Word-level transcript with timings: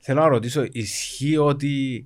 Θέλω 0.00 0.20
να 0.20 0.28
ρωτήσω, 0.28 0.66
ισχύει 0.72 1.36
ότι 1.36 2.04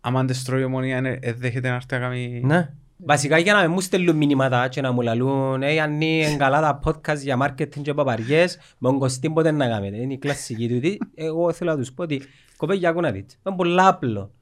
άμα 0.00 0.24
δεν 0.24 0.34
στρώει 0.34 0.60
η 0.60 0.64
ομονία 0.64 0.96
ε, 0.96 1.18
ε, 1.20 1.32
δέχεται 1.32 1.68
να 1.68 1.74
έρθει 1.74 1.86
να 1.90 1.98
κάνει... 1.98 2.40
Ναι. 2.44 2.70
Βασικά 2.96 3.38
για 3.38 3.52
να 3.52 3.60
με 3.60 3.68
μου 3.68 3.80
στέλνουν 3.80 4.16
μηνύματα 4.16 4.68
και 4.68 4.80
να 4.80 4.92
μου 4.92 5.00
λαλούν 5.00 5.62
«Ε, 5.62 5.72
Γιάννη, 5.72 6.22
είναι 6.22 6.36
καλά 6.36 6.60
τα 6.60 6.80
podcast 6.84 7.18
για 7.18 7.38
marketing 7.42 7.82
και 7.82 7.94
παπαριές, 7.94 8.56
με 8.78 8.88
τον 8.88 8.98
Κωστή 8.98 9.30
ποτέ 9.30 9.50
να 9.50 9.68
κάνετε». 9.68 9.96
Είναι 9.96 10.12
η 10.12 10.18
κλασική 10.18 10.68
του. 10.68 10.80
Τι, 10.80 10.96
Εγώ 11.14 11.52
θέλω 11.52 11.70
να 11.70 11.76
τους 11.76 11.92
πω 11.92 12.02
ότι 12.02 12.22
κοπέγια 12.56 12.88
ακούω 12.88 13.00
να 13.00 13.10
δείτε. 13.10 13.34
Είναι 13.46 13.56
πολλά 13.56 13.88
απλό. 13.88 14.32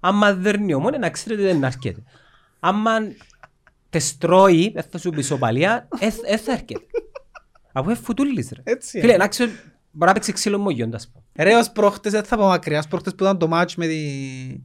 Άμα 0.00 0.34
δέρνει 0.34 0.74
ομόνια 0.74 0.98
να 0.98 1.10
ξέρετε 1.10 1.42
ότι 1.42 1.52
δεν 1.52 1.62
έρχεται. 1.62 2.02
Άμα 2.60 2.92
τες 3.90 4.18
τρώει, 4.18 4.70
δεν 4.74 4.84
θα 4.90 4.98
σου 4.98 5.10
πει 5.10 5.22
σοπαλία, 5.22 5.88
δεν 5.98 6.38
θα 6.38 6.52
έρχεται. 6.52 6.86
Αφού 7.72 7.90
είναι 7.90 7.98
φουτούλης 7.98 8.52
ρε. 8.54 8.72
Έτσι, 8.72 9.00
Φίλε, 9.00 9.12
ε. 9.12 9.16
να 9.16 9.28
ξέρω, 9.28 9.50
μπορεί 9.90 10.06
να 10.06 10.12
παίξει 10.12 10.32
ξύλο 10.32 10.58
μογιόν, 10.58 10.94
ας 10.94 11.08
πω. 11.08 11.24
Ρε, 11.42 11.54
ως 11.54 11.70
πρόχτες, 11.70 12.12
δεν 12.12 12.24
θα 12.24 12.36
πάω 12.36 12.48
μακριά, 12.48 12.78
ως 12.78 12.88
πρόχτες 12.88 13.14
που 13.14 13.24
ήταν 13.24 13.38
το 13.38 13.48
μάτσο 13.48 13.74
με 13.78 13.86
τη... 13.86 13.98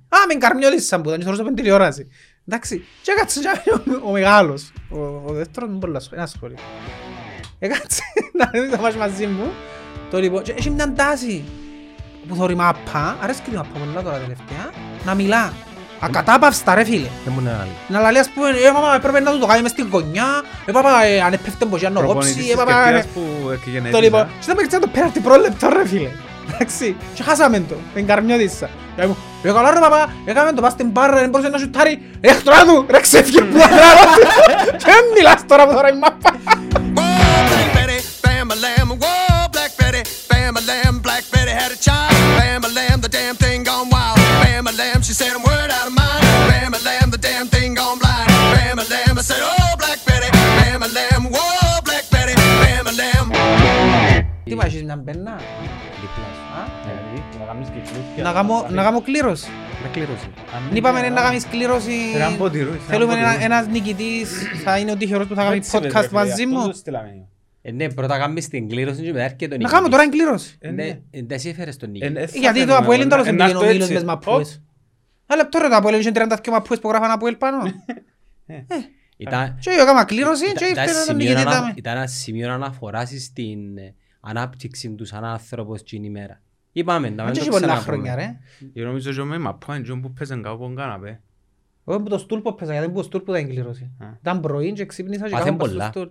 Α, 0.10 0.18
με 0.28 0.34
καρμιόλησαν 0.34 1.02
που 1.02 1.08
ήταν 1.08 1.20
και 1.20 1.26
θωρούσα 1.26 1.44
με 1.44 1.54
τηλεόραση. 1.54 2.08
Εντάξει, 2.48 2.84
και 3.02 3.12
έκατσε 3.12 3.40
και 3.40 3.72
ο, 3.72 4.08
ο 4.08 4.12
μεγάλος, 4.12 4.74
ο, 4.90 5.00
ο 5.00 5.34
δεύτερος 5.34 5.70
μου 5.70 5.78
πολλά 5.80 6.00
σχόλια, 6.00 6.24
ένα 6.24 6.32
σχόλιο. 6.32 6.58
Έκατσε 7.60 8.02
να 8.40 8.62
δει 8.62 8.70
το 8.70 8.78
μάτσο 8.82 8.98
μαζί 8.98 9.28
μου, 9.28 9.52
το 10.12 10.20
λοιπόν, 10.20 10.44
και 10.44 10.52
έχει 10.52 10.70
μια 10.70 10.94
τάση 10.94 11.44
που 12.28 12.36
θωρεί 12.36 12.56
μάπα, 12.56 13.18
αρέσκει 13.22 13.50
τη 13.50 13.56
μάπα 13.56 13.80
πολλά 13.80 14.04
τώρα 14.04 14.20
τελευταία, 14.20 14.72
να 15.06 15.16
μιλά. 15.16 15.54
Ακατάπαυστα 16.06 16.76
ρε 16.76 16.84
φίλε. 16.84 17.08
Δεν 17.24 17.34
μου 17.36 17.40
είναι 17.40 17.58
άλλη. 17.62 17.72
Να 17.88 18.00
λαλεί 18.00 18.20
ας 18.20 18.30
πούμε, 18.34 18.50
ε 18.50 18.72
παπά 18.74 18.96
έπρεπε 18.96 19.20
να 19.20 19.32
του 19.32 19.40
το 19.40 19.46
κάνει 19.46 19.62
μες 19.62 19.72
στην 19.72 19.88
γωνιά, 19.92 20.44
ε 20.66 20.72
παπά 20.72 21.04
ε, 21.04 21.22
αν 21.22 21.34
έπεφτε 21.34 21.66
μπορεί 21.66 21.84
να 21.84 21.92
Προπονητής 21.92 22.32
κόψει, 22.32 22.44
της 22.44 22.54
ε 22.54 22.56
παπά... 22.56 22.74
Κερκύρας 22.74 23.04
ε, 23.04 23.08
που 23.14 23.50
εκγενέτησα. 23.50 23.98
Το 23.98 24.04
λοιπόν, 24.04 24.24
και 24.40 24.46
δεν 24.46 24.56
παίξει 24.56 24.80
το 24.80 24.88
πέναρτι 24.88 25.20
πρόλεπτο 25.20 25.70
ρε 25.70 25.88
φίλε. 25.88 26.10
Εντάξει, 26.54 26.96
και 27.14 27.24
χάσαμε 27.24 27.60
το, 27.60 27.76
την 27.94 28.08
καρμιώτησα. 28.08 28.70
Και 28.96 29.06
μου, 29.06 29.18
ρε 29.44 29.52
καλά 29.52 29.72
ρε 29.72 29.80
παπά, 29.80 30.14
έκαμε 30.26 30.52
το 30.52 30.62
πας 30.62 30.72
στην 30.72 30.90
μπάρα, 30.90 31.14
δεν 31.20 31.30
μπορούσε 31.30 31.50
να 31.50 31.58
σουτάρει, 31.58 32.02
έχτωρα 32.22 32.66
του, 32.66 32.86
ρε 32.90 33.00
ξέφυγε 33.00 33.42
που 33.42 33.60
θα 33.60 33.68
Και 34.78 34.86
δεν 34.86 35.06
μιλάς 35.16 35.46
τώρα 35.48 35.68
που 35.68 35.74
τώρα 35.74 35.90
η 35.90 35.98
μάπα. 35.98 36.30
Whoa, 36.98 37.48
Black 37.52 37.70
Betty, 37.78 38.00
bam 38.24 38.48
a 38.54 38.58
lamb. 38.64 38.90
Whoa, 39.04 39.48
Black 39.56 39.72
Betty, 39.80 40.02
bam 40.30 40.54
a 40.60 40.62
lamb. 40.70 40.96
Black 41.08 41.24
Betty 41.32 41.54
had 41.62 41.72
a 41.78 41.80
child. 41.88 42.14
Bam 42.38 42.62
a 42.70 42.72
lamb, 42.78 43.00
the 43.06 43.12
damn 43.18 43.36
thing 43.44 43.60
gone 43.70 43.88
wild. 43.94 44.18
Bam 44.44 44.66
a 44.72 44.74
lamb, 44.82 45.02
she 45.08 45.14
said 45.20 45.32
I'm 45.38 45.45
Τι 54.56 54.62
πάει, 54.62 54.70
έχεις 54.70 54.84
μια 54.84 54.96
μπένα. 54.96 55.34
Δίπλα 56.02 56.28
σου. 56.38 56.46
Α; 56.60 56.64
Δηλαδή, 56.86 57.24
Να 57.40 57.46
κάνεις 57.46 57.68
και 57.70 57.80
κλούθια. 57.90 58.24
Να 58.24 58.32
κάνω- 58.34 58.66
Να 58.70 58.84
κάνω 58.84 59.02
κλήρωση. 59.02 59.50
να 59.84 59.90
κλήρωσε. 59.90 60.28
Δεν 60.68 60.76
είπαμε 60.78 61.10
να 61.10 61.22
κάνεις 61.22 61.46
κλήρωση. 61.48 61.92
Θέλω 62.14 62.30
να 62.30 62.38
πω 62.38 62.50
τυρού, 62.50 62.66
θέλω 62.70 62.80
να 62.80 62.86
Θέλουμε 62.88 63.14
πω 63.14 63.20
ένα- 63.20 63.32
τυρού. 63.32 63.44
ένας 63.44 63.68
νικητής, 63.68 64.30
θα 64.64 64.78
είναι 64.80 64.92
ο 64.92 64.96
τυχερός 64.96 65.28
που 65.28 65.36
θα 65.36 65.44
κάνει 65.44 65.56
Έτσι, 65.58 65.78
ρε, 65.80 65.88
podcast 65.88 65.92
φίλε, 66.08 66.08
μαζί 66.12 66.44
αυτό 66.44 66.48
μου. 66.60 66.68
το 66.68 66.74
στείλαμε. 66.74 67.28
Ε, 67.62 67.72
ναι, 67.72 67.90
πρώτα 67.94 68.18
κάνεις 68.18 68.48
την 68.48 68.70
κλήρωση 68.70 69.02
και 69.02 69.12
μετά 69.12 69.24
έρχεται 69.24 69.56
ο 69.56 69.58
Να 69.62 69.70
κάνω 69.70 69.88
τώρα 69.90 70.04
νικητής. 70.04 70.20
την 70.20 70.20
κλήρωση. 70.20 70.58
Ε, 70.60 70.70
Ναι, 70.72 70.84
ναι. 70.84 71.00
ε, 71.12 71.36
εσύ 71.36 71.50
έφερες 71.50 71.78
τον 71.78 71.90
Ε, 71.90 71.92
νικητή. 71.92 72.20
ε, 72.22 72.28
θα 72.28 72.38
Γιατί 72.40 72.60
το 72.60 72.66
κάνουμε, 72.66 72.86
Αποέλ 72.86 73.02
είναι 73.02 73.06
ε, 73.06 73.10
τέλος 73.10 73.26
να 73.26 73.32
πήγαινε 73.32 73.54
ο 73.54 73.60
έρθω 73.60 73.66
Μίλος 73.72 73.82
έτσι. 73.82 73.94
μες 73.94 74.04
μαπούες. 74.04 74.62
Ένα 75.28 75.42
λεπτό 75.42 75.60
ρε 75.60 75.68
το 75.68 75.76
Αποέλ 75.76 76.02
είναι 76.02 76.12
32 76.12 76.52
μαπούες 76.52 76.80
που 76.80 76.90
γράφαν 76.90 77.12
Αποέλ 77.12 77.36
πάνω. 77.36 77.58
Ήταν- 79.18 79.58
Και 79.60 79.70
εγώ 79.70 79.82
έκανα 79.82 80.04
κλήρωση 80.04 80.44
και 80.46 80.52
ήταν- 80.52 80.70
ήταν 80.72 80.84
ήρθε 80.84 80.96
τον 80.96 81.04
σημείο 81.06 81.30
νικητή 81.30 81.42
ανα- 81.48 81.52
δάμε. 81.60 81.74
Ήταν 81.76 81.98
ένα 81.98 82.08
σημείο 82.08 82.54
αναφοράς 82.54 83.10
στην 83.20 83.78
ε, 83.78 83.94
ανάπτυξη 84.26 84.90
τους 84.92 85.08
σαν 85.08 85.24
άνθρωπος 85.24 85.84
την 85.84 86.04
ημέρα. 86.04 86.42
Είπαμε, 86.72 87.10
να 87.10 87.24
Αν 87.24 87.30
μην 87.32 87.34
και 87.34 87.40
το 87.50 87.56
έχει 87.56 87.62
πολλά 87.62 87.78
ξαναπούμε. 87.78 88.10
χρόνια 88.10 88.16
ρε. 88.16 88.38
Εγώ 88.74 88.88
νομίζω 88.88 89.10
ότι 89.12 89.22
με 89.30 89.38
μαπά 89.38 89.76
είναι 89.76 90.00
που 90.00 90.12
παίζαν 90.14 90.42
κάπου 90.42 90.56
από 90.56 90.64
τον 90.64 90.76
καναπέ. 90.76 91.22
Εγώ 91.88 92.02
που 92.02 92.10
το 92.10 92.18
στούλπο 92.18 92.54
παίζα 92.54 92.74
γιατί 92.74 92.88
που 92.90 92.96
το 92.98 93.04
στούλπο 93.04 93.36
ήταν 93.36 93.50
κλήρωση. 93.50 93.92
Α. 94.00 94.06
Ήταν 94.22 94.40
πρωί 94.40 94.74
και 94.74 94.86
ξύπνησα 94.86 95.26
και 95.26 95.32
Πάθεν 95.32 95.58
κάθομαι 95.58 95.64
στο 95.70 95.78
πολλά. 95.78 95.88
στούλ. 95.90 96.08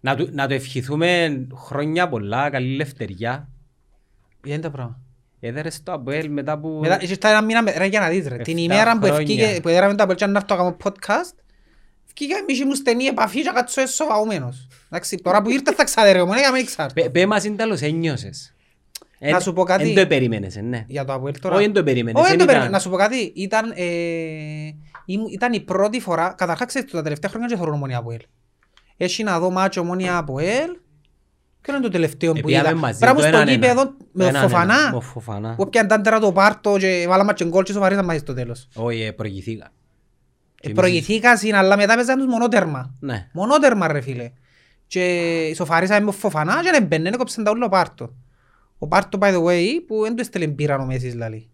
Να 0.00 0.16
του- 0.16 0.28
Να 0.32 0.46
το 0.48 0.54
ευχηθούμε 0.54 1.46
χρόνια 1.54 2.08
πολλά, 2.08 2.50
καλή 2.50 2.74
λευτεριά. 2.76 3.48
Ποια 4.40 4.52
είναι 4.54 4.62
τα 4.62 4.70
πράγματα; 4.70 5.00
Έδερες 5.40 5.82
το 5.82 5.92
Αποέλ 5.92 6.30
μετά 6.30 6.58
που... 6.58 6.68
Μετά 6.82 7.02
είχε 7.02 7.14
στα 7.14 7.28
ένα 7.28 7.42
μήνα 7.42 7.62
με- 7.62 7.72
ρε 7.76 7.86
για 7.86 8.00
να 8.00 8.08
δεις 8.08 8.26
ρε. 8.28 8.36
Την 8.36 8.56
Εφτά 8.58 8.74
ημέρα 8.74 8.92
που 8.98 9.04
χρόνια. 9.06 9.18
ευκήγε, 9.20 9.60
που 9.60 9.68
έδεραμε 9.68 9.94
το 9.94 10.02
Αποέλ 10.02 10.18
και 10.18 10.26
να 10.26 10.38
έρθω 10.38 10.54
να 10.56 10.62
κάνω 10.62 10.76
podcast, 10.84 11.34
ευκήγε 12.10 12.34
μισή 12.48 12.64
μου 12.64 12.74
στενή 12.74 13.04
επαφή 13.04 13.42
και 13.42 13.50
κάτσω 13.54 13.80
εσωβαούμενος. 13.80 14.68
Εντάξει, 14.90 15.16
τώρα 15.16 15.42
που 15.42 15.50
ήρθες 15.50 15.74
θα 15.74 15.84
ξαδεραιώ, 15.84 16.26
μόνο 16.26 16.38
για 16.38 16.48
να 16.48 16.54
μην 16.56 16.66
ξέρω. 16.66 16.88
Πε- 16.94 17.08
Πέ 17.10 17.26
μας 17.26 17.44
είναι 17.44 17.56
τέλος 17.56 17.80
ένιωσες. 17.80 18.54
Να 19.18 19.28
Εν- 19.28 19.40
σου 19.40 19.52
πω 19.52 19.62
κάτι. 19.62 19.88
Εν 19.88 19.94
το 19.94 20.06
περίμενες, 20.06 20.56
ε, 20.56 20.60
ναι. 20.60 20.84
Για 20.88 21.04
το 21.04 21.12
Αποέλ 21.12 21.40
τώρα. 21.40 21.54
Όχι, 21.54 21.64
δεν 21.64 21.72
το 21.74 21.82
περίμενες. 21.82 22.22
Όχι, 22.22 22.30
δεν 22.30 22.40
εν 22.40 22.46
το 22.46 22.52
ήταν- 22.52 22.56
περίμενα. 22.62 22.70
Να 22.70 22.78
σου 22.78 22.90
πω 22.90 22.96
κάτι. 22.96 23.32
Ήταν, 23.34 23.72
ε, 23.74 23.84
ήμου- 25.04 25.28
ήταν 25.32 25.52
η 25.52 25.60
πρώτη 25.60 26.00
φορά, 26.00 26.34
καταρχάς 26.36 26.66
ξέρεις, 26.66 26.90
τα 26.90 27.02
τελευταία 27.02 27.30
χρόνια 27.30 27.48
και 27.48 27.56
θεωρώ 27.56 27.72
ομόνια 27.72 27.98
από 27.98 28.12
ελ. 28.12 28.20
Έχει 28.96 29.22
να 29.22 29.38
δω 29.38 29.50
μάτσο 29.50 29.80
ομόνια 29.80 30.16
από 30.16 30.38
ελ. 30.38 30.68
Ποιο 31.60 31.74
είναι 31.74 31.82
το 31.82 31.88
τελευταίο 31.88 32.32
που 32.32 32.38
Επήγαμε 32.38 32.68
είδα. 32.68 32.76
μαζί, 32.78 32.98
Πράγμα 32.98 33.16
το 33.20 33.26
στο 33.26 33.36
έναν 33.36 33.48
ένα. 33.48 33.50
γήπεδο 33.52 33.84
Το 33.86 33.94
με 34.12 34.22
το 34.22 34.28
έναν 34.28 34.34
ένα, 34.34 34.48
Φοφανά. 34.50 34.84
με 34.84 34.90
το 34.92 35.00
Φοφανά. 35.00 35.54
Που 35.54 35.62
έπιαν 35.62 35.86
τάντερα 35.86 36.18
το 36.20 36.32
πάρτο 36.32 36.76
και 36.78 37.04
βάλαμε 37.08 37.32
και 37.32 37.44
γκολ 37.44 37.62
και 37.62 37.72
σοβαρίσαν 37.72 38.04
μαζί 38.04 38.18
στο 38.18 38.34
τέλος. 38.34 38.68
Όχι, 38.74 39.00
ε, 39.02 39.12
προηγηθήκα. 39.12 39.72
Και 40.60 40.66
Ε, 40.68 40.70
εμείς- 40.70 40.80
Προηγηθήκα 40.80 41.36
συν, 41.36 41.54
αλλά 41.54 41.76
μετά 41.76 41.94
παίζαν 41.94 42.16
τους 42.18 42.26
μονότερμα. 42.26 42.94
Ναι. 43.00 43.28
Μονότερμα 43.32 43.86
ρε 43.92 44.00
φίλε. 44.00 44.30
Και 44.86 45.52
σοφαρίσαμε 45.56 46.04
με 46.04 46.12
Φοφανά 46.12 46.62
και 46.62 46.70
δεν 46.70 46.84
μπαίνουν, 46.86 47.06
έκοψαν 47.06 47.44
τα 47.44 47.50
όλα 47.50 47.66
ο 47.66 47.68
πάρτο. 47.68 48.14
Ο 48.78 48.86
πάρτο, 48.88 49.18
by 49.22 49.34
the 49.34 49.44
way, 49.44 49.66
που 49.86 50.02
δεν 50.02 50.14
του 50.14 50.20
έστελε 50.20 50.46
μπύραν 50.46 50.80
ο 50.80 50.84
Μέσης 50.86 51.14
λαλή. 51.14 51.48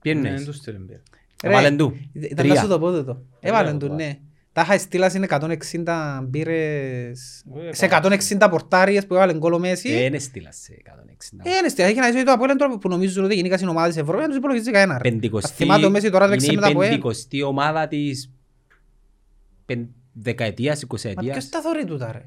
Ποιο 0.00 0.12
Ναι, 0.12 0.18
εννοείς; 0.18 0.36
δεν 0.36 0.44
τους 0.50 0.56
στέλνουν 0.56 0.86
πέρα. 0.86 1.00
Ρε, 1.42 1.48
Έβαλεν 1.48 1.76
του. 1.76 1.96
Ήταν 2.12 2.36
Τρία. 2.36 2.54
να 2.54 2.60
σου 2.60 2.68
το 2.68 2.78
πω 2.78 2.90
τούτο. 2.92 3.22
Έβαλεν 3.40 3.78
του, 3.78 3.84
έβαλα. 3.86 4.04
ναι. 4.04 4.18
Τα 4.52 4.60
είχα 4.60 4.78
στείλα 4.78 5.12
είναι 5.16 5.26
160 5.30 6.20
μπύρες, 6.28 7.44
Ε, 7.68 7.74
σε 7.74 7.86
πάρα 7.86 8.16
160 8.38 8.50
πορτάριες 8.50 9.06
που 9.06 9.14
έβαλε 9.14 9.34
γκολ 9.34 9.52
ο 9.52 9.58
Μέση. 9.58 9.92
Δεν 9.92 10.14
έστειλα 10.14 10.52
σε 10.52 10.72
160. 10.72 11.42
Ε, 11.44 11.56
είναι 11.58 11.68
στείλα. 11.68 11.86
Έχει 11.86 11.98
να 11.98 12.08
είσαι 12.08 12.22
το 12.22 12.32
Απόλλων 12.32 12.56
τώρα 12.56 12.78
που 12.78 12.88
νομίζουν 12.88 13.24
ότι 13.24 13.34
γενικά 13.34 13.58
είναι 13.60 13.70
ομάδα 13.70 13.88
της 13.88 13.96
Ευρώπης, 13.96 14.20
δεν 14.20 14.28
τους 14.28 14.36
υπολογίζεις 14.38 14.72
κανένα. 14.72 14.98
ρε. 15.02 15.10
Πεντηκοστή- 15.10 15.50
Ας 15.50 15.56
θυμάται 15.56 15.86
ο 15.86 15.90
Μέση 15.90 16.10
τώρα 16.10 16.24
είναι 16.26 16.34
παίξει 16.34 16.52
η 16.52 16.54
με 16.54 16.60
τα 16.60 16.66
Αποέλ. 16.68 16.88
πεντηκοστή 16.88 17.42
ομάδα 17.42 17.88
της 17.88 18.30
πεν- 19.66 19.88
δεκαετίας, 20.12 20.74
Μα 20.74 20.80
εικοσαετίας. 20.84 21.32
ποιος 21.36 21.48
τα 21.48 21.60
θωρεί 21.60 21.84
τούτα 21.84 22.12
ρε. 22.12 22.24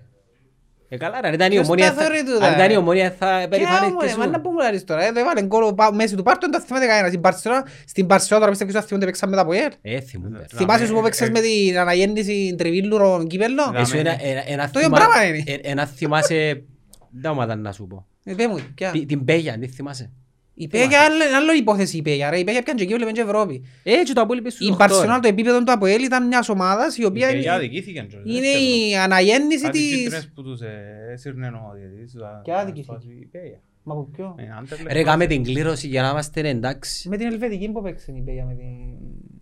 Ε, 0.94 0.98
καλά, 0.98 1.22
ρε, 1.22 1.28
αν 1.28 1.34
ήταν 1.34 1.48
η 1.52 1.54
Ποιος 1.56 1.66
ομόνια 1.66 1.86
τα 1.88 1.94
θα- 1.94 2.04
θωρεί 2.04 2.24
τούτα, 2.24 2.46
αν 2.46 2.54
ήταν 2.54 2.66
η 2.70 2.74
ρε; 2.74 2.78
ομόνια 2.78 3.16
θα 3.20 3.40
Και 3.42 3.48
περηφανευτεί 3.48 3.86
άμα, 4.06 4.18
μα 4.18 4.26
να 4.28 4.34
σου. 4.34 4.42
πούμε 4.42 4.64
λάρεις 4.64 4.84
τώρα. 4.84 5.04
Ε, 5.06 5.12
το 5.12 5.20
έβαλε 5.20 5.42
γκολ 5.42 5.64
ο 5.64 5.74
Πα- 5.74 5.94
Μέση 5.94 6.16
του 6.16 6.24
Πάρτο, 6.24 6.48
δεν 6.50 6.60
το 6.60 6.66
θυμάται 6.66 6.86
κανένας. 6.86 7.08
Στην 7.10 7.20
Μπαρσελόνα- 7.20 7.66
Στην 7.86 8.06
Μπαρσελόνα 8.06 8.40
τώρα 8.40 8.52
πιστεύεις 8.52 8.76
ότι 8.76 8.86
θυμούνται 8.88 9.06
παίξαν 9.06 9.30
με 9.30 9.36
τα 9.36 9.42
Αποέλ. 9.42 9.72
Ε, 9.82 10.00
θυμούνται. 10.00 10.38
ρε. 10.38 10.46
Θυμάσαι 10.58 10.86
σου 10.86 10.94
που 10.94 11.00
ε, 11.00 11.02
παίξες 11.02 11.28
ε, 11.28 11.32
με 11.32 11.40
την 11.40 11.78
αναγέννηση 11.80 12.56
τριβίλουρων 12.58 13.28
κύπελλο; 13.28 13.72
Ε, 13.76 13.80
Εσύ 13.82 13.98
ένα- 13.98 14.18
ένα- 14.24 14.44
ένα 14.48 14.64
Το 14.70 14.80
ίδιο 14.80 14.82
θυμά- 14.96 14.98
πράγμα 15.10 15.26
είναι. 15.26 15.44
ε, 15.46 15.70
Ένα 15.72 15.86
θυμάσαι... 15.86 16.64
Δεν 17.22 17.32
ομάδα 17.32 17.56
να 17.56 17.72
σου 17.72 17.88
πω. 17.88 18.06
Ε, 18.24 18.34
πέ 18.34 18.48
μου, 18.48 18.60
ποια. 18.76 18.92
Τι- 18.92 19.06
Την 19.06 19.26
Πέγια, 19.26 19.56
δεν 19.60 19.70
θυμάσαι. 19.70 20.12
Η 20.56 20.68
Πέγια, 20.68 21.00
άλλο- 21.02 21.36
άλλο 21.36 21.54
υπόθεση 21.54 21.98
η 21.98 22.02
Πέγια 22.02 22.30
ρε. 22.30 22.40
Η 22.40 22.44
Πέγια 22.44 22.62
πιάνε 22.64 22.80
και 22.80 22.86
εκεί 22.86 22.94
βλέπουν 22.94 23.14
και 23.14 23.22
Ευρώπη. 23.22 23.64
Έτσι 23.84 24.14
το 24.14 24.22
Απόλλη 24.22 24.42
πες 24.42 24.54
στους 24.54 24.68
Η 24.68 24.72
οχτώ, 24.72 24.84
Μπαρσελόνα 24.86 25.14
ρε. 25.14 25.20
το 25.20 25.28
επίπεδο 25.28 25.64
του 25.64 25.72
Αποέλ 25.72 26.04
ήταν 26.04 26.28
μιας 26.28 26.50
ομάδας 26.50 26.98
η 26.98 27.06
οποία 27.06 27.28
Οι 27.30 27.32
παιδιά 27.32 27.42
είναι, 27.54 27.64
αδικήθηκαν 27.66 28.08
κιόλας, 28.08 28.28
είναι 28.30 28.40
δεν 28.42 28.54
ξέρω. 28.54 28.90
η 28.90 28.96
αναγέννηση 28.96 29.62
Κάτι 29.64 29.78
της... 29.80 29.90
κίτρινες 29.98 30.32
που 30.36 30.44
τους 30.44 30.62
ε, 30.62 30.84
έσυρνε 31.12 31.48
ο 31.48 31.72
διαιτητής, 31.76 32.14
τα- 32.14 32.42
Ποια 32.44 32.54
τα- 32.54 32.60
αδικήθηκε; 32.60 33.08
η 33.22 33.26
Πέγια. 33.32 33.60
Μα 33.84 33.94
από 33.94 34.04
ποιο; 34.04 34.36
Ε, 34.38 34.44
Άντερλεχτ. 34.62 34.92
Ρε, 34.92 35.04
κάμε 35.04 35.26
την 35.26 35.44
κλήρωση 35.44 35.88
για 35.88 36.02
να 36.02 36.10
είμαστε 36.10 36.50
εντάξει. 36.50 37.10
Με 37.10 37.18
την 37.18 37.28
Ελβετική 37.28 37.70
που 37.72 37.82
παίξε 37.82 38.12
η 38.16 38.22
Πέγια 38.22 38.46
με 38.46 38.54
την... 38.54 38.66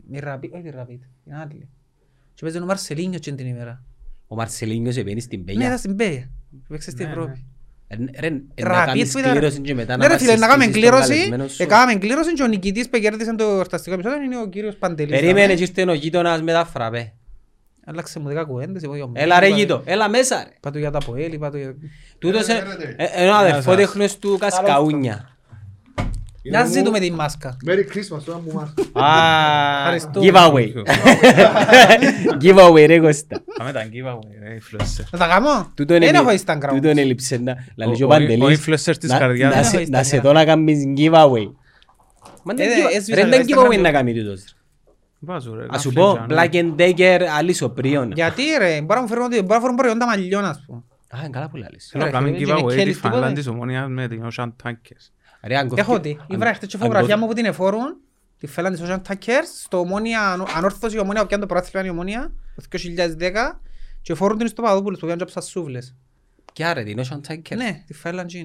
Με 0.10 0.20
Ραπίτ, 0.20 0.54
όχι 0.54 0.64
τη 0.64 0.70
Ραπίτ, 0.70 1.02
την 1.24 1.34
άλλη. 1.34 1.70
Και 2.34 2.42
παίζει 2.42 2.58
ο 2.58 2.66
Μαρσελίνιος 2.66 3.22
και 3.22 3.32
την 3.32 3.48
ημέρα. 3.48 3.84
Ο 4.28 4.36
Μαρσελίνιος 4.36 4.98
επένει 4.98 5.20
στην 5.22 5.40
Ναι, 5.40 5.46
Πέγια. 5.46 5.66
ήταν 5.66 5.78
στην 5.78 5.96
Πέγια. 5.96 6.30
Παίξε 6.68 6.92
στην 6.92 7.06
Ναι, 7.06 7.12
Ευρώπη. 7.12 7.46
Ε, 7.94 8.20
Ρε, 8.22 8.28
ε, 8.28 8.32
να 8.64 8.68
Ραπίτ 8.68 8.86
κάνεις 8.86 9.12
που 9.12 9.18
ήταν- 9.20 9.32
κλήρωση 9.32 9.60
και 9.60 9.74
μετά 9.74 9.98
Ναι 9.98 10.08
ρε 10.08 10.14
μας 10.14 10.22
φίλε, 10.22 10.36
να 10.36 10.48
κάνουμε 10.48 10.64
συστήσεις 10.64 10.90
τον 10.90 11.00
κλήρωση. 11.00 11.14
καλεσμένο 11.18 11.48
σου. 11.48 11.64
Έκαναμε 11.64 11.96
κλήρωση 11.96 12.34
και 12.34 12.44
ο 12.44 12.48
νικητής 12.48 12.90
που 12.90 13.00
κέρδισε 13.00 13.36
το 13.36 13.44
εορταστικό 13.44 13.96
επεισόδιο 13.96 14.22
είναι 14.22 14.38
ο 14.38 14.48
κύριος 14.48 14.76
Παντελής. 14.76 15.20
Περίμενε 15.20 15.54
και 15.54 15.62
ήρθε 15.64 15.82
ο 15.92 15.94
γείτονας 15.94 16.42
με 16.42 16.52
τα 16.52 16.66
φραπέ. 16.66 17.14
Άλλαξε 17.86 18.20
μου 18.20 18.28
δέκα 18.28 18.44
κουβέντες. 18.44 18.84
εγώ, 18.84 18.94
ο 18.94 19.12
Έλα 19.14 19.40
ρε 19.40 19.48
είπα- 19.48 19.56
γείτο, 19.58 19.82
έλα 19.86 20.10
μέσα 20.10 20.44
ρε. 20.44 20.50
Είπα 20.58 20.72
του 20.72 20.78
για 20.80 20.92
τα 20.92 20.98
Αποέλ, 20.98 21.34
είπα 21.34 21.52
του 21.52 21.58
για... 21.58 21.76
Τούτος 22.20 22.48
Έλα, 22.48 22.58
ε- 22.60 22.62
έλατε. 22.64 22.96
ε, 22.98 23.06
ένα 23.24 23.38
αδερφό 23.38 23.62
σας. 23.62 23.76
τέχνος 23.76 24.18
του 24.18 24.38
Κασκαούνια. 24.40 25.31
Να 26.44 26.66
ζητούμε 26.66 27.00
την 27.00 27.14
μάσκα. 27.14 27.58
Merry 27.66 27.96
Christmas, 27.96 28.22
τώρα 28.26 28.40
που 28.40 28.52
μας. 28.54 28.74
Ευχαριστούμε. 29.80 30.32
Giveaway. 30.32 30.68
Giveaway 32.44 32.86
ρε 32.88 33.00
Κώστα. 33.00 33.42
Πάμε 33.58 33.72
τα 33.72 33.82
giveaway, 33.84 34.28
ρε, 34.44 34.58
influencer. 34.60 35.04
Να 35.12 35.18
τα 35.20 35.28
κάνω. 35.28 35.72
Τούτον 35.76 36.00
Δεν 36.00 36.16
έλει- 36.16 36.16
έχω 36.28 36.30
Instagram. 36.46 36.70
Τούτον 36.74 36.98
έλειψε 36.98 37.38
να... 37.38 37.56
Λαλεί 37.76 37.96
και 37.96 38.04
ο 38.04 38.08
Ο- 38.08 38.10
ο- 38.10 38.18
Παντελής. 38.18 38.44
ο 38.44 38.48
influencer 38.64 38.96
της 39.00 39.10
να- 39.10 39.18
καρδιάς. 39.18 39.56
να 39.56 39.62
Δεν 39.62 39.70
σε- 39.70 39.78
έχω 39.78 39.86
Να 39.90 40.04
σε 40.04 40.18
Instagram. 40.18 40.22
δω 40.22 40.32
να 40.34 40.46
κάνεις 40.46 40.84
giveaway. 40.98 41.52
Μα 42.44 42.54
δεν 42.54 42.70
Ε, 42.70 42.74
give- 42.74 42.96
έσβησα 42.96 43.16
Ρε 43.16 43.22
το 43.24 43.30
δεν 43.30 43.42
Instagram 43.46 43.60
giveaway 43.68 43.76
του. 43.76 43.82
να 43.82 43.92
κάνει 43.92 44.14
τούτος. 44.14 44.56
Βάζω, 45.20 45.56
ρε, 45.56 45.66
Ας 45.70 45.82
σου 45.82 45.92
γράφει 45.96 46.18
πω 46.18 46.26
και 46.28 46.34
Black 46.36 46.54
and 46.64 46.76
Decker 46.82 47.20
αλυσοπρίων. 47.38 48.12
Γιατί 48.12 48.44
ρε, 48.60 48.82
μπορεί 48.82 48.94
να 49.00 49.02
μου 49.02 49.08
φέρουν 49.08 49.28
μπορεί 49.28 49.46
να 49.48 49.60
φέρουν 49.60 49.76
προϊόντα 49.76 50.06
μαλλιών 50.06 50.46
ας 50.46 50.64
πούμε. 50.66 50.84
Α, 51.10 51.18
είναι 51.20 51.30
καλά 51.30 51.50
που 51.50 51.58
λαλείς. 51.58 51.88
Θέλω 51.92 52.04
να 52.04 52.10
Ρε, 52.10 52.16
κάνουμε 52.18 52.38
φίλε, 52.38 52.46
και 52.46 52.54
με 52.54 52.60
giveaway 52.60 52.68
της 52.68 52.76
κέλης 52.78 52.96
τίποτε. 52.96 53.16
φανέλα 53.16 53.34
της 53.34 53.48
ομόνιας 53.48 53.88
με 53.90 54.08
την 54.08 54.24
Ocean 54.32 54.48
Tankers. 54.64 55.06
Ρε, 55.44 55.58
αν 55.58 55.68
κοφκι- 55.68 55.86
Έχω 55.88 56.00
τη. 56.00 56.12
αν- 56.12 56.26
Ήβρα 56.28 56.54
χτες 56.54 56.70
και 56.70 56.76
αν 56.76 56.82
φωτογραφία 56.82 57.10
κοφ- 57.14 57.22
μου 57.22 57.28
που 57.28 57.34
την 57.34 57.46
εφόρουν. 57.46 57.98
Τη 58.38 58.48
φέλαν 58.48 58.72
της 58.74 58.82
Ocean 58.84 59.02
Tuckers 59.08 59.46
στο 59.64 59.80
Ομόνια, 59.80 60.46
ανόρθωση 60.56 61.00
Ομόνια 61.00 61.22
που 61.22 61.28
πιάνε 61.28 61.44
το 61.46 61.54
πρωτάθλημα 61.54 61.86
η 61.86 61.90
Ομόνια 61.90 62.34
το 62.56 62.62
2010 62.62 63.62
και 64.02 64.12
εφόρουν 64.12 64.38
την 64.38 64.48
στο 64.48 64.62
Παπαδόπουλος 64.62 65.00
που 65.00 65.06
πιάνε 65.06 65.24
και 65.26 65.32
από 65.36 65.42
σούβλες. 65.48 65.96
Ποια 66.54 66.74
ρε, 66.74 66.84
την 66.84 67.00
Ocean 67.00 67.32
Tiger. 67.32 67.56
Ναι, 67.56 67.84
τη 67.88 67.94
φέλαν 67.94 68.28
τζιν. 68.28 68.42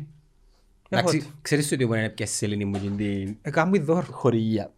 Έχω 0.88 1.08
Εντάξει, 1.08 1.18
τη. 1.18 1.26
ξέρεις 1.42 1.72
ότι 1.72 1.86
μπορεί 1.86 2.00
να 2.00 2.10
πιάσει 2.10 2.32
η 2.32 2.36
σελήνη 2.36 2.64
μου 2.64 2.78
την 2.78 3.36
Έκαμε 3.42 3.78
μου 3.78 3.84
δώρο. 3.84 4.06
χορηγία. 4.10 4.72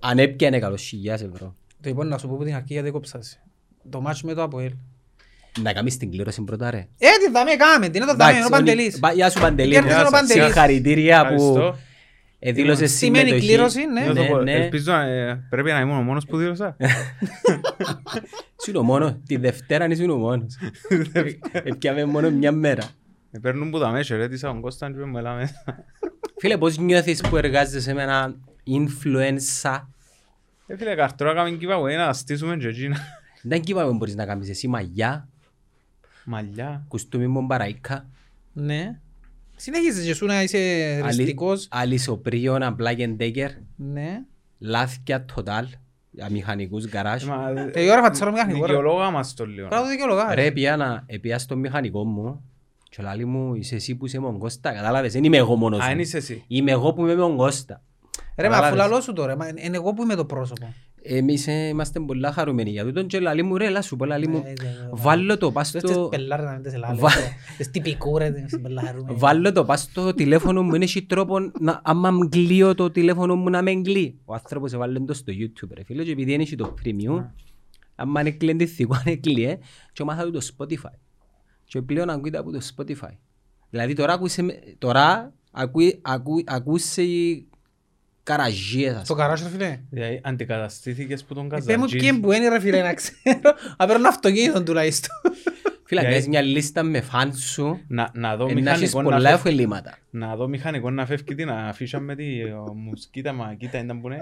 Αν 0.00 0.18
έπιανε 0.18 0.58
καλώς 0.58 0.82
χιλιάς 0.82 1.22
ευρώ. 1.22 1.54
Το 1.80 1.88
λοιπόν 1.88 2.08
να 2.08 2.18
σου 2.18 2.28
πω 2.28 2.36
που 2.36 2.44
την 2.44 2.54
αρχή 2.54 2.72
γιατί 2.72 2.90
κόψασαι. 2.90 3.42
Το 3.90 4.00
μάτσο 4.00 4.26
με 4.26 4.34
το 4.34 4.42
Αποέλ. 4.42 4.72
Να 5.60 5.72
κάνεις 5.72 5.96
την 5.96 6.10
κλήρωση 6.10 6.42
πρώτα 6.42 6.70
ρε. 6.70 6.76
Ε, 6.78 7.06
τι 7.26 7.30
δάμε 7.32 7.50
κάμε, 7.54 7.88
τι 7.88 7.96
είναι 7.98 8.06
το 8.06 8.16
δάμε, 8.16 8.36
είναι 8.36 8.44
ο 8.44 8.48
Παντελής. 8.48 8.98
Μπα- 8.98 9.12
Γεια 9.12 9.30
σου 9.30 9.40
Παντελή. 9.40 9.72
Κέρδισε 9.72 9.96
μου. 9.96 10.04
ο 10.06 10.10
Παντελής. 10.10 10.44
Συγχαρητήρια 10.44 11.18
που 11.26 11.32
Ευχαριστώ. 11.32 11.76
δήλωσε 12.38 12.86
Σημαίνει 12.86 13.24
συμμετοχή. 13.28 13.46
κλήρωση, 13.46 13.84
ναι. 13.86 14.04
Δεν 14.04 14.14
το 14.14 14.22
Ναι, 14.22 14.28
πω. 14.28 14.42
ναι. 14.42 14.52
Ελπίζω 14.52 14.92
να 14.92 15.02
ε, 15.02 15.46
πρέπει 15.50 15.70
να 15.70 15.80
ήμουν 15.80 15.96
ο 15.98 16.02
μόνος 16.02 16.26
που 16.26 16.36
δήλωσα. 16.36 16.76
Ήσουν 18.60 18.76
ο 18.76 18.82
μόνος. 18.82 19.14
Τη 19.26 19.36
Δευτέρα 19.36 19.86
ήσουν 19.86 20.10
ο 20.10 20.16
μόνος. 20.16 20.58
Έπιαμε 21.52 22.04
μόνο 22.04 22.30
μια 22.30 22.52
μέρα. 22.52 22.82
Με 23.30 23.40
παίρνουν 23.40 23.70
που 23.70 23.78
τα 23.78 23.90
μέσα 23.90 24.16
ρε, 24.16 24.28
της 24.28 24.44
Αγκώσταν 24.44 24.92
και 24.94 25.04
με 25.04 25.18
έλα 25.18 25.34
μέσα. 25.34 25.64
Φίλε, 26.38 26.56
πώς 26.58 26.78
νιώθεις 26.78 27.20
που 27.20 27.36
εργάζεσαι 27.36 27.94
με 27.94 28.02
ένα 28.02 28.34
influencer; 28.66 29.80
Ε, 30.66 30.76
φίλε, 30.76 30.94
καρτόρα 30.94 31.34
κάνουμε 31.34 31.58
giveaway 31.60 31.96
να 32.06 32.12
στήσουμε 32.12 32.56
και 32.56 32.66
εκείνα. 32.68 32.96
Δεν 33.42 33.62
είπαμε 33.64 33.92
μπορείς 33.92 34.14
να 34.14 34.26
κάνεις 34.26 34.48
εσύ 34.48 34.68
μαγιά, 34.68 35.28
Μαλλιά. 36.24 36.84
κουστούμι 36.88 37.26
μομπαραΐκα, 37.26 38.06
Ναι. 38.52 38.98
Συνέχιζες 39.56 40.04
και 40.04 40.10
εσύ 40.10 40.24
να 40.24 40.42
είσαι 40.42 41.00
ριστικός. 41.04 41.68
αλυσοπρίων, 41.70 42.62
απλά 42.62 42.94
και 42.94 43.06
ντέκερ, 43.08 43.50
Ναι. 43.76 44.22
λάθηκια 44.58 45.24
total, 45.34 45.64
για 46.10 46.30
μηχανικούς 46.30 46.88
γκαράζ. 46.88 47.22
Ε, 47.22 47.26
μα, 47.26 47.48
ε, 47.56 47.70
Ε, 47.74 47.82
η 47.84 47.90
ώρα 47.90 48.02
φατσάρω 48.02 48.30
μηχανικό, 48.32 48.66
ρε. 48.66 48.72
Δικαιολόγα 48.74 49.10
μας 49.10 49.34
το 49.34 49.46
λίγο. 49.46 49.68
Πράγμα 49.68 49.86
το 49.86 49.92
δικαιολογά. 49.92 50.34
Ρε, 50.34 50.50
πια 50.50 50.76
να 50.76 51.02
επία 51.06 51.38
στο 51.38 51.56
μηχανικό 51.56 52.04
μου 52.04 52.42
και 52.88 53.02
λέει 53.02 53.24
μου 53.24 53.54
είσαι 53.54 53.74
εσύ 53.74 53.94
που 53.96 54.06
είσαι 54.06 54.20
με 54.20 54.26
τον 54.26 54.38
Κώστα, 54.38 54.72
κατάλαβες, 54.72 55.12
δεν 55.12 55.24
είμαι 55.24 55.36
εγώ 55.36 55.56
μόνος 55.56 55.80
Α, 55.80 55.84
μου. 55.84 55.90
εν 55.90 55.98
είσαι 55.98 56.16
εσύ. 56.16 56.44
Είμαι 56.46 56.70
εγώ 56.70 56.92
που 56.92 57.00
είμαι 57.02 57.14
με 57.14 57.20
τον 57.20 57.36
Κώστα. 57.36 57.82
Ρε, 58.36 58.48
μα 58.48 58.54
αφού 58.54 58.62
Καταλάβες. 58.64 58.90
λαλώ 58.90 59.00
σου 59.02 59.12
τώρα, 59.12 59.36
μα 59.36 59.48
είναι 59.48 59.76
εγώ 59.76 59.92
που 59.92 60.02
είμαι 60.02 60.14
το 60.14 60.24
πρόσωπο. 60.24 60.74
Εμείς 61.04 61.46
ε, 61.46 61.52
είμαστε 61.68 62.00
πολλά 62.00 62.32
χαρούμενοι 62.32 62.70
για 62.70 62.84
τούτον 62.84 63.06
και 63.06 63.20
λέει 63.20 63.42
μου 63.42 63.56
ρε, 63.56 63.66
έλα 63.66 63.82
σου 63.82 63.96
πω, 63.96 64.04
λέει 64.04 64.26
μου, 64.28 64.42
Ε, 64.44 64.48
ε, 64.48 64.52
ε, 64.52 64.88
βάλω 64.90 65.38
το 65.38 65.52
πας 65.52 65.70
Δες 65.70 65.82
τις 65.82 65.90
στο... 65.90 66.08
πελάρες 66.08 66.44
να 66.46 66.52
μην 66.52 66.62
τις 66.62 66.72
ελάλε. 66.72 66.98
Βα- 67.00 67.10
Τις 67.56 67.70
τυπικούρες, 67.70 68.30
τις 68.44 68.60
πελάρουμε. 68.60 69.12
Βάλω 69.14 69.52
το 69.52 69.64
πας 69.64 69.80
στο 69.80 70.14
τηλέφωνο 70.14 70.62
μου, 70.62 70.74
είναι 70.74 70.84
έχει 70.84 71.02
τρόπο 71.02 71.38
να, 71.60 71.80
άμα 71.84 72.10
γκλείω 72.28 72.74
το 72.74 72.90
τηλέφωνο 72.90 73.34
μου 73.36 73.50
να 73.50 73.62
με 73.62 73.70
εγκλεί. 73.70 74.18
Ο 74.24 74.34
άνθρωπος 74.34 74.72
έβαλε 74.72 74.98
το 74.98 75.14
στο 75.14 75.32
YouTube 75.36 75.70
ρε 75.74 75.84
φίλε 75.84 76.04
και 76.04 76.10
επειδή 76.10 76.32
είναι 76.32 76.44
το 76.44 76.74
premium, 76.84 77.24
άμα 77.94 78.20
είναι 78.20 78.30
κλεντηθικό, 78.30 78.94
αν 78.94 79.02
εκλείε, 79.04 79.58
και 79.92 80.04
μάθα 80.04 80.24
του 80.24 80.30
το 80.30 80.46
Spotify. 80.58 80.94
Και 81.64 81.82
πλέον 81.82 82.10
ακούεται 82.10 82.38
από 82.38 82.50
το 82.52 82.60
Spotify. 82.76 83.16
Δηλαδή 83.70 83.94
τώρα 83.94 84.12
ακούσε, 84.12 84.42
με- 84.42 84.58
τώρα 84.78 85.32
ακούει, 85.52 85.98
ακού, 86.02 86.42
ακούσε 86.46 87.02
οι 88.22 88.24
καραζίες 88.24 88.94
ας 88.94 89.06
Το 89.08 89.14
καράσιο, 89.14 89.46
ρε 89.46 89.52
φίλε. 89.52 89.80
Δηλαδή, 89.90 90.20
αντικαταστήθηκες 90.24 91.24
που 91.24 91.34
τον 91.34 91.44
Ε, 91.44 91.48
Πες 91.48 91.64
μου 91.66 91.72
Καζαντζή. 91.82 91.96
ποιοι 91.98 92.12
που 92.20 92.32
είναι 92.32 92.48
ρε 92.48 92.60
φίλε 92.60 92.82
να 92.82 92.94
ξέρω. 92.94 93.20
Να 93.78 93.86
παίρνω 93.86 94.08
αυτοκίνητο 94.08 94.62
τουλάχιστον. 94.62 95.10
Φίλε, 95.84 96.00
αν 96.00 96.06
Δηλαδή- 96.06 96.12
κάνεις 96.12 96.28
μια 96.28 96.40
λίστα 96.40 96.82
με 96.82 97.00
φαν 97.00 97.34
σου, 97.34 97.80
Να, 97.88 98.10
να 98.14 98.36
δω 98.36 98.48
ε, 98.48 98.52
να 98.54 98.70
έχεις 98.70 98.80
μηχανικό 98.80 98.98
να 99.02 99.04
πολλά 99.16 99.28
φεύγει- 99.28 99.38
ωφελήματα. 99.46 99.98
να 100.10 100.36
δω 100.36 100.48
μηχανικό 100.48 100.90
να 100.90 101.06
φεύγει 101.06 101.34
την 101.34 101.50
αφίσα 101.50 102.00
με 102.00 102.14
τη 102.14 102.42
ο, 102.42 102.74
μουσκίτα 102.74 103.32
μα 103.32 103.54
κοίτα 103.54 103.78
ήταν 103.78 104.00
που 104.00 104.06
είναι 104.06 104.18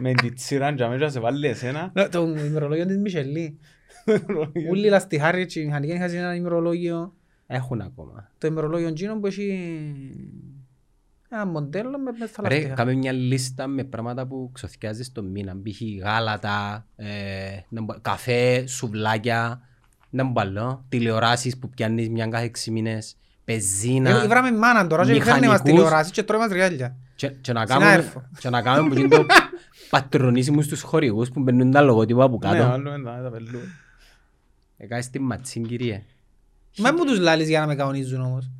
με 0.00 0.12
τη 0.12 0.32
τσίραν 0.32 0.76
και 0.76 0.82
αμέσως 0.84 1.12
σε 1.12 1.20
βάλει 1.20 1.46
εσένα 1.46 1.90
Ναι, 1.94 2.08
Το 2.08 2.22
ημερολόγιο 2.46 2.86
της 2.86 2.96
Μισελή. 2.98 3.58
Ούλοι 4.70 4.88
λαστιχάρι 4.88 5.46
και 5.46 5.60
οι 5.60 5.64
μηχανικοί 5.64 5.92
είχαν 5.92 6.10
ένα 6.14 6.34
ημερολόγιο. 6.34 7.14
Έχουν 7.46 7.80
ακόμα. 7.80 8.30
Το 8.38 8.46
ημερολόγιο 8.46 8.88
εκείνο 8.88 9.18
που 9.20 9.26
έχει 9.26 9.58
ένα 11.34 11.46
μοντέλο 11.46 11.98
με 11.98 12.10
με 12.18 12.26
στα 12.26 12.42
Ρε, 12.48 12.54
λαστιχά. 12.54 12.74
κάμε 12.74 12.94
μια 12.94 13.12
λίστα 13.12 13.66
με 13.66 13.84
πράγματα 13.84 14.26
που 14.26 14.50
ξοθιάζεις 14.52 15.12
το 15.12 15.22
μήνα. 15.22 15.52
Π.χ. 15.62 15.80
γάλατα, 16.02 16.86
ε, 16.96 17.08
να 17.68 17.82
μπο- 17.82 17.98
καφέ, 18.02 18.66
σουβλάκια, 18.66 19.60
να 20.10 20.24
μπαλώ, 20.24 20.84
τηλεοράσεις 20.88 21.58
που 21.58 21.68
πιάνεις 21.68 22.08
μια 22.08 22.26
κάθε 22.26 22.44
έξι 22.44 22.70
μήνες, 22.70 23.16
πεζίνα. 23.44 24.20
Ε, 24.20 24.24
Ήβραμε 24.24 24.52
μάνα 24.52 24.86
τώρα 24.86 25.02
και 25.04 25.08
φέρνει 25.12 25.26
μας 25.28 25.40
μηχανικούς. 25.40 25.70
τηλεοράσεις 25.70 26.12
και 26.12 26.22
τρώει 26.22 26.40
μας 26.40 26.50
ριάλια. 26.52 26.96
Και, 27.14 27.28
και 27.28 27.52
να 27.52 27.66
Συνάδελφο. 27.66 28.10
κάνουμε, 28.12 28.28
και 28.38 28.50
να 28.50 28.62
κάνουμε 28.62 28.94
που 28.94 29.00
είναι 29.00 29.08
το 29.08 29.26
πατρονίσιμος 29.90 30.64
στους 30.64 30.80
χορηγούς 30.82 31.30
που 31.30 31.40
μπαίνουν 31.40 31.70
τα 31.70 31.80
λογότυπα 31.80 32.24
από 32.24 32.38
ναι, 32.42 32.48
κάτω. 32.50 32.70
άλλο 32.70 32.94
είναι 32.94 33.04
τα 33.22 33.30
πελού 33.32 33.58
Έκανες 34.76 35.10
την 35.10 35.22
ματσίν 35.22 35.66
κύριε. 35.66 36.02
Μα 36.78 36.92
μου 36.92 37.04
τους 37.04 37.18
λάλεις 37.18 37.48
για 37.48 37.60
να 37.60 37.66
με 37.66 37.74
καονίζουν 37.74 38.20
όμως. 38.20 38.50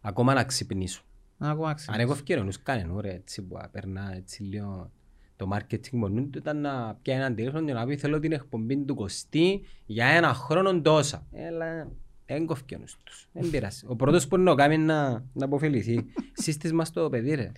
Ακόμα 0.00 0.34
να 0.34 0.44
ξυπνήσω. 0.44 1.02
Να 1.38 1.50
ακόμα 1.50 1.68
Αν 1.68 1.74
ξέρω. 1.74 2.00
έχω 2.00 2.12
ευκαιρονούς 2.12 2.62
κανένα 2.62 3.00
ρε 3.00 3.12
έτσι 3.14 3.42
που 3.42 3.56
περνά 3.70 4.12
έτσι 4.16 4.42
λίγο 4.42 4.90
το 5.36 5.48
marketing 5.52 5.90
μόνο 5.90 6.22
του 6.22 6.38
ήταν 6.38 6.60
να 6.60 6.98
πιάει 7.02 7.16
έναν 7.16 7.34
τηλέφωνο 7.34 7.66
και 7.66 7.72
να 7.72 7.86
πει 7.86 7.96
θέλω 7.96 8.18
την 8.18 8.32
εκπομπή 8.32 8.76
του 8.76 8.94
Κωστή 8.94 9.64
για 9.86 10.06
ένα 10.06 10.34
χρόνο 10.34 10.80
τόσα. 10.80 11.26
Έλα, 11.32 11.90
έγκο 12.26 12.52
ευκαιρονούς 12.52 12.96
τους. 13.04 13.28
Δεν 13.32 13.50
πειράζει. 13.50 13.84
Ο 13.86 13.96
πρώτος 13.96 14.28
που 14.28 14.36
να 14.36 14.54
κάνει 14.54 14.74
είναι 14.74 14.84
να, 14.84 15.24
να 15.32 15.44
αποφεληθεί. 15.44 16.04
Σύστης 16.32 16.72
μας 16.72 16.90
το 16.90 17.08
παιδί 17.08 17.34
ρε. 17.34 17.52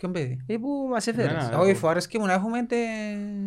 Ποιον 0.00 0.12
παιδί. 0.12 0.38
Ε, 0.46 0.56
που 0.56 0.68
μας 0.90 1.06
έφερες. 1.06 1.30
Εμένα, 1.44 1.58
Όχι, 1.58 1.74
φορές 1.74 2.06
και 2.06 2.18
μου 2.18 2.26
να 2.26 2.32
έχουμε 2.32 2.62
τε... 2.66 2.76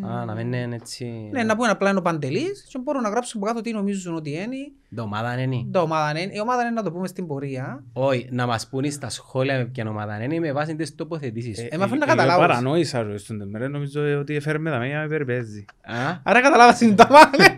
Α, 0.08 0.26
να 0.26 0.34
μην 0.34 0.54
είναι 0.54 0.76
έτσι... 0.76 1.30
Ναι, 1.32 1.44
να 1.44 1.56
πούμε 1.56 1.68
απλά 1.70 1.90
είναι 1.90 2.00
ο 2.00 2.02
Παντελής 2.02 2.66
και 2.70 2.80
μπορούν 2.84 3.02
να 3.02 3.10
γράψουν 3.10 3.42
από 3.42 3.50
κάτω 3.50 3.62
τι 3.62 3.72
νομίζουν 3.72 4.16
ότι 4.16 4.30
είναι. 4.32 4.56
Το 4.96 5.02
ομάδα 5.02 5.42
είναι. 5.42 5.66
Το 5.72 5.80
ομάδα 5.82 6.20
είναι, 6.20 6.32
η 6.36 6.40
ομάδα 6.40 6.62
είναι 6.62 6.72
να 6.72 6.84
το 6.84 6.92
πούμε 6.92 7.08
στην 7.08 7.28
πορεία. 7.28 7.84
Όχι, 7.94 8.28
να 8.32 8.46
μας 8.46 8.68
πούνε 8.68 8.90
στα 8.90 9.10
σχόλια 9.10 9.58
με 9.58 9.66
ποια 9.66 9.90
ομάδα 9.90 10.24
είναι 10.24 10.40
με 10.40 10.52
βάση 10.52 10.76
τις 10.76 10.96
τοποθετήσεις. 10.96 11.60
Ε, 11.70 11.78
με 11.78 11.84
αφήνει 11.84 12.00
να 12.00 12.06
Εγώ 12.06 12.16
καταλάβω. 12.16 12.40
παρανόησα 12.40 13.04
ρε 13.04 13.18
στον 13.18 13.40
τεμέρε 13.40 13.68
νομίζω 13.68 14.20
ότι 14.20 14.36
έφερε 14.36 14.58
με 14.58 14.70
τα 14.70 14.78
μία 14.80 15.00
με 15.02 15.08
περιπέζει 15.08 15.66
Α, 15.82 15.94
Άρα 16.24 16.42
καταλάβα 16.42 16.78
είναι 16.86 16.96
το 16.96 17.06
ομάδα. 17.10 17.56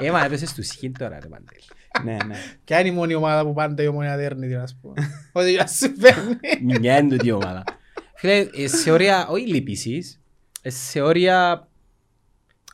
ε, 0.00 0.10
μα 0.10 0.24
έπεσες 0.24 0.54
του 0.54 0.62
σχήν 0.62 0.92
τώρα 0.98 1.18
ρε 1.22 1.26
Παντέλη. 1.28 1.62
ναι 2.04 2.16
ναι 2.26 2.34
Ποια 2.64 2.80
είναι 2.80 2.88
η 2.88 2.92
μόνη 2.92 3.14
ομάδα 3.14 3.44
που 3.44 3.52
πάντα 3.52 3.82
η 3.82 3.86
ομόνια 3.86 4.16
δέρνει, 4.16 4.48
τι 4.48 4.54
να 4.54 4.66
σου 4.66 4.76
πω. 4.82 4.92
Ότι 5.32 5.50
για 5.50 5.66
συμβαίνει. 5.66 6.38
Μια 6.78 6.98
είναι 6.98 7.08
τούτη 7.08 7.26
η 7.26 7.32
ομάδα. 7.32 7.64
Φίλε, 8.16 8.48
ε, 8.54 8.66
σε 8.68 8.90
όρια, 8.90 9.26
όχι 9.28 9.46
λύπησης, 9.46 10.20
ε, 10.62 10.70
σε 10.70 11.00
όρια 11.00 11.68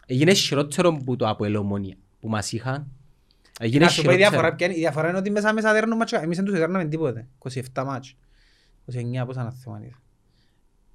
έγινε 0.07 0.33
χειρότερο 0.33 0.93
που 1.05 1.17
το 1.17 1.29
από 1.29 1.45
ελομόνια 1.45 1.95
που 2.21 2.29
μας 2.29 2.53
είχαν. 2.53 2.87
Έγινε 3.61 3.85
Να 3.85 3.91
σου 3.91 4.03
πω 4.03 4.13
η 4.13 4.17
διαφορά 4.17 4.37
χειρότερο. 4.41 4.57
ποια 4.57 4.67
είναι. 4.67 4.77
Η 4.77 4.79
διαφορά 4.79 5.09
είναι 5.09 5.19
ότι 5.19 5.31
μέσα 5.31 5.53
μέσα 5.53 5.73
δέρνουν 5.73 5.97
μάτσο. 5.97 6.17
Εμείς 6.17 6.37
δεν 6.37 6.47
τους 6.47 6.59
δέρναμε 6.59 6.85
τίποτε. 6.85 7.29
27 7.39 7.85
μάτσο. 7.85 8.15
29 8.93 9.27
πόσα 9.27 9.43
να 9.43 9.51
θυμάμαι. 9.51 9.91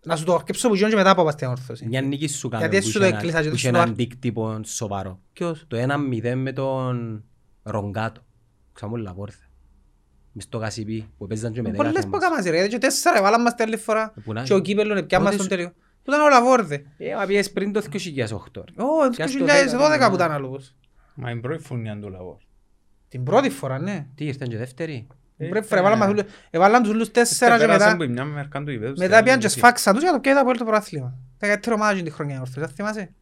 Να 0.06 0.16
σου 0.16 0.24
το 0.26 0.34
αρκέψω 0.36 0.68
που 0.68 0.76
γίνονται 0.76 0.94
και 0.96 1.00
μετά 1.02 1.12
από 1.12 1.32
στην 1.32 1.48
όρθωση. 1.48 1.86
Μια 1.88 2.02
νίκη 2.02 2.28
σου 2.28 2.48
Γιατί 2.48 2.50
κάνουμε 2.64 2.78
έτσι 2.78 2.82
που 2.88 2.94
σου 2.94 3.00
το 3.00 3.06
είχε 3.06 3.14
ένα- 3.16 3.18
έκλεισα 3.18 3.38
και 3.42 3.44
που 3.44 3.50
το 3.50 3.56
είχε 3.58 3.68
σου 3.68 3.76
έναν 3.76 3.86
το- 3.86 3.92
αντίκτυπο 3.92 4.60
σοβαρό. 4.64 5.20
Ποιος; 5.34 5.66
Το 5.68 5.78
1-0 5.78 6.36
με 6.36 6.54
τον 6.54 7.24
Ρογκάτο. 7.64 8.22
Ξαμούν 8.74 9.02
Λαπόρθε. 9.02 9.47
Μες 10.38 10.46
στο 10.46 10.60
Κασιπί 10.60 11.10
που 11.18 11.28
παίζαν 11.28 11.52
και 11.54 11.62
με 11.62 11.70
δέκα 11.72 11.84
Πολλές 11.84 12.06
που 12.06 12.20
θέμας. 12.20 12.40
έκαμε 12.40 12.50
ρε. 12.50 12.56
Γιατί 12.58 12.70
και 12.70 12.78
τέσσερα 12.78 13.18
έβαλαν 13.18 13.42
μας 13.42 13.56
την 13.56 13.66
άλλη 13.66 13.78
φορά. 13.78 14.14
Που 14.24 14.34
να- 14.34 14.44
Και 14.44 14.54
ο 14.54 14.60
κύπελλον 14.60 14.98
έπιαν 14.98 15.22
μας 15.22 15.36
Πρώτες- 15.36 15.48
τον 15.50 15.58
τέλειο. 15.58 15.74
Που 16.04 16.12
ήταν 16.14 16.22
όλα 16.22 16.44
βόρδε. 16.44 16.84
Ε, 16.98 17.16
μα 17.16 17.26
πήγες 17.26 17.52
πριν 17.52 17.72
το 17.72 17.82
2008. 17.82 18.64
ρε. 18.66 18.84
Ω, 18.84 18.88
το 19.04 19.10
Και 19.10 19.24
ας 19.24 19.32
το 19.32 19.38
2012 19.38 19.90
δέκα, 19.90 20.10
που 20.10 20.16
ήταν 20.16 20.32
άλλος. 20.32 20.76
μα 21.16 21.30
είναι 21.32 21.40
πρώτη 21.40 21.64
φουνιά 21.64 22.00
του 22.00 22.10
λαβό 22.10 22.38
Την 23.10 23.24
πρώτη 23.24 23.50
φορά, 23.50 23.80
ναι. 23.80 24.06
Τι 24.16 24.26
ήρθαν 24.26 24.48
και 24.48 24.58
δεύτερη; 24.58 25.08
Την 25.38 25.50
πρώτη 25.50 25.68
φορά 25.68 25.80
έβαλαν 25.80 25.98
μας 26.00 26.08
όλους- 26.10 26.24
έβαλαν 26.50 26.82
τους 26.84 26.92
όλους 26.92 27.12
τέσσερα 27.12 27.58
και 27.60 27.68
μετά... 27.68 27.96
που 27.98 28.04
μια 28.10 28.24
μερκάν 28.26 28.66
του 28.66 28.72
γηπέδου 28.72 28.94
Μετά 28.98 29.24
πήγαν 29.24 29.40
και 29.40 29.48
σφάξαν 29.48 29.94
τους 29.94 30.04
για 30.04 30.12
το 30.12 30.20
πιέτα 30.20 30.40
από 30.40 30.50
όλο 30.50 30.58
το 30.58 30.64
πρωτάθλημα. 30.64 31.14
Τα 31.38 31.48
καλύτερη 31.48 31.76
ομάδα 31.76 31.92
εκείνη 31.92 32.08
τη 32.10 32.14
χρονιά 32.16 32.36
η 32.36 32.40
όρθωση, 32.40 32.60
θα 32.60 32.68
θυμάσαι; 32.68 33.14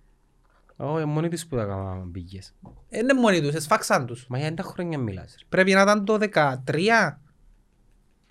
Όχι, 0.77 1.05
μόνοι 1.05 1.29
τους 1.29 1.45
που 1.45 1.55
τα 1.55 1.63
κάναμε 1.63 2.05
πήγες. 2.11 2.53
Ε, 2.89 2.99
Είναι 2.99 3.13
μόνοι 3.13 3.41
τους, 3.41 3.53
εσφάξαν 3.53 4.05
τους. 4.05 4.25
Μα 4.29 4.37
για 4.37 4.53
τα 4.53 4.63
χρόνια 4.63 4.97
μιλάς. 4.97 5.35
ρε. 5.39 5.45
Πρέπει 5.49 5.73
να 5.73 5.81
ήταν 5.81 6.05
το 6.05 6.17
13. 6.17 7.19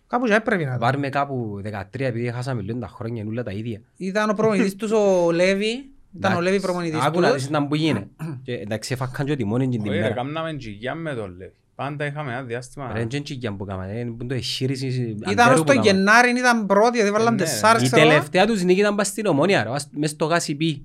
Κάπου 0.06 0.26
και 0.26 0.40
πρέπει 0.44 0.62
να 0.62 0.68
ήταν. 0.68 0.78
Πάρουμε 0.78 1.08
κάπου 1.08 1.60
13 1.64 2.04
επειδή 2.04 2.30
χάσαμε 2.32 2.62
λίγο 2.62 2.78
τα 2.78 2.88
χρόνια 2.88 3.20
είναι 3.22 3.30
όλα 3.30 3.42
τα 3.42 3.50
ίδια. 3.52 3.80
Ήταν 3.96 4.30
ο 4.30 4.34
προπονητής 4.34 4.76
τους 4.76 4.90
ο 4.90 5.30
Λέβη. 5.32 5.88
Ήταν 6.16 6.36
ο 6.36 6.40
Λέβη 6.40 6.60
προπονητής 6.60 7.00
Άκου 7.00 7.20
να 7.20 7.26
δεις 7.32 7.36
τους. 7.40 7.48
ήταν 7.48 7.68
που 7.68 7.74
γίνει. 7.74 8.06
Και 8.42 8.52
Εντάξει, 8.52 8.92
έφακαν 8.92 9.26
και 9.26 9.36
τιμόνι 9.36 9.68
την 9.68 9.80
Όχι 9.80 9.88
ρε, 9.90 9.96
ημέρα. 9.96 10.14
κάμναμε 10.14 10.54
τζιγιά 10.56 10.94
με 10.94 11.14
το 11.14 11.28
Λέβη. 11.28 11.52
Πάντα 11.74 12.04
είχαμε 12.06 12.32
ένα 12.32 12.42
διάστημα. 12.42 12.92
Ρε, 12.92 13.06
δεν 13.06 13.22
τσίγιαν 13.22 13.56
που 13.56 13.64
κάναμε, 13.64 13.92
είναι 13.92 14.10
που 14.10 14.26
το 14.26 14.34
εγχείρηση 14.34 14.86
Ήταν 14.86 15.30
αντέρου 15.30 15.50
ως 15.52 15.58
που 15.58 15.64
το 15.64 15.72
κάναμε. 15.72 15.90
Γενάρη, 15.90 16.30
ήταν 16.30 16.66
πρώτη, 16.66 16.96
γιατί 16.96 17.10
βάλαν 17.12 17.34
ναι. 17.34 17.40
τεσσάρες, 17.40 17.82
Η 17.82 17.84
ξέρω 17.86 18.00
εγώ. 18.02 18.10
τελευταία 18.10 18.46
τους 18.46 18.62
νίκη 18.62 18.80
ήταν 18.80 18.94
πας 18.94 19.06
στην 19.06 19.26
Ομόνια, 19.26 19.62
ρε, 19.62 19.68
βας- 19.68 19.88
μες 19.92 20.10
στο 20.10 20.24
Γασιπί. 20.24 20.84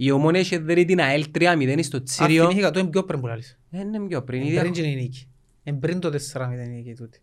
Η 0.00 0.10
Ομόνια 0.10 0.40
είχε 0.40 0.58
δέρει 0.58 0.84
την 0.84 1.00
ΑΕΛ 1.00 1.24
3-0 1.38 1.78
στο 1.82 1.96
Α, 1.96 2.02
Τσίριο. 2.02 2.42
θυμήθηκα, 2.42 2.70
το 2.70 2.78
είναι 2.78 2.88
πιο 2.88 3.04
πριν 3.04 3.20
που 3.20 3.26
λαλείς. 3.26 3.58
Ε, 3.70 3.80
Είναι 3.80 4.00
πιο 4.00 4.22
πριν. 4.22 4.42
Ε, 4.42 4.46
ίδια- 4.46 4.60
Πριν 4.60 4.74
είναι 4.74 4.86
η 4.86 4.94
νίκη. 4.94 5.28
Ε, 5.62 5.72
πριν 5.72 6.00
το 6.00 6.10
4-0 6.10 6.64
η 6.64 6.68
νίκη 6.68 6.94
τούτη. 6.94 7.20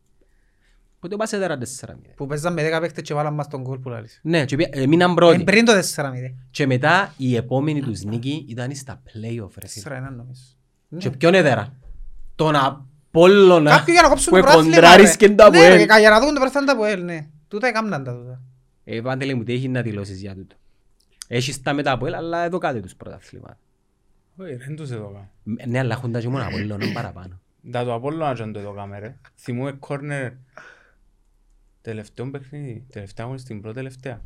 Πότε 0.99 1.15
πας 1.15 1.33
έδερα 1.33 1.57
4-0. 1.57 2.13
Που 2.15 2.25
παίζαν 2.25 2.53
με 2.53 2.63
10 2.63 2.79
παίχτες 2.79 3.03
και 3.03 3.13
βάλαν 3.13 3.33
μας 3.33 3.47
τον 3.47 3.63
κόλ 3.63 3.77
που 3.79 3.89
λάλης. 3.89 4.19
Ναι, 4.23 4.45
και 4.45 4.55
πια- 4.55 4.69
έμειναν 4.71 5.11
Ε, 5.11 5.13
πρώτοι. 5.13 5.43
Πριν 5.43 5.65
το 5.65 5.73
4-0. 5.73 6.35
Και 6.51 6.65
μετά 6.67 7.13
η 7.17 7.35
επόμενη 7.35 7.81
τους 7.81 8.03
νίκη 8.03 8.45
ήταν 8.49 8.75
στα 8.75 9.01
play-off 9.05 9.49
ρε 9.59 9.67
φίλε. 9.67 9.83
4-1 9.83 10.09
νομίζω. 10.15 10.41
Και 10.97 11.09
ποιον 11.09 11.33
έδερα; 11.33 11.75
Τον 12.35 12.55
Απόλλωνα 12.55 13.69
Κάποιοι 13.69 13.93
για 13.93 14.01
να 14.01 14.09
κόψουν 14.09 14.33
που 14.33 14.37
το 14.39 14.43
πρωτάθλημα, 14.45 14.75
εκοντράρισκε 14.77 15.27
ρε. 15.27 15.33
το 15.33 15.49
Ναι, 15.49 15.57
ρε, 15.59 15.65
Αποέλ. 15.83 15.99
για 15.99 16.09
να 16.09 16.19
δουν 16.19 16.33
το 16.33 16.39
πρωτάθλημα 16.39 16.65
το 16.65 16.71
Αποέλ, 16.71 17.03
ναι. 17.03 17.27
Τούτα 17.47 17.67
έκαναν 17.67 18.03
τα 18.03 18.15
τούτα. 18.17 18.41
Ε, 18.83 19.01
Παντελή 19.01 19.33
μου, 19.33 19.43
τι 19.43 19.53
έχεις 19.53 19.69
να 19.69 19.81
δηλώσεις 19.81 20.21
για 20.21 20.35
τούτο; 20.35 20.55
Έχεις 21.27 21.61
τα 21.61 21.73
μετά 21.73 21.91
Αποέλ, 21.91 22.13
αλλά 22.13 22.43
εδώ 22.43 22.57
κάτι 22.57 22.79
τους 22.81 22.95
πρωταθλήματα. 22.95 23.57
Όχι, 24.37 24.55
δεν 24.55 24.75
τους 24.75 24.91
έδωκα. 24.91 25.29
Ναι, 25.43 25.79
αλλά 25.79 25.93
έχουν 25.95 26.11
τα 26.11 26.19
και 26.19 26.27
μόνο 26.29 26.43
Απόλλωνα 26.45 26.85
παραπάνω. 26.93 27.39
Da 27.73 27.81
το 27.85 27.93
Απόλλωνα 27.93 28.33
και 28.33 28.41
αν 28.41 28.53
το 28.53 28.59
έδωκαμε 28.59 28.99
ρε. 28.99 29.15
Θυμούμε 29.35 29.71
κόρνερ 29.71 30.31
τελευταίο 31.81 32.29
παιχνίδι, 32.31 32.85
τελευταία 32.91 33.25
αγωνιστή, 33.25 33.47
στην 33.49 33.61
πρώτη 33.61 33.75
τελευταία. 33.77 34.21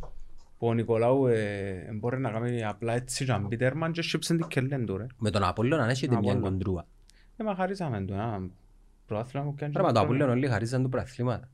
Που 0.57 0.67
ο 0.67 0.73
Νικολάου 0.73 1.25
ε, 1.27 1.89
μπορεί 1.93 2.19
να 2.19 2.29
κάνει 2.31 2.63
απλά 2.65 2.93
έτσι 2.93 3.25
και 3.25 3.31
να 3.31 3.37
μπει 3.39 3.55
τέρμαν 3.57 3.91
και 3.91 4.01
σύψε 4.01 4.35
την 4.35 4.47
κελέν 4.47 4.85
του 4.85 4.97
ρε. 4.97 5.05
Με 5.17 5.29
τον 5.29 5.43
Απόλλωνα 5.43 5.89
έχετε 5.89 6.11
μια 6.19 6.31
Απόλλωνα. 6.31 6.49
κοντρούα. 6.49 6.85
Ε, 7.37 7.43
μα 7.43 7.55
χαρίσαμε 7.55 8.01
του 8.01 8.13
ένα 8.13 8.41
πρωτάθλημα 9.05 9.45
που 9.45 9.53
κάνει. 9.57 9.73
Πράγμα 9.73 9.91
το 9.91 9.99
Απόλλωνα 9.99 10.31
όλοι 10.31 10.47
χαρίζαν 10.47 10.83
του 10.83 10.89
πρωταθλήματα. 10.89 11.49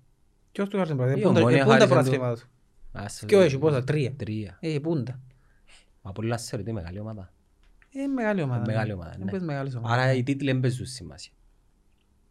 Ποιος 0.51 0.69
του 0.69 0.77
χάρισε 0.77 0.95
πρωτάθλημα; 0.95 1.27
Η 1.29 1.31
Πούντα- 1.31 1.41
Ομόνια 1.41 1.61
ε, 1.61 1.63
πούντα 1.63 1.77
χάρισε 1.77 1.93
πρωτάθλημα 1.93 2.35
του. 2.35 2.41
Άσε, 2.91 3.25
Και 3.25 3.37
ρε. 3.37 3.43
όχι, 3.43 3.57
πόσα, 3.57 3.83
τρία. 3.83 4.13
Τρία. 4.15 4.57
Ε, 4.59 4.79
πούντα. 4.81 5.19
Ο 6.05 6.09
Απόλλωνας 6.09 6.41
σε 6.43 6.55
ρωτή 6.57 6.74
μεγάλη 6.74 7.00
ομάδα. 7.00 7.33
Ε, 7.93 8.07
μεγάλη 8.07 8.41
ομάδα. 8.41 8.59
ναι. 8.59 8.65
Μεγάλη 8.74 8.91
ομάδα, 8.91 9.13
Ε, 9.13 9.24
ναι. 9.24 9.31
πες 9.31 9.41
μεγάλες 9.41 9.75
ομάδες. 9.75 9.97
Άρα 9.97 10.13
οι 10.13 10.24
τίτλοι 10.24 10.51
δεν 10.51 10.59
παίζουν 10.59 10.85
σημασία. 10.85 11.31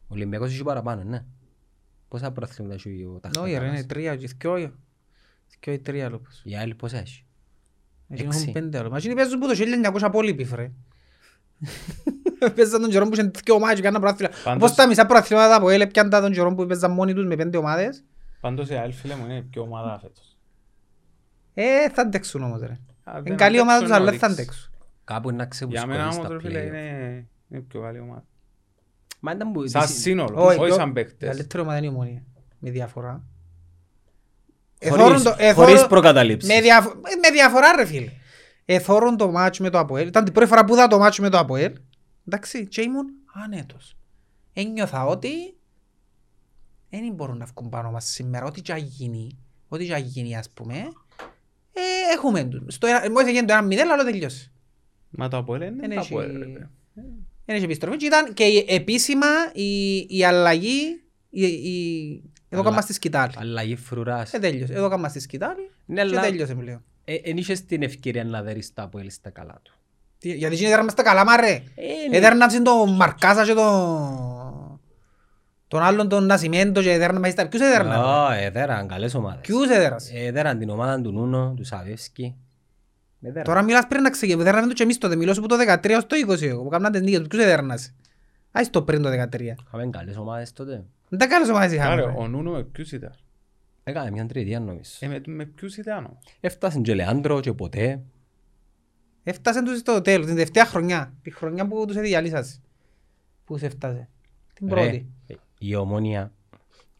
Ο 0.02 0.14
Ολυμπιακός 0.14 0.52
έχει 0.52 0.62
παραπάνω, 0.62 1.02
ναι. 1.02 1.24
Πόσα 2.08 2.32
πρωταθλήματα 2.32 2.74
έχει 2.74 2.88
ο 3.04 3.20
Όχι, 3.22 3.32
ρε, 3.34 3.40
είναι 3.40 3.50
Ταχτακάνας. 3.50 3.86
τρία 3.86 4.16
και 4.16 4.26
δυο. 4.38 4.74
Δυο 5.60 5.72
ή 5.72 5.78
τρία 5.78 6.08
λόγος. 6.08 6.40
Οι 6.44 6.56
άλλοι 6.56 6.74
πόσα 6.74 6.98
έχει; 6.98 7.24
Εκείνοι 8.08 8.28
Έξι. 8.28 8.40
έχουν 8.40 8.52
πέντε 8.52 8.78
άλλο. 8.78 8.90
Μα 8.90 8.96
εκείνοι 8.96 9.14
παίζουν 9.14 9.38
που 9.38 9.46
το 9.46 9.54
1900 9.54 9.98
απόλοιποι, 10.02 10.44
φρε. 10.44 10.70
Παίζαν 12.54 12.80
τον 12.80 12.90
καιρό 12.90 13.06
που 13.08 13.14
είχαν 13.14 13.30
δυο 13.44 13.58
μάτια 13.58 13.74
και 13.74 13.82
κάναν 13.82 14.00
πρωτάθλημα. 14.00 14.32
Πάντως- 14.44 14.62
Όπως 14.62 14.74
τα 14.76 14.86
μισά 14.88 15.06
πρωταθλήματα 15.06 15.54
από 15.56 15.68
έλε 15.70 15.86
πιάντα 15.86 16.20
τον 16.20 16.32
καιρό 16.32 16.54
που 16.54 16.66
παίζαν 16.66 16.90
μόνοι 16.92 17.14
τους 17.14 17.24
με 17.26 17.36
πέντε 17.36 17.56
ομάδες; 17.56 18.04
Πάντως 18.40 18.68
η 18.68 18.74
ΑΕΛ 18.74 18.92
φίλε 18.92 19.14
μου 19.14 19.24
είναι 19.24 19.36
η 19.36 19.42
πιο 19.42 19.62
ομάδα 19.62 19.98
φέτος. 19.98 20.36
Ε, 21.54 21.88
θα 21.90 22.02
αντέξουν 22.02 22.42
όμως 22.42 22.60
ρε. 22.60 22.78
Α, 23.04 23.12
Είναι 23.12 23.22
δεν 23.22 23.36
καλή 23.36 23.60
ομάδα 23.60 23.78
τους, 23.80 23.90
αντέξουν 23.90 24.08
αλλά 24.08 24.12
να 24.12 24.18
θα 24.18 24.28
δείξει. 24.28 24.42
αντέξουν. 24.42 24.70
Κάπου 25.04 25.30
να 25.30 25.36
Για 25.36 25.46
ξεβουσκωθεί 25.46 25.88
μένα 25.88 26.02
όμως 26.08 26.14
στα 26.14 26.28
ρε 26.28 26.38
φίλε 26.40 26.60
play-off. 26.62 26.66
είναι 26.66 27.26
είναι 27.48 27.58
η 27.58 27.60
πιο 27.60 27.80
καλή 27.80 27.98
ομάδα. 28.00 28.24
Μα 29.20 29.32
ήταν 29.32 29.52
που... 29.52 29.68
Σαν 29.68 29.86
δυσ- 29.86 29.98
σύνολο, 30.00 30.44
Όχι, 30.44 30.56
όχι 30.58 30.66
πιο- 30.66 30.74
σαν 30.74 30.88
Η 30.88 30.92
παίκτες. 30.92 31.28
καλύτερη 31.28 31.62
ομάδα 31.62 31.78
είναι 31.78 31.86
η 31.86 31.88
Ομόνια. 31.88 32.22
Με 32.58 32.70
διαφορά. 32.70 33.24
Χωρίς- 34.88 34.96
Εθώρουν 35.04 35.22
το- 35.22 35.34
εθώρουν- 35.38 35.68
χωρίς 35.70 35.86
προκαταλήψεις. 35.86 36.50
Με, 36.54 36.60
διαφο- 36.60 36.90
ε, 36.90 37.16
με 37.22 37.30
διαφορά 37.32 37.72
ρε 37.76 37.84
φίλε. 37.84 38.10
Εθώρουν 38.64 39.16
το 39.16 39.30
μάτσο 39.30 39.62
με 39.62 39.70
το 39.70 39.78
Αποέλ. 39.78 40.06
Ήταν 40.06 40.24
την 40.24 40.32
πρώτη 40.32 40.48
φορά 40.48 40.64
που 40.64 40.74
είδα 40.74 40.86
το 40.86 40.98
μάτσο 40.98 41.22
με 41.22 41.28
το 41.28 41.38
Αποέλ. 41.38 41.72
Εντάξει, 42.28 42.66
και 42.66 42.80
ήμουν 42.80 43.06
άνετος. 43.44 43.96
Ένιωθα 44.52 45.04
ότι 45.06 45.28
δεν 46.90 47.12
μπορούν 47.12 47.36
να 47.36 47.44
βγουν 47.44 47.68
πάνω 47.68 47.90
μας 47.90 48.04
σήμερα. 48.04 48.44
Ό,τι 48.46 48.60
και 48.62 48.72
αν 48.72 48.78
γίνει, 48.78 49.38
ό,τι 49.68 49.86
και 49.86 49.94
αν 49.94 50.02
γίνει 50.02 50.36
ας 50.36 50.50
πούμε, 50.50 50.74
ε, 51.76 52.12
έχουμε 52.14 52.44
τους. 52.44 52.74
Στο 52.74 52.86
ένα- 52.86 53.10
Μόλις 53.10 53.28
έγινε 53.28 53.46
το 53.46 53.54
1-0, 53.54 53.92
άλλο 53.92 54.04
τελειώσει. 54.04 54.50
Μα 55.10 55.28
το 55.28 55.36
Αποέλ 55.36 55.62
είναι 55.62 55.76
Δεν 55.80 55.88
το 55.90 56.00
έχει- 56.00 56.12
Αποέλ 56.12 56.32
ρε 56.38 56.44
φίλε. 56.44 56.66
Δεν 57.46 57.56
έχει 57.56 57.64
επιστροφή 57.64 57.96
και 57.96 58.06
ήταν 58.06 58.34
και 58.34 58.44
η- 58.44 58.64
επίσημα 58.68 59.26
η, 59.52 59.96
η 60.08 60.24
αλλαγή, 60.24 61.02
η, 61.30 61.42
η, 61.46 62.22
εδώ 62.48 62.60
Αλλά- 62.60 62.70
κάμμα 62.70 62.80
στη 62.80 62.92
σκητάλη. 62.92 63.32
Αλλαγή 63.36 63.76
φρουράς. 63.76 64.32
Ε, 64.32 64.38
τέλειωσε. 64.38 64.72
Εδώ 64.72 64.88
κάμμα 64.88 65.08
στη 65.08 65.20
σκητάλη 65.20 65.70
Ναι, 65.86 65.94
και 65.94 66.00
αλλά 66.00 66.20
τέλειωσε 66.20 66.54
πλέον. 66.54 66.84
ε, 67.04 67.14
εν 67.14 67.36
είχες 67.36 67.64
την 67.64 67.82
ευκαιρία 67.82 68.24
να 68.24 68.42
δέρεις 68.42 68.72
τα 68.74 68.82
Αποέλ 68.82 69.10
στα 69.10 69.30
καλά 69.30 69.60
του. 69.62 69.74
Τι- 70.18 70.32
Γιατί 70.34 70.52
εκείνοι 70.54 70.66
έδεραν 70.68 70.84
μες 70.84 70.94
τα 70.94 71.02
καλά 71.02 71.24
μα 71.24 71.36
ρε. 71.36 71.62
Ε, 71.74 72.08
ναι. 72.10 72.16
Έδερναν 72.16 72.50
στην 72.50 72.62
τον 72.62 72.94
Μαρκάζα 72.96 73.44
και 73.44 73.52
τον... 73.54 74.43
τον 75.74 75.82
άλλον 75.82 76.08
τον 76.08 76.26
Νασιμέντο 76.26 76.82
και 76.82 76.92
έδερναν 76.92 77.20
μέσα 77.20 77.32
στα... 77.32 77.48
Ποιους 77.48 77.62
έδερναν. 77.62 78.00
ρε; 78.00 78.06
Ω, 78.06 78.30
έδεραν 78.46 78.88
καλές 78.88 79.14
ομάδες. 79.14 79.40
Ποιους 79.40 79.68
έδεραν. 79.68 79.98
Έδεραν 80.14 80.58
την 80.58 80.68
ομάδα 80.70 81.00
του 81.00 81.12
Νούνο, 81.12 81.54
του 81.56 81.64
Σαβεύσκη. 81.64 82.34
Έδεραν. 83.20 83.44
Τώρα 83.44 83.62
μιλάς 83.62 83.86
πριν 83.86 84.02
να 84.02 84.10
ξεκινήσουμε. 84.10 84.42
Έδερναμε 84.48 84.68
το 84.68 84.74
και 84.74 84.82
εμείς 84.82 84.98
τότε. 84.98 85.16
Μιλώ 85.16 85.34
σου 85.34 85.40
που 85.40 85.46
το 85.46 85.56
13 85.68 85.94
ως 85.96 86.06
το 86.06 86.16
20 86.32 86.42
εγώ. 86.42 86.62
Που 86.62 86.68
κάναν 86.68 86.92
τις 86.92 87.00
νίκες. 87.00 87.26
Ποιους 87.28 87.42
έδερναν. 87.42 87.78
Άις 88.52 88.70
το 88.70 88.82
πριν 88.82 89.02
το 89.02 89.08
13. 89.08 89.40
Είχαμε 89.40 89.86
καλές 89.90 90.16
ομάδες 90.16 90.52
τότε. 90.52 90.84
Δεν 91.08 91.18
τα 91.18 91.26
καλές 91.26 91.48
ομάδες 91.48 91.72
είχαμε. 91.72 91.92
Άρα, 91.92 92.04
ρε. 92.06 92.12
ο 92.16 92.26
Νούνο 92.28 92.50
με 92.50 92.62
ποιους 92.64 92.92
ήταν; 92.92 93.12
Έκαμε 93.84 94.10
μια 94.10 94.26
τριετία 94.26 94.60
νομίζω. 94.60 94.90
Ε, 95.00 95.06
με- 95.06 95.20
Με 95.26 95.44
ποιους 95.44 95.76
ήταν; 95.76 95.96
Όμως. 95.98 96.18
Έφτασαν 96.40 96.82
και 96.82 96.94
Λεάντρο 96.94 97.40
και 97.40 97.52
ποτέ. 97.52 98.00
Έφτασε 99.22 99.62
τους 99.62 99.78
στο 99.78 100.00
τέλος. 100.00 100.26
Την 100.26 100.34
τελευταία 100.34 100.64
χρονιά. 100.64 101.12
Τη 101.22 101.30
χρονιά 101.30 101.66
που 101.66 101.84
τους 101.86 101.96
διαλύσασε. 101.96 102.60
Πού 103.44 103.58
σε 103.58 103.66
έφτασε; 103.66 104.08
Την 104.54 104.68
Ρε, 104.68 104.74
πρώτη. 104.74 105.10
Ε, 105.64 105.68
η 105.68 105.74
ομόνια 105.74 106.32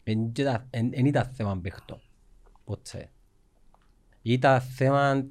εν 0.03 0.31
και 0.31 0.43
τα- 0.43 0.67
εν- 0.69 0.89
εν 0.93 1.05
ήταν 1.05 1.25
θέμα 1.33 1.57
παιχτών. 1.57 2.01
Ποτέ. 2.63 3.09
Ήταν 4.21 4.61
θέμα 4.61 5.25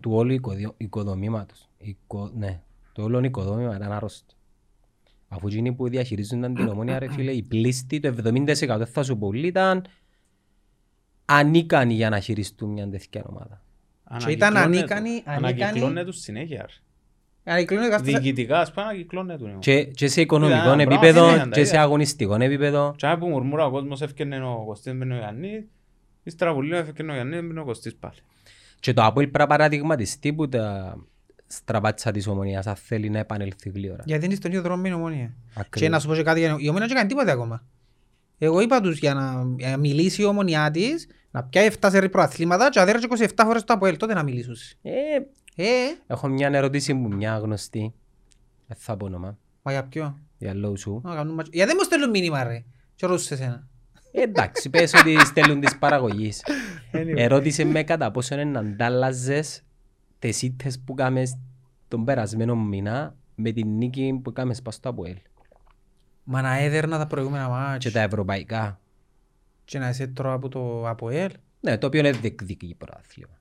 του 0.00 0.12
όλου 0.12 0.32
οικοδιο- 0.32 0.74
οικοδομήματος. 0.76 1.68
Οικο- 1.78 2.30
Ναι, 2.34 2.62
το 2.92 3.02
όλο 3.02 3.24
οικοδόμημα 3.24 3.76
ήταν 3.76 3.92
άρρωστο. 3.92 4.34
Αφού 5.28 5.46
εκείνοι 5.46 5.72
που 5.72 5.88
διαχειρίζονταν 5.88 6.54
την 6.54 6.68
ομόνια 6.68 6.98
ρε 6.98 7.10
φίλε, 7.10 7.32
η 7.32 7.42
πλήστη, 7.42 8.00
το 8.00 8.08
70% 8.08 8.84
θα 8.86 9.02
σου 9.02 9.18
πω 9.18 9.26
όλοι 9.26 9.46
ήταν 9.46 9.84
ανίκανοι 11.24 11.94
για 11.94 12.08
να 12.10 12.20
χειριστούν 12.20 12.70
μια 12.70 12.88
τέτοια 12.90 13.24
ομάδα. 13.28 13.62
Και 14.18 14.30
ήταν 14.30 14.56
Ανακυκλώνεται- 14.56 14.96
ανίκανοι- 14.96 15.22
ανίκανοι- 15.26 15.62
Ανακυκλώνεται 15.62 16.04
τους 16.04 16.18
συνέχεια. 16.20 16.68
Ρε. 17.44 17.50
Ανακυκλώνει 17.52 17.88
κάθε- 17.88 18.02
Διοικητικά 18.04 18.58
ας 18.60 18.72
πούμε 18.72 18.86
ανακυκλώνεται. 18.86 19.44
του. 19.44 19.56
Και, 19.58 19.84
και 19.84 20.08
σε 20.08 20.20
οικονομικό 20.20 20.56
Ήταν 20.58 20.74
πράγμα 20.76 20.82
επίπεδο 20.92 21.20
συνέχεια, 21.24 21.42
τα 21.44 21.48
και 21.48 21.54
σε 21.64 21.68
ίδια. 21.68 21.82
αγωνιστικό 21.82 22.34
επίπεδο. 22.34 22.94
Και 22.96 23.16
που 23.18 23.26
μουρμούρα 23.28 23.66
ο 23.66 23.70
κόσμος 23.70 24.02
έφτιανε 24.02 24.44
ο 24.44 24.62
Κωστής 24.66 24.94
μπαίνει 24.94 25.12
ο 25.14 25.16
Ιαννής. 25.16 25.64
Ύστερα 26.22 26.52
που 26.54 26.62
λίγο 26.62 26.76
έφτιανε 26.76 27.12
ο 27.12 27.14
Ιαννής 27.14 27.40
μπαίνει 27.40 27.58
ο 27.58 27.64
Κωστής 27.64 27.94
πάλι. 27.94 28.14
Και 28.80 28.92
το 28.92 29.02
Αποέλ 29.04 29.26
πρέπει 29.26 29.38
να 29.50 29.56
παραδειγματιστεί 29.56 30.32
που 30.32 30.48
τα 30.48 30.96
στραβάτσα 31.46 32.10
της 32.10 32.26
ομονίας 32.26 32.66
αν 32.66 32.74
θέλει 32.76 33.10
να 33.10 33.18
επανελθεί 33.18 33.70
γλύωρα. 33.70 34.02
Γιατί 34.06 34.24
είναι 34.24 34.34
στον 34.34 34.50
ίδιο 34.50 34.62
δρόμο 34.62 34.82
με 34.82 34.88
την 34.88 34.96
ομόνια. 34.96 35.34
Ακριβώς. 35.50 35.80
Και 35.80 35.88
να 35.88 35.98
σου 36.00 36.08
πω 36.08 36.14
και 36.14 36.22
κάτι, 36.22 36.40
για- 36.40 36.56
η 36.58 36.68
ομόνια 36.68 36.86
δεν 36.86 36.96
κάνει 36.96 37.08
τίποτα 37.08 37.32
ακόμα. 37.32 37.64
Εγώ 38.38 38.60
είπα 38.60 38.80
τους 38.80 38.98
για 38.98 39.14
να, 39.14 39.44
για 39.58 39.70
να 39.70 39.76
μιλήσει 39.76 40.22
η 40.22 40.24
ομονιά 40.24 40.70
της, 40.70 41.06
να 41.30 41.42
πιάει 41.44 41.66
7 41.80 41.90
σε 41.90 42.08
προαθλήματα 42.08 42.68
και 42.70 42.80
αδέρασε 42.80 43.06
27 43.10 43.44
φορές 43.44 43.64
το 43.64 43.72
Αποέλ, 43.72 43.96
τότε 43.96 44.14
να 44.14 44.22
μιλήσουν. 44.22 44.54
Ε, 45.54 45.64
Ε, 45.64 45.96
έχω 46.06 46.28
μια 46.28 46.48
ερώτηση 46.52 46.94
που 46.94 47.08
μια 47.14 47.38
γνωστή. 47.38 47.94
Δεν 48.66 48.76
θα 48.80 48.96
πω 48.96 49.06
όνομα. 49.06 49.38
μα 49.62 49.72
για 49.72 49.84
ποιο; 49.84 50.18
Για 50.38 50.54
λόγους 50.54 50.80
σου. 50.80 51.00
Να 51.04 51.14
κάνουν 51.14 51.34
μάτσο. 51.34 51.50
Γιατί 51.54 51.68
δεν 51.70 51.76
μου 51.80 51.84
στέλνουν 51.84 52.10
μήνυμα 52.10 52.44
ρε. 52.44 52.64
Και 52.94 53.06
ρωτήσω 53.06 53.26
σε 53.26 53.36
σένα. 53.36 53.66
Ε, 54.12 54.20
εντάξει, 54.22 54.70
πες 54.70 54.94
ότι 54.94 55.18
στέλνουν 55.24 55.60
της 55.60 55.78
παραγωγής. 55.78 56.42
Ερώτησε 56.92 57.64
με 57.64 57.82
κατά 57.82 58.10
πόσο 58.10 58.34
είναι 58.34 58.44
να 58.44 58.58
αντάλλαζες 58.60 59.62
τις 60.18 60.42
ήττες 60.42 60.80
που 60.80 60.94
κάμες 60.94 61.38
τον 61.88 62.04
περασμένο 62.04 62.56
μήνα 62.56 63.16
με 63.34 63.52
την 63.52 63.68
νίκη 63.76 64.20
που 64.22 64.32
κάμες 64.32 64.62
πας 64.62 64.74
στο 64.74 64.88
Αποέλ. 64.88 65.16
Μα 66.24 66.40
να 66.42 66.56
έδερνα 66.58 66.98
τα 66.98 67.06
προηγούμενα 67.06 67.44
Και 67.44 67.50
μάτια 67.50 67.92
τα 67.92 68.00
ευρωπαϊκά. 68.00 68.80
και 69.64 69.78
να 69.78 69.88
είσαι 69.88 70.06
τώρα 70.06 70.32
από 70.32 70.48
το 70.48 70.88
Αποέλ. 70.88 71.30
Ναι, 71.60 71.78
το 71.78 71.86
οποίο 71.86 72.00
είναι 72.00 72.10
διεκδικεί 72.12 72.74
πρωτάθλημα. 72.78 73.38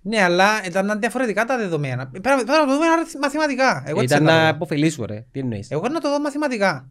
Ναι, 0.00 0.22
αλλά 0.22 0.64
ήταν 0.66 0.98
διαφορετικά 1.00 1.44
τα 1.44 1.56
δεδομένα. 1.58 2.06
Πρέπει 2.08 2.28
να 2.28 2.34
πρέπει 2.34 2.50
να 2.50 2.66
το 2.66 2.72
δούμε 2.74 2.86
αριθ- 2.88 3.18
μαθηματικά. 3.22 3.82
Εγώ 3.86 4.00
έτσι 4.00 4.14
Ήταν 4.14 4.26
θα 4.26 4.32
το 4.32 4.36
να 4.38 4.42
δω. 4.44 4.50
αποφελήσου 4.50 5.06
ρε. 5.06 5.24
Τι 5.32 5.40
εννοείς; 5.40 5.70
Εγώ 5.70 5.88
να 5.88 6.00
το 6.00 6.10
δω 6.10 6.20
μαθηματικά. 6.20 6.88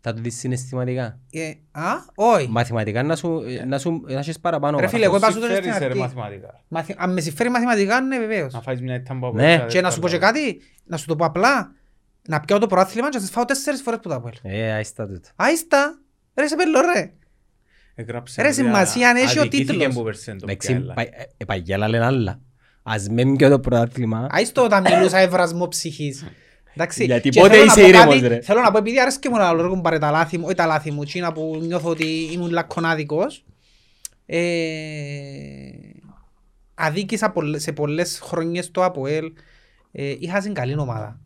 Θα 0.00 0.12
το 0.14 0.20
δεις 0.22 0.38
συναισθηματικά. 0.38 1.18
Ε, 1.30 1.52
α, 1.70 1.82
όχι. 2.14 2.48
Μαθηματικά 2.50 3.02
να 3.02 3.16
σου, 3.16 3.42
να 3.66 3.78
σου 3.78 4.02
να 4.08 4.18
έχεις 4.18 4.40
παραπάνω. 4.40 4.78
Ρε 4.78 4.86
φίλε, 4.86 5.08
βάθος. 5.08 5.22
εγώ 5.22 5.26
είπα 5.26 5.32
σου 5.34 5.40
τώρα 5.40 5.54
Συμφέρεις 5.54 5.74
στην 5.76 5.88
σε 5.88 5.94
ρε 5.94 6.00
αρχή. 6.02 6.16
μαθηματικά. 6.16 6.62
Μαθη- 6.68 6.96
Αν 6.98 7.12
με 7.12 7.20
συμφέρει 7.20 7.48
μαθηματικά, 7.50 8.00
ναι 8.00 8.18
βεβαίως. 8.18 8.52
Να 8.52 8.60
φάεις 8.60 8.80
μια 8.80 8.94
ήττα 8.94 9.12
από 9.12 9.32
Ναι. 9.32 9.52
Αποέλ, 9.54 9.68
Και 9.68 9.80
να 9.80 9.90
σου 9.90 10.00
πω 10.00 10.08
και 10.08 10.18
κάτι. 10.18 10.40
κάτι, 10.40 10.60
να 10.84 10.96
σου 10.96 11.06
το 11.06 11.16
πω 11.16 11.24
απλά, 11.24 11.70
να 12.28 12.40
πιάω 12.40 12.58
το 12.58 12.66
προάθλημα 12.66 13.08
και 13.10 13.16
να 13.16 13.22
σας 13.22 13.30
φάω 13.32 13.44
τέσσερις 13.44 13.82
φορές 13.82 14.00
που 14.02 14.08
τα 14.08 14.14
Αποέλ. 14.14 14.34
Ε, 14.42 14.72
άιστα 14.72 15.06
τούτο. 15.06 15.28
Άιστα, 15.36 15.98
ρε 16.34 16.46
σε 16.46 16.56
πέλω 16.56 16.80
ρε. 16.80 17.12
Έγραψε 17.94 18.42
Ρε, 18.42 18.46
ότι 18.48 18.56
σημασία 18.56 19.08
αν 19.08 19.16
έχει 19.16 19.38
ο 19.38 19.40
αδικήθηκε 19.40 19.72
τίτλος. 19.72 19.94
που 19.94 20.02
πέρσι 20.02 20.30
το 20.30 20.38
Εντάξει, 20.42 20.66
Πιάλα. 20.74 20.94
πα- 20.94 21.02
ε, 21.02 21.08
ε, 21.36 21.44
παγιάλα 21.44 21.88
λένε 21.88 22.04
άλλα. 22.04 22.40
Ας 22.82 23.08
με 23.08 23.24
μπει 23.24 23.36
και 23.36 23.48
το 23.48 23.60
πρωτάθλημα. 23.60 24.26
Άιστο 24.30 24.64
όταν 24.64 24.84
μιλούσα 24.90 25.18
ευρασμό 25.18 25.68
ψυχής. 25.68 26.24
Εντάξει. 26.74 27.04
Γιατί 27.04 27.28
Και 27.28 27.40
πότε 27.40 27.52
θέλω 27.52 27.64
να 27.64 27.72
είσαι 27.72 27.80
πω 27.80 27.86
ήρεμος, 27.88 28.14
κάτι- 28.14 28.26
ρε. 28.28 28.40
Θέλω 28.40 28.60
να 28.60 28.70
πω 28.70 28.78
επειδή 28.78 29.00
αρέσκει 29.00 29.28
μου 29.28 29.36
να 29.36 29.52
λόγω 29.52 29.80
πάρε 29.80 29.98
τα 29.98 30.10
λάθη 30.10 30.38
μου, 30.38 30.44
όχι 30.46 30.54
τα 30.54 30.66
λάθη 30.66 30.90
μου, 30.90 31.02
εκείνα 31.02 31.32
που 31.32 31.58
νιώθω 31.62 31.88
ότι 31.88 32.06
ήμουν 32.32 32.50
λακκονάδικος. 32.50 33.44
Ε, 34.26 34.38
αδίκησα 36.74 37.30
πολλ- 37.30 37.58
σε 37.60 37.72
πολλές 37.72 38.20
χρονιές 38.22 38.70
το 38.70 38.84
ΑΠΟΕΛ. 38.84 39.32
Ε, 39.92 40.14
είχα 40.18 40.40
στην 40.40 40.54
καλή 40.54 40.78
ομάδα. 40.78 41.20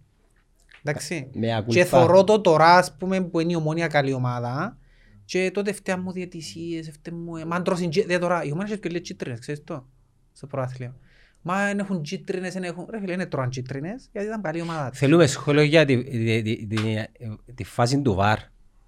Εντάξει. 0.85 1.31
Με 1.35 1.55
ακούλπα. 1.57 1.73
Και 1.81 1.85
θωρώ 1.85 2.25
το 2.25 2.41
τώρα, 2.41 2.77
ας 2.77 2.97
πούμε, 2.99 3.21
που 3.21 3.41
είναι 3.41 3.53
η 3.53 3.55
ομόνια 3.57 3.87
καλή 3.87 4.13
ομάδα. 4.13 4.78
Και 5.29 5.51
τότε 5.51 5.73
φταίαν 5.73 6.01
μου 6.03 6.13
διαιτησίες, 6.13 6.91
φταίαν 6.91 7.17
μου... 7.17 7.37
ε, 7.37 7.45
Μα 7.45 7.63
τρώσουν 7.63 7.91
τζι- 7.91 8.07
δε 8.07 8.19
τώρα, 8.19 8.45
οι 8.45 8.53
ομάδες 8.53 8.71
έχουν 8.71 8.83
και 8.83 8.89
λίγες 8.89 9.07
κίτρινες, 9.09 9.39
ξέρεις 9.39 9.65
το, 9.65 9.89
στο 10.33 10.47
προάθλιο. 10.47 10.95
Μα 11.43 11.67
δεν 11.67 11.79
έχουν 11.79 12.03
κίτρινες, 12.03 12.53
δεν 12.53 12.63
έχουν... 12.63 12.87
Ρε 12.91 13.01
φίλε, 13.01 13.13
είναι 13.13 13.27
τρώαν 13.27 13.49
κίτρινες, 13.49 14.09
γιατί 14.13 14.27
ήταν 14.27 14.43
καλή 14.43 14.61
ομάδα. 14.61 14.91
της. 14.91 14.99
Θέλουμε 14.99 15.27
σχόλιο 15.27 15.63
για 15.63 15.85
τη, 15.85 16.05
τη, 16.05 16.43
τη, 16.43 16.67
τη, 16.67 17.55
τη 17.55 17.65
φάση 17.65 18.03
του 18.03 18.15
ΒΑΡ. 18.15 18.39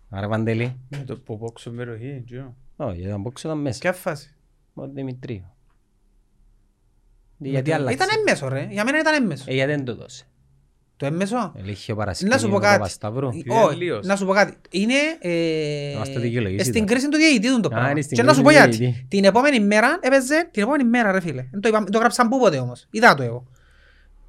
Άρα 0.09 0.29
Παντελή. 0.29 0.81
Με 0.89 1.05
το 1.05 1.19
που 1.19 1.39
πόξω 1.39 1.71
περιοχή, 1.71 2.23
τζιο. 2.27 2.57
Όχι, 2.77 3.01
για 3.01 3.11
τον 3.11 3.23
πόξο 3.23 3.49
ήταν 3.49 3.61
μέσα. 3.61 3.79
Ποια 3.79 3.93
φάση; 3.93 4.35
Ο 4.75 4.89
Δημητρίου. 4.89 5.55
Γιατί 7.39 7.73
άλλαξε. 7.73 7.95
Ήταν 7.95 8.09
έμμεσο 8.19 8.49
ρε, 8.49 8.69
για 8.71 8.85
μένα 8.85 8.99
ήταν 8.99 9.23
έμμεσο. 9.23 9.45
Ε, 9.49 9.55
γιατί 9.55 9.71
δεν 9.73 9.85
το 9.85 9.95
δώσε. 9.97 10.25
Το 11.01 11.07
έμμεσο; 11.07 11.53
Ελέγχει 11.57 11.93
ο 11.93 11.95
Να 11.95 12.15
σου 12.15 12.21
Παρασκήνιος 12.29 12.41
πω 12.41 12.47
με 12.47 12.53
τον 12.53 12.61
κάτι. 12.63 12.77
Παπασταύρου. 12.77 13.27
Όχι, 13.29 13.45
Τελείως. 13.69 14.07
να 14.07 14.17
σου 14.17 14.27
πω 14.27 14.33
κάτι. 14.33 14.57
Είναι 14.71 14.95
ε, 15.21 15.93
Να 15.93 15.99
μας 15.99 16.13
το 16.13 16.21
δικαιολογήσει 16.21 16.65
στην 16.65 16.75
τώρα. 16.75 16.87
κρίση 16.87 17.09
του 17.09 17.17
διαιτητή 17.17 17.49
του 17.55 17.61
το 17.61 17.69
Α, 17.69 17.71
πράγμα. 17.71 17.91
είναι 17.91 18.01
στην 18.01 18.17
Και 18.17 18.23
να 18.23 18.33
σου 18.35 18.43
πω 18.43 18.49
κρίση 18.49 18.63
του 18.63 18.69
γιατί. 18.69 18.85
διαιτητή. 18.85 19.07
Την 19.09 19.25
επόμενη 19.25 19.61
μέρα 19.61 19.99
έπαιζε, 20.01 20.49
την 20.51 20.63
επόμενη 20.63 20.85
μέρα 20.85 21.13
ρε 21.13 21.21
φίλε. 21.21 21.45
Δεν 21.51 21.61
Το, 21.61 21.69
είπα- 21.69 21.85
το 21.85 21.99
γράψαν 21.99 22.29
πού 22.29 22.39
ποτέ 22.39 22.59
όμως. 22.59 22.87
Είδα 22.91 23.15
το 23.15 23.23
εγώ. 23.23 23.47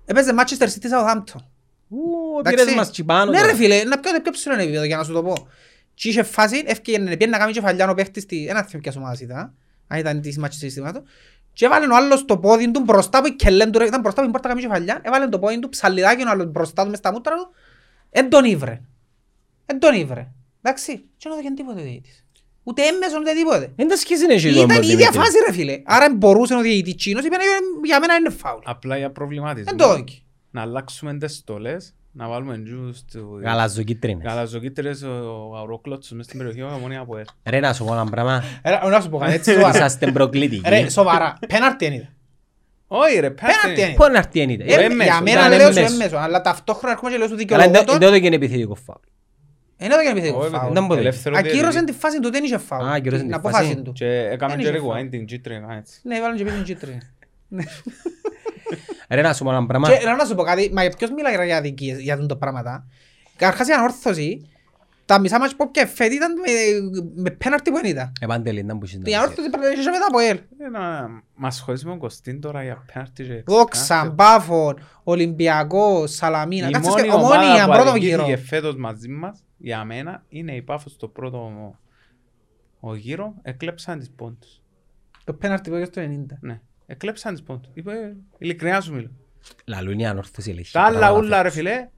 Έπαιζε 0.05 0.33
Manchester 0.37 0.63
City 0.65 0.87
Southampton. 0.93 1.41
Ου, 1.89 1.97
Εντάξει. 2.39 2.63
πήρες 2.63 2.75
μας 2.75 2.91
τσιπάνω 2.91 3.31
Ναι 3.31 3.37
τώρα. 3.37 3.51
ρε 3.51 3.55
φίλε, 3.57 3.83
να 3.83 3.99
πιο, 3.99 4.11
πιο 4.21 4.31
ψηλό 4.31 4.53
επίπεδο 4.55 4.83
για 4.83 4.97
να 4.97 5.03
σου 5.03 5.11
το 5.13 5.23
πω. 5.23 5.47
Και 5.93 6.09
είχε 6.09 6.23
φάση, 6.23 6.63
έφυγε 6.65 6.97
να 7.27 7.37
κάνει 7.37 7.51
κεφαλιά 7.51 7.89
ο 7.89 7.93
παίχτης 7.93 8.23
στη... 8.23 8.47
Ένα 8.49 8.63
θυμό 8.63 8.81
ποιας 8.81 8.95
ομάδας 8.95 9.19
ήταν. 9.19 9.53
Αν 9.87 9.99
ήταν 9.99 10.21
της 10.21 10.39
Manchester 10.41 10.65
City 10.87 10.93
του. 10.93 11.03
Και 11.53 11.65
έβαλε 11.65 11.85
ο 11.87 11.95
άλλος 11.95 12.25
το 12.25 12.37
πόδι 12.37 12.71
του 12.71 12.79
μπροστά 12.79 13.21
που 13.21 13.27
η 13.27 13.35
κελέν 13.35 13.71
του, 13.71 13.79
ρε, 13.79 13.85
ήταν 13.85 14.01
μπροστά 14.01 14.21
που 14.21 14.27
η 14.27 14.31
πόρτα 14.31 14.47
κάνει 14.47 14.61
κεφαλιά. 14.61 14.99
Έβαλε 15.03 15.27
το 15.27 15.39
πόδι 15.39 15.59
του 15.59 15.69
ψαλιδάκι 15.69 16.23
ο 16.23 16.29
άλλος 16.29 16.45
μπροστά 16.51 16.83
του 16.83 16.89
μες 16.89 16.97
στα 16.97 17.11
μούτρα 17.11 17.35
του. 17.35 17.47
Εν 18.09 18.29
τον 18.29 18.45
ήβρε. 18.45 18.81
Εν 19.65 19.79
τον 19.79 19.93
ήβρε. 19.95 20.31
Εντάξει. 20.61 20.97
Και 21.17 21.29
δεν 21.29 21.31
έδωκε 21.31 21.53
τίποτε 21.55 21.79
ο 21.79 21.83
διαιτητής. 21.83 22.25
Ούτε 22.63 22.81
έμμεσον 22.81 23.21
ούτε 23.21 23.33
τίποτε. 23.33 23.73
Δεν 23.75 23.87
τα 23.87 23.95
σχέση 23.95 24.23
είναι 24.23 24.33
εσύ 24.33 24.53
τον 24.53 24.63
Ήταν 24.63 24.81
η 24.81 24.85
ίδια 24.87 24.95
Δημήτρη. 24.97 25.17
φάση 25.17 25.37
ρε 25.47 25.53
φίλε. 25.53 25.81
Άρα 25.85 26.13
μπορούσε 26.15 26.55
ο 26.55 26.61
διαιτητής 26.61 26.95
Τσίνος, 26.95 27.25
είπε 27.25 27.35
«Ε, 27.35 27.39
για 27.83 27.99
μένα 27.99 28.15
είναι 28.15 28.29
φάουλ. 28.29 28.61
Απλά 28.65 28.97
για 28.97 29.11
προβληματισμό. 29.11 29.69
Εν 29.71 29.77
το 29.77 29.83
έδωκε. 29.83 30.15
Να 30.51 30.61
αλλάξουμε 30.61 31.17
τις 31.17 31.35
στολές, 31.35 31.93
να 32.11 32.27
βάλουμε 32.27 32.57
τζους 32.63 33.03
του... 33.11 33.39
Γαλαζοκίτρινες. 33.43 34.25
Γαλαζοκίτρες, 34.25 35.01
ο 35.03 35.53
αουρόκλωτσος 35.57 36.11
μες 36.11 36.25
στην 36.25 36.37
περιοχή, 36.37 36.61
ο 36.61 36.71
Ομόνια 36.75 36.99
από 36.99 37.17
ελ. 37.17 37.25
Ρε 37.49 37.59
να 37.59 37.73
σου 37.73 37.85
πω 37.85 37.93
ένα 37.93 38.05
πράγμα. 38.05 38.43
Ρε, 38.65 38.89
Να 38.89 39.01
σου 39.01 39.09
πω 39.09 39.17
κάτι 39.17 39.33
έτσι 39.33 39.51
σοβαρά. 39.53 39.69
Είσαστε 39.77 40.11
προκλητικοί. 40.11 40.69
Ρε, 40.69 40.89
σοβαρά. 40.89 41.37
Πέναρτι 41.47 41.85
είναι. 41.85 42.13
Όχι 42.87 43.19
ρε, 43.19 43.29
Πέναρτι 43.29 43.67
πέντε. 43.67 43.81
είναι. 43.81 43.93
Πού 43.93 44.03
να 44.11 44.17
έρθει 44.17 44.39
ενίδε. 44.39 44.63
Ε, 44.63 44.73
έμμεσο, 44.83 45.03
Για 45.03 45.21
μένα 45.21 45.39
ήταν 45.45 45.57
λέω 45.57 45.71
σου 45.71 45.77
έμμεσο. 45.79 45.93
έμμεσο, 45.93 46.17
αλλά 46.17 46.41
ταυτόχρονα 46.41 46.91
έρχομαι 46.93 47.11
και 47.11 47.17
λέω 47.17 47.27
σου 47.27 47.33
Αλλά 47.33 47.47
δεν 47.63 47.71
δικαιολογώ 47.71 47.99
τον. 47.99 48.11
δεν 48.11 48.23
είναι 48.23 48.35
επιθετικό 48.35 48.75
φάουλ. 48.75 48.99
Είναι 49.77 49.93
εδώ 49.93 50.03
και 50.03 50.09
επιθετικό 50.09 50.39
Όχι, 50.39 50.49
φάουλ. 50.49 50.73
δεν 50.73 50.85
μπορεί. 50.85 50.99
ελεύθερο 50.99 51.35
Ακύρωσαν 51.37 51.71
διαιτητή. 51.71 51.91
τη 51.91 51.97
φάση 51.99 52.19
του, 52.19 52.31
δεν 52.31 52.43
είχε 52.43 52.57
φάουλ. 52.57 52.85
Α, 52.87 52.91
ακύρωσαν 52.91 53.19
Την 53.19 53.29
τη 53.29 53.33
απόφαση 53.37 53.63
φάση. 53.69 53.81
του. 53.81 53.91
Και 53.91 54.05
έκαμε 54.05 54.55
Δεν 54.55 54.63
και 54.63 54.69
είχε 54.69 54.77
rewind 54.79 54.91
φάουλ. 54.93 55.07
την 55.09 55.25
κίτρινη, 55.25 55.65
έτσι. 55.77 55.99
Ναι, 56.03 56.21
βάλουν 56.21 56.37
και 56.37 56.43
πίσω 56.43 56.55
την 56.55 56.63
κίτρινη. 56.65 56.99
Ρε 59.11 59.21
να 59.21 59.33
σου 59.33 59.43
πω 59.43 59.49
ένα 59.51 59.65
πράγμα. 59.65 59.97
Και 59.97 60.05
να 60.17 60.25
σου 60.25 60.35
πω 60.35 60.43
κάτι, 60.43 60.71
μα 60.73 60.81
ποιος 60.97 61.11
μιλάει 61.11 61.45
για 61.45 61.57
αδικίες, 61.57 61.99
για 61.99 62.13
αυτά 62.13 62.25
τα 62.25 62.37
πράγματα. 62.37 62.85
Καταρχάς 63.35 63.67
η 63.67 63.71
ανόρθωση, 63.71 64.49
τα 65.05 65.19
μισά 65.19 65.39
μάτς 65.39 65.55
που 65.55 65.63
έπιε 65.63 65.85
φέτη 65.85 66.15
ήταν 66.15 66.33
με- 66.33 67.21
με 67.21 67.29
πέναρτι 67.29 67.71
που 67.71 67.75
δεν 67.81 67.85
ήταν. 67.91 68.11
Ε, 68.21 68.25
Παντελή, 68.25 68.63
να 68.63 68.75
μπούσεις 68.75 68.95
να 68.95 69.01
Η 69.01 69.03
πεις. 69.03 69.15
ανόρθωση 69.15 69.49
πρέπει 69.49 69.65
να 69.65 69.71
είχε 69.71 69.89
μετά 69.89 70.05
από 70.07 70.19
ελ. 70.19 70.37
Ε, 70.65 70.69
να 70.69 71.07
μας 71.35 71.59
χωρίσουμε 71.59 71.91
τον 71.91 71.99
Κωστίν 71.99 72.41
τώρα 72.41 72.63
για 72.63 72.83
πέναρτι 72.93 73.23
και 73.23 73.43
Δόξα, 73.45 73.95
κάθε- 73.95 74.09
Μπάφον, 74.09 74.79
Ολυμπιακό, 75.03 76.07
Σαλαμίνα. 76.07 76.67
Η 76.67 76.71
Κάτσε 76.71 76.89
μόνη 76.89 77.01
σκε- 77.01 77.13
ομόνια, 77.13 77.37
ομάδα 77.37 77.65
που 77.65 77.71
πρώτο 77.71 77.89
αδικήθηκε 77.89 78.23
γύρο. 78.23 78.37
φέτος 78.37 78.75
μαζί 78.75 79.07
μας, 79.09 79.43
για 79.57 79.83
μένα, 79.83 80.23
είναι 80.29 80.55
η 80.55 80.61
Πάφος 80.61 80.91
στο 80.91 81.07
πρώτο 81.07 81.75
ο 82.79 82.95
γύρο, 82.95 83.33
εκλέψαν 83.41 83.99
τις 83.99 84.09
πόντους. 84.15 84.61
Το 85.23 85.33
πέναρτι 85.33 85.69
που 85.69 85.75
έγινε 85.75 85.89
στο 85.91 86.01
90. 86.01 86.37
Ναι, 86.41 86.61
εκλέψαν 86.91 87.33
τις 87.33 87.43
πόντους. 87.43 87.71
Είπε, 87.73 88.15
ειλικρινά 88.37 88.81
σου 88.81 88.93
μιλώ. 88.93 89.11
Λαλούν 89.65 89.99
η 89.99 90.07
ανόρθωση 90.07 90.49
ελέγχει 90.51 90.71
Τα 90.71 90.81
άλλα 90.81 90.97
πράγματα. 90.99 91.19
ούλα 91.25 91.41
ρε 91.41 91.49
φιλέ, 91.49 91.89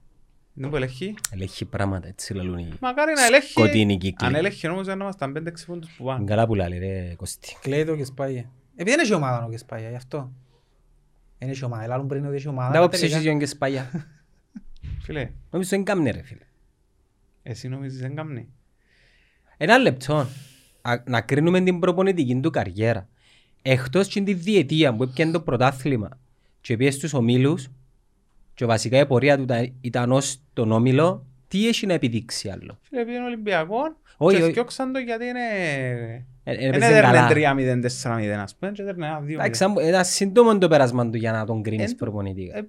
είναι 0.55 0.67
που 0.69 0.75
ελέγχει. 0.75 1.13
Ελέγχει 1.31 1.65
πράγματα, 1.65 2.07
έτσι 2.07 2.33
λαλούν 2.33 2.57
οι... 2.57 2.69
Μακάρι 2.81 3.13
να 3.15 3.25
ελέγχει. 3.25 3.49
Σκοτεινή 3.51 3.97
κύκλη. 3.97 4.27
Αν 4.27 4.35
ελέγχει 4.35 4.67
όμως 4.67 4.85
δεν 4.85 4.99
ήμασταν 4.99 5.33
5-6 5.37 5.51
πόντους 5.65 5.89
που 5.91 6.03
Είναι 6.03 6.11
πάνε. 6.13 6.25
καλά 6.25 6.45
που 6.47 6.55
λαλεί 6.55 6.77
ρε 6.77 7.13
Κωστή. 7.15 7.57
Κλαίει 7.61 7.85
το 7.85 7.95
και 7.95 8.03
σπάγε. 8.03 8.49
Επειδή 8.75 8.89
δεν 8.95 8.99
έχει 8.99 9.13
ομάδα 9.13 9.45
ο 9.45 9.49
και 9.49 9.57
σπάγε, 9.57 9.89
γι' 9.89 9.95
αυτό. 9.95 10.31
Δεν 11.37 11.49
έχει 11.49 11.63
ομάδα, 11.65 11.83
ελάλλον 11.83 12.07
πριν 12.07 12.25
ότι 12.25 12.35
έχει 12.35 12.47
ομάδα. 12.47 12.71
Δεν 12.71 12.79
τελικά- 12.89 12.97
ψήσεις 12.97 13.21
γιον 13.21 13.39
και 13.39 13.45
σπαγιά. 13.45 13.91
Φίλε, 15.01 15.29
Νομίζω 15.49 15.69
δεν 15.69 15.83
κάμνε 15.83 16.11
ρε 16.11 16.23
φίλε. 16.23 16.45
εσύ 17.43 17.67
νομίζεις 17.67 17.99
δεν 18.01 18.15
κάνει. 18.15 18.49
Ένα 19.57 19.77
λεπτό. 19.77 20.27
Α- 20.81 21.03
Να 21.05 21.21
κρίνουμε 21.21 21.61
την 21.61 21.79
προπονητική 21.79 22.39
του 22.39 22.49
καριέρα. 22.49 23.07
Εκτός 23.65 24.07
και 24.07 24.21
τη 24.21 24.33
διετία 24.33 24.95
που 24.95 25.03
έπιανε 25.03 25.31
το 25.31 25.41
πρωτάθλημα 25.41 26.09
και 26.61 26.77
πήγες 26.77 26.93
στους 26.93 27.13
ομίλους 27.13 27.67
και 28.53 28.65
βασικά 28.65 28.99
η 28.99 29.05
πορεία 29.05 29.37
του 29.37 29.43
ήταν- 29.43 29.73
ήταν 29.81 30.11
ως 30.11 30.41
τον 30.53 30.71
όμιλο, 30.71 31.25
τι 31.47 31.67
έχει 31.67 31.85
να 31.85 31.93
επιδείξει 31.93 32.49
άλλο; 32.49 32.77
Φίλε, 32.81 33.05
πήγαινε 33.05 33.25
Ολυμπιακό 33.25 33.77
Όχι, 34.17 34.35
και 34.37 34.41
όχι. 34.41 34.51
θκιόξαν 34.51 34.91
το 34.91 34.99
γιατί 34.99 35.25
είναι... 35.25 35.39
Ε, 36.43 36.51
ε, 36.51 36.53
Είναι 36.53 36.67
έπαιζε 36.75 36.85
έδερνε 36.85 37.11
καλά. 37.11 37.27
3-0, 37.29 37.81
4-0 38.03 38.41
ας 38.41 38.55
πούμε 38.55 38.71
και 38.71 38.81
έδερνε 38.81 39.05
ένα 39.05 39.19
2-0. 39.25 39.29
Εντάξει, 39.29 39.63
αν- 39.63 39.75
ήταν 39.87 40.05
σύντομο 40.05 40.57
το 40.57 40.67
πέρασμα 40.67 41.09
του 41.09 41.17
για 41.17 41.31
να 41.31 41.45
τον 41.45 41.61
κρίνεις 41.63 41.91
Εν- 41.91 41.97
προπονητικά. 41.97 42.57
ε, 42.57 42.67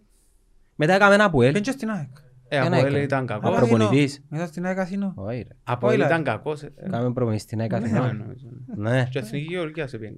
Μετά 0.75 0.95
έκαμε 0.95 1.15
ένα 1.15 1.25
Αποέλ. 1.25 1.47
Πήγαινε 1.53 1.65
και 1.65 1.71
στην 1.71 1.91
ΑΕΚ. 1.91 2.09
Ε, 2.49 2.57
Ένα 2.57 2.67
από 2.67 2.75
ελ 2.77 2.85
έκανε. 2.85 2.99
ήταν 3.03 3.23
Α, 3.23 3.27
κακός. 3.27 3.57
Αθηνό. 3.57 3.67
προπονητής. 3.77 4.23
Ήταν 4.33 4.47
στην 4.47 4.67
ΑΕΚ 4.67 4.79
Αθηνό. 4.79 5.13
Όχι 5.17 5.37
ρε. 5.39 5.55
Από 5.65 5.87
Όχι, 5.87 5.95
ελ 5.95 6.01
λάδι. 6.01 6.13
ήταν 6.13 6.25
κακός. 6.25 6.63
ε. 6.63 6.73
Κάμε 6.91 7.13
προπονητής 7.13 7.43
στην 7.43 7.59
Ναι, 7.59 7.65
έκαθινο. 7.65 8.01
νομίζω, 8.13 8.47
ναι. 8.77 8.91
Ναι, 8.91 9.09
Και 9.11 9.19
Εθνική 9.19 9.47
Γεωργία 9.49 9.87
σε 9.87 9.99
πήγαινε 9.99 10.17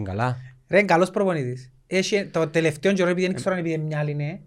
καλά. 0.00 0.26
Ναι. 0.26 0.32
πήγαινε 0.32 0.32
καλά. 0.32 0.36
Ρε, 0.68 0.78
είναι 0.78 0.86
καλός 0.86 1.10
προπονητής. 1.10 1.72
Έχει 1.86 2.26
το 2.26 2.48
τελευταίο 2.48 2.92
καιρό, 2.92 3.08
επειδή 3.10 3.26
δεν 3.26 3.34
ξέρω 3.34 3.54
αν 3.54 3.60
επειδή 3.60 3.74
είναι 3.74 3.84
μυαλή 3.84 4.10
είναι, 4.10 4.40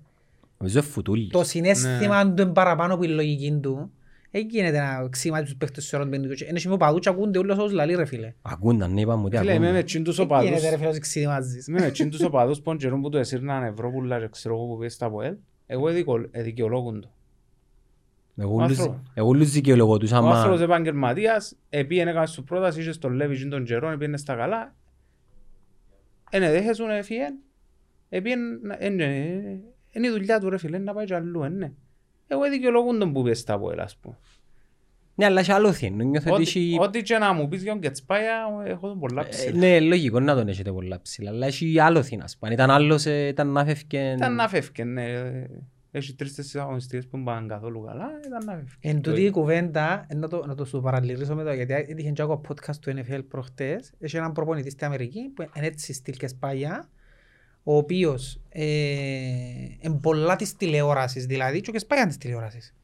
Νομίζω 0.57 0.81
φουτούλης. 0.81 1.29
το 1.31 1.43
συναίσθημα 1.43 2.33
του 2.33 2.41
είναι 2.41 2.51
παραπάνω 2.51 2.97
που 2.97 3.03
η 3.03 3.07
λογική 3.07 3.59
του. 3.61 3.91
Δεν 4.31 4.47
γίνεται 4.49 4.79
να 4.79 5.07
ξύματει 5.09 5.43
τους 5.45 5.55
παίχτες 5.55 5.85
σε 5.85 5.95
ώρα 5.95 6.03
του 6.05 6.09
παιχνιδιού. 6.11 6.47
Είναι 6.49 6.59
σημείο 6.59 6.77
παδούς 6.77 6.99
και 6.99 7.09
ακούνται 7.09 7.39
όλος 7.39 7.57
ως 7.57 7.71
λαλί 7.71 7.95
ρε 7.95 8.05
φίλε. 8.05 8.33
Ακούνταν, 8.41 8.93
ναι, 8.93 9.01
είπαμε 9.01 9.23
ότι 9.25 9.37
Φίλε, 9.37 9.51
είμαι 9.51 9.59
με 9.59 9.65
ακούνταν. 9.65 9.85
τσιν 9.85 10.03
τους 10.03 10.15
Δεν 10.15 10.25
οπαδούς. 10.25 10.49
γίνεται 10.49 10.69
ρε 10.69 10.77
φίλε 10.77 10.89
ως 10.89 10.99
ξύμαζεις. 10.99 11.67
Είμαι 11.67 11.79
με 11.79 11.91
τσιν 11.91 12.09
τους 12.09 12.21
οπαδούς 12.23 12.61
που 12.61 12.75
καιρούν 12.75 13.01
που 13.01 13.09
του 13.09 13.17
εσύρναν 13.17 13.63
Ευρώπουλα 13.63 14.19
και 14.19 14.27
ξέρω 14.31 14.55
εγώ 14.55 14.65
που 14.65 14.77
πήγε 14.77 14.89
στα 14.89 15.05
ΑΠΟΕΛ. 15.05 15.35
Εγώ 15.67 15.89
εδικο- 15.89 16.27
εδικαιολόγουν 16.31 17.01
το. 17.01 17.09
Εγώ 18.37 18.51
Ο 18.51 18.55
όλους- 18.63 18.79
άνθρωπος. 18.79 19.01
Εγώ 19.13 19.27
όλους 19.27 19.51
δικαιολογώ 19.51 19.97
Ο 20.11 20.15
άνθρωπος 20.15 20.55
άμα... 20.61 20.63
επαγγελματίας, 20.63 21.55
επήγαινε 21.69 22.09
έκανε 22.09 22.25
σου 22.27 22.43
πρόταση, 22.43 22.79
είχε 22.79 22.91
στον 22.91 23.13
Λέβη 23.13 23.37
και 23.37 23.45
τον 23.47 23.63
Τζερόν, 23.63 23.91
επήγαινε 23.93 24.17
στα 24.17 24.35
καλά. 24.35 24.75
Εν 26.35 26.43
εδέχεσουν, 26.43 26.89
έφυγε. 26.89 27.25
Επήγαινε, 28.09 28.77
είναι 29.91 30.07
η 30.07 30.09
δουλειά 30.09 30.39
του 30.39 30.49
ρε 30.49 30.57
φίλε, 30.57 30.77
να 30.77 30.93
πάει 30.93 31.05
και 31.05 31.15
αλλού, 31.15 31.43
ε, 31.43 31.49
ναι. 31.49 31.71
Εγώ 32.27 32.49
δικαιολογούν 32.49 32.99
τον 32.99 33.13
που 33.13 33.21
πήγε 33.23 33.33
στα 33.35 33.53
ΑΠΟΕΛ, 33.53 33.79
ας 33.79 33.97
πούμε. 33.97 34.17
Ναι, 35.15 35.25
αλλά 35.25 35.39
έχει 35.39 35.51
άλλο 35.51 35.71
θύν. 35.73 35.95
Νιώθω 35.95 36.31
ότι 36.33 36.41
Ό,τι- 36.41 36.59
έχει... 36.59 36.77
Ό,τι 36.81 37.01
και 37.01 37.17
να 37.17 37.33
μου 37.33 37.47
πεις 37.47 37.63
για 37.63 37.71
τον 37.71 37.81
Κετσπάια, 37.81 38.45
έχω 38.65 38.87
τον 38.87 38.99
πολλά 38.99 39.21
Ε, 39.25 39.29
ψηλά. 39.29 39.57
Ναι, 39.57 39.79
λογικό 39.79 40.19
να 40.19 40.35
τον 40.35 40.47
έχετε 40.47 40.71
πολλά 40.71 41.01
ψηλά, 41.01 41.29
αλλά 41.29 41.45
έχει 41.47 41.79
άλλο 41.79 42.03
θύν, 42.03 42.21
ας 42.21 42.37
πούμε. 42.37 42.47
Αν 42.51 42.55
ήταν 42.57 42.71
άλλος, 42.71 43.05
ε, 43.05 43.27
ήταν 43.27 43.47
να 43.47 43.65
φεύγει... 43.65 44.13
Ήταν 44.15 44.35
να 44.35 44.47
φεύγει, 44.47 44.83
ναι. 44.83 45.03
Έχει 45.95 46.15
τρεις-τέσσερις 46.15 46.61
αγωνιστικές 46.61 47.07
που 47.07 47.23
πάνε 47.23 47.47
καθόλου 47.47 47.81
καλά, 47.81 48.07
ήταν 48.25 48.45
να 48.45 48.53
φεύγει. 48.53 48.69
Εν 48.79 49.01
τούτη 49.01 49.21
η 49.21 49.29
κουβέντα, 49.29 50.05
ε, 50.07 50.15
να 50.15 50.27
το, 50.27 50.45
να 50.45 50.55
το 50.55 50.65
σου 50.65 50.81
παραλυρίσω 50.81 51.35
με 51.35 51.43
το, 51.43 51.53
γιατί 51.53 51.73
έτυχε 51.73 52.11
και 52.11 52.21
εγώ 52.21 52.41
podcast 52.47 52.75
του 52.81 52.93
NFL 52.97 53.21
προχτές, 53.27 53.93
έχει 53.99 54.17
έναν 54.17 54.31
προπονητή 54.31 54.69
στην 54.69 54.85
Αμερική, 54.85 55.31
που 55.35 55.49
είναι 55.55 55.65
έτσι 55.65 55.93
στυλ 55.93 56.15
και 56.15 56.27
σπάγια, 56.27 56.89
ο 57.63 57.77
οποίος 57.77 58.41
ε, 58.49 58.65
είναι 59.79 59.99
πολλά 60.01 60.35
της 60.35 60.55
τηλεόρασης, 60.55 61.25
δηλαδή, 61.25 61.61
και 61.61 61.71
ο 61.75 61.79
σπάγια 61.79 62.07
της 62.07 62.17
τηλεόρασης. 62.17 62.75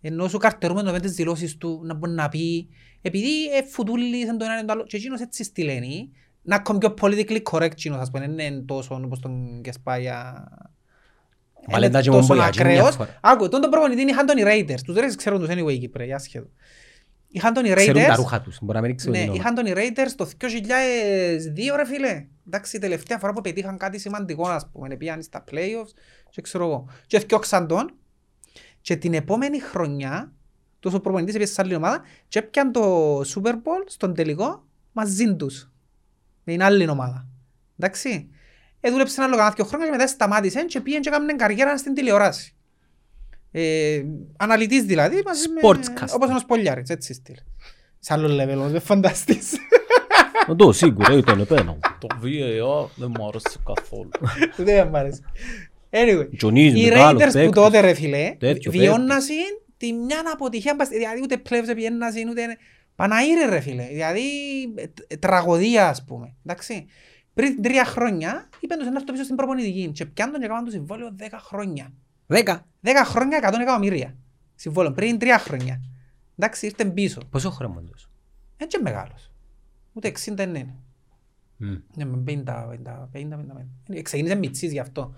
Ενώ 0.00 0.28
σου 0.28 0.38
καρτερούμε 0.38 0.82
το 0.82 0.92
με 0.92 1.00
τις 1.00 1.14
δηλώσεις 1.14 1.56
του, 1.56 1.80
να 1.84 1.94
μπορεί 1.94 2.12
να 2.12 2.28
πει, 2.28 2.68
επειδή 3.02 3.46
ε, 3.58 3.62
φουτούλης 3.62 4.28
εν 4.28 4.38
το 4.38 4.44
ένα 4.44 4.58
εν 4.58 4.66
το 4.66 4.72
άλλο, 4.72 4.84
και 4.84 4.96
εκείνος 4.96 5.20
έτσι 5.20 5.44
στυλένει, 5.44 6.10
να 6.42 6.56
ακόμη 6.56 6.78
πιο 6.78 6.94
politically 7.00 7.42
correct 7.50 7.62
εκείνος, 7.62 8.00
ας 8.00 8.10
πούμε, 8.10 8.26
δεν 8.26 8.38
είναι 8.38 8.60
τόσο 8.60 9.00
όπως 9.04 9.20
τον 9.20 9.60
Κεσπάγια 9.62 10.48
Βάλε 10.52 10.75
είναι 11.74 11.90
τα 11.90 12.00
και 12.00 12.08
τόσο 12.10 12.20
μομπολιά, 12.20 12.50
και 12.50 12.64
μια 12.64 12.72
ακραίος. 12.72 12.94
φορά. 12.94 13.18
Άκου, 13.20 13.48
τον 13.48 13.60
τον 13.60 13.70
προπονητή 13.70 14.02
είχαν 14.02 14.26
τον 14.26 14.36
οι 14.38 14.42
Raiders. 14.44 14.80
Τους 14.84 14.96
Raiders 14.96 15.14
ξέρουν 15.16 15.40
τους 15.40 15.48
anyway 15.50 15.72
οι 15.72 15.78
Κύπροι, 15.78 16.12
άσχετο. 16.12 16.48
Είχαν 17.28 17.52
τον 17.52 17.64
οι 17.64 17.72
Ξέρουν 17.74 18.02
τα 18.02 18.12
Raiders. 18.12 18.16
ρούχα 18.16 18.40
τους, 18.40 18.58
μπορεί 18.62 18.78
να 18.78 18.86
μην 18.86 18.96
ξέρουν 18.96 19.18
Ναι, 19.18 19.24
την 19.24 19.34
είχαν 19.34 19.54
τον 19.54 19.66
οι 19.66 19.72
Raiders 19.74 20.12
το 20.16 20.28
2002 20.38 21.76
ρε 21.76 21.86
φίλε. 21.86 22.26
Εντάξει, 22.46 22.76
η 22.76 22.80
τελευταία 22.80 23.18
φορά 23.18 23.32
που 23.32 23.40
πετύχαν 23.40 23.76
κάτι 23.76 23.98
σημαντικό, 23.98 24.48
ας 24.48 24.68
πούμε, 24.72 24.96
πήγαν 24.96 25.22
στα 25.22 25.44
playoffs 25.50 25.92
και 26.30 26.40
ξέρω 26.42 26.64
εγώ. 26.64 26.88
Και 27.06 27.16
έφτιαξαν 27.16 27.66
τον 27.66 27.94
και 28.80 28.96
την 28.96 29.14
επόμενη 29.14 29.60
χρονιά 29.60 30.32
τόσο 30.80 31.00
προπονητής 31.00 31.34
έπιασε 31.34 31.52
σε 31.52 31.62
άλλη 31.62 31.74
ομάδα 31.74 32.00
και 32.28 32.38
έπιαν 32.38 32.72
το 32.72 33.20
Super 33.20 33.52
Bowl 33.52 33.84
στον 33.86 34.14
τελικό 34.14 34.64
μαζί 34.92 35.36
τους. 35.36 35.70
Με 36.44 36.52
την 36.52 36.62
άλλη 36.62 36.88
ομάδα. 36.88 37.26
Εντάξει. 37.78 38.28
Ε, 38.80 38.90
δούλεψε 38.90 39.14
ένα 39.16 39.24
άλλο 39.26 39.36
κανένα 39.36 39.54
δύο 39.56 39.64
χρόνια 39.64 39.86
και 39.86 39.92
μετά 39.92 40.06
σταμάτησε 40.06 40.64
και 40.64 40.80
πήγαινε 40.80 41.00
και 41.02 41.08
έκανε 41.08 41.34
καριέρα 41.34 41.78
στην 41.78 41.94
τηλεοράση. 41.94 42.54
Ε, 43.52 44.02
αναλυτής 44.36 44.82
δηλαδή, 44.82 45.22
μαζί 45.26 45.48
με, 45.48 45.60
Sportscaster. 45.62 46.14
όπως 46.14 46.28
ένας 46.28 46.44
Πολιάρης, 46.44 46.88
έτσι 46.90 47.14
στυλ. 47.14 47.34
Σε 47.98 48.12
άλλο 48.12 48.42
level 48.42 48.54
όμως, 48.56 48.70
δεν 48.72 48.80
φανταστείς. 48.80 49.52
Το 50.56 50.72
σίγουρα 50.72 51.12
ήταν 51.16 51.40
επένω. 51.40 51.78
Το 51.98 52.06
VAR 52.22 52.88
δεν 52.96 53.12
μου 53.18 53.26
άρεσε 53.28 53.58
καθόλου. 53.66 54.10
Δεν 54.56 54.88
μ' 54.88 54.96
άρεσε. 54.96 55.20
Anyway, 55.90 56.28
Τζονίς, 56.36 56.74
οι 56.74 56.88
μεγάλος 56.88 57.22
Raiders 57.22 57.26
που 57.26 57.32
παίκτης. 57.32 57.50
τότε 57.54 57.80
ρε 57.80 57.94
φίλε, 57.94 58.36
Τέτοιο 58.38 58.70
βιώνασαν 58.70 59.36
τη 59.76 59.92
μια 59.92 60.22
αποτυχία, 60.32 60.74
μπας- 60.74 60.88
δηλαδή 60.88 61.20
ούτε 61.22 61.42
playoffs 61.48 61.72
πιένασαν, 61.76 62.28
ούτε... 62.28 62.42
Παναήρε 62.96 63.44
ρε 63.48 63.60
φίλε, 63.60 63.86
δηλαδή 63.90 64.20
ε, 65.06 65.16
τραγωδία 65.16 65.88
ας 65.88 66.04
πούμε, 66.04 66.34
εντάξει. 66.46 66.86
Πριν 67.36 67.62
τρία 67.62 67.84
χρόνια 67.84 68.48
είπαν 68.60 68.78
τους 68.78 68.86
να 68.88 68.92
έρθω 68.94 69.12
πίσω 69.12 69.24
στην 69.24 69.36
προπονητική 69.36 69.90
και 69.92 70.06
πιάνουν 70.06 70.32
τον 70.32 70.40
και 70.40 70.46
έκαναν 70.46 70.64
το 70.64 70.70
συμβόλαιο 70.70 71.10
δέκα 71.16 71.38
χρόνια. 71.38 71.92
Δέκα. 72.26 72.66
Δέκα 72.80 73.04
χρόνια, 73.04 73.36
εκατόν 73.36 73.60
εκατομμύρια. 73.60 74.16
Συμβόλαιο, 74.54 74.92
πριν 74.92 75.18
τρία 75.18 75.38
χρόνια. 75.38 75.80
Εντάξει, 76.38 76.66
ήρθαν 76.66 76.94
πίσω. 76.94 77.20
Πόσο 77.30 77.50
χρόνο 77.50 77.80
είναι 77.80 77.90
τόσο. 77.90 78.08
Έτσι 78.56 78.82
μεγάλος. 78.82 79.30
Ούτε 79.92 80.08
60 80.08 80.32
δεν 80.34 80.54
είναι. 80.54 80.74
Μμ. 81.56 81.76
Ναι, 81.94 82.04
με 82.04 82.22
50, 82.26 82.68
50, 82.68 83.08
50, 83.12 83.36
50. 83.96 84.02
Ξεκίνησε 84.02 84.34
μητσής 84.34 84.72
γι' 84.72 84.80
αυτό. 84.80 85.14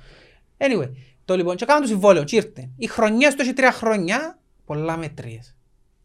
Anyway, 0.58 0.90
το 1.24 1.36
λοιπόν, 1.36 1.56
και 1.56 1.64
κάνουν 1.64 1.82
το 1.82 1.88
συμβόλαιο, 1.88 2.24
και 2.24 2.36
ήρθε. 2.36 2.70
Οι 2.76 2.86
χρονιές 2.86 3.34
του 3.34 3.42
έχει 3.42 3.52
τρία 3.52 3.72
χρόνια, 3.72 4.38
πολλά 4.64 4.96
μετρίες. 4.96 5.56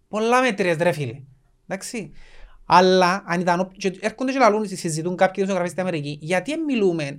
Πολλά 0.08 0.41
μετρίες, 0.41 0.78
ρε 0.78 0.91
φίλε. 0.91 1.21
Εντάξει. 1.67 2.12
Αλλά, 2.65 3.23
αν 3.26 3.39
ήταν, 3.41 3.60
ο- 3.60 3.71
και 3.78 3.97
έρχονται 3.99 4.32
και 4.32 4.38
λαλούν, 4.38 4.67
συζητούν 4.67 5.15
κάποιοι 5.15 5.34
δημοσιογραφείς 5.34 5.71
στην 5.71 5.82
Αμερική, 5.82 6.17
γιατί 6.21 6.52
δεν 6.52 6.63
μιλούμε 6.63 7.17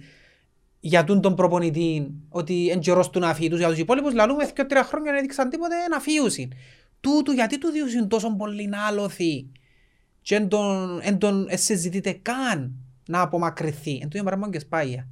για 0.81 1.05
τούν 1.05 1.21
τον 1.21 1.35
προπονητή, 1.35 2.11
ότι 2.29 2.69
εν 2.69 2.81
καιρός 2.81 3.11
του 3.11 3.19
να 3.19 3.35
φύγει 3.35 3.49
τους 3.49 3.59
για 3.59 3.69
τους 3.69 3.79
υπόλοιπους, 3.79 4.13
λαλούμε 4.15 4.45
και 4.55 4.65
τρία 4.65 4.85
χρόνια 4.85 5.11
δεν 5.11 5.19
έδειξαν 5.19 5.49
τίποτε 5.49 5.75
να 5.91 6.01
φύγουν. 6.01 6.53
Τούτου, 7.01 7.33
γιατί 7.33 7.59
του 7.59 7.69
διούσουν 7.71 8.09
τόσο 8.09 8.37
πολύ 8.37 8.67
να 8.67 8.87
άλοθη 8.87 9.47
και 10.23 10.35
εν 10.35 10.49
τον, 10.49 11.01
εν 11.03 11.19
τον 11.19 11.47
ε, 11.49 11.57
συζητείται 11.57 12.13
καν 12.13 12.73
να 13.07 13.21
απομακρυνθεί. 13.21 13.93
Εν 13.93 14.01
το 14.01 14.09
ίδιο 14.13 14.23
πράγμα 14.23 14.51
και 14.51 14.59
σπάγια. 14.59 15.09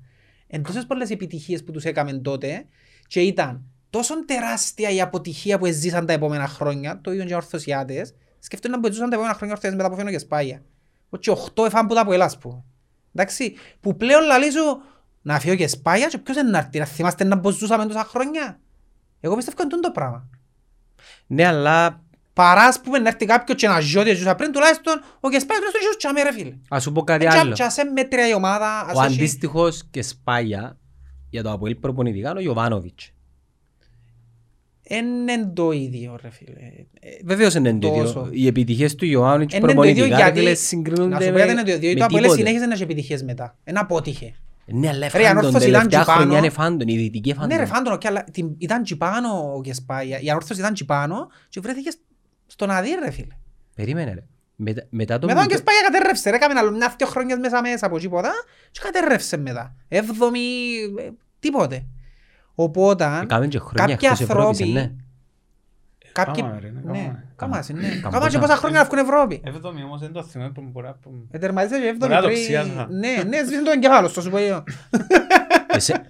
Εν 0.46 0.62
τόσες 0.62 0.86
πολλές 0.86 1.10
επιτυχίες 1.10 1.64
που 1.64 1.72
τους 1.72 1.84
έκαμε 1.84 2.12
τότε 2.12 2.66
και 3.06 3.20
ήταν 3.20 3.64
τόσο 3.90 4.24
τεράστια 4.24 4.90
η 4.90 5.00
αποτυχία 5.00 5.58
που 5.58 5.66
ζήσαν 5.66 6.06
τα 6.06 6.12
επόμενα 6.12 6.46
χρόνια, 6.46 7.00
το 7.00 7.12
ίδιο 7.12 7.24
και 7.24 7.32
οι 7.32 7.34
ορθωσιάτες, 7.34 8.14
σκεφτούν 8.44 8.70
να 8.70 8.78
ζούσαν 8.90 9.08
τα 9.08 9.14
επόμενα 9.14 9.34
χρόνια 9.34 9.54
ορθωσιάτες 9.54 9.74
μετά 9.74 9.86
από 9.86 9.96
φαίνο 9.96 10.10
και 10.10 10.18
σπάγια. 10.18 10.62
Όχι 11.10 11.30
οχτώ 11.30 11.64
εφάν 11.64 11.86
που 11.86 11.94
τα 11.94 12.00
από 12.00 12.12
ελάς 12.12 12.38
που. 12.38 12.64
Εντάξει, 13.14 13.54
που 13.80 13.96
πλέον 13.96 14.22
λαλίζω 14.24 14.80
να 15.22 15.38
φύγω 15.40 15.54
και 15.54 15.68
σπάγια 15.68 16.06
και 16.08 16.18
ποιος 16.18 16.36
είναι 16.36 16.50
να 16.50 16.58
έρθει, 16.58 16.78
να 16.78 16.84
θυμάστε 16.84 17.24
να 17.24 17.40
πως 17.40 17.54
ζούσαμε 17.54 17.86
τόσα 17.86 18.04
χρόνια. 18.04 18.60
Εγώ 19.20 19.36
πιστεύω 19.36 19.62
είναι 19.62 19.80
το 19.80 19.90
πράγμα. 19.90 20.28
Ναι, 21.26 21.46
αλλά 21.46 22.00
Παρά 22.34 22.62
ας 22.62 22.80
πούμε 22.80 22.98
να 22.98 23.08
έρθει 23.08 23.26
κάποιος 23.26 23.58
και 23.58 23.68
να 23.68 23.80
ζιώδει 23.80 24.08
ότι 24.10 24.18
ζούσα 24.18 24.34
πριν, 24.34 24.52
τουλάχιστον 24.52 24.94
ο 25.20 25.28
Κεσπάγια 25.28 25.56
τουλάχιστον 25.56 25.82
ζούσε 25.82 25.96
τσάμε 25.98 26.22
ρε 26.22 26.32
φίλε. 26.32 26.56
ας 26.68 26.82
σου 26.82 26.92
πω 26.92 27.02
κάτι 27.02 27.24
Έτσι, 27.24 27.38
άλλο. 27.38 27.52
και 27.52 27.62
ας 27.62 27.76
είναι 27.76 27.90
μέτρια 27.90 28.28
η 28.28 28.34
ομάδα, 28.34 28.80
ας 28.80 28.96
Ο 28.98 29.02
έχει- 29.02 29.14
αντίστοιχος 29.14 29.84
και 29.90 30.02
σπάγια 30.02 30.78
για 31.30 31.42
το 31.42 31.52
Αποέλ 31.52 31.74
προπονητικά 31.74 32.30
είναι 32.30 32.38
ο 32.38 32.42
Γιωβάνοβιτς. 32.42 33.10
Είναι 34.88 35.46
το 35.54 35.70
ίδιο 35.70 36.18
ρε 36.22 36.30
φίλε. 36.30 36.52
Ε, 37.00 37.08
Βεβαίως 37.24 37.54
είναι 37.54 37.74
το 37.74 37.88
ίδιο. 37.88 38.02
Τόσο. 38.02 38.28
Οι 38.30 38.46
επιτυχίες 38.46 38.94
του 38.94 39.04
Ιωάννητς 39.06 39.54
Είναι 39.54 39.60
το 39.74 39.82
ίδιο 39.82 39.82
προπονητικά 39.82 40.16
ρε 40.16 40.22
γιατί, 40.22 40.38
φίλε, 40.38 40.50
να 40.50 40.56
συγκρίνονται 40.56 41.24
σου 41.24 41.30
πω 41.30 41.30
με, 41.32 41.36
γιατί 41.36 41.52
είναι 41.52 41.62
το 41.62 41.70
ίδιο, 41.72 41.88
γιατί 41.90 41.94
με 41.94 41.98
το 41.98 42.04
Αποέλ 42.04 42.22
τίποτε. 42.22 42.38
συνέχιζε 42.40 42.66
να 42.66 42.72
έχει 42.72 42.82
επιτυχίες 42.82 43.22
μετά. 43.22 43.56
Ένα 43.64 43.80
απότυχε. 43.80 44.34
Ναι, 44.66 44.88
αλλά 44.88 44.98
Ρε, 44.98 45.04
αν 45.26 45.34
φάντον, 45.34 45.44
όρθος 45.44 45.50
ήταν 45.50 45.70
τελευταία 45.70 46.00
τζιπάνω- 46.00 46.20
χρονιά 46.20 46.38
είναι 46.38 46.48
φάντον, 46.50 46.88
η 46.88 46.96
δυτική 46.96 47.32
φάντον. 47.34 47.48
Ναι 47.48 47.56
ρε 47.56 47.64
φάντονο, 47.66 47.98
και 47.98 48.08
αλλά 48.08 48.24
την- 48.24 48.54
ήταν 48.58 48.82
τσιπάνω 48.82 49.52
ο 49.56 49.60
Κεσπάγια, 49.60 50.20
η 50.20 50.28
ανόρθωση 50.30 50.60
ήταν 50.60 50.74
τσιπάνω 50.74 51.28
και 51.48 51.60
βρέθηκες 51.60 51.96
στον 52.46 52.70
Αδύρ 52.70 52.98
ρε 52.98 53.10
φίλε. 53.10 53.34
Περίμενε 53.74 54.12
ρε. 54.14 54.24
Μετά, 54.56 54.86
μετά 54.90 55.18
το 55.18 55.26
Μετά 55.26 55.38
ο 55.38 55.42
μικρό- 55.42 55.56
Κεσπάγια 55.58 55.80
κατέρρευσε 55.90 56.30
ρε, 56.30 56.36
έκαμε 56.36 56.58
άλλο 56.58 56.70
μια 56.70 56.94
δύο 56.98 57.06
χρόνια 57.06 57.38
μέσα 57.38 57.60
μέσα 57.60 57.86
από 57.86 57.98
τίποτα 57.98 58.30
και 58.70 58.80
κατέρρευσε 58.82 59.36
μετά. 59.36 59.74
Έβδομη, 59.88 60.40
ε, 60.98 61.08
τίποτε. 61.38 61.86
Οπότε, 62.62 63.20
Έκαμε 63.22 63.46
και 63.46 63.58
χρόνια 63.58 63.94
κάποιοι 63.94 64.08
εκτός 64.10 64.20
Ευρώπης, 64.20 64.60
άνθρωποι- 64.60 64.72
ναι. 64.74 64.92
κάποιοι... 66.12 66.42
Κάμαμε, 66.42 66.60
ρε, 66.60 66.70
ναι, 66.70 66.80
Ναι, 66.80 66.98
κάμαμε. 66.98 67.24
κάμασε, 67.36 67.72
ναι. 67.72 67.80
Καμπότζα. 67.80 68.10
Κάμασε 68.10 68.30
και 68.30 68.38
πόσα 68.38 68.56
χρόνια 68.56 68.78
να 68.78 68.84
βγουν 68.84 68.98
Ευρώπη. 68.98 69.40
Εβδομή 69.44 69.82
όμως 69.82 70.00
δεν 70.00 70.12
το 70.12 70.22
θυμάμαι 70.24 70.50
που 70.52 70.62
μπορεί 70.72 70.86
να 70.86 70.94
πούμε. 70.94 71.18
Ετερματίσε 71.30 71.80
και 71.80 71.94
Μπορεί 71.98 72.12
να 72.12 72.20
το 72.20 72.26
έβδομη 72.28 72.34
ξιάζα. 72.34 72.84
πριν... 72.86 72.98
Ναι, 72.98 73.22
ναι, 73.28 73.38
σβήσε 73.46 73.62
το 73.62 73.70
εγκεφάλο, 73.70 74.08
στο 74.08 74.20
σου 74.20 74.30
πω 74.30 74.36
εγώ. 74.36 74.64
Ε, 75.66 75.78
σε- 75.78 76.04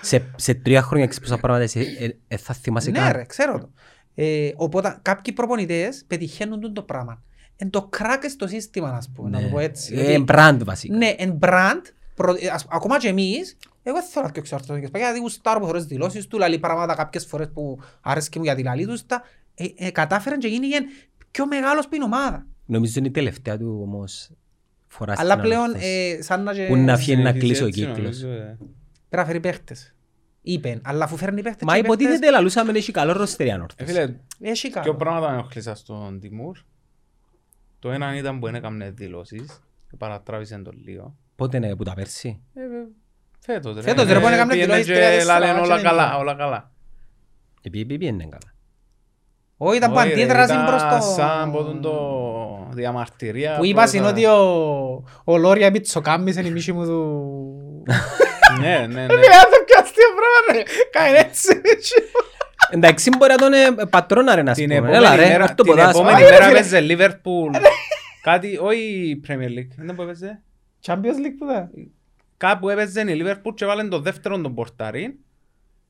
σε- 0.00 0.24
Σε 0.36 0.54
τρία 0.54 0.82
χρόνια 0.82 1.06
ξέρεις 1.06 1.28
πόσα 1.28 1.40
πράγματα 1.40 1.62
εσύ, 1.64 1.96
ε, 2.00 2.34
ε, 2.34 2.36
θα 2.36 2.54
θυμάσαι 2.54 2.90
Ναι 2.90 2.98
καν. 2.98 3.12
ρε, 3.12 3.24
ξέρω 3.24 3.58
το. 3.58 3.70
Ε, 4.14 4.50
Οπότε 4.56 4.98
κάποιοι 5.02 5.32
προπονητές 5.32 6.04
πετυχαίνουν 6.06 6.60
τούτο 6.60 6.72
το 6.72 6.82
πράγμα. 6.82 7.22
Εν 7.56 7.70
το 7.70 7.82
κράκ 7.82 8.22
στο 8.28 8.46
σύστημα, 8.46 8.88
ας 8.88 9.10
πούμε, 9.14 9.30
να 9.30 9.40
το 9.42 9.48
πω 9.48 9.58
έτσι. 9.58 9.94
Ε, 9.94 10.02
Γιατί- 10.10 10.24
brand 10.28 10.58
βασικά. 10.64 10.96
Ναι, 10.96 11.14
εν 11.18 11.38
brand, 11.42 11.80
προ- 12.14 12.42
ε, 12.42 12.48
ας- 12.48 12.66
ακόμα 12.70 12.98
και 12.98 13.08
εμείς, 13.08 13.56
εγώ 13.88 13.96
δεν 13.96 14.04
θέλω 14.08 14.24
να 14.26 14.30
διώξω 14.32 14.54
αρτός 14.54 14.78
και 14.80 14.98
γιατί 14.98 15.18
γουστάρω 15.18 15.60
που 15.60 15.66
θωρώ 15.66 15.78
τις 15.78 15.86
δηλώσεις 15.86 16.26
του, 16.26 16.38
λαλεί 16.38 16.58
πράγματα 16.58 16.94
κάποιες 16.94 17.26
φορές 17.26 17.48
που 17.52 17.80
άρεσκε 18.00 18.38
μου 18.38 18.44
για 18.44 18.54
τη 18.54 18.62
λαλή 18.62 18.86
τους, 18.86 19.06
τα, 19.06 19.22
ε, 19.54 19.64
ε, 19.76 19.90
κατάφεραν 19.90 20.38
και 20.38 20.48
γίνηκε 20.48 20.76
πιο 21.30 21.46
μεγάλος 21.46 21.88
που 21.88 21.94
είναι 21.94 22.04
η 22.04 22.06
ομάδα. 22.06 22.46
Νομίζω 22.66 22.94
είναι 22.98 23.08
η 23.08 23.10
τελευταία 23.10 23.58
του 23.58 23.78
όμως 23.82 24.30
φορά 24.86 25.14
στην 25.14 25.24
Αλλά 25.30 25.40
πλέον, 25.42 25.62
ανόρθωση. 25.64 26.16
ε, 26.18 26.22
σαν 26.22 26.42
να 26.42 26.54
και... 26.54 26.66
Που 26.66 26.76
να 26.76 26.96
φύγει 26.96 27.16
να 27.16 27.18
Συνεχίζει 27.22 27.46
κλείσει 27.46 27.62
ο 27.62 27.66
έτσι, 27.66 27.78
κύκλος. 27.80 27.96
νομίζω, 28.22 28.28
ε. 28.28 28.56
Πρέπει 29.08 29.16
να 29.16 29.24
φέρει 29.24 29.40
παίχτες. 29.40 29.94
Είπεν, 30.42 30.80
αλλά 30.84 31.04
αφού 31.04 31.16
φέρνει 31.16 31.42
παίχτες 31.42 31.62
Μα 31.66 31.72
και 31.72 31.78
οι 31.78 31.82
παίχτες, 31.82 32.04
υποτίθεται 32.04 32.30
λαλούσαμε 32.32 32.72
να 32.72 32.78
έχει 32.78 32.92
καλό 32.92 33.12
ροστερή 33.12 33.48
Ε, 33.48 33.52
ανόρθωση. 33.52 33.92
Φίλε, 33.92 34.14
Έχει 34.40 34.70
Ποιο 34.70 34.80
καλό. 34.80 34.94
πράγματα 34.94 35.28
με 35.28 35.32
ενοχλήσα 35.38 35.74
στον 35.74 36.20
Τιμούρ. 36.20 36.58
Το 37.78 37.90
ένα 37.90 38.16
ήταν 38.16 38.38
που 38.38 38.46
δεν 38.46 38.54
έκαμε 38.54 38.90
δηλώσεις. 38.90 39.60
Παρατράβησε 39.98 40.58
τον 40.58 40.78
λίγο. 40.84 41.16
Πότε 41.36 41.56
είναι 41.56 41.76
που 41.76 41.84
τα 41.84 41.94
πέρσι; 41.94 42.40
Ε, 43.46 43.52
βε- 43.52 43.62
Φέτος 43.62 43.74
ρε. 43.74 43.80
Φέτος, 43.82 44.06
ρε, 44.06 44.16
Ε, 44.16 44.20
που 44.20 44.26
έκαμε 44.26 44.52
πήγαινε 44.52 44.66
δηλώσεις 44.72 44.86
και 44.86 44.92
τρία, 44.92 45.08
τέσσερα, 45.10 45.38
λένε 45.38 45.60
όλα 45.60 45.76
και 45.76 45.82
καλά, 45.82 46.06
είναι. 46.06 46.14
όλα 46.16 46.34
καλά. 46.34 46.70
Επειδή 47.62 47.98
πήγαινε 47.98 48.22
καλά. 48.24 48.54
Όχι, 49.56 49.76
ήταν 49.76 49.90
που 49.90 49.96
Όχι, 49.96 50.06
ρε, 50.06 50.12
αντίδραση 50.12 50.52
ήταν 50.52 50.66
προς 50.66 50.82
το... 50.82 51.00
Σαν 51.14 51.52
ποτούν 51.52 51.80
το 51.80 52.68
διαμαρτυρία. 52.70 53.56
Που 53.56 53.64
είπα 53.64 53.80
προς 53.80 53.92
είναι 53.92 54.04
τα- 54.04 54.10
ότι 54.10 54.24
ο, 54.26 55.04
ο 55.24 55.36
Λόρια 55.36 55.70
Μητσοκάμις 55.70 56.36
είναι 56.36 56.48
η 56.48 56.50
μίση 56.50 56.72
μου 56.72 56.84
του... 56.84 57.84
Ναι, 58.60 58.78
ναι, 58.78 58.86
ναι. 58.86 59.02
Ε, 59.02 59.06
το 59.06 59.58
πιο 59.66 59.78
αστείο 59.80 60.08
πράγμα 60.16 60.52
ρε, 60.52 60.62
κάνει 60.90 61.16
έτσι. 61.18 61.60
Εντάξει 62.70 63.10
μπορεί 63.18 63.30
να 63.32 63.38
τον 63.38 63.52
ε, 63.52 63.86
πατρώνα 63.90 64.34
ρε 64.34 64.42
να 64.42 64.52
Την 64.52 64.64
πούμε. 64.64 64.74
επόμενη 64.76 64.96
Έλα 64.96 65.16
ρε, 65.16 65.22
μέρα- 65.26 65.42
έρθει 65.42 65.54
το 65.54 65.62
την 65.62 65.72
ποδάσφαιρο. 65.72 65.98
επόμενη 65.98 66.16
Άι, 66.24 66.30
ρε, 66.30 66.34
μέρα 66.34 66.46
φίλε. 66.46 66.58
έπαιζε 66.58 66.80
Λίβερπουλ. 66.80 67.50
Κάτι, 68.22 68.58
όχι 68.62 69.20
Premier 69.28 69.58
League. 69.58 69.72
Δεν 69.76 69.94
που 69.96 70.02
έπαιζε. 70.02 70.42
Champions 70.86 70.94
League 71.24 71.36
που 71.38 71.46
θα. 71.46 71.70
Κάπου 72.36 72.68
έπαιζε 72.68 73.00
η 73.00 73.04
Λίβερπουλ 73.14 73.54
και 73.54 73.64
βάλε 73.64 73.84
το 73.88 74.00
δεύτερο 74.00 74.40
τον 74.40 74.54
πορτάρι 74.54 75.18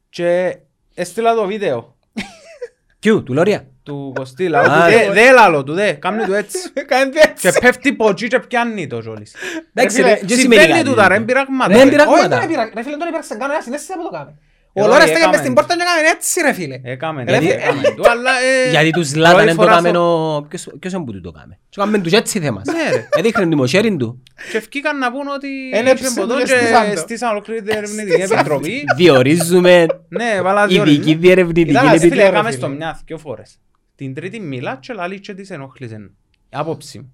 και 0.08 0.56
έστειλα 0.94 1.34
το 1.34 1.46
βίντεο 1.46 1.96
Κιού, 2.98 3.22
του 3.22 3.32
Λόρια; 3.32 3.66
του 3.82 4.12
Κωστήλα. 4.14 4.60
Α, 4.60 4.86
Του, 4.86 4.92
Δε 4.92 5.12
δε 5.12 5.30
λάλο 5.32 5.64
του, 5.64 5.72
δε, 5.72 5.92
κάνει 6.04 6.24
του 6.24 6.34
έτσι. 6.34 6.58
Κάνει 6.86 7.10
Και 7.10 7.48
έτσι. 7.48 7.58
πέφτει 7.60 7.92
ποτσί 7.92 8.28
και 8.28 8.38
πιάνει 8.40 8.86
το 8.86 9.00
ζόλις. 9.02 9.34
Εντάξει, 9.74 9.96
φίλε, 9.96 10.08
ρε, 10.08 10.20
δεν 10.22 10.28
σημαίνει 10.38 10.40
Συμβαίνει 10.60 10.72
κάτι. 10.72 10.84
του 10.84 10.94
τα 10.94 11.08
ρε 11.08 11.20
πειράγματα. 11.20 11.74
Ναι, 11.76 11.82
ρε. 11.82 11.90
πειράγματα. 11.90 12.18
Όχι, 12.20 12.28
δεν 12.28 12.42
έπειρα. 12.42 12.70
Ρε 12.74 12.82
φίλε, 12.82 12.96
τον 12.96 13.08
υπήρξε 13.08 13.34
κάνω 13.36 13.52
ένα 13.52 13.62
συνέστηση 13.62 13.92
από 13.92 14.02
το 14.02 14.08
κάμε. 14.10 14.38
Ο 14.78 14.80
Ε, 14.84 14.86
Λόρας 14.86 14.98
όχι, 14.98 15.08
στέκε 15.08 15.18
μες 15.18 15.22
έκαμε. 15.26 15.36
στην 15.42 15.54
πόρτα 15.54 15.74
και 15.76 15.82
έκανε 15.82 16.08
έτσι 16.14 16.40
ρε 16.40 16.52
φίλε. 16.52 16.80
Έκαμε, 16.82 17.24
Ρε, 17.24 17.30
ναι, 17.30 17.38
φίλε. 17.38 17.52
έκαμε 17.52 17.82
του, 17.96 18.10
αλλά... 18.10 18.30
ε, 18.66 18.70
Γιατί 18.74 18.90
τους 18.90 19.14
Λάταν 19.14 19.32
πρώτη 19.32 19.46
δεν 19.46 19.56
το 19.56 19.62
φορά 19.62 19.74
κάμεν 19.74 19.90
στο- 19.94 20.34
ο... 20.36 20.42
Ποιος 20.42 20.68
ποιος 20.80 20.92
είναι 20.92 21.04
που 21.04 21.12
του 21.12 21.20
το 21.20 21.30
κάμε. 21.30 21.58
Τους 21.68 21.76
κάμεν 21.84 22.02
τους 22.02 22.12
έτσι 22.12 22.40
θέμας. 22.40 22.66
Ναι, 22.66 22.90
ρε. 22.96 23.08
Έδειχνε 23.18 23.48
τη 23.48 23.54
μοσέριν 23.54 23.98
του. 23.98 24.22
Και 24.50 24.56
ευκήκαν 24.56 24.98
να 24.98 25.12
πούν 25.12 25.28
ότι 25.36 25.48
Έλεψε 25.72 26.04
είχε 26.06 26.20
ποτό 26.20 26.32
το 26.34 26.38
και 26.38 26.44
και 26.52 26.56
στήσαν 26.58 26.94
το. 26.94 27.00
στήσαν 27.00 27.30
ολόκληρη 27.30 27.62
την 27.62 27.76
ερευνητική 27.76 28.20
επιτροπή. 28.22 28.84
Διορίζουμε 28.96 29.86
Ναι, 30.08 30.40
βάλα 30.42 30.66
δύο 30.66 30.82
ειδική 30.82 30.98
ρυθμούς. 31.00 31.20
διερευνητική 31.20 31.70
Ήταν 31.70 31.82
Φίλε, 31.82 31.94
αστείο, 31.94 32.14
ρε, 32.14 32.22
έκαμε 32.26 32.48
φίλε. 32.48 32.58
στο 32.60 32.68
μια 32.68 33.00
δυο 33.06 33.18
φορές. 33.18 33.58
Την 33.96 34.14
τρίτη 34.14 34.40
μιλά 34.40 34.78
και 34.80 34.92
λαλεί 34.92 35.20
και 35.20 35.34
της 35.34 35.50
ενόχλησε. 35.50 36.10
Άποψη 36.50 36.98
μου. 36.98 37.10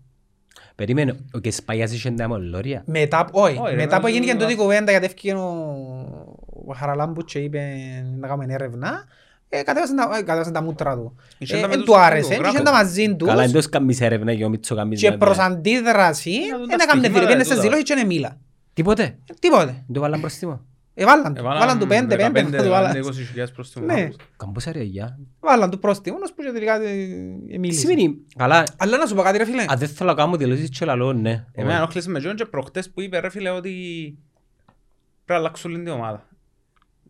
Περίμενε, 0.74 1.16
ο 1.32 1.38
Κεσπαγιάς 1.38 1.92
είχε 1.92 2.10
τα 2.10 2.28
μολόρια. 2.28 2.82
Μετά, 2.86 3.28
όχι, 3.32 3.58
Όχι, 3.60 3.70
ρε, 3.70 3.76
μετά 3.76 3.96
που 3.96 4.02
βάζω- 4.02 4.16
έγινε 4.16 4.34
τούτη 4.34 4.54
κουβέντα 4.54 4.90
γιατί 4.90 5.04
έφυγε 5.06 5.34
ο, 5.34 6.31
ο 6.66 6.72
Χαραλάμπου 6.72 7.22
και 7.24 7.38
είπε 7.38 7.60
να 8.18 8.26
κάνουμε 8.28 8.54
έρευνα, 8.54 9.04
ε, 9.48 9.62
κατέβασαν 9.62 9.96
τα, 9.96 10.02
ε, 10.16 10.22
κατέβασαν 10.22 10.52
τα 10.52 10.62
μούτρα 10.62 10.94
του. 10.94 11.16
Είχε 11.38 11.56
Ε, 11.56 11.60
τα 11.60 11.66
με 11.66 11.72
Εν 11.72 11.78
τους 11.78 11.88
του 11.88 11.98
άρεσε, 11.98 12.20
και 12.20 12.24
φωτογράφους. 12.34 12.54
είχε 12.54 12.64
τα 12.64 12.72
μαζί 12.72 13.16
τους 13.16 13.28
Καλά, 13.28 13.42
εντός 13.42 13.68
καμίς 13.68 14.00
έρευνας 14.00 14.36
και 14.36 14.44
ο 14.44 14.48
Μίτσο 14.48 14.74
καμίς. 14.74 15.00
και 15.00 15.06
δηλαδή. 15.10 15.24
προς 15.24 15.38
αντίδραση, 15.38 16.30
Να 16.50 16.58
δουν 16.58 16.68
τα 16.68 16.76
δεν 16.76 16.86
έκαμε 16.88 17.00
στοιχήματα, 17.02 17.08
δηλώσεις, 17.08 17.20
πήγαινε 17.26 17.42
τούτα. 17.42 17.54
στις 17.54 17.60
δηλώσεις 17.62 17.84
και 17.84 17.94
δεν 17.94 18.06
μίλα. 18.06 18.38
Τίποτε; 18.72 19.02
Ε, 19.02 19.34
Τίποτε. 19.40 19.64
Δεν 19.64 19.92
το 19.92 20.00
βάλαν 20.00 20.20
προστίμο. 20.20 20.60
Ε, 20.94 21.04
βάλαν 21.04 21.34
του, 21.34 21.40
Έβαλαν 21.40 21.58
βάλαν 21.60 21.78
του 21.78 21.86
πέντε, 21.86 22.16
πέντε, 22.16 22.42
15, 22.42 22.56
θα 22.56 22.62
του 22.62 22.68
βάλαν. 22.70 22.92
20.000 22.96 23.52
προς 23.54 23.72
το 23.72 23.80
Ναι. 23.80 24.08
Καμπόσα 24.36 24.72
ρε 24.72 24.82
γεια. 24.82 25.18
Βάλαν 25.40 25.70
του 25.70 25.78
πρόστιμο, 25.78 26.16
ώσπου 26.22 26.42
και 26.42 26.50
τελικά 26.52 26.74
ε, 26.82 26.88
Τι 27.50 27.58
μίλησε. 27.58 27.80
σημαίνει. 27.80 28.16
Καλά, 28.36 28.64
Αλλά 28.76 28.96
να 28.96 29.06
σου 29.06 29.14
πω 29.14 29.22
κάτι 29.22 29.38
ρε 29.38 29.44
φίλε. 29.44 29.64
αν 29.68 29.78
δεν 29.78 29.88
θέλω 29.88 30.10
να 30.10 30.16
κάνω 30.16 30.36
δηλώσεις 30.36 30.68
και 30.78 30.84
λαλό, 30.84 31.12
ναι. 31.12 31.44
Εμένα 31.52 31.76
ενόχλησε 31.76 32.10
με 32.10 32.18
Τζον 32.18 32.34
και 32.36 32.44
προχτές 32.44 32.90
που 32.90 33.00
είπε 33.00 33.18
ρε 33.18 33.30
φίλε 33.30 33.50
ότι 33.50 33.70
πρέπει 35.24 35.26
να 35.26 35.36
αλλάξουν 35.36 35.70
λίγο 35.70 35.82
την 35.82 35.92
ομάδα. 35.92 36.26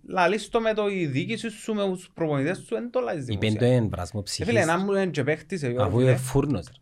Λαλείς 0.07 0.49
το 0.49 0.61
με 0.61 0.75
το 0.75 0.89
η 0.89 1.07
διοίκηση 1.07 1.51
σου 1.51 1.75
με 1.75 1.85
τους 1.85 2.11
προπονητές 2.15 2.59
σου 2.59 2.65
δεν 2.69 2.91
το 2.91 3.01
λαλείς 3.01 3.29
Είπεν 3.29 3.53
το 3.53 3.59
δημοσία. 3.59 3.77
εν 3.77 3.89
βράσμο 3.89 4.21
Ε, 4.21 4.25
ψυχής. 4.25 4.47
Φίλε, 4.47 4.65
να 4.65 4.79
μου 4.79 4.93
είναι 4.93 5.07
και 5.07 5.25
παίχτης, 5.25 5.63
ε, 5.63 5.75
Αφού 5.79 5.97
φίλε. 5.99 6.11
είναι 6.11 6.19
φούρνος. 6.19 6.67
ρε. 6.67 6.73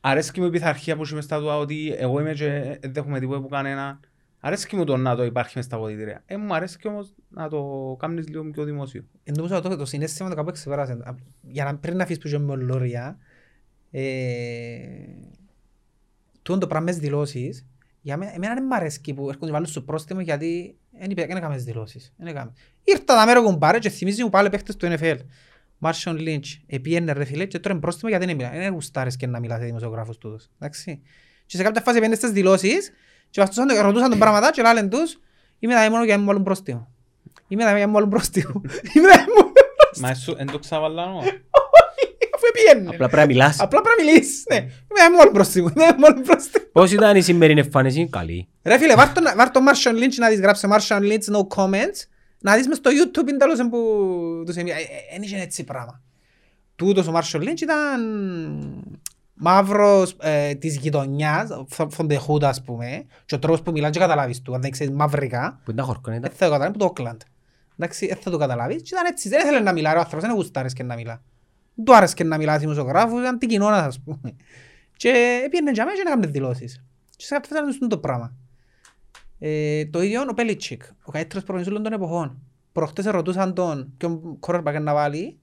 Αρέσκει 0.00 0.40
μου 0.40 0.46
η 0.46 0.50
πειθαρχία 0.50 0.96
που 0.96 1.02
έχει 1.02 1.14
μες 1.14 1.24
στα 1.24 1.38
του 1.38 1.46
ότι 1.46 1.94
εγώ 1.98 2.20
είμαι 2.20 2.32
και 2.32 2.78
δεν 2.80 2.92
δέχομαι 2.92 3.18
τίποτα 3.20 3.38
από 3.38 3.48
κανένα. 3.48 4.00
Αρέσκει 4.40 4.76
μου 4.76 4.84
το 4.84 4.96
να 4.96 5.16
το 5.16 5.24
υπάρχει 5.24 5.52
μες 5.56 5.64
στα 5.64 5.78
ποδητήρια. 5.78 6.22
Ε, 6.26 6.36
μου 6.36 6.54
αρέσκει 6.54 6.88
όμως 6.88 7.14
να 7.28 7.48
το 7.48 7.96
κάνεις 7.98 8.28
λίγο 8.28 8.50
πιο 8.50 8.64
δημόσιο. 8.64 9.04
Εν 9.24 9.34
τω 9.34 9.60
το, 9.60 9.76
το 9.76 9.84
συνέστημα 9.84 10.28
το 10.28 10.34
κάπου 10.34 10.48
εξεπέρασε. 10.48 10.92
Α, 10.92 11.14
Για 11.42 11.64
να 11.64 11.76
πριν 11.76 11.96
να 11.96 12.02
αφήσεις 12.02 12.22
που 12.22 12.26
είσαι 12.28 12.38
με 12.38 12.52
ολόρια, 12.52 13.18
ε, 13.90 14.02
τούτο 16.42 16.58
το 16.58 16.66
πράγμα 16.66 16.84
μες 16.86 16.94
τις 16.94 17.04
δηλώσεις, 17.04 17.66
για 18.00 18.16
μένα, 18.16 18.34
εμένα 18.34 18.54
δεν 18.54 18.64
μ' 18.64 18.72
αρέσκει 18.72 19.14
που 19.14 19.28
έρχονται 19.28 19.46
και 19.46 19.52
βάλουν 19.52 19.66
στο 19.66 19.82
πρόστιμο 19.82 20.20
γιατί 20.20 20.76
δεν 20.98 21.10
είπε- 21.10 21.26
δεν 21.26 21.36
έκαμες 21.36 21.56
τις 21.56 21.64
δηλώσεις. 21.64 22.12
Δεν 22.16 22.26
έκαμες. 22.26 22.52
Ήρθα 22.84 23.04
τα 23.04 23.26
μέρα 23.26 23.40
κουμπάρε 23.42 23.78
και 23.78 23.88
θυμίζει 23.88 24.22
μου 24.22 24.30
πάλι 24.30 24.48
παίχτες 24.50 24.76
του 24.76 24.86
NFL. 24.98 25.16
Μάρσον 25.78 26.16
Λίντς, 26.18 26.60
επίενε 26.66 27.12
ρε 27.12 27.24
φίλε 27.24 27.44
και 27.46 27.58
τώρα 27.58 27.70
είναι 27.74 27.80
πρόστιμο 27.80 28.10
γιατί 28.10 28.26
δεν 28.26 28.36
μιλά. 28.36 28.50
Δεν 28.50 28.72
γουστάρεις 28.72 29.16
και 29.16 29.26
να 29.26 29.40
μιλάς 29.40 29.58
σε 29.58 29.64
δημοσιογράφους 29.64 30.18
τούτος. 30.18 30.48
Εντάξει. 30.58 31.02
Και 31.46 31.56
σε 31.56 31.62
κάποια 31.62 31.80
φάση 31.82 31.96
πήγαινε 31.98 32.14
στις 32.16 32.30
δηλώσεις 32.30 32.92
και 33.30 33.40
βαστούσαν 33.40 33.66
το- 33.66 33.80
ρωτούσαν 33.82 34.10
τον 34.10 34.18
πράγματα 34.18 34.50
και 34.50 34.62
λένε 34.62 34.88
τους 34.88 35.20
είμαι 35.58 35.74
εδώ 35.82 35.90
μόνο 35.90 36.04
για 36.04 36.14
να 36.14 36.20
μου 36.20 36.26
βάλουν 36.26 36.42
πρόστιμο. 36.42 36.88
Είμαι 37.48 37.62
εδώ 37.62 37.70
για 37.76 37.80
να 37.80 37.86
μου 37.86 37.92
βάλουν 37.94 38.08
πρόστιμο. 38.10 38.60
Είμαι 38.94 39.04
εδώ 39.08 39.14
για 39.16 39.26
να 39.26 39.32
μου 39.32 39.34
βάλουν 39.34 39.52
Μα 40.00 40.08
εσύ 40.10 40.34
δεν 40.34 40.46
το 40.46 40.58
ξαβαλάνω. 40.58 41.20
Αφού 42.54 42.68
επίενε. 42.70 42.88
Απλά 42.88 43.08
πρέπει 43.08 43.16
να 43.16 43.26
μιλάς. 43.26 43.60
Απλά 43.60 43.80
πρέπει 43.80 44.02
να 44.02 44.04
μιλήσεις. 44.12 44.44
Ναι. 44.50 44.56
Είμαι 44.56 44.68
εδώ 44.88 44.94
για 44.96 45.04
να 45.04 45.10
μου 45.10 45.16
βάλουν 45.16 45.32
πρόστιμο. 45.32 45.66
Είμαι 45.76 45.84
εδώ 45.84 45.92
για 45.92 45.92
να 46.00 46.08
μου 46.08 46.12
βάλουν 46.14 46.22
πρόστιμο. 46.28 46.64
Πώς 46.72 46.92
ήταν 46.92 47.16
η 47.16 47.20
σημερινή 47.22 47.60
εμφάνιση, 47.60 48.08
καλή. 48.10 48.48
Ρε 48.62 48.78
φίλε, 48.78 48.94
βάρ' 48.94 49.12
τον- 49.12 49.24
βάρ' 49.36 49.50
τον 49.50 49.62
Martian 49.68 49.92
Lynch 50.02 50.14
να 50.18 50.28
δεις, 50.28 50.40
γράψε 50.40 50.68
Martian 50.72 51.00
Lynch 51.00 51.34
no 51.36 51.56
comments, 51.56 51.98
να 52.38 52.54
δεις 52.56 52.68
μες 52.68 52.76
στο 52.76 52.90
YouTube 52.90 53.28
είναι 53.28 53.36
τέλος 53.38 53.58
που 53.70 53.78
τους 54.46 54.56
εμεί... 54.56 54.70
Εν 55.14 55.22
είχε 55.22 55.40
έτσι 55.40 55.64
πράγμα. 55.64 56.00
Τούτος 56.76 57.06
ο 57.08 57.12
Martian 57.16 57.38
Lynch 57.40 57.60
ήταν 57.60 58.00
μαύρος 59.34 60.16
ε, 60.20 60.54
της 60.54 60.76
γειτονιάς, 60.76 61.48
from 61.76 62.06
the 62.06 62.16
hood 62.26 62.42
ας 62.42 62.62
πούμε, 62.62 63.06
και 63.26 63.34
ο 63.34 63.38
τρόπος 63.38 63.62
που 63.62 63.70
μιλάνε 63.70 63.92
και 63.92 63.98
καταλάβεις 63.98 64.42
του, 64.42 64.54
αν 64.54 64.60
δεν 64.60 64.70
ξέρεις 64.70 64.92
μαυρικά, 64.94 65.60
Που 65.64 65.70
ήταν 65.70 65.84
χορκόν 65.84 66.12
δεν 66.12 66.22
ήταν. 66.22 66.32
θα 66.36 66.44
το 66.46 66.52
καταλάβεις, 66.52 66.78
που 66.78 66.92
το 66.92 66.92
Auckland. 67.02 67.16
Εντάξει, 67.78 68.06
δεν 68.06 68.16
θα 68.16 68.30
το 68.30 68.36
καταλάβεις 68.38 68.76
και 68.82 68.88
ήταν 68.92 69.04
έτσι, 69.06 69.28
δεν 69.28 69.40
ήθελε 69.40 69.60
να 69.60 69.72
μιλά, 69.72 69.90
ρε, 69.92 69.96
ο 69.96 70.00
άνθρωπος 70.00 70.26
δεν 70.26 70.34
γουστάρες 70.36 70.72
και 70.72 70.82
να 70.82 70.94
μιλά. 70.94 71.22
Δεν 71.74 71.84
του 71.84 71.94
άρεσε 71.94 72.14
και 72.14 72.24
να 72.24 72.36
μιλά 72.36 72.58
δημοσιογράφους, 72.58 73.20
ήταν 73.20 73.38
την 73.38 73.48
κοινόνα 73.48 73.84
ας 73.84 74.00
πούμε. 74.00 74.36
Και 74.96 75.46
πήγαινε 75.50 75.70
για 75.70 75.84
μένα 75.84 75.96
και 75.96 76.02
να 76.02 76.10
κάνει 76.10 76.26
δηλώσεις. 76.26 76.84
Και 77.16 77.24
σε 77.24 77.34
κάποια 77.34 77.62
φάση 77.62 77.76
ήταν 77.76 77.88
το 77.88 77.98
πράγμα. 77.98 78.36
Ε, 79.38 79.86
το 79.86 80.02
ίδιο 80.02 80.22
ο 80.30 80.34
Πέλιτσικ, 80.34 80.82
ο 81.04 81.10
καλύτερος 81.10 81.44
προπονητής 81.44 81.72
όλων 81.72 81.82
των 81.82 81.92
εποχών. 81.92 82.42
Προχτές 82.72 83.04
ρωτούσαν 83.04 83.54
τον 83.54 83.94
ποιον 83.96 84.38
quarterback 84.40 84.78
να 84.80 84.94
βάλει 84.94 85.38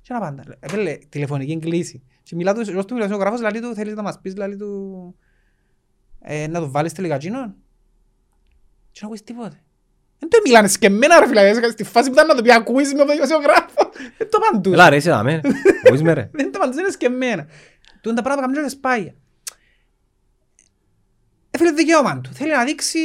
και 0.00 0.12
να 0.12 0.20
πάντα. 0.20 0.42
Έπαιρνε 0.60 0.98
τηλεφωνική 1.08 1.58
κλίση. 1.58 2.02
Και 2.22 2.34
μιλά 2.34 2.54
του, 2.54 2.76
ως 2.76 2.84
του 2.84 2.94
μιλασιογράφος, 2.94 3.40
λαλεί 3.40 3.60
του, 3.60 3.74
θέλεις 3.74 3.94
να 3.94 4.02
μας 4.02 4.20
πεις, 4.20 4.36
λαλεί 4.36 4.56
του, 4.56 5.14
ε, 6.20 6.46
να 6.46 6.60
του 6.60 6.70
βάλεις 6.70 6.92
τελικά 6.92 7.14
εκείνον. 7.14 7.54
Και 8.90 8.98
να 9.00 9.06
ακούεις 9.06 9.22
τίποτε. 9.22 9.62
Δεν 10.18 10.28
το 10.28 10.38
μιλάνε 10.44 10.68
σκεμμένα 10.68 11.20
ρε 11.20 11.26
φίλε, 11.26 11.70
στη 11.70 11.84
φάση 11.84 12.06
που 12.06 12.14
ήταν 12.14 12.26
να 12.26 12.34
το 12.34 12.42
πει 12.42 12.52
ακούεις 12.52 12.92
με 12.92 12.98
τον 12.98 13.08
δημοσιογράφο. 13.08 13.90
Δεν 14.18 14.30
το 14.30 14.38
παντούς. 14.38 14.72
Έλα 14.72 14.88
ρε, 14.88 14.96
είσαι 14.96 15.10
δάμε. 15.10 15.40
Μπορείς 15.84 16.02
με 16.02 16.12
ρε. 16.12 16.30
Δεν 16.32 16.52
το 16.52 16.58
παντούς, 16.58 16.76
είναι 16.76 16.90
σκεμμένα. 16.90 17.46
Του 18.00 18.08
είναι 18.08 18.16
τα 18.16 18.22
πράγματα 18.22 18.46
που 18.46 18.54
κάνουν 18.54 18.70
και 18.70 18.76
σπάγια. 18.76 19.14
Έφερε 21.50 21.70
το 21.70 21.76
δικαίωμα 21.76 22.20
του. 22.20 22.32
Θέλει 22.32 22.50
να 22.50 22.64
δείξει 22.64 22.98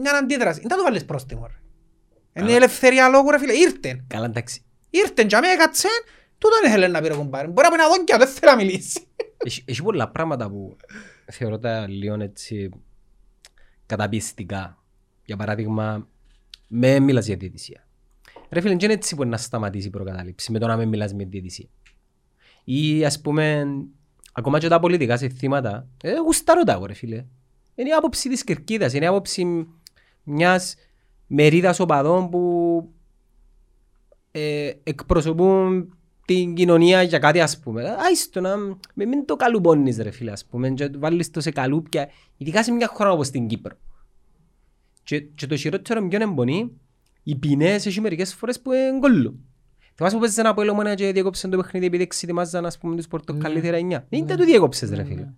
μια 0.00 0.12
αντίδραση. 0.12 0.60
Δεν 0.60 0.70
θα 0.70 0.76
του 0.76 0.82
βάλεις 0.82 1.04
πρόστιμο 1.04 1.46
ρε. 1.46 1.52
Είναι 2.42 2.52
η 2.52 2.54
ελευθερία 2.54 3.08
λόγου 3.08 3.30
ρε 3.30 3.38
φίλε. 3.38 3.52
Ήρθε. 3.52 4.04
Καλά 4.06 4.24
εντάξει. 4.24 4.62
Ήρθε 4.90 5.24
και 5.24 5.36
αμέ 5.36 5.48
έκατσε. 5.48 5.88
Τούτον 6.38 6.58
ήθελε 6.66 6.88
να 6.88 7.00
πει 7.00 7.08
ρε 7.08 7.14
κουμπάρε. 7.14 7.48
Μπορεί 7.48 7.68
να 7.68 7.76
πει 7.76 7.82
να 7.82 7.88
δω 7.88 8.04
και 8.04 8.16
δεν 8.16 8.28
θέλει 8.28 8.52
να 8.52 8.56
μιλήσει. 8.56 9.06
Έχει 9.44 9.64
έχει 9.66 9.82
πολλά 9.82 10.08
πράγματα 10.08 10.48
που 10.48 10.76
θεωρώ 11.30 11.58
τα 11.58 11.88
λίγο 11.88 12.14
έτσι 12.14 12.70
καταπιστικά. 13.86 14.82
Για 15.24 15.36
παράδειγμα, 15.36 16.08
με 16.68 16.98
μιλάς 16.98 17.26
για 17.26 17.36
διαιτησία. 17.36 17.86
Ρε 18.50 18.60
φίλε, 18.60 18.72
δεν 18.74 18.84
είναι 18.84 18.92
έτσι 18.92 19.14
που 19.16 19.24
να 19.24 19.36
σταματήσει 19.36 19.86
η 19.86 19.90
προκατάληψη 19.90 20.52
με 20.52 20.58
το 20.58 20.66
να 20.66 20.76
με 20.76 20.84
μιλάς 20.84 21.14
με 21.14 21.24
διαιτησία. 21.24 21.68
Ή 22.64 23.04
ας 23.04 23.20
πούμε, 23.20 23.66
ακόμα 24.32 24.58
και 24.58 24.68
τα 24.68 24.78
πολιτικά 24.80 25.16
συστήματα, 25.16 25.86
ε, 26.02 26.14
γουστάρω 26.14 26.62
τα 26.62 26.72
εγώ 26.72 26.86
ρε 26.86 26.92
φίλε. 26.94 27.24
Είναι 27.74 27.88
η 27.88 27.92
άποψη 27.92 28.28
της 28.28 28.44
κερκίδας, 28.44 28.92
είναι 28.92 29.04
η 29.04 29.08
άποψη 29.08 29.66
μιας 30.22 30.74
μερίδας 31.26 31.80
οπαδών 31.80 32.30
που 32.30 32.42
ε, 34.30 34.72
εκπροσωπούν 34.82 35.92
την 36.26 36.54
κοινωνία 36.54 37.02
για 37.02 37.18
κάτι 37.18 37.40
ας 37.40 37.58
πούμε. 37.58 37.96
Άιστο 38.06 38.40
να 38.40 38.56
με- 38.94 39.04
μην 39.06 39.26
το 39.26 39.36
καλουπώνεις 39.36 39.98
ρε 39.98 40.10
φίλε 40.10 40.30
ας 40.32 40.44
πούμε 40.44 40.70
και 40.70 40.90
βάλεις 40.98 41.30
το 41.30 41.40
σε 41.40 41.50
καλούπια, 41.50 42.08
ειδικά 42.36 42.62
σε 42.64 42.72
μια 42.72 42.86
χώρα 42.86 43.10
όπως 43.10 43.30
την 43.30 43.46
Κύπρο. 43.46 43.76
Και, 45.08 45.20
και 45.20 45.46
το 45.46 45.56
χειρότερο 45.56 46.08
ποιον 46.08 46.22
εμπονεί, 46.22 46.70
οι 47.22 47.36
ποινές 47.36 47.86
έχει 47.86 48.00
μερικές 48.00 48.34
φορές 48.34 48.60
που 48.60 48.72
εγκολλούν. 48.72 49.44
Θυμάσαι 49.94 50.14
που 50.14 50.20
παίζεις 50.20 50.38
ένα 50.38 50.48
από 50.48 50.60
ελαιομόνα 50.60 50.94
και 50.94 51.12
διέκοψαν 51.12 51.50
το 51.50 51.56
παιχνίδι 51.56 51.86
επειδή 51.86 52.02
εξετοιμάζαν 52.02 52.66
ας 52.66 52.78
πούμε 52.78 52.96
τους 52.96 53.08
πορτοκαλί 53.08 53.68
εννιά. 53.68 54.06
Δεν 54.08 54.20
ήταν 54.20 54.36
του 54.36 54.44
διέκοψες 54.44 54.90
ρε 54.90 55.04
φίλε. 55.04 55.28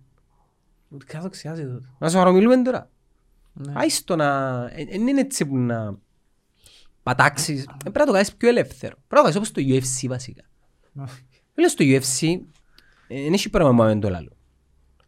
Ούτε 0.89 1.05
καν 1.05 1.21
το 1.21 1.29
ξιάζει 1.29 1.63
τούτο. 1.63 1.87
Να 1.97 2.09
σου 2.09 2.19
αρρομιλούμε 2.19 2.61
τώρα. 2.61 2.89
Ναι. 3.53 3.73
Άιστο 3.75 4.15
να... 4.15 4.59
Δεν 4.67 5.07
είναι 5.07 5.19
έτσι 5.19 5.45
που 5.45 5.57
να 5.57 5.97
πατάξεις. 7.03 7.63
Ε, 7.63 7.65
Πρέπει 7.77 7.99
να 7.99 8.05
το 8.05 8.11
κάνεις 8.11 8.35
πιο 8.35 8.49
ελεύθερο. 8.49 8.95
Πρέπει 9.07 9.25
να 9.25 9.31
το 9.31 9.39
κάνεις 9.39 9.51
όπως 9.51 9.51
το 9.51 9.61
UFC 9.67 10.07
βασικά. 10.09 10.43
Λέω 11.55 11.69
στο 11.69 11.85
UFC 11.87 12.39
δεν 13.07 13.33
έχει 13.33 13.49
πράγμα 13.49 13.75
που 13.75 13.81
να 13.81 13.87
μην 13.87 13.99
το 13.99 14.09
λάλλω. 14.09 14.31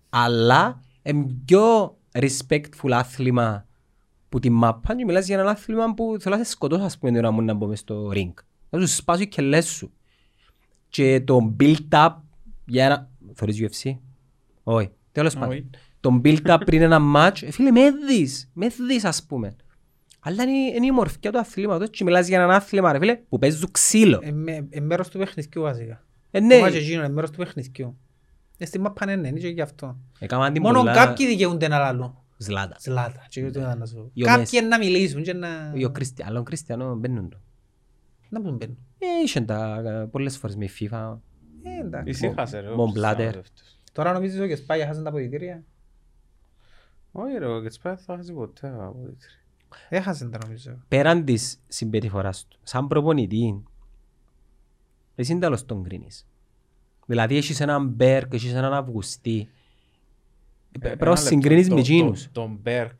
Αλλά 0.10 0.82
είναι 1.04 1.36
πιο 1.46 1.98
respectful 2.12 2.92
άθλημα 2.92 3.66
που 4.34 4.40
τη 4.40 4.50
μάπα 4.50 4.96
και 4.96 5.06
μιλάς 5.06 5.26
για 5.26 5.40
ένα 5.40 5.50
άθλημα 5.50 5.94
που 5.94 6.16
θέλω 6.20 6.36
να 6.38 6.44
σε 6.44 6.52
σκοτώσω 6.52 6.84
ας 6.84 6.98
πούμε 6.98 7.12
την 7.12 7.20
ώρα 7.20 7.32
μου 7.32 7.42
να 7.42 7.54
μπω 7.54 7.68
μες 7.68 7.80
στο 7.80 8.12
ring. 8.14 8.34
Να 8.70 8.80
σου 8.80 8.88
σπάσω 8.88 9.22
οι 9.22 9.28
κελές 9.28 9.68
σου. 9.68 9.92
Και 10.90 11.22
το 11.22 11.56
build-up 11.60 12.10
για 12.66 12.86
ένα... 12.86 13.10
Θωρείς 13.34 13.60
UFC? 13.62 13.98
Όχι. 14.64 14.90
Τέλος 15.12 15.34
πάντων. 15.34 15.50
Όχι. 15.50 15.70
Το 16.00 16.22
build-up 16.24 16.58
πριν 16.66 16.82
ένα 16.82 17.00
match, 17.16 17.42
ε, 17.44 17.52
φίλε 17.52 17.72
με 17.72 17.82
δεις, 18.08 18.50
με 18.54 18.68
δεις 18.88 19.06
ας 19.06 19.26
πούμε. 19.26 19.56
Αλλά 20.20 20.44
είναι, 20.44 20.76
είναι 20.76 20.86
η 20.86 20.92
μορφιά 20.92 21.32
του 21.32 21.40
αθλήματος 21.40 21.90
και 21.90 22.04
μιλάς 22.04 22.28
για 22.28 22.38
έναν 22.38 22.52
άθλημα 22.52 22.92
ρε 22.92 23.00
φίλε 23.00 23.16
που 23.16 23.38
παίζουν 23.40 23.72
ξύλο. 23.72 24.20
Ε, 24.24 24.32
με- 24.32 24.68
ε, 24.70 24.80
μέρος 24.80 25.10
του 25.10 25.18
παιχνιδιού 25.18 25.62
βασικά. 25.62 26.06
Ε, 26.32 26.40
ναι, 26.40 26.56
Το 26.56 26.62
μάτς 26.62 26.76
εκείνο 26.76 27.04
είναι 27.04 27.14
μέρος 27.14 27.30
του 27.30 27.38
παιχνιδιού. 27.38 27.98
Ε, 28.58 28.66
Στη 28.66 28.80
μάπα 28.80 29.12
είναι, 29.12 29.28
είναι 29.28 29.40
και 29.40 29.48
γι' 29.48 29.62
αυτό. 29.62 29.98
έκαναν 30.20 30.54
την 30.54 30.62
Μόνο 30.62 30.80
πολλά 30.80 30.94
κάποιοι 30.94 31.28
δικαιούνται 31.28 31.68
να 31.68 31.78
λαλούν. 31.80 32.18
Ζλάτα. 32.44 32.76
Ζλάτα. 32.80 33.26
Και 33.30 33.42
το 33.52 33.60
ήταν 33.60 33.78
να 33.78 33.86
σου 33.86 33.96
πω. 33.96 34.10
Οι 34.14 34.22
Κάποιοι 34.22 34.36
ομές. 34.38 34.52
είναι 34.52 34.68
να 34.68 34.78
μιλήσουν 34.78 35.24
και 35.24 35.34
να... 35.34 35.74
Ο 35.86 35.90
Κρίστη- 35.92 36.24
άλλον 36.26 36.44
Κριστιανό 36.44 36.96
μπαίνουν 36.96 37.30
το. 37.30 37.38
Να 38.30 38.42
πούν 38.42 38.56
μπαίνουν. 38.56 38.78
Ε, 39.00 39.06
είχαν 39.26 39.46
τα 39.46 39.82
ε, 39.86 40.06
πολλές 40.12 40.38
φορές 40.38 40.56
με 40.56 40.66
η 40.66 40.70
FIFA. 40.80 41.18
Ε, 41.64 41.80
εντάξει. 41.86 42.10
Ησύχασε 42.10 42.60
ρε. 42.60 42.68
Mon 42.70 42.74
όπως 42.74 42.90
Blatter. 42.92 42.96
συνάδελφος. 42.96 43.52
Τώρα 43.92 44.14
νομίζεις 44.14 44.40
ότι 44.40 44.52
ο 44.54 44.56
Σπάγια 44.56 44.86
χάσαν 44.86 45.04
τα 45.04 45.10
αποδητήρια; 45.10 45.64
Όχι 47.12 47.38
ρε, 47.38 47.46
ο 47.46 47.62
Κετσπάια 47.62 47.98
θα 47.98 48.16
χάσει 48.16 48.34
ποτέ 48.34 48.68
από 48.68 49.00
δίτρι. 49.04 49.28
Έχασαν 49.90 50.32
τα 50.32 50.38
νομίζω. 50.44 50.78
Πέραν 50.88 51.26
της 51.26 51.60
συμπεριφοράς 51.68 52.46
του, 52.48 52.60
σαν 52.64 52.88
προπονητή, 52.88 53.64
εσύ 55.16 55.38
τέλος 55.38 55.66
τον 55.66 55.84
κρίνεις. 55.84 56.28
Δηλαδή 57.06 57.38
έχεις 57.38 57.60
έναν 57.60 57.88
Μπέρκ, 57.88 58.34
έχεις 58.34 58.54
έναν 58.54 58.74
Αυγουστή. 58.74 59.50
Ε, 60.76 60.80
Πρέπει 60.80 60.98
να 61.04 61.06
Ένα 61.06 61.10
λεπτό. 61.10 61.26
συγκρίνεις 61.28 61.68
Το- 61.68 61.76
με 61.76 61.82
το- 61.82 61.94
εκείνους. 61.94 62.28
Τον 62.32 62.60
Μπέρκ. 62.62 63.00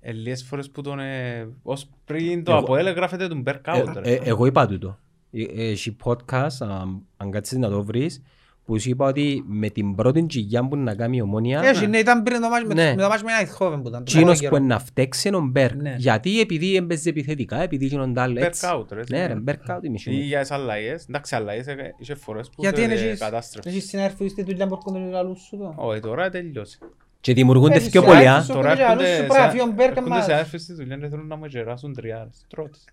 Ε, 0.00 0.12
λίγες 0.12 0.42
φορές 0.44 0.70
που 0.70 0.80
τον... 0.82 0.98
ε, 1.00 1.48
Ως 1.62 1.88
πριν 2.04 2.44
το 2.44 2.50
Εγώ- 2.50 2.60
Αποέλ 2.60 2.88
γράφεται 2.88 3.28
τον 3.28 3.40
Μπέρκ 3.40 3.64
out 3.66 3.92
Ε, 3.96 4.00
ρε. 4.00 4.12
ε, 4.12 4.20
Εγώ 4.24 4.46
είπα 4.46 4.66
τούτο. 4.66 4.98
Ε, 5.32 5.42
ε, 5.42 5.70
Έχει 5.70 5.96
podcast, 6.04 6.56
α, 6.66 6.82
αν 7.16 7.30
κάτσεις 7.30 7.58
να 7.58 7.68
το 7.70 7.84
βρεις, 7.84 8.22
που 8.68 8.78
σου 8.80 8.88
είπα 8.90 9.06
ότι 9.06 9.44
με 9.46 9.68
την 9.68 9.94
πρώτη 9.94 10.26
τζιγιά 10.26 10.68
που 10.68 10.76
να 10.76 10.94
κάνει 10.94 11.16
η 11.16 11.20
ομόνια, 11.20 11.60
Έχει, 11.64 11.86
ναι, 11.86 11.98
ήταν 11.98 12.22
πριν 12.22 12.40
το 12.40 12.48
μάτς 12.48 12.64
με 12.64 12.74
Ναι. 12.74 12.94
με 12.96 13.02
το 13.02 13.08
μάτς 13.08 13.22
με 13.22 13.30
Eindhoven 13.40 13.78
που 13.82 13.88
ήταν. 13.88 13.92
το 13.98 14.02
Τσίνος 14.02 14.38
πρώτο 14.38 14.48
που 14.48 14.54
καιρό. 14.54 14.66
να 14.66 14.78
φταίξει 14.78 15.28
είναι 15.28 15.36
ο 15.36 15.40
Μπέρκ. 15.40 15.74
Ναι. 15.82 15.94
Γιατί 15.98 16.40
επειδή 16.40 16.76
έμπαιζε 16.76 17.08
επιθετικά, 17.08 17.62
επειδή 17.62 17.86
γίνονται 17.86 18.20
άλλο 18.20 18.32
Μπέρκ 18.32 18.46
έτσι. 18.46 18.66
out 18.72 18.86
ρε. 18.92 19.02
Ναι 19.08 19.26
ρε, 19.26 19.34
Μπέρκ 19.34 19.60
out 19.68 19.78
η 19.82 19.88
μισή 19.88 20.10
Ή 20.10 20.14
μου. 20.16 20.20
για 20.22 20.40
τις 20.40 20.50
αλλαγές. 20.50 21.04
Εντάξει, 21.08 21.34
αλλαγές 21.34 21.66
ε, 21.66 21.94
είχε 21.98 22.14
φορές 22.14 22.46
που 22.48 22.54
Γιατί 22.58 22.76
σε 22.76 22.82
είναι 22.84 22.94
εσείς- 22.94 23.18
κατάστρεψε. 23.20 23.68
εσείς 23.68 23.88
συνάδελφοι 23.88 24.28
στη 24.28 24.42
δουλειά 24.42 24.66
που 24.66 24.74
έρχονται 24.74 24.98
να 25.04 25.10
λαλούν 25.10 25.36
σου 25.36 25.56
το. 25.56 25.72
Όχι, 25.76 26.00
τώρα 26.00 26.30
τελειώσει. 26.30 26.78
Και 27.20 27.32
δημιουργούνται 27.34 27.74
Έχεις 27.74 27.88
πιο 27.90 28.00
συνάδελφους 28.00 28.26
πολλοί. 28.28 28.38
α. 28.38 28.42
σου 28.44 28.52
Τώρα 28.52 28.70
έρχονται 28.70 28.82
να 28.88 28.94
λαλούν 28.94 29.04
έρχονται 29.04 29.22
σου 29.22 29.28
πρέπει 29.28 29.42
να 29.44 29.50
φύγει 29.50 29.62
ο 29.62 29.66
σε- 29.66 29.74
Μπέρκ 29.74 29.90
έρχονται 29.96 30.08
μας. 30.14 30.24
σε 30.24 30.32
άρφες 30.34 30.62
στη 30.62 30.72
δουλειά 30.74 30.96
και 30.96 31.08
θέλουν 31.08 31.26
να 31.26 31.36
μου 31.36 31.44
γεράσουν 31.46 31.94
τριάρες. 31.94 32.44
Τρώτες. 32.48 32.84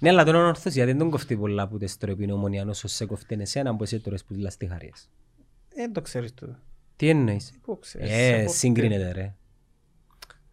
Ναι, 0.00 0.08
αλλά 0.08 0.24
τον 0.24 0.34
ορθός 0.34 0.72
γιατί 0.74 0.90
δεν 0.90 0.98
τον 0.98 1.10
κοφτεί 1.10 1.36
πολλά 1.36 1.68
που 1.68 1.78
τες 1.78 1.96
τρώει 1.96 2.16
η 2.18 2.32
ομονία 2.32 2.64
όσο 2.68 2.88
σε 2.88 3.04
κοφτεί 3.06 3.36
εσένα 3.40 3.76
που 3.76 3.82
εσύ 3.82 4.00
τρώεις 4.00 4.24
που 4.24 4.34
λαστιχαρίες. 4.34 5.10
Ε, 5.68 5.74
Δεν 5.82 5.92
το 5.92 6.00
ξέρεις 6.00 6.34
τούτο. 6.34 6.56
Τι 6.96 7.08
εννοείς; 7.08 7.52
Πού 7.62 7.78
ξέρεις. 7.78 8.10
Ε, 8.10 8.40
από- 8.42 8.52
συγκρίνεται 8.52 9.12
ρε. 9.12 9.34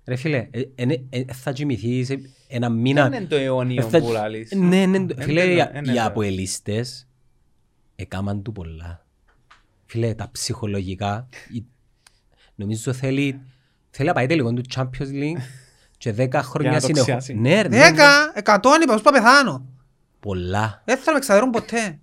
Ρε 0.05 0.15
φίλε, 0.15 0.47
ε, 0.51 0.61
ε, 0.75 0.95
ε, 1.09 1.23
θα 1.33 1.51
κοιμηθείς 1.51 2.09
ε, 2.09 2.19
ένα 2.47 2.69
μήνα. 2.69 3.09
Δεν 3.09 3.19
είναι 3.19 3.29
το 3.29 3.35
αιωνίο 3.35 3.85
Ε, 3.85 3.89
θα- 3.89 3.99
που 3.99 4.11
λαλείς. 4.11 4.51
Ναι, 4.51 4.85
ναι, 4.85 4.97
Εν 4.97 5.09
φίλε, 5.19 5.41
τέλει, 5.41 5.53
οι- 5.55 5.59
εν 5.59 5.83
οι 5.83 5.85
τέλει. 5.85 5.99
αποελίστες 5.99 7.07
έκαμαν 7.95 8.43
του 8.43 8.51
πολλά. 8.51 9.05
Φίλε, 9.85 10.13
τα 10.15 10.29
ψυχολογικά, 10.31 11.29
η- 11.53 11.63
νομίζω 12.55 12.93
θέλει, 12.93 13.41
θέλει 13.89 14.07
να 14.07 14.13
πάει 14.13 14.25
τελικό 14.27 14.53
του 14.53 14.61
Champions 14.75 15.11
League 15.11 15.37
και 16.03 16.13
10 16.17 16.33
χρόνια 16.43 16.71
να 16.71 16.79
το 16.79 16.85
συνεχώς. 16.85 17.07
ξιάσει. 17.07 17.33
Ναι, 17.33 17.61
ρε, 17.61 17.67
ναι, 17.67 17.77
Δέκα, 17.77 18.31
εκατόν 18.33 18.81
είπα, 18.81 18.93
πώς 18.93 19.01
πάω 19.01 19.13
πεθάνω. 19.13 19.65
πολλά. 20.19 20.81
Δεν 20.85 20.95
θέλω 20.95 21.05
να 21.05 21.11
με 21.11 21.17
εξαδερούν 21.17 21.49
ποτέ. 21.49 21.99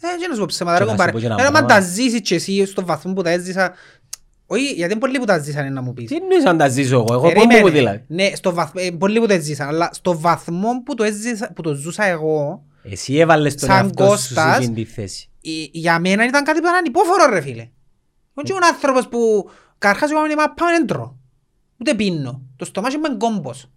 Ε, 0.00 0.06
και 0.20 0.26
να 0.28 0.34
σου 0.34 0.40
πω 0.40 0.46
ψέματα, 0.46 0.78
ρε 0.78 0.84
Και 0.84 0.90
να 0.90 0.96
σου 0.96 0.96
κομπάρε. 0.96 1.12
πω 1.12 1.18
και 1.18 1.26
ένα 1.26 1.34
Ένα 1.38 1.50
μα 1.50 1.58
πράγμα. 1.64 1.68
τα 1.74 1.80
ζήσεις 1.80 2.20
και 2.20 2.34
εσύ 2.34 2.66
στον 2.66 2.84
βαθμό 2.86 3.12
που 3.12 3.22
τα 3.22 3.30
έζησα. 3.30 3.72
Όχι, 4.46 4.64
γιατί 4.72 4.90
είναι 4.92 5.00
πολλοί 5.00 5.18
που 5.18 5.24
τα 5.24 5.38
ζήσανε 5.38 5.68
να 5.70 5.82
μου 5.82 5.92
πεις. 5.92 6.08
Τι 6.08 6.16
εννοείς 6.16 6.44
αν 6.46 6.58
τα 6.58 6.68
ζήσω 6.68 6.94
εγώ, 6.94 7.06
εγώ 7.10 7.22
πού 7.22 7.32
Περίμενε. 7.32 7.60
μου 7.60 7.68
δηλαδή. 7.68 8.04
Ναι, 8.06 8.30
στο 8.34 8.54
βαθμό, 8.54 8.80
ε, 8.84 8.90
πολλοί 8.90 9.18
που 9.20 9.26
το 9.26 9.32
έζησαν, 9.34 9.68
αλλά 9.68 9.88
στο 9.92 10.18
βαθμό 10.18 10.82
που 10.84 10.94
το, 10.94 11.04
έζησα, 11.04 11.52
που 11.54 11.62
το 11.62 11.74
ζούσα 11.74 12.04
εγώ, 12.04 12.62
Εσύ 12.82 13.16
έβαλες 13.18 13.54
τον 13.54 13.68
Σαν 13.68 13.76
εαυτό 13.84 14.04
σου 14.04 14.08
Κώστας, 14.10 14.54
σε 14.56 14.62
εκείνη 14.62 14.74
τη 14.74 14.84
θέση. 14.84 15.28
η- 15.40 15.70
για 15.72 15.98
μένα 15.98 16.24
ήταν 16.24 16.44
κάτι 16.44 16.58
που 16.60 16.64
ήταν 16.66 16.76
ανυπόφορο 16.76 17.26
ρε 17.30 17.40
φίλε. 17.40 17.68
Όχι 18.34 18.50
ήμουν 18.50 18.64
άνθρωπος 18.64 19.08
που 19.08 19.50
καρχάς 19.78 20.10
εγώ 20.10 20.20
με 20.20 20.34
μαπά 20.34 20.66
δεν 20.66 20.86
τρώω. 20.86 21.14
Ούτε 21.80 21.94
πίνω. 21.94 22.42
Το 22.56 22.64
στομάχι 22.64 22.96
μου 22.96 23.02
είναι 23.08 23.16
κόμπος. 23.16 23.70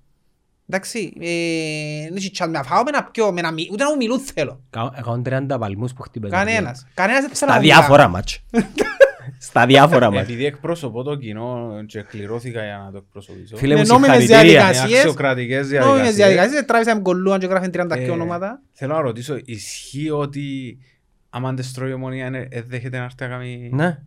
Εντάξει, 0.69 1.13
ε, 1.19 2.07
δεν 2.07 2.15
έχει 2.15 2.31
τσάλ 2.31 2.49
με 2.49 2.57
να 2.57 2.63
φάω, 2.63 2.83
με 2.83 2.91
να 2.91 3.03
πιω, 3.03 3.31
με 3.31 3.41
να 3.41 3.51
μι- 3.51 3.69
ούτε 3.71 3.83
να 3.83 3.89
μου 3.89 3.95
μιλούν 3.95 4.19
θέλω. 4.19 4.61
Κα- 4.69 4.93
Έκαναν 4.97 5.23
30 5.23 5.59
παλμούς 5.59 5.93
που 5.93 6.01
χτύπες. 6.01 6.31
Κανένας. 6.31 6.87
Κανένας 6.93 7.21
δεν 7.21 7.29
θέλει 7.29 7.39
να 7.51 7.55
Στα 7.55 7.55
μου 7.55 7.61
μιλά. 7.67 7.75
διάφορα 7.77 8.07
μάτς. 8.07 8.43
Στα 9.39 9.65
διάφορα 9.65 10.11
μάτς. 10.11 10.21
Επειδή 10.29 10.45
εκπροσωπώ 10.45 11.03
το 11.03 11.15
κοινό 11.15 11.69
και 11.85 12.01
κληρώθηκα 12.01 12.63
για 12.63 12.81
να 12.85 12.91
το 12.91 12.97
εκπροσωπήσω. 12.97 13.57
Φίλε 13.57 13.73
Με 13.75 13.81
μου 13.81 13.87
νόμιμες 13.87 14.17
συγχαρητήρια. 14.17 14.59
διαδικασίες. 14.61 14.91
Με 14.91 14.97
αξιοκρατικές 14.97 15.55
Νόμιμες 15.69 15.79
διαδικασίες. 15.85 16.15
διαδικασίες, 16.15 16.65
τράβησα 16.65 16.95
με 16.95 17.01
κολλούαν 17.01 17.39
και 17.39 17.45
γράφουν 17.45 17.71
30 17.71 17.95
και 17.97 18.03
Ε, 18.03 18.09
ονόματα. 18.09 18.61
Θέλω 18.71 18.93
να 18.93 19.01
ρωτήσω, 19.01 19.37
ισχύει 19.45 20.09
ότι 20.09 20.77
άμα 21.29 21.53
δεν 21.53 21.63
στρώει 21.63 21.89
η 21.89 21.93
ομονία 21.93 22.25
είναι- 22.25 22.47
ε, 22.51 22.61
δέχεται 22.61 22.97
να 22.97 23.03
έρθει 23.03 23.15
να 23.19 23.27
κάνει... 23.27 23.69
Ναι. 23.73 23.99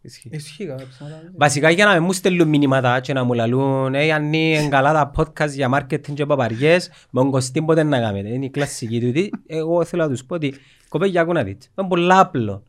Ισχύει. 0.00 0.28
Ισχύει 0.32 0.66
κάποια 0.66 0.86
ψέματα. 0.88 1.22
Βασικά 1.36 1.70
για 1.70 1.84
να 1.84 1.92
με 1.92 2.00
μου 2.00 2.12
στέλνουν 2.12 2.48
μηνύματα 2.48 3.00
και 3.00 3.12
να 3.12 3.24
μου 3.24 3.32
λαλούν 3.32 3.94
«Ε, 3.94 4.04
Γιάννη, 4.04 4.54
είναι 4.54 4.68
καλά 4.68 4.92
τα 4.92 5.12
podcast 5.16 5.50
για 5.50 5.70
marketing 5.74 6.14
και 6.14 6.26
παπαριές, 6.26 6.88
με 7.10 7.20
τον 7.20 7.30
Κωστή 7.30 7.62
πότε 7.62 7.82
να 7.82 8.00
κάνετε». 8.00 8.28
Είναι 8.28 8.44
η 8.44 8.50
κλασική 8.50 9.00
του. 9.00 9.12
Τι, 9.12 9.28
Εγώ 9.46 9.84
θέλω 9.84 10.02
να 10.02 10.08
τους 10.08 10.24
πω 10.24 10.34
ότι 10.34 10.54
κοπέγια 10.88 11.20
ακούω 11.20 11.32
να 11.32 11.42
δείτε. 11.42 11.66
Είναι 11.78 11.88
πολλά 11.88 12.20
απλό. 12.20 12.62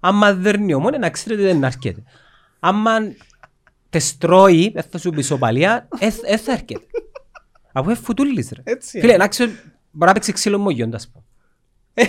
Άμα 0.00 0.34
δέρνει 0.34 0.74
ομόνια 0.74 0.98
να 0.98 1.10
ξέρετε 1.10 1.42
ότι 1.42 1.52
δεν 1.52 1.64
έρχεται. 1.64 2.02
Άμα 2.60 2.92
τες 3.90 4.18
τρώει, 4.18 4.70
δεν 4.74 4.82
θα 4.90 4.98
σου 4.98 5.10
πει 5.10 5.22
σοπαλία, 5.22 5.88
δεν 5.98 6.38
θα 6.38 6.52
έρχεται. 6.52 6.86
Αφού 7.72 7.90
είναι 7.90 7.98
φουτούλης 7.98 8.50
ρε. 8.54 8.62
Έτσι, 8.64 9.00
Φίλε, 9.00 9.12
ε. 9.12 9.16
να 9.16 9.28
ξέρω, 9.28 9.50
μπορεί 9.90 10.06
να 10.06 10.12
παίξει 10.12 10.32
ξύλο 10.32 10.58
μόγιον, 10.58 10.90
τα 10.90 11.00
πω. 11.12 11.24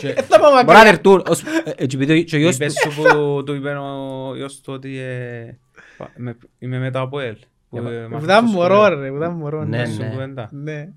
Και- 0.00 0.12
Δεν 0.12 0.24
θα 0.24 0.38
πάω 0.40 0.50
Μπορεί 0.50 0.64
να 0.66 0.72
μακριά. 0.72 0.84
δερτούν, 0.90 1.22
ως- 1.28 1.42
ε, 1.42 1.72
έτσι 1.76 1.96
επειδή 1.96 2.24
και 2.24 2.36
ο 2.36 2.38
γιος 2.38 2.54
Είπες 2.54 2.74
του- 2.74 2.90
σου 2.92 3.02
που 3.02 3.42
του 3.46 3.54
είπε 3.54 3.70
ο 3.70 4.32
γιος 4.36 4.60
του 4.60 4.72
ότι 4.72 4.98
ε, 4.98 5.58
πα- 5.96 6.10
με- 6.16 6.36
είμαι 6.58 6.78
μετά 6.78 7.00
από 7.00 7.20
ελ. 7.20 7.36
Που, 7.70 7.76
ε, 7.76 7.80
Που 7.80 7.86
μαθαίνεις 7.86 8.24
ήταν 8.24 8.48
στο 8.48 8.58
μωρό 8.58 8.74
σχολείο. 8.74 9.00
ρε, 9.00 9.10
που 9.10 9.16
ήταν 9.16 9.32
μωρό. 9.32 9.64
Ναι, 9.64 9.86
Σου 9.86 10.00
ναι. 10.00 10.08
κουβέντα. 10.08 10.48
Ναι. 10.52 10.88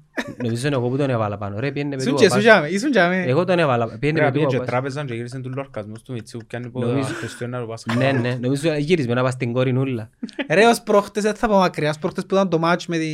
Νομίζω 0.44 0.68
είναι 0.68 0.76
εγώ 0.76 0.90
που 0.90 0.98
τον 0.98 1.10
έβαλα 1.10 1.38
πάνω. 1.38 1.60
Ρε, 1.60 1.72
πιένε 1.72 1.96
με 1.96 2.02
Ήσουν 2.02 2.12
του 2.16 2.18
και 2.22 2.28
παπάς. 2.28 2.44
ήσουν 2.44 2.52
τζάμε, 2.52 2.68
ήσουν 2.70 2.92
τζάμε. 2.92 3.24
Εγώ 3.28 3.46
τον 3.46 3.60
έβαλα. 3.60 3.98
Πιένε 4.00 4.20
Ρε, 4.20 4.26
με 4.26 4.32
πήγε 4.32 4.44
του 4.44 4.50
και 4.50 4.56
παπάς. 4.58 4.72
τράπεζαν 4.72 5.06
και 5.06 5.14
γύρισαν 5.14 5.42
τους 5.42 5.56
λορκασμούς 5.56 6.02
του 6.02 6.12
Μιτσίου 6.14 6.40
και 6.48 6.56
αν 6.56 6.64
είπε 6.64 6.80
Νομίζω- 6.80 7.10
ο 7.10 7.14
Χριστιανά 7.14 7.60
του 7.62 7.68
Πάσχα. 7.68 7.96
Ναι, 7.96 8.12
ναι. 8.12 8.38
Νομίζω 8.42 8.74
γύρισμε 8.74 9.14
να 9.14 9.22
πας 9.24 9.34
στην 9.34 9.54
κόρη 9.54 9.74
νουλα. 9.74 10.10
Ρε, 10.50 10.66
ως 10.66 10.82
πρόχτες, 10.82 11.24
δεν 11.24 11.34
θα 11.36 11.48
πάω 11.48 11.60
μακριά, 11.60 11.90
ως 11.90 11.98
πρόχτες 12.00 12.26
που 12.26 12.36
ήταν 12.36 12.50
το 12.50 12.60
μάτσο 12.60 12.86
με 12.90 12.98
τη... 12.98 13.06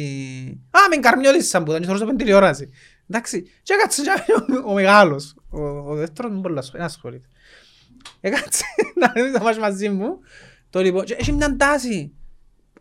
Α, 0.71 0.79
με 0.89 0.95
καρμιόλησαν 0.99 1.63
που 1.63 1.69
ήταν 1.69 1.81
και 1.81 1.87
θωρούσα 1.87 2.05
με 2.05 2.13
τηλεόραση. 2.15 2.69
Εντάξει, 3.09 3.41
και 3.63 3.73
έκατσε 3.73 4.01
τζάμε 4.01 4.23
ο- 4.65 4.69
ο 4.69 4.73
μεγάλος. 4.73 5.35
Ο, 5.49 5.61
ο 5.61 5.95
δεύτερος 5.95 6.31
μου 6.31 6.41
πολλά 6.41 6.61
σχόλια, 6.61 6.85
ασχολείται. 6.85 7.27
Έκατσε 8.21 8.63
να 9.01 9.07
δει 9.23 9.31
το 9.31 9.43
μάτσο 9.43 9.59
μαζί 9.59 9.89
μου. 9.89 10.19
Το 10.69 10.81
λοιπόν, 10.81 11.03
και 11.03 11.15
έχει 11.19 11.31
μια 11.31 11.55
τάση 11.57 12.11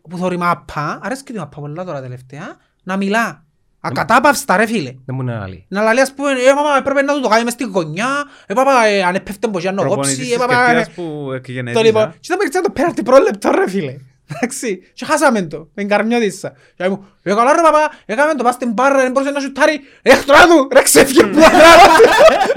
που 0.09 0.17
θωρεί 0.17 0.37
μάπα, 0.37 0.99
αρέσκει 1.03 1.31
τη 1.33 1.39
μάπα 1.39 1.59
πολλά 1.59 1.83
τώρα 1.83 2.01
τελευταία, 2.01 2.57
να 2.83 2.97
μιλά. 2.97 3.41
Ακατάπαυστα 3.79 4.57
ρε 4.57 4.65
φίλε. 4.65 4.93
Δεν 5.05 5.15
μου 5.15 5.21
είναι 5.21 5.35
άλλη. 5.37 5.65
Να 5.67 5.93
λέει 5.93 6.03
ας 6.03 6.13
πούμε, 6.13 6.29
ε, 6.31 6.53
παπά, 6.55 6.77
έπρεπε 6.77 7.01
να 7.01 7.13
του 7.13 7.21
το 7.21 7.27
κάνει 7.27 7.43
μες 7.43 7.53
στην 7.53 7.69
γωνιά, 7.69 8.23
ε, 8.45 8.53
παπά, 8.53 8.85
ε, 8.85 9.03
αν 9.03 9.15
έπεφτε 9.15 9.47
πως 9.47 9.61
για 9.61 9.71
να 9.71 9.81
Προπονητής 9.81 10.15
κόψει, 10.15 10.29
της 10.29 10.35
ε, 10.35 10.37
παπά, 10.39 10.69
ε, 10.69 10.73
Κερκίδας 10.73 10.93
που 10.95 11.31
εκγενετίζα. 11.31 11.79
το 11.79 11.85
λοιπόν, 11.85 12.11
και 12.11 12.17
ήταν 12.25 12.37
παίξει 12.37 12.61
το 12.61 12.69
πέναλτι 12.71 13.03
πρόλεπτο 13.03 13.51
ρε 13.51 13.69
φίλε. 13.69 13.95
Εντάξει, 14.31 14.91
και 14.93 15.05
χάσαμε 15.05 15.41
το, 15.41 15.69
με 15.73 15.83
καρμιώτησα. 15.83 16.53
Και 16.75 16.89
μου, 16.89 17.07
ε 17.23 17.33
καλά 17.33 17.53
ρε 17.53 17.61
παπά, 17.61 17.91
έκαμε 18.05 18.33
το 18.33 18.43
πας 18.43 18.53
στην 18.53 18.71
μπάρα, 18.71 19.01
δεν 19.01 19.11
μπορούσε 19.11 19.31
να 19.31 19.39
σουτάρει, 19.39 19.79
ε 20.01 20.15
χτωρά 20.15 20.47
του, 20.47 20.67
ρε 20.71 20.81
ξέφυγε 20.81 21.23
που 21.23 21.39
θα 21.39 21.49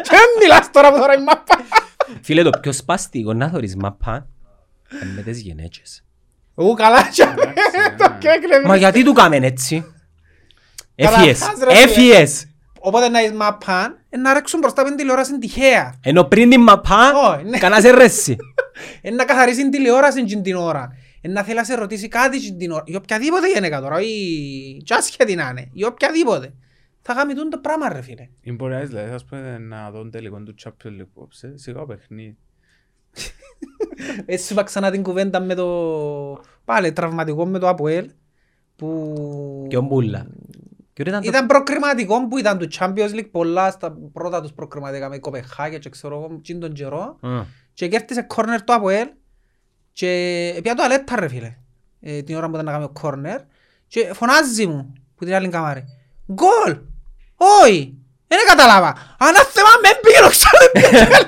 Και 0.03 0.11
δεν 0.11 0.29
μιλάς 0.41 0.71
τώρα 0.71 0.93
που 0.93 0.99
τώρα 0.99 1.15
η 1.15 1.23
μάπα. 1.23 1.65
Φίλε, 2.23 2.43
το 2.43 2.51
πιο 2.61 2.73
σπαστικό 2.73 3.33
να 3.33 3.49
θωρείς 3.49 3.77
μαπά 3.77 4.27
είναι 5.03 5.13
με 5.17 5.23
τις 5.23 5.41
γενέτσες. 5.41 6.05
Ου, 6.55 6.75
καλά, 6.75 7.03
και 7.13 7.25
το 7.99 8.09
ναι. 8.09 8.19
και 8.19 8.29
έκλεβε. 8.29 8.67
Μα 8.67 8.77
γιατί 8.77 9.05
του 9.05 9.13
κάμεν 9.13 9.43
έτσι; 9.43 9.85
Καλά, 10.97 11.19
Έφιες. 11.19 11.43
χάς, 11.43 11.59
ρε, 11.59 11.75
φίλε. 11.75 11.83
Έφιες. 11.83 12.45
Οπότε 12.81 13.09
να 13.09 13.23
είσαι 13.23 13.35
μάπα, 13.35 13.99
ε, 14.09 14.17
να 14.17 14.33
ρέξουν 14.33 14.61
μπροστά 14.61 14.81
από 14.81 14.91
την 14.91 14.99
τηλεόραση 14.99 15.39
τυχαία. 15.39 15.95
Ενώ 16.03 16.25
πριν 16.25 16.51
την 16.51 16.61
μαπά, 16.61 17.13
Ω, 17.13 17.37
ναι. 17.45 17.59
κανάς 17.59 17.85
ερέσει. 17.85 18.37
Ε, 19.03 19.11
να 19.11 19.25
καθαρίσει 19.25 19.57
την 19.57 19.71
τηλεόραση 19.71 20.21
εκείνη 20.21 20.43
την 20.43 20.57
ώρα. 20.57 20.97
Ε, 21.21 21.29
να 21.29 21.43
θέλει 21.43 21.57
να 21.57 21.65
σε 21.65 21.75
ρωτήσει 21.75 22.09
κάτι 22.09 22.37
εκείνη 22.37 22.57
την 22.57 22.71
ώρα. 22.71 22.83
Ή 22.87 22.97
οποιαδήποτε 22.97 23.53
γυναίκα 23.53 23.81
τώρα, 23.81 24.01
ή 24.01 24.07
κι 24.85 24.95
άσχετη 24.95 25.35
να 25.35 25.49
είναι, 25.49 25.69
ή 25.73 25.85
οποιαδήποτε. 25.85 26.55
Θα 27.03 27.15
κάνει 27.15 27.35
τούτο 27.35 27.49
το 27.49 27.59
πράγμα 27.59 27.93
ρε 27.93 28.03
φίλε. 28.03 28.29
Είναι 28.41 28.57
μπορεί 28.57 28.73
να 28.73 28.79
είσαι, 28.79 28.87
δηλαδή, 28.89 29.11
ας 29.13 29.25
πούμε, 29.25 29.59
να 29.59 29.91
δω 29.91 30.09
τελικό 30.09 30.43
του 30.43 30.55
Champions 30.65 30.87
League 30.87 31.01
απόψε, 31.01 31.53
σιγά 31.57 31.85
παιχνίδι. 31.87 32.37
Έτσι 34.27 34.53
είπα 34.53 34.63
ξανά 34.63 34.91
την 34.91 35.03
κουβέντα 35.03 35.41
με 35.41 35.55
το 35.55 36.41
πάλι 36.65 36.93
τραυματικό 36.93 37.47
με 37.47 37.59
το 37.59 37.69
Αποέλ 37.69 38.11
που 38.77 39.67
Και 39.69 39.77
ο 39.77 39.81
Μπούλα. 39.81 40.27
Και 40.93 41.03
ήταν 41.03 41.21
το- 41.23 41.29
ήταν 41.29 41.47
προκριματικό 41.47 42.29
που 42.29 42.39
ήταν 42.39 42.59
του 42.59 42.69
Champions 42.73 43.11
League 43.15 43.31
πολλά 43.31 43.71
στα 43.71 43.99
πρώτα 44.13 44.41
τους 44.41 44.53
προκριματικά 44.53 45.09
με 45.09 45.19
Κοπεχάγια 45.19 45.79
και 45.79 45.89
ξέρω 45.89 46.15
εγώ 46.17 46.35
εκείνη 46.39 46.61
τον 46.61 46.73
καιρό 46.73 47.19
Μμ. 47.23 47.41
και 47.75 47.89
κέρδισε 47.89 48.23
κόρνερ 48.23 48.63
το 48.65 48.73
Αποέλ 48.73 49.09
και 49.93 50.61
πια 50.63 50.75
το 50.75 50.83
αλέτα 50.83 51.17
ρε 51.21 51.29
φίλε 51.29 51.57
ε, 52.01 52.23
την 52.23 52.37
ώρα 52.37 52.47
που 52.49 52.53
ήταν 52.53 52.65
να 52.65 52.73
κάνει 52.73 52.85
ο 52.85 52.89
κόρνερ 52.89 53.41
και 53.87 54.11
φωνάζει 54.15 54.67
μου 54.67 54.93
που 55.17 55.25
την 55.25 55.35
άλλη 55.35 55.49
καμάρη 55.49 55.85
Γκολ! 56.33 56.79
Όχι! 57.65 57.95
Δεν 58.27 58.39
καταλάβα! 58.47 59.17
Ανάθεμα 59.19 59.69
με 59.83 59.89
πήγαινε 60.03 60.27
ο 60.27 60.31
ξανά 60.31 61.19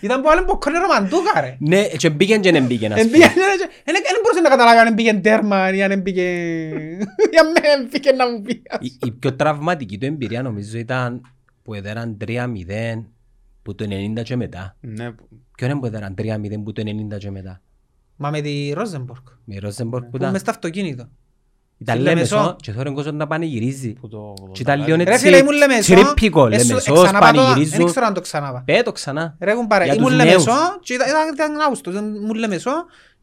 Ήταν 0.00 0.22
που 0.22 0.30
άλλο 0.30 0.44
που 0.44 0.58
κόρνερ 0.58 0.82
ο 0.82 0.86
Μαντούκα 0.86 1.40
ρε 1.40 1.56
Ναι, 1.60 1.86
και 1.88 2.10
μπήκεν 2.10 2.40
και 2.40 2.52
δεν 2.52 2.64
μπήκεν, 2.66 2.92
ας 2.92 2.98
Εν 3.00 3.04
πούμε. 3.10 3.16
πήγαινε, 3.18 3.44
εν- 3.52 3.70
εν- 3.84 3.94
εν 3.94 4.20
μπορούσε 4.22 4.40
να 4.42 4.48
καταλάβει 4.48 4.78
αν 4.78 4.94
πήγαινε 4.94 5.20
τέρμα 5.20 5.74
ή 5.74 5.82
αν 5.82 6.02
πήγε... 6.02 6.24
Για 7.30 7.42
μένα 7.44 7.88
πήγε 7.90 8.12
να 8.12 8.30
μου 8.30 8.42
πει. 8.42 8.62
ας 8.70 8.78
Η, 8.80 8.96
η 9.06 9.10
πιο 9.10 9.34
τραυματική 9.34 9.98
του 9.98 10.06
εμπειρία 10.06 10.42
νομίζω 10.42 10.78
ήταν 10.78 11.20
που 11.62 11.74
έδεραν 11.74 12.16
3-0 12.26 12.46
που 13.62 13.74
το 13.74 13.86
90 14.18 14.22
και 14.22 14.36
μετά. 14.36 14.76
Ναι, 14.80 15.10
που- 15.10 15.28
Ποιον 15.58 15.70
είναι 15.70 15.80
που 15.80 15.86
έδεραν 15.86 16.14
3-0 16.18 16.62
που 16.64 16.72
το 16.72 16.82
90 17.14 17.18
και 17.18 17.30
μετά. 17.30 17.60
Μα 18.16 18.30
με 18.30 18.40
τη 18.40 18.72
Ρόζεμπορκ, 18.72 19.28
Με 19.44 19.54
η 19.54 19.58
Ρόζεμπορκ 19.58 20.04
που 20.04 20.10
που 20.10 20.16
ήταν. 20.16 20.30
μες 20.32 20.40
στο 20.40 20.50
αυτοκίνητο. 20.50 21.08
Ήταν 21.78 21.94
στη 21.96 22.04
Λέμεσο 22.04 22.34
Λεμεσό. 22.36 22.56
και 22.60 22.72
τώρα 22.72 22.90
ο 22.90 22.94
κόσμος 22.94 23.14
να 23.14 23.26
πανηγυρίζει. 23.26 23.92
που 23.92 24.08
το... 24.08 24.34
Και 24.52 24.62
ήταν 24.62 24.84
λίγο 24.84 24.96
Ρε 24.96 25.02
έτσι 25.02 25.18
φίλε, 25.24 25.36
ήμουν 25.36 25.52
Λεμεσό. 25.54 25.80
τσιρίπικο. 25.80 26.46
Εσου- 26.46 26.68
Λεμεσός, 26.68 26.86
εξαναπά 27.02 27.30
το- 27.30 27.36
πανηγυρίζουν. 27.40 27.76
Δεν 27.78 27.86
ξέρω 27.86 28.06
αν 28.06 28.14
το 28.14 28.20
ξανάπα. 28.20 28.62
Πέ 28.66 28.82
το 28.84 28.92
ξανά. 28.92 29.36
Ρε 29.40 29.54
κουμπάρε, 29.54 29.84
Για 29.84 29.94
ήμουν 29.94 30.06
τους 30.06 30.16
νέους. 30.16 30.28
Λεμεσό 30.46 30.78
και 30.80 30.94
ήταν- 30.94 31.08
ήταν 31.08 31.34
ήταν 31.34 31.60
Αύγουστος, 31.60 31.94
ήμουν 31.94 32.34
Λεμεσό 32.34 32.70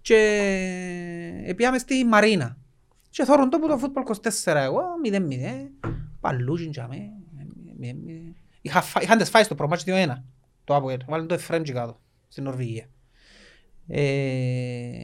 και 0.02 1.54
πήγαμε 1.56 1.78
στη 1.78 2.06
Μαρίνα. 2.06 2.58
Και 3.10 3.24
θόρουν 3.24 3.50
το 3.50 3.60
που 3.60 3.68
το 3.68 3.78
φούτπολ 3.78 4.04
24 4.04 4.64
εγώ, 4.64 4.82
0-0, 5.04 5.72
παλούζιν 6.20 6.70
για 6.72 6.88
με, 6.88 6.96
0-0. 7.80 8.34
Είχα 8.62 8.82
φά- 8.82 9.04
Είχαν 9.04 9.18
τις 9.18 9.30
φάει 9.30 9.44
στο 9.44 9.56
προμάτσι 9.56 9.86
2-1, 9.88 10.24
το 10.64 10.76
Αποέλ, 10.76 10.98
βάλουν 11.08 11.28
το 11.28 11.34
Εφρέμ 11.34 11.62
και 11.62 11.72
κάτω, 11.74 12.00
στην 12.28 12.44
Νορβηγία. 12.44 12.86
Ε, 13.88 14.04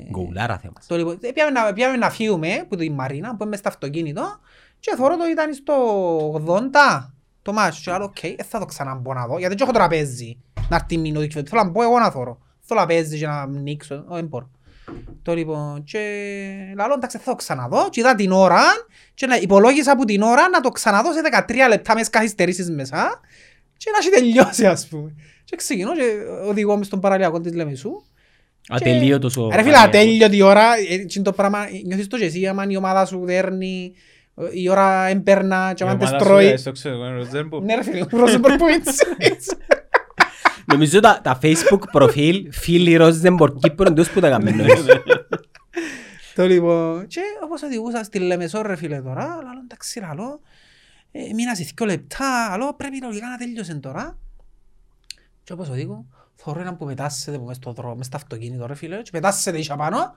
Γκολάρα 0.10 0.58
θέμας. 0.58 0.86
το 0.88 0.96
λοιπόν, 0.98 1.18
ε, 1.22 1.32
πιάμε 1.32 1.52
να, 1.52 1.74
πιάμε 1.74 1.98
να 1.98 2.10
φύγουμε 2.10 2.66
που 2.70 2.76
τη 2.76 2.90
Μαρίνα, 2.90 3.36
που 3.36 3.44
είμαι 3.44 3.56
στο 3.56 3.70
αυτοκίνητο 3.70 4.40
και 4.80 4.96
θωρώ 4.98 5.18
το 5.18 5.24
ήταν 5.32 5.54
στο 5.54 5.74
80 6.48 7.10
το 7.42 7.54
μάτσο 7.54 7.82
και 7.84 7.92
άλλο, 7.92 8.04
οκ, 8.04 8.20
δεν 8.22 8.46
θα 8.46 8.60
το 8.60 8.66
ξαναμπώ 8.66 9.14
να 9.14 9.28
δω, 9.28 9.38
γιατί 9.38 9.56
δεν 9.56 9.68
έχω 9.68 9.78
τραπέζι 9.78 10.38
να 10.72 10.76
έρθει 10.76 10.98
μήνω 10.98 11.20
δείξω, 11.20 11.42
θέλω 11.48 11.64
να 11.64 11.70
μπω 11.70 11.84
εγώ 11.84 12.00
να 12.00 12.12
θωρώ. 12.12 12.40
Θέλω 12.62 12.80
να 12.80 12.86
παίζει 12.86 13.18
και 13.18 13.28
να 13.28 13.48
νίξω, 13.48 13.96
όχι 13.96 14.20
δεν 14.20 14.26
μπορώ. 14.26 14.50
Το 15.22 15.34
λοιπόν, 15.34 15.84
και 15.84 16.00
λαλό, 16.76 16.94
εντάξει, 16.94 17.18
θα 17.18 17.32
το 17.32 17.36
ξαναδώ 17.36 17.90
και 17.90 18.00
είδα 18.00 18.16
την 18.16 18.32
ώρα 18.32 18.62
και 19.14 19.26
να 19.26 19.36
υπολόγισα 19.36 19.92
από 19.92 20.06
την 20.06 20.22
ώρα 20.22 20.50
να 20.50 20.60
το 20.60 20.70
ξαναδώ 20.70 21.14
σε 21.14 21.22
13 21.48 21.56
λεπτά 21.70 21.96
μες 21.96 22.10
καθυστερήσεις 22.10 22.70
μέσα 22.70 23.20
και 23.78 23.92
να 23.92 23.98
έχει 23.98 24.10
τελειώσει 24.10 24.66
ας 24.66 24.88
πούμε. 24.88 25.16
Και 25.52 25.58
ξεκινώ 25.58 25.96
και 25.96 26.04
οδηγώ 26.48 26.78
μες 26.78 26.86
στον 26.86 27.00
παραλιακό 27.00 27.40
της 27.40 27.54
Λεμεσού 27.54 27.92
Ατελείωτος 28.70 29.38
ο... 29.38 29.50
Ρε 29.54 29.64
φίλε, 29.64 29.78
ατέλειωτη 29.78 30.42
ώρα, 30.42 30.66
ε, 30.90 30.94
εκείνο 30.94 31.24
το 31.24 31.32
πράγμα, 31.32 31.60
νιώθεις 31.86 32.08
το 32.08 32.18
και 32.18 32.26
εσύ, 32.26 32.48
άμα 32.48 32.66
η 32.68 32.78
ομάδα 32.78 33.06
σου 33.06 33.26
δέρνει, 33.26 33.94
ε, 34.36 34.44
η 34.52 34.70
ώρα 34.70 35.06
εμπέρνα 35.06 35.74
και 35.76 35.84
άμα 35.84 35.94
Η 35.94 35.98
τες 35.98 36.08
ομάδα 36.08 36.24
σου, 36.24 36.30
τρώει. 36.30 36.46
ε, 36.46 36.58
στο 36.58 36.72
ξέρω, 36.72 36.96
εγώ, 36.96 37.06
είναι 37.06 37.14
ο 37.14 37.18
Ροτζέρμπουργκ. 37.18 37.64
Ναι 37.66 37.76
ρε 37.76 37.84
φίλε, 37.84 38.02
ο 38.02 38.08
Ρόζεμπορ 38.18 38.56
που 38.56 38.68
είναι 38.68 38.84
Νομίζω 40.66 41.00
τα, 41.00 41.20
τα 41.24 41.40
facebook 41.42 41.82
προφίλ 41.92 42.52
φίλοι 42.52 42.96
Ρόζενμπορ 42.96 43.54
Κύπρο 43.56 43.88
εντός 43.88 44.10
που 44.10 44.20
τα 44.20 44.30
κάνουμε 44.30 44.52
νωρίς. 44.52 44.86
Το 46.36 46.46
λοιπόν, 46.46 47.08
και 47.08 47.22
όπως 47.44 47.64
οδηγούσα 47.64 48.04
στη 48.04 48.20
Λεμεσό 48.20 48.62
ρε 48.62 48.76
φίλε 48.76 49.02
τώρα, 49.02 49.26
λαλό 49.26 49.62
εντάξει 49.64 50.00
λαλό, 50.00 50.40
ε, 51.12 51.20
μείνας 51.36 51.58
σε 51.58 51.72
δυο 51.76 51.86
λεπτά, 51.86 52.48
λαλό 52.50 52.74
πρέπει 52.78 53.02
λογικά 53.02 53.28
να 53.28 53.38
τέλειωσε 53.38 53.74
τώρα. 53.74 54.18
Και 55.52 55.58
όπως 55.58 55.70
οδηγώ, 55.70 56.06
θωρώ 56.36 56.60
έναν 56.60 56.78
που 56.78 56.86
πετάσσεται 56.86 57.38
που 57.38 57.46
μες 57.46 57.56
στο 57.56 57.72
δρόμο, 57.72 57.96
μες 57.96 58.06
στο 58.06 58.18
αυτοκίνητο 58.18 58.66
ρε 58.66 58.76
φίλε, 58.76 59.02
και 59.02 59.12
πετάσσεται 59.12 59.58
ίσια 59.58 59.76
πάνω, 59.76 60.16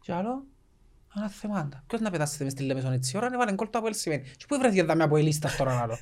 και 0.00 0.12
άλλο, 0.12 0.44
ένα 1.16 1.28
θεμάντα. 1.28 1.82
Ποιος 1.86 2.00
να 2.00 2.10
πετάσσεται 2.10 2.44
μες 2.44 2.52
στη 2.52 2.62
Λεμεσό 2.62 2.90
έτσι 2.90 3.16
ώρα, 3.16 3.28
έβαλε 3.32 3.52
γκολ 3.52 3.70
το 3.70 3.78
Αποέλ 3.78 3.94
σημαίνει. 3.94 4.22
Και 4.36 4.44
πού 4.48 4.58
βρέθηκε 4.58 4.82
δάμε 4.82 5.02
από 5.02 5.16
ελίστας 5.16 5.56
τώρα 5.56 5.74
λαλό. 5.74 5.98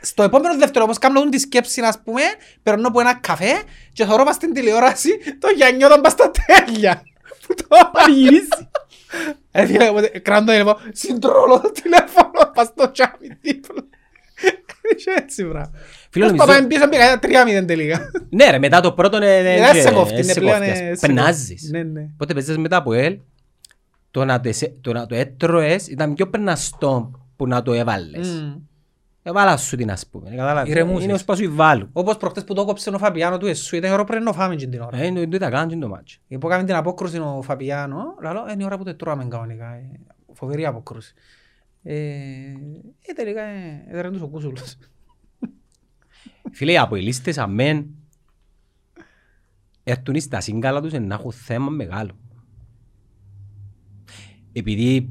Στο 0.00 0.22
επόμενο 0.22 0.58
δεύτερο, 0.58 0.84
όπως 0.84 0.98
κάνω 0.98 1.28
τη 1.28 1.38
σκέψη, 1.38 1.80
ας 1.80 2.00
πούμε, 2.02 2.22
περνώ 2.62 2.88
από 2.88 3.00
ένα 3.00 3.14
καφέ 3.14 3.62
και 3.92 4.04
θωρώ 4.04 4.24
πας 4.24 4.34
στην 4.34 4.52
τηλεόραση 4.52 5.10
το 5.38 5.48
Γιάννιο 5.48 5.86
ήταν 5.86 6.00
πας 6.00 6.12
στα 6.12 6.30
τέλεια. 6.30 7.02
Που 7.46 7.54
το 7.54 7.90
Πανηγυρίσει. 7.92 8.68
ε, 9.50 9.66
φίλε, 9.66 9.88
οπότε, 9.88 10.18
κράτω 10.18 10.44
το 10.44 10.52
τηλέφωνο, 10.52 10.78
συντρόλω 10.92 11.60
το 11.60 11.70
τηλέφωνο, 11.70 12.50
πας 12.54 12.66
στο 12.66 12.90
τσάμι 12.90 13.28
δίπλα. 13.40 13.82
Και 14.96 15.14
έτσι, 15.22 15.46
βρά. 15.46 15.70
Φίλε, 16.10 16.24
Πώς 16.28 16.36
νομίζω- 16.36 16.54
πάμε 16.56 16.66
πίσω, 16.66 16.88
πήγα 16.88 17.18
τρία 17.18 17.44
μηδέν 17.44 17.66
τελικά. 17.66 18.10
Ναι 18.30 18.50
ρε, 18.50 18.58
μετά 18.58 18.80
το 18.80 18.92
πρώτο 18.92 19.16
είναι... 19.16 19.42
Δεν 19.42 19.82
σε 19.82 19.90
κόφτει, 19.92 20.22
είναι 20.22 20.32
πλέον... 20.34 20.62
ε, 20.62 20.66
κόφτει. 20.68 20.96
σε 20.98 21.06
Περνάζεις. 21.06 21.48
κόφτει. 21.48 21.70
Ναι, 21.70 21.82
ναι. 21.82 22.08
Πότε 22.16 22.32
παίζεις 22.34 22.58
μετά 22.58 22.76
από 22.76 22.92
ελ, 22.92 23.18
το 24.10 24.24
να 24.24 24.40
το, 24.40 24.48
εσέ- 24.48 24.80
το, 24.80 24.92
να 24.92 25.06
το 25.06 25.14
έτρωες 25.14 25.86
ήταν 25.88 26.14
πιο 26.14 26.28
περναστό 26.28 27.10
που 27.36 27.46
να 27.46 27.62
το 27.62 27.72
έβαλες. 27.72 28.28
Μμ. 28.28 28.58
Έβαλα 29.22 29.56
σου 29.56 29.76
την 29.76 29.90
ας 29.90 30.06
πούμε. 30.06 30.30
κατάλαβες. 30.30 30.70
Ηρεμούσες. 30.72 31.04
Είναι 31.04 31.12
ως 31.12 31.24
πάσου 31.24 31.54
βάλου. 31.54 31.88
Όπως 31.92 32.16
προχτές 32.16 32.44
που 32.44 32.54
το 32.54 32.64
κόψε 32.64 32.90
ο 32.90 32.98
Φαπιάνο 32.98 33.38
του 33.38 33.46
Εσού, 33.46 33.76
ήταν 33.76 33.90
η 33.90 33.92
ώρα 33.92 34.02
που 34.02 34.08
πρέπει 34.08 34.24
να 34.24 34.32
φάμε 34.32 34.54
και 34.54 34.66
την 34.66 34.80
ώρα. 34.80 34.98
Ε, 34.98 35.06
είναι 35.06 35.26
το 35.26 35.36
ήταν 35.36 35.50
κάνει 35.50 35.78
το 35.78 35.88
μάτσο. 35.88 36.18
Που 36.40 36.46
έκαμε 36.46 36.64
την 36.64 36.74
απόκρουση 36.74 37.18
ο 37.18 37.40
Φαπιάνο, 37.42 38.02
λαλό, 38.22 38.46
είναι 38.52 38.62
η 38.62 38.66
ώρα 38.66 38.78
που 38.78 38.84
το 38.84 38.94
τρώμε 38.96 39.24
κανονικά. 39.30 39.66
ε, 39.66 39.90
Φοβερή 40.32 40.66
απόκρουση. 40.66 41.14
Ε, 41.88 41.94
ε, 43.00 43.12
τελικά 43.14 43.42
ε, 43.42 43.84
έδεραν 43.88 44.12
τους 44.12 44.20
ο 44.22 44.28
Κούσουλος. 44.28 44.76
Φίλε, 46.52 46.72
οι 46.72 46.78
αποελίστες 46.78 47.38
αμέν 47.38 47.86
έρθουν 49.82 50.20
στα 50.20 50.40
σύγκαλα 50.40 50.80
τους 50.80 50.92
να 50.92 51.14
έχουν 51.14 51.32
θέμα 51.32 51.70
μεγάλο. 51.70 52.18
Επειδή 54.52 55.08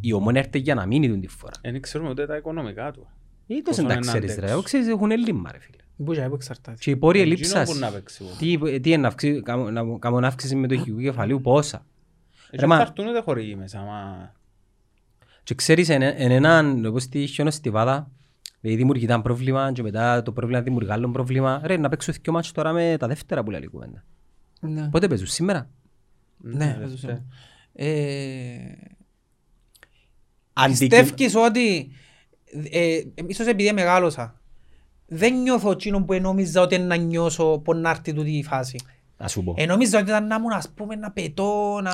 η 0.00 0.12
ομόνια 0.12 0.40
έρθει 0.40 0.58
για 0.58 0.74
να 0.74 0.86
μείνει 0.86 1.08
τον 1.08 1.20
τη 1.20 1.26
φορά. 1.28 1.52
Δεν 1.62 1.80
ξέρουμε 1.80 2.10
ούτε 2.10 2.26
τα 2.26 2.36
οικονομικά 2.36 2.90
του. 2.90 3.06
Ή 3.46 3.62
Πόσο 3.62 3.62
τόσο 3.62 3.76
δεν 3.76 3.86
τα 3.86 3.92
είναι 3.94 4.04
να 4.06 4.10
ξέρεις 4.12 4.26
ρε. 4.28 4.32
αντέξουν. 4.34 4.52
Εγώ 4.56 4.62
ξέρεις 4.62 4.86
έχουν 4.88 5.10
έλλειμμα 5.10 5.52
ρε 5.52 5.58
φίλε. 5.58 5.76
Πού 6.04 6.12
και 6.14 6.20
που 6.28 6.34
εξαρτάται. 6.34 6.76
Και 6.80 6.90
οι 6.90 6.96
πόροι 6.96 7.18
Εκείνο 7.20 7.34
ελείψας. 7.34 7.72
που 7.72 7.78
να 7.78 7.90
παίξει. 7.90 8.24
Τι, 8.38 8.80
τι 8.80 8.88
είναι 8.90 8.96
να 9.02 9.08
αυξήσει- 9.08 9.42
κάμω- 9.42 9.70
να 9.70 9.98
κάνουν 9.98 10.24
αύξηση 10.24 10.56
μετοχικού 10.56 10.98
κεφαλαίου 11.00 11.40
πόσα. 11.40 11.86
Έτσι 12.44 12.56
Ρε, 12.60 12.66
μα- 12.66 12.76
θα 12.76 12.82
έρθουν 12.82 13.06
ούτε 13.06 13.20
χορηγοί 13.20 13.56
μέσα. 13.56 13.80
Μα... 13.80 14.32
Και 15.50 15.56
ξέρεις 15.56 15.88
εν, 15.88 16.02
εν 16.02 16.30
έναν, 16.30 16.84
όπως 16.86 17.02
στη 17.02 17.26
χιονοστιβάδα, 17.26 18.10
δηλαδή 18.60 18.78
δημιουργεί 18.80 19.04
ένα 19.04 19.22
πρόβλημα 19.22 19.72
και 19.72 19.82
μετά 19.82 20.22
το 20.22 20.32
πρόβλημα 20.32 20.62
δημιουργεί 20.62 20.92
άλλο 20.92 21.10
πρόβλημα. 21.10 21.60
Ρε, 21.64 21.76
να 21.76 21.88
παίξω 21.88 22.12
δύο 22.22 22.32
μάτσο 22.32 22.52
τώρα 22.52 22.72
με 22.72 22.96
τα 22.98 23.06
δεύτερα 23.06 23.42
που 23.42 23.50
λέει 23.50 23.60
η 23.62 23.66
κουβέντα. 23.66 24.04
Ναι. 24.60 24.88
Πότε 24.88 25.08
παίζουν, 25.08 25.26
σήμερα; 25.26 25.70
Ναι, 26.36 26.76
ρε, 26.78 26.86
δεν 26.86 26.98
θε. 26.98 27.06
το 27.06 27.20
Ε, 27.72 28.56
Αντικει- 30.52 30.78
Πιστεύεις 30.78 31.34
ότι, 31.34 31.90
ε, 32.70 33.00
ίσως 33.26 33.46
επειδή 33.46 33.72
μεγάλωσα, 33.72 34.40
δεν 35.06 35.40
νιώθω 35.42 35.70
εκείνο 35.70 36.04
που 36.04 36.14
νόμιζα 36.20 36.60
ότι 36.62 36.78
να 36.78 36.96
νιώσω 36.96 37.58
που 37.58 37.74
να 37.74 37.90
έρθει 37.90 38.12
τούτη 38.12 38.30
η 38.30 38.42
φάση. 38.42 38.78
Να 39.16 39.28
σου 39.28 39.44
πω, 39.44 39.54
Ε, 39.56 39.66
νόμιζα 39.66 39.98
ότι 39.98 40.08
ήταν 40.08 40.26
να 40.26 40.34
ήμουν 40.34 40.52
ας 40.52 40.68
πούμε 40.74 40.94
να 40.94 41.10
πετώ, 41.10 41.80
να, 41.82 41.92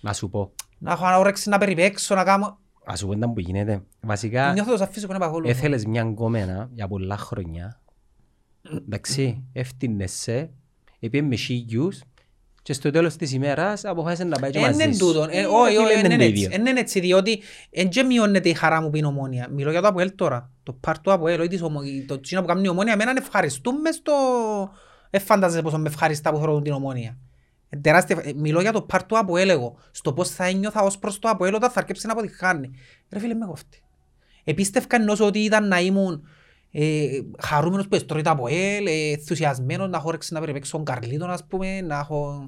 να 0.00 0.12
σου 0.12 0.30
πω. 0.30 0.52
Να 0.82 0.92
έχω 0.92 1.18
όρεξη 1.18 1.48
να 1.48 1.58
περιπέξω, 1.58 2.14
να 2.14 2.24
κάνω... 2.24 2.58
Να 2.86 2.96
σου 2.96 3.06
πω 3.06 3.12
ήταν 3.12 3.32
που 3.32 3.40
γίνεται. 3.40 3.82
Βασικά, 4.00 4.52
Νιώθω 4.52 4.70
το 4.70 4.76
σαν 4.76 4.88
φύσικο 4.88 5.12
να 5.12 5.18
παγόλω. 5.18 5.48
έθελες 5.48 5.84
μια 5.84 6.02
γκόμενα 6.02 6.68
για 6.72 6.88
πολλά 6.88 7.16
χρόνια. 7.16 7.80
Εντάξει, 8.76 9.44
έφτυνεσαι, 9.52 10.50
επειδή 11.00 11.26
με 11.26 11.36
σίγιους 11.36 12.00
και 12.62 12.72
στο 12.72 12.90
τέλος 12.90 13.16
της 13.16 13.32
ημέρας 13.32 13.84
αποφάσισες 13.84 14.26
να 14.26 14.38
πάει 14.38 14.50
και 14.50 14.60
μαζί 14.60 14.82
Είναι 14.84 14.92
σου. 14.92 14.98
τούτο. 15.06 15.22
Ε, 15.30 15.40
Ε, 15.40 15.44
Όχι, 15.46 15.72
φίλε, 15.76 15.84
όχι, 15.84 15.98
είναι 15.98 16.06
είναι 16.14 16.16
το 16.16 16.22
έτσι. 16.24 16.42
ίδιο. 16.44 16.58
Είναι 16.70 16.80
έτσι, 16.80 17.00
διότι 17.00 17.42
εν 17.70 17.88
και 17.88 18.02
μειώνεται 18.02 18.48
η 18.48 18.54
χαρά 18.54 18.80
μου 18.80 18.90
που 18.90 18.96
είναι 18.96 19.06
ομόνια. 19.06 19.48
Μιλώ 19.50 19.70
για 19.70 19.80
το 19.80 19.88
Αποέλ 19.88 20.14
τώρα. 20.14 20.50
Το 20.62 20.72
πάρ 20.72 20.98
του 21.00 21.12
Αποέλ, 21.12 21.40
όχι 21.40 21.48
της 21.48 21.62
ομο- 21.62 21.80
το 22.06 22.20
τσίνο 22.20 22.40
που 22.40 22.46
κάνει 22.46 22.62
η 22.64 22.68
ομόνια, 22.68 22.92
εμένα 22.92 23.12
ευχαριστούμε 23.18 23.90
στο... 23.92 24.12
Δεν 25.10 25.20
φαντάζεσαι 25.20 25.62
πόσο 25.62 25.78
με 25.78 25.88
ευχαριστά 25.88 26.30
που 26.32 26.38
θέλω 26.38 26.62
την 26.62 26.72
ομόνια. 26.72 27.18
Ε, 27.74 27.76
Τεράστια... 27.76 28.20
ε, 28.24 28.32
Μιλώ 28.36 28.60
για 28.60 28.72
το 28.72 28.82
πάρ 28.82 29.04
του 29.04 29.18
Αποέλ 29.18 29.48
εγώ. 29.48 29.76
Στο 29.90 30.12
πώς 30.12 30.28
θα 30.30 30.44
ένιωθα 30.44 30.82
ως 30.82 30.98
προς 30.98 31.18
το 31.18 31.28
Αποέλ 31.28 31.54
όταν 31.54 31.70
θα 31.70 31.80
αρκέψει 31.80 32.06
να 32.06 32.12
αποτυχάνει. 32.12 32.70
Ρε 33.10 33.18
φίλε 33.18 33.34
με 33.34 33.46
κόφτει. 33.46 33.82
Επίστευκαν 34.44 35.08
όσο 35.08 35.26
ότι 35.26 35.38
ήταν 35.38 35.68
να 35.68 35.80
ήμουν 35.80 36.22
ε, 36.70 37.06
χαρούμενος 37.38 37.88
που 37.88 37.94
εστρώει 37.94 38.22
το 38.22 38.30
Αποέλ, 38.30 38.86
ε, 38.86 38.90
ενθουσιασμένος 39.10 39.88
να 39.88 39.96
έχω 39.96 40.08
όρεξη 40.08 40.32
να 40.34 40.40
περιπέξω 40.40 40.76
τον 40.76 40.84
Καρλίτον 40.84 41.30
ας 41.30 41.44
πούμε, 41.48 41.80
να 41.80 41.98
έχω... 41.98 42.46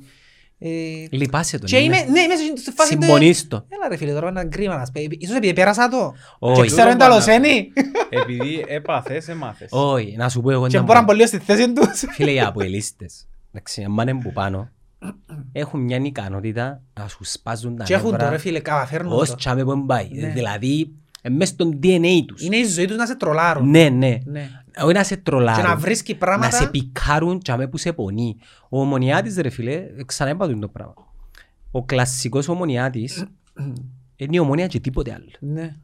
Ε, 0.59 0.68
Λυπάσαι 1.11 1.59
τον. 1.59 1.68
και 1.68 1.79
είμαι, 1.79 1.97
ναι, 1.97 2.27
μέσα 2.27 2.43
στη 2.57 2.70
φάση... 2.70 2.97
του- 2.97 3.03
Συμπονείς 3.03 3.49
το. 3.49 3.66
Έλα 3.68 3.89
ρε 3.89 3.97
φίλε, 3.97 4.12
τώρα 4.12 4.29
είναι 4.29 4.45
κρίμα 4.45 4.77
να 4.77 4.85
σπέ. 4.85 5.01
Ίσως 5.18 5.37
επειδή 5.37 5.53
πέρασα 5.53 5.89
το. 5.89 6.14
Όχι. 6.39 6.61
Και 6.61 6.66
ξέρω 6.66 6.89
είναι 6.89 6.99
τα 6.99 7.09
λοσένη. 7.09 7.72
Επειδή 8.11 8.64
έπαθες, 8.68 9.29
έμαθες. 9.29 9.68
Όχι, 9.72 10.14
να 10.16 10.29
σου 10.29 10.41
πω 10.41 10.51
εγώ 10.51 10.66
Και 10.66 10.77
να 10.77 10.83
μπορώ 10.83 10.99
να 10.99 11.05
πω. 11.05 11.11
πω 11.11 11.16
λίγο 11.16 11.27
στη 11.29 11.39
θέση 11.39 11.72
τους. 11.72 12.05
Φίλε, 12.14 12.31
οι 12.31 12.41
αποελίστες, 12.41 13.27
εντάξει, 13.53 13.83
αν 13.83 13.95
πάνε 13.95 14.14
που 14.14 14.33
πάνω, 14.33 14.70
έχουν 15.53 15.81
μια 15.81 15.97
ικανότητα 15.97 16.83
να 17.01 17.09
σου 17.09 17.25
σπάζουν 17.25 17.77
τα 17.77 17.85
Και 17.85 17.95
έχουν 17.95 18.11
το 18.11 18.17
ρε 18.17 18.23
νεύρα 18.23 18.39
φίλε, 18.39 18.61
καταφέρνουν 18.61 19.13
ως 19.13 19.29
το. 19.29 19.35
τσάμε 19.35 19.65
που 19.65 19.87
πάει. 19.87 20.09
Ναι. 20.13 20.29
Δηλαδή, 20.29 20.95
ε, 21.23 21.29
μες 21.29 21.49
στον 21.49 21.79
DNA 21.83 22.25
τους. 22.27 22.43
Είναι 22.43 22.57
η 22.57 22.65
ζωή 22.65 22.87
τους 22.87 22.97
να 22.97 23.07
σε 23.07 23.17
τρολάρουν. 23.17 23.71
Ναι, 23.71 23.89
ναι. 23.89 24.19
Ναι. 24.25 24.51
Όχι 24.83 24.93
να 24.93 25.05
σε 25.05 25.17
τρολάρουν. 25.17 25.63
Και 25.63 25.69
να 25.69 25.77
βρίσκει 25.77 26.13
Να 26.13 26.19
πράγματα. 26.19 26.57
σε 26.57 26.67
πικάρουν 26.69 27.43
τσάμε 27.43 27.67
που 27.69 27.77
σε 27.77 27.93
πονεί. 27.93 28.37
Ο 28.69 28.81
ομονιάτης 28.81 29.37
ρε 29.37 29.49
φίλε, 29.49 29.87
ξανά 30.07 30.31
είπα 30.31 30.59
το 30.59 30.69
πράγμα. 30.69 30.95
Ο 31.71 31.85
κλασσικός 31.85 32.49
ομονιάτης 32.49 33.25
είναι 34.17 34.37
η 34.37 34.39
ομονία 34.39 34.67
και 34.67 34.81
τίποτε 34.81 35.13
άλλο. 35.13 35.31
Ναι. 35.41 35.77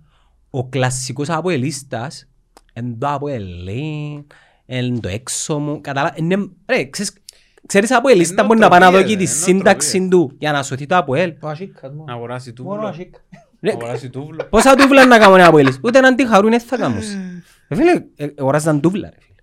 Ο 0.50 0.68
κλασσικός 0.68 1.28
αποελίστας 1.28 2.28
εν 2.72 2.98
το 2.98 3.08
αποελή, 3.08 4.26
εν 4.66 5.00
το 5.00 5.08
έξω 5.08 5.58
μου, 5.58 5.80
κατάλαβα, 5.80 6.14
είναι, 6.18 6.48
ρε, 6.66 6.84
ξέρεις, 6.84 7.12
ξέρεις 7.70 7.90
αποελίστα 7.92 8.34
Ενώ 8.38 8.46
μπορεί 8.46 8.58
να 8.58 8.68
πάει 8.68 8.80
να 8.80 8.90
τροπίες, 8.90 9.10
δω 9.10 9.16
της 9.16 9.30
ρε, 9.30 9.50
ενώ 9.50 9.58
σύνταξης 9.58 9.90
τροπίες. 9.90 10.10
του 10.10 10.36
για 10.38 10.52
να 10.52 10.62
σωθεί 10.62 10.86
το 10.86 10.96
αποέλ. 10.96 11.34
Ο 11.40 11.48
Ασίκας 11.48 11.82
Να 11.82 11.96
μόνο. 11.96 12.12
αγοράσει 12.12 12.54
Μόνο 12.58 12.70
ο 12.70 12.74
τούβλο. 12.74 12.88
Ασίκας. 12.90 13.20
Ρε, 13.60 13.70
Να 13.72 13.78
αγοράσει 13.78 14.10
τούβλο. 14.10 14.44
Πόσα 14.50 14.74
τούβλα 14.74 15.06
να 15.06 15.18
κάνουν 15.18 15.38
ένα 15.38 15.46
αποέλις, 15.48 15.80
ούτε 15.82 15.98
έναν 15.98 16.14
τη 16.16 16.26
χαρούν 16.26 16.50
δεν 16.50 16.60
θα 16.60 16.76
κάνουν. 16.76 17.00
Ρε 17.68 17.76
φίλε, 17.76 18.04
ε, 18.16 18.26
αγοράζαν 18.38 18.80
τούβλα 18.80 19.08
ρε 19.10 19.16
φίλε. 19.20 19.34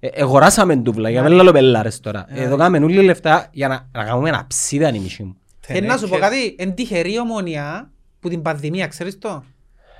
Ε, 0.00 0.20
Εγοράσαμε 0.22 0.76
τούβλα, 0.76 1.10
για 1.10 1.22
μένα 1.22 1.42
λέω 1.42 1.52
πελάρες 1.52 2.00
τώρα. 2.00 2.26
Εδώ 2.28 2.56
κάνουμε 2.56 2.84
όλοι 2.84 3.02
λεφτά 3.02 3.48
για 3.52 3.68
να, 3.68 3.88
να 3.92 4.04
κάνουμε 4.04 4.28
ένα 4.28 4.46
ψίδα 4.46 4.88
η 4.94 4.98
μισή 4.98 5.22
μου. 5.22 5.36
Θέλω 5.60 5.86
να 5.86 5.96
σου 5.96 6.08
πω 6.08 6.16
κάτι, 6.16 6.54
εν 6.58 6.74
τυχερή 6.74 7.18
ομονία 7.18 7.90
που 8.20 8.28
την 8.28 8.42
πανδημία, 8.42 8.86
ξέρεις 8.86 9.18
το; 9.18 9.44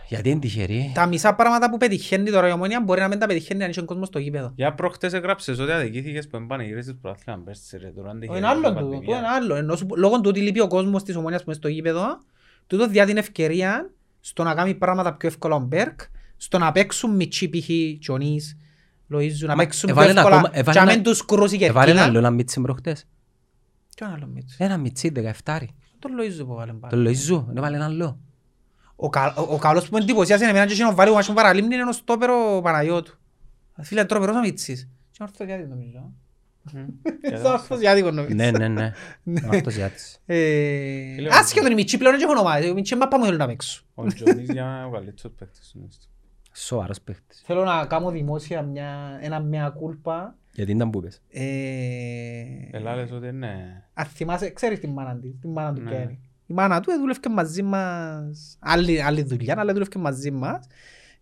Γιατί 0.08 0.30
είναι 0.30 0.38
τυχερή. 0.40 0.90
Τα 0.94 1.06
μισά 1.06 1.34
πράγματα 1.34 1.70
που 1.70 1.76
πετυχαίνει 1.76 2.30
τώρα 2.30 2.48
η 2.48 2.52
ομονία 2.52 2.80
μπορεί 2.82 3.00
να 3.00 3.08
μην 3.08 3.18
τα 3.18 3.26
πετυχαίνει 3.26 3.64
αν 3.64 3.70
είσαι 3.70 3.80
ο 3.80 3.84
κόσμος 3.84 4.08
στο 4.08 4.18
γήπεδο. 4.18 4.52
Για 4.56 4.74
προχτές 4.74 5.12
έγραψες 5.12 5.58
ότι 5.58 5.72
αδικήθηκες 5.72 6.26
που 6.28 6.36
εμπανεγύρισες 6.36 6.94
πρωτάθλημα 7.00 7.38
πέρσι 7.44 7.78
ρε. 7.78 7.88
Τώρα 7.88 8.08
αν 8.10 8.14
Το 8.14 8.20
τυχερή 8.20 8.38
είναι 8.38 8.46
άλλο 8.48 8.60
την 8.60 8.68
τούτο, 8.68 8.80
το 8.84 8.90
πανδημία. 8.90 9.18
είναι 9.18 9.26
άλλο. 9.28 9.54
Ενώ 9.54 9.76
σου- 9.76 9.96
Λόγω 9.96 10.16
του 10.16 10.22
ότι 10.26 10.40
λείπει 10.40 10.60
ο 10.60 10.66
κόσμος 10.68 11.02
της 11.02 11.16
ομονίας 11.16 11.40
που 11.44 11.50
είναι 11.50 11.58
στο 11.58 11.68
γήπεδο, 11.68 12.18
τούτο 12.66 12.88
διά 12.88 13.06
την 13.06 13.16
ευκαιρία 13.16 13.90
στο 14.20 14.42
να 14.42 14.54
κάνει 14.54 14.74
πράγματα 14.74 15.14
πιο 15.14 15.28
εύκολα 15.28 15.54
ο 15.54 15.58
Μπέρκ, 15.60 16.00
στο 16.36 16.58
να 16.58 16.72
παίξουν 16.72 17.14
μητσί 17.16 17.48
π.χ. 17.48 17.68
Τζονής, 18.00 18.56
Λοΐζου, 19.12 19.40
να 19.40 19.46
Μα 19.46 19.54
παίξουν 19.56 19.90
πιο 19.90 19.94
έβαλε 20.02 20.10
ένα 20.10 20.20
εύκολα 20.20 20.36
ακόμα- 20.36 20.58
έβαλε 20.58 20.78
και 20.78 20.84
να 20.84 20.90
ένα- 20.90 20.94
μην 20.94 21.02
τους 21.10 21.24
κρούσει 21.24 21.56
η 21.56 21.64
Έβαλε 21.64 21.90
ένα 21.90 22.00
κερκίδα. 22.00 22.04
άλλο 22.04 22.18
ένα 22.18 22.30
μίτσι 22.30 22.60
προχτές. 22.60 23.06
Ποιον 23.96 24.10
άλλο 24.12 24.26
μίτσο. 24.26 24.56
Ένα 24.58 24.76
μίτσι, 24.76 25.08
17. 25.44 25.68
Τον 25.98 26.10
Λοΐζου 26.20 26.46
που 26.46 26.54
βάλε 26.54 26.72
Το 26.72 26.78
πάλι. 26.78 27.02
Λοϊζού, 27.02 27.52
έβαλε 27.56 27.76
ένα 27.76 27.84
άλλο. 27.84 28.18
Ο 29.04 29.08
κα- 29.10 29.34
ο- 29.36 29.54
Ο 29.54 29.58
καλός 29.58 29.88
που 29.88 29.96
με 29.96 30.02
εντυπωσιάζει 30.02 30.44
εμένα 30.44 30.66
και 30.66 30.72
εκείνο 30.72 30.94
βάλει 30.94 31.10
ο 31.10 31.14
Μάσον 31.14 31.34
Παραλίμνη 31.34 31.74
είναι 31.74 31.84
ο 31.88 31.92
στόπερ 31.92 32.30
ο 32.30 32.60
Παναγιώτου. 32.62 33.18
Φίλε, 33.82 34.04
τροπερός 34.04 34.36
ο 34.36 34.40
Μίτσης. 34.40 34.88
Και 35.10 35.22
ο 35.22 35.24
Ορθογιάτης 35.24 35.68
νομίζω. 35.68 36.12
Και 37.20 37.36
Σαν 37.42 37.52
Ορθογιάτικο 37.52 38.10
νομίζω. 38.10 38.34
Ναι, 38.34 38.50
ναι, 38.50 38.68
ναι. 38.68 38.92
Αυτός 39.52 39.74
γιάτης. 39.74 40.18
Ε, 40.26 40.36
Φίλε, 41.14 41.28
Άσχετον 41.32 41.70
οι 41.70 41.74
Μίτσοι 41.74 41.98
πλέον 41.98 42.14
δεν 42.18 42.28
έχουν 42.28 42.36
ομάδα. 42.36 42.66
Οι 42.66 42.72
Μίτσοι 42.72 42.94
μάπα 42.96 43.18
μου 43.18 43.24
θέλουν 43.24 43.38
να 43.38 43.46
παίξουν. 43.46 43.84
Ο 43.94 44.06
Τζονής 44.06 44.50
για 44.50 44.64
μένα 44.64 44.76
είναι 44.76 44.86
ο 44.86 44.90
καλύτερος 44.90 45.32
παίκτης. 45.38 45.72
είναι 45.72 45.84
αυτό. 45.88 46.04
Σοβαρός 46.56 47.00
παίχτης. 47.00 47.42
Θέλω 47.46 47.64
να 47.64 47.86
κάνω 47.86 48.10
δημόσια 48.10 48.62
μια, 48.62 49.18
ένα 49.20 49.40
μια 49.40 49.68
κούλπα. 49.68 50.36
Γιατί 50.52 50.72
ήταν 50.72 50.90
που 50.90 50.98
είπες. 50.98 51.20
Ε, 51.30 51.42
Ελά 52.70 52.94
λες 52.96 53.10
ότι 53.12 53.26
είναι... 53.26 53.82
αν 53.94 54.04
θυμάσαι, 54.06 54.50
ξέρεις 54.50 54.78
την 54.80 54.90
μάνα 54.90 55.16
της, 55.16 55.34
την 55.40 55.50
μάνα 55.50 55.72
του 55.74 55.80
Ναι. 55.82 55.90
Ποια 56.46 56.64
είναι. 56.64 56.66
Η 56.66 56.68
μάνα 56.68 56.80
του 56.80 56.92
δούλευκε 56.92 57.28
μαζί 57.28 57.62
μας, 57.62 58.56
άλλη, 58.58 59.02
άλλη 59.02 59.22
δουλειά, 59.22 59.54
αλλά 59.58 59.72
δούλευκε 59.72 59.98
μαζί 59.98 60.30
μας. 60.30 60.66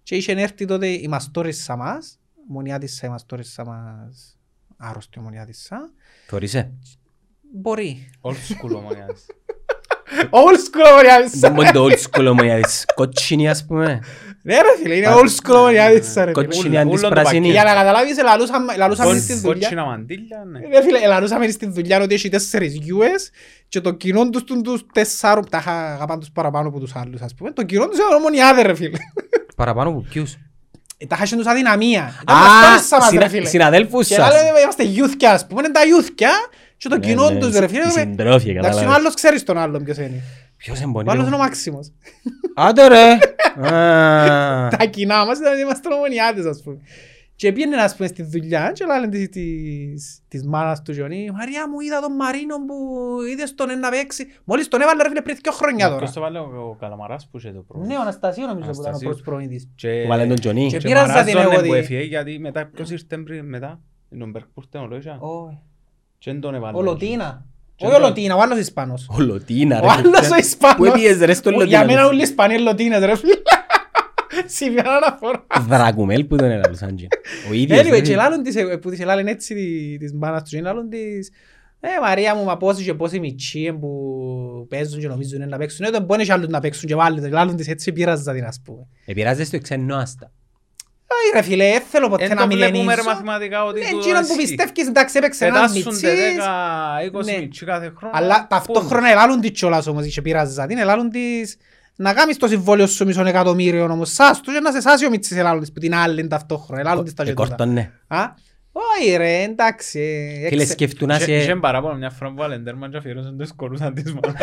Και 0.03 0.17
είχε 0.17 0.33
έρθει 0.33 0.65
τότε 0.65 0.87
η 0.87 1.09
μαστόρισσα 1.09 1.77
μας, 1.77 2.19
μονιά 2.49 2.79
της 2.79 3.03
η 3.03 3.09
μαστόρισσα 3.09 3.65
μας, 3.65 4.39
άρρωστη 4.77 5.19
ομονιάτισσα. 5.19 5.91
Θωρείσαι. 6.27 6.73
Μπορεί. 7.53 8.11
Old 8.21 8.31
school 8.31 8.77
ομονιάς. 8.77 9.27
Old 10.41 10.57
school 10.57 10.91
ομονιάτισσα. 10.93 11.39
Δεν 11.39 11.53
μπορεί 11.53 11.71
το 11.71 11.85
old 11.85 11.99
school 11.99 12.27
ομονιάδης. 12.29 12.85
Κότσινη 12.95 13.49
ας 13.49 13.67
πούμε. 13.67 14.01
Ναι 14.45 14.55
ρε 14.55 14.77
φίλε, 14.83 14.95
είναι 14.95 15.07
old 15.09 15.29
school 15.51 15.55
ομονιάτισσα 15.57 16.25
ρε 16.25 16.31
φίλε. 16.33 16.45
Κότσινη 16.45 16.77
Ούλον 16.77 16.89
αντί 16.93 17.01
το 17.01 17.09
πράσινη. 17.09 17.51
Για 17.51 17.65
να 17.65 17.73
καταλάβεις, 17.75 18.19
ελαλούσαμε 18.19 18.73
ελαλούσαμε 18.75 19.19
στην 19.19 19.37
δουλειά. 19.41 19.53
Κότσινα 19.59 19.85
μαντήλια, 19.85 20.45
ναι. 20.51 20.59
Ρε 20.77 20.83
φίλε, 20.83 20.99
ελαλούσαμε 20.99 21.49
στην 21.49 21.73
δουλειά 21.75 22.01
ότι 22.03 22.15
έχει 22.15 22.29
τέσσερις 22.29 22.75
γιούες 22.75 23.31
και 23.69 23.81
το 23.81 23.91
κοινό 23.93 24.31
τους 24.31 24.45
του- 24.45 24.61
τους 24.61 24.85
τεσσάρων, 24.93 25.49
τα 25.51 25.59
είχα- 25.59 25.93
αγαπάν 25.93 26.19
τους 26.21 26.31
παραπάνω 26.31 26.69
από 26.69 26.79
τους 26.81 26.93
άλλους 26.95 27.21
ας 27.21 27.35
πούμε, 27.35 27.51
το 27.51 27.63
κοινό 27.63 27.87
τους 27.89 27.99
είναι 27.99 28.15
ομονιάδε 28.19 28.63
ρε 28.63 28.75
φίλε. 28.75 28.97
Παραπάνω 29.57 29.89
από 29.91 30.05
ποιους; 30.11 30.37
Ε, 30.99 31.07
Τα 31.07 31.19
είχαν 31.23 31.39
τους 31.39 31.47
αδυναμία. 31.47 32.19
Ήταν 32.23 32.37
Α, 32.37 32.41
μαστόνισσα 32.41 32.97
μας, 32.97 33.05
ρε 33.11 33.11
συνα- 33.17 33.29
φίλε. 33.29 33.47
συναδέλφους 33.49 34.07
Και 34.09 34.15
σας. 34.15 34.25
άλλοι 34.35 34.61
είμαστε 34.63 34.83
γιούθκια 34.83 35.31
ας 35.33 35.47
πούμε, 35.47 35.61
είναι 35.65 35.73
τα 35.73 35.85
γιούθκια 35.85 36.31
και 36.77 36.89
το 36.89 36.97
Ναι, 36.99 37.07
κοινό 37.07 37.31
ναι, 37.31 37.39
τους 37.39 37.59
ρε 37.59 37.69
φίλε. 37.69 37.81
οι 37.81 37.85
με- 37.85 37.91
συντρόφοι, 37.91 38.51
Εντάξει, 38.51 38.51
ο 38.51 38.63
κατάλαβες. 38.63 38.95
άλλος 38.97 39.15
ξέρεις 39.15 39.43
τον 39.43 39.59
άλλον 39.59 39.85
ποιος 39.85 39.97
είναι. 39.97 40.23
Ποιος 40.63 40.81
Ο 40.81 40.83
εμπονεί. 40.83 41.11
άλλος 41.11 41.27
είναι 41.27 41.35
ο 41.35 41.39
Μάξιμος. 41.39 41.93
Άντε 42.55 42.87
ρε. 42.89 43.13
Α. 43.75 44.69
Τα 44.69 44.85
κοινά 44.91 45.25
μας 45.27 45.39
ήταν 45.39 45.53
ότι 45.53 45.61
είμαστε 45.61 45.95
ομονιάτες 45.95 46.45
ας 46.45 46.63
πούμε. 46.63 46.77
Και 47.37 47.53
πήγαινε 47.53 47.77
ας 47.77 47.97
πούμε 47.97 48.09
στη 48.09 48.23
δουλειά 48.23 48.73
και 48.75 48.85
λένε 48.85 49.09
της, 49.09 49.29
της, 49.29 50.21
της 50.29 50.45
μάνας 50.47 50.83
του 50.83 50.93
Γιονί 50.93 51.31
«Μαρία 51.35 51.69
μου 51.69 51.81
είδα 51.81 52.01
τον 52.01 52.13
Μαρίνο 52.15 52.57
που 52.65 52.75
είδες 53.33 53.55
τον 53.55 53.79
να 53.79 53.91
παίξει». 53.91 54.27
Μόλις 54.45 54.69
τον 54.69 54.81
έβαλε 54.81 55.03
ρε 55.03 55.09
φίλε 55.09 55.21
πριν 55.23 55.37
δύο 55.43 55.53
χρόνια 55.53 55.87
τώρα. 55.87 55.99
Ποιος 55.99 56.13
το 56.13 56.21
βάλε 56.21 56.39
ο 56.39 56.69
ο 56.71 56.75
Καλαμαράς 56.81 57.29
που 57.31 57.39
είχε 57.39 57.51
το 57.53 57.61
πρόβλημα. 57.69 57.93
Ναι, 57.93 57.99
ο 57.99 58.01
Αναστασίου 58.03 58.47
νομίζω 58.47 58.71
που 58.71 58.73
ήταν 58.73 58.77
ο 58.77 58.79
Αναστασίου. 58.89 59.09
πρώτος 59.09 59.25
προπονητής. 59.25 59.69
Και- 59.75 60.07
Βάλε 60.09 60.27
τον 60.27 60.41
Τζονί. 60.41 60.67
Και 60.69 60.77
και 60.79 60.87
πείραζα 60.89 61.07
την 61.25 61.35
μαράζωνε 61.35 61.55
εγώ 61.55 61.55
που 61.55 61.63
δι- 61.73 61.73
έφυγε, 61.83 62.01
γιατί 62.01 62.39
μετά 62.39 62.67
ποιος 62.67 62.91
ήρθε 62.91 63.19
πριν 63.19 63.45
μετά. 63.49 63.81
Είναι 64.11 64.25
ο 64.25 64.27
Μπερκ 64.27 64.45
που 64.47 64.63
ήρθε 64.65 64.79
ο 64.79 64.87
Λόισα. 64.87 65.17
Όχι. 65.21 65.59
Και 66.19 66.31
δεν 66.31 66.41
τον 66.41 66.55
έβαλε. 66.55 66.77
Ο 66.79 66.83
Λωτίνα. 66.83 67.47
Και 67.83 67.89
Όχι 67.89 67.97
ο 67.97 67.99
το- 68.01 68.07
Λωτίνα, 68.07 68.35
ο 68.37 68.41
άλλος 68.41 68.59
Ισπανός. 68.59 69.09
Ο 69.11 69.21
Λωτίνα 69.21 69.81
ρε. 69.81 69.87
Ο 69.87 69.91
άλλος 69.91 70.31
ο 70.31 70.37
Ισπανός. 70.37 70.77
Πού 70.77 70.85
έπιες 70.85 71.19
ρε 71.19 71.35
στο 71.35 71.51
Για 71.51 71.59
Λωτίνα. 71.59 71.85
μένα 71.85 72.07
όλοι 72.07 72.19
οι 72.19 72.23
Ισπανοί 72.23 72.55
είναι 72.55 72.63
Λωτίνες 72.63 73.05
ρε 73.05 73.17
φίλε. 73.17 73.33
Σημειώνω 74.57 74.91
αναφορά. 74.91 75.47
Δρακουμέλ 75.69 76.25
που 76.25 76.37
τον 76.37 76.51
έλαβαν. 76.51 76.97
Ο 77.51 77.53
ίδιος. 77.53 77.81
Anyway, 77.81 77.91
ρε. 77.91 78.01
και 78.01 78.15
λάλλον 78.15 78.43
της, 78.43 78.57
ε, 78.57 78.63
που 78.77 78.91
της 78.91 79.05
λάλλον 79.05 79.27
έτσι 79.27 79.55
τη- 79.55 79.97
της 79.99 80.13
μάνας 80.13 80.43
τους 80.43 80.51
και 80.51 80.61
λάλλον 80.61 80.89
της 80.89 81.31
«Ε, 81.81 81.89
Μαρία 82.03 82.35
μου, 82.35 82.45
μα 82.45 82.57
πόσοι 82.57 82.85
και 82.85 82.95
πόσοι 82.95 83.19
μητσοί 83.21 83.65
ε, 83.65 83.73
που 83.73 84.67
παίζουν 84.69 85.01
και 85.01 85.07
νομίζουν 85.09 85.37
είναι 85.37 85.47
να 85.47 85.57
παίξουν. 85.59 85.85
Ε, 85.85 85.91
δεν 85.91 86.03
μπορεί 86.03 86.25
και 86.25 86.33
άλλους 86.33 86.49
να 86.49 86.61
παίξουν 86.61 86.89
και 86.89 86.95
βάλουν. 86.95 87.31
Λάλλον 87.31 87.57
της 87.57 87.69
έτσι 87.69 87.93
πειράζα 87.93 88.33
την 88.33 88.45
ας 88.45 88.61
πούμε. 88.65 88.87
Επηρεάζεσαι 89.05 89.51
το 89.51 89.57
εξενόαστα. 89.57 90.31
Όχι 91.15 91.31
ρε 91.35 91.43
φίλε, 91.43 91.71
δεν 91.71 91.83
θέλω 91.91 92.09
ποτέ 92.09 92.25
Εν 92.25 92.31
να 92.31 92.37
το 92.37 92.47
βλέπουμε 92.47 92.65
ρε 92.67 92.79
μιλενίσω. 92.81 93.03
μαθηματικά 93.05 93.65
ότι 93.65 93.81
Ναι, 93.81 93.89
του 93.91 93.97
εκείνο 93.99 94.19
που 94.19 94.25
ισχύει. 94.25 94.37
πιστεύεις, 94.39 94.87
εντάξει, 94.87 95.19
έπαιξε 95.19 95.47
ένας 95.47 95.73
Πετάσσονται 95.73 96.09
μητσής. 96.11 96.45
10-20 97.21 97.25
Ναι. 97.25 97.39
μητσί 97.39 97.65
κάθε 97.65 97.93
χρόνο. 97.97 98.13
Αλλά 98.17 98.47
ταυτόχρονα 98.51 99.11
ελάλουν 99.11 99.41
της 99.41 99.51
κιόλας 99.51 99.87
όμως 99.87 100.07
και 100.15 100.23
πειράζα 100.23 100.67
την. 100.67 100.79
Ελάλουν 100.79 101.11
της 101.11 101.57
να 101.97 102.13
κάνεις 102.15 102.37
το 102.37 102.47
συμβόλαιο 102.49 102.87
σου 102.87 103.05
μισόν 103.07 103.27
εκατομμύριο 103.27 103.85
όμως. 103.85 104.13
Σάς 104.13 104.41
τους 104.41 104.55
και 104.55 104.61
να 104.61 104.73
σε 104.73 104.81
σάσει 104.81 105.07
ο 105.07 105.11
μητσής 105.11 105.37
ελάλουν 105.37 105.61
της 105.61 105.73
που 105.73 105.81
την 105.81 105.95
άλλη 105.95 106.27
ταυτόχρονα. 106.27 106.81
Ελάλουν 106.81 107.05
της 107.05 107.15
τα 107.15 107.25
και 107.25 107.31
τούτα. 107.31 107.43
Εκόρτωνε. 107.45 107.93
Α, 108.09 108.19
Όχι 108.73 109.17
ρε, 109.17 109.43
εντάξει. 109.43 110.01
ε, 110.45 110.49
Φίλε 110.49 110.61
έξε- 110.63 110.77
σκεφτούν 110.77 111.09
να 111.09 111.15
Είχε- 111.17 111.33
Είχε 111.37 111.43
σε... 111.45 111.55
παράπονο 111.55 111.95
μια 111.95 112.11
φορά 112.11 112.31
που 112.31 112.37
βάλε 112.37 112.59
τέρμα 112.59 112.89
και 112.91 112.97
αφιερώσαν 112.97 113.37
το 113.39 113.45
σκορούσαν 113.47 113.95
της 113.95 114.05
μάνας. 114.15 114.41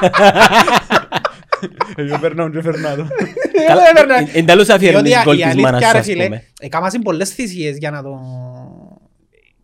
Εγώ 1.96 2.18
περνάω 2.18 2.50
και 2.50 2.60
φερνάτο. 2.62 3.06
Καλά, 3.68 3.82
Ε, 3.88 3.92
ναι, 3.92 4.02
ναι. 4.14 4.14
εν- 4.14 4.28
εν 4.32 4.46
τέλος 4.46 4.68
αφιερώνεις 4.68 5.10
Διότι 5.10 5.24
γκολ 5.26 5.38
η 5.38 5.42
της 5.42 5.54
μάνας 5.62 5.66
αλήθεια 5.72 5.86
σου 5.88 5.92
ρε 5.92 5.98
ας 5.98 6.06
φίλε, 6.06 6.24
πούμε. 6.24 6.42
έκαναν 6.60 6.90
πολλές 7.02 7.30
θυσίες 7.30 7.76
για 7.76 7.90
να 7.90 8.02
το... 8.02 8.20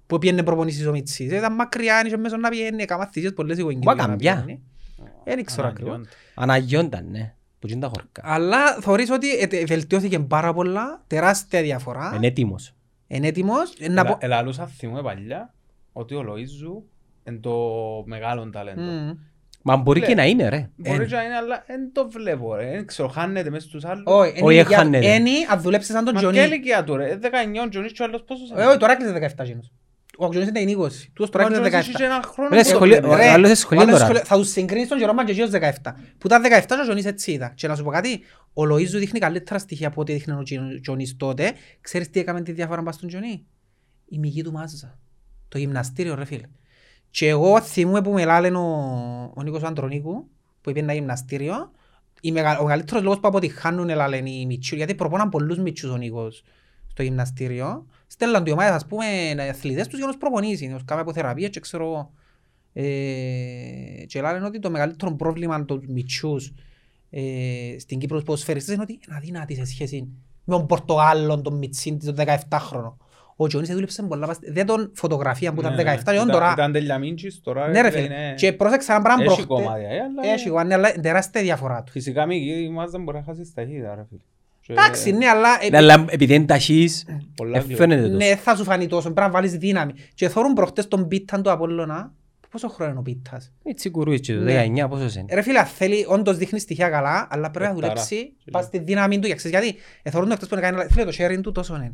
που 0.06 0.18
πήγαινε 0.18 0.42
προπονήσεις 0.42 0.86
ο 0.86 0.90
Μιτσής. 0.90 1.32
Ήταν 1.32 1.54
μακριά, 1.54 2.02
είχε 2.06 2.16
μέσω 2.16 2.36
να 2.36 2.48
πήγαινε, 2.48 2.82
έκαναν 2.82 3.08
θυσίες 3.12 3.32
πολλές 3.32 3.58
οικογένειες 3.58 3.84
Μα 3.86 3.92
για 3.92 4.02
να 4.02 4.08
καμπιά. 4.08 4.42
πήγαινε. 4.44 4.60
Δεν 5.24 5.44
ξέρω 5.44 5.68
ακριβώς. 5.68 6.00
Αναγιόνταν, 6.34 7.06
ναι. 7.10 7.34
Που 7.58 7.66
είναι 7.68 7.80
τα 7.80 7.86
χορκά. 7.86 8.22
Αλλά 8.24 8.72
θεωρείς 8.80 9.10
ότι 9.10 9.38
ε, 9.38 9.46
τε- 9.46 9.66
βελτιώθηκε 9.66 10.18
πάρα 10.18 10.52
πολλά, 10.52 11.02
τεράστια 11.06 11.62
διαφορά. 11.62 12.12
Είναι 12.16 12.26
έτοιμος. 12.26 12.74
Είναι 13.06 13.26
έτοιμος. 13.26 13.74
Ε, 13.78 13.88
να 13.88 14.04
πω- 14.04 14.16
Ελαλούσα 14.20 14.66
θυμούμε 14.66 15.02
παλιά 15.02 15.54
ότι 15.92 16.14
ο 16.14 16.20
Λοΐζου 16.28 16.82
είναι 17.28 17.38
το 17.38 17.54
μεγάλο 18.06 18.50
ταλέντο. 18.50 18.80
Μμμ. 19.66 19.74
Μα 19.76 19.82
μπορεί 19.82 20.00
Ναι. 20.00 20.06
και 20.06 20.14
να 20.14 20.24
είναι 20.26 20.48
ρε. 20.48 20.70
Μπορεί 20.76 21.02
Εν. 21.02 21.06
και 21.08 21.14
να 21.14 21.22
είναι, 21.24 21.34
αλλά 21.34 21.64
δεν 21.66 21.92
το 21.92 22.08
βλέπω 22.10 22.54
ρε. 22.54 22.70
Δεν 22.70 22.86
ξέρω, 22.86 23.08
χάνεται 23.08 23.50
μέσα 23.50 23.66
στους 23.68 23.84
άλλους. 23.84 24.02
Όχι, 24.06 24.30
Όχι, 24.30 24.42
είναι 24.42 24.52
για- 24.52 24.62
έχανεται. 24.76 25.14
είναι 25.14 25.30
αν 25.50 25.60
δουλέψεις 25.60 25.94
σαν 25.94 26.04
τον 26.04 26.14
Μα 26.14 26.20
Τζονί. 26.20 26.36
και 26.36 26.42
ηλικία 26.42 26.84
του 26.84 26.96
ρε. 26.96 27.16
19 27.16 27.62
ο 27.64 27.68
Τζονίς 27.68 27.92
και 27.92 28.02
ο 28.02 28.04
άλλος 28.04 28.22
πόσος 28.26 28.50
Ε, 28.56 28.64
Όχι, 28.64 28.78
τώρα 28.78 28.92
έκλεισε 28.92 29.12
17 29.12 29.44
γίνος. 29.44 29.72
Ο 30.18 30.28
Τζονίς 30.28 30.48
είναι 30.48 30.60
20. 30.60 31.10
Τούτος 31.12 31.30
τώρα 31.30 31.44
Μα 31.50 31.50
ο 31.50 31.64
έκλεισε 31.64 31.70
Τζονίς 31.78 31.86
17. 31.86 32.00
είχε 32.00 32.04
έναν 32.04 32.22
χρόνο 32.22 32.48
Ρε, 32.50 32.56
που 32.56 32.62
το 32.62 32.68
σχολείο- 32.74 32.96
βλέπει. 32.96 33.14
ο 33.14 33.16
Ρε, 33.16 33.28
άλλος 33.28 33.46
είναι 33.46 33.56
σχολείο 33.56 33.82
ο 33.82 33.86
άλλος 33.86 33.98
τώρα. 33.98 34.08
σχολείο- 34.10 34.26
Θα 34.28 34.36
τους 34.36 34.48
συγκρίνεις 34.50 34.88
τον 34.88 34.98
Γερόμα 34.98 35.24
και 35.24 35.30
εκείνος 35.30 35.50
17. 35.50 35.94
Που 36.18 36.26
ήταν 36.26 36.42
17 36.42 36.74
και 36.74 36.80
ο 36.80 36.84
Τζονίς 36.84 37.04
έτσι 37.04 37.32
ήταν. 37.32 37.54
Και 37.54 37.68
να 37.68 37.74
σου 37.76 37.84
πω 37.84 37.90
κάτι, 37.90 38.20
ο 38.54 38.62
Λοΐζου 38.62 38.98
δείχνει 38.98 39.18
καλύτερα 39.18 39.58
στοιχεία 39.58 39.86
από 39.88 40.00
ό,τι 40.00 40.12
δείχνει 40.12 40.34
ο 40.34 40.42
Τζι- 40.42 40.80
Τζονίς 40.82 41.16
τότε. 41.16 41.52
Ξέρεις 41.80 42.10
τι 42.10 42.20
έκαμε 42.20 42.42
τη 42.42 42.52
διαφορά 42.52 42.82
πας 42.82 42.94
στον 42.94 43.08
Τζονί; 43.08 43.46
Η 44.08 44.18
μυγή 44.18 44.42
του 44.42 44.52
μάζα. 44.52 44.98
Το 45.48 45.58
γυμναστήριο 45.58 46.14
ρε 46.14 46.24
φίλε. 46.24 46.46
Και 47.10 47.28
εγώ 47.28 47.60
θυμούμαι 47.60 48.02
που 48.02 48.12
με 48.12 48.24
λάλεν 48.24 48.56
ο, 48.56 49.32
ο 49.34 49.42
Νίκος 49.42 49.62
Αντρονίκου 49.62 50.28
που 50.60 50.70
είπε 50.70 50.80
ένα 50.80 50.92
γυμναστήριο. 50.92 51.70
Η 52.20 52.32
μεγα, 52.32 52.58
ο 52.58 52.62
μεγαλύτερος 52.62 53.02
λόγος 53.02 53.20
που 53.20 53.28
αποτυχάνουν 53.28 53.88
λάλεν 53.88 54.26
οι 54.26 54.46
μητσιούς, 54.46 54.78
γιατί 54.78 54.94
προπόναν 54.94 55.28
πολλούς 55.28 55.58
μητσιούς 55.58 55.92
ο 55.92 55.96
Νίκος 55.96 56.42
στο 56.86 57.02
γυμναστήριο. 57.02 57.86
Στέλναν 58.06 58.44
του 58.44 58.52
ομάδες, 58.52 58.74
ας 58.74 58.86
πούμε, 58.86 59.04
αθλητές 59.48 59.86
τους 59.86 59.96
για 59.96 60.06
να 60.06 60.12
τους 60.12 60.20
προπονήσει, 60.20 60.66
να 60.66 60.74
τους 60.74 60.84
κάνουν 60.84 61.02
αποθεραπεία 61.02 61.48
και 61.48 61.60
ξέρω 61.60 61.84
εγώ. 61.84 62.12
Ε, 62.72 64.04
και 64.06 64.20
λένε 64.20 64.46
ότι 64.46 64.58
το 64.58 64.70
μεγαλύτερο 64.70 65.14
πρόβλημα 65.14 65.64
των 65.64 65.84
μητσιούς 65.88 66.52
ε, 67.10 67.76
στην 67.78 67.98
Κύπρο 67.98 68.16
τους 68.16 68.24
ποδοσφαιριστές 68.24 68.74
είναι 68.74 68.82
ότι 68.82 68.92
είναι 68.92 69.16
αδύνατοι 69.16 69.54
σε 69.54 69.64
σχέση 69.64 70.08
με 70.44 70.56
τον 70.56 70.66
Πορτογάλο, 70.66 71.40
τον 71.40 71.54
Μιτσίν, 71.54 71.98
τον 71.98 72.14
17χρονο. 72.48 72.96
Ο 73.38 73.46
Τζονίς 73.46 73.68
δούλεψε 73.72 74.02
πολλά, 74.02 74.26
πας- 74.26 74.38
δεν 74.42 74.66
τον 74.66 74.90
φωτογραφία 74.94 75.52
που 75.52 75.60
ήταν 75.60 75.74
Ναι, 75.74 75.82
ναι. 75.82 75.90
17 75.94 75.96
και 75.98 76.04
τον 76.04 76.14
Ήταν- 76.14 76.30
τώρα. 76.30 76.52
Ήταν 76.52 76.72
τελειαμίντσις, 76.72 77.40
τώρα 77.40 77.68
Ναι 77.68 77.80
ρε 77.80 77.88
είναι- 77.88 78.00
φίλε. 78.00 78.34
Και 78.36 78.52
πρόσεξα 78.52 78.92
ένα 78.94 79.02
πράγμα 79.02 79.22
Έχει 79.24 79.34
προχτέ- 79.46 79.64
κομμάτια, 79.64 79.88
ε, 79.88 79.98
αλλά 80.00 80.32
Έχει 80.34 80.48
κομμάτια, 80.48 80.76
αλλά 80.76 80.92
είναι 80.92 81.02
τεράστια 81.02 81.42
διαφορά 81.42 81.82
του. 81.82 81.92
Φυσικά 81.92 82.26
μη 82.26 82.36
η 82.36 82.68
μάζα 82.68 82.98
μπορεί 82.98 83.16
να 83.16 83.22
χάσει 83.22 83.52
ταχύτητα 83.54 83.94
ρε 83.94 84.04
φίλε. 84.08 84.20
Και- 84.60 84.72
Εντάξει, 84.72 85.12
ναι, 85.12 85.26
αλλά 85.26 85.48
ε, 85.60 85.68
Ναι, 85.70 85.76
Αλλά 85.76 86.04
επειδή 86.08 86.34
είναι 86.34 86.44
ταχύς, 86.44 87.04
Πολλά 87.36 87.56
ε, 87.58 87.60
γλυκά. 87.60 87.76
φαίνεται 87.76 88.02
τόσο. 88.02 88.16
ναι, 88.16 88.36
θα 88.36 88.56
σου 88.56 88.64
φανεί 88.64 88.86
τόσο, 88.86 89.10
πρέπει 89.10 89.20
να 89.26 89.30
βάλεις 89.30 89.52
δύναμη. 89.56 89.92
Και 90.14 90.28
θωρούν 90.28 90.52
προχτές 90.52 90.88
τον 90.88 91.08
Πίταν 91.08 91.42
του 91.42 91.50
Απόλλωνα. 91.50 92.12
Πόσο 92.50 92.68
χρόνο 92.68 92.90
είναι 92.90 93.00
ο 93.00 93.02
Πίτας; 93.02 93.52
Έτσι 93.64 93.90
κουρούεις 93.90 94.20
και 94.20 94.34
το 94.34 94.40
Ναι. 94.40 94.52
19 94.52 94.88
πόσος 94.88 95.14
είναι; 95.14 95.34
Ρε 95.34 95.42
φίλε, 95.42 95.64
θέλει, 95.64 96.04
όντως 96.08 96.36
δείχνει 96.36 96.58
στοιχεία 96.58 96.88
καλά, 96.88 97.26
αλλά 97.30 97.50
πρέπει 97.50 97.64
να 97.74 97.80
Παιχτάρα. 97.80 97.92
δουλέψει 97.92 98.32
πας 98.50 98.64
στη 98.64 98.78
δύναμη 98.78 99.18
του. 99.18 99.34
Ξέρεις 99.34 99.50
γιατί, 99.60 99.74
εθωρούν 100.02 100.28
το 100.28 100.34
εκτός 100.34 100.48
που 100.48 100.54
είναι 100.58 100.70
κάνει, 100.70 100.90
φίλε, 100.90 101.04
το 101.04 101.12
sharing 101.18 101.40
του 101.42 101.52
τόσο 101.52 101.74
είναι. 101.76 101.90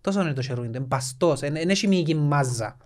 Τόσο 0.00 0.20
είναι 0.20 0.32
το 0.32 0.42
sharing 0.50 0.54
του, 0.54 0.64
είναι 0.64 0.80
μπαστός, 0.80 1.40
είναι 1.42 1.60
είναι 1.60 1.72
έχει 1.72 1.88
μυϊκή 1.88 2.14
μάζα. 2.14 2.76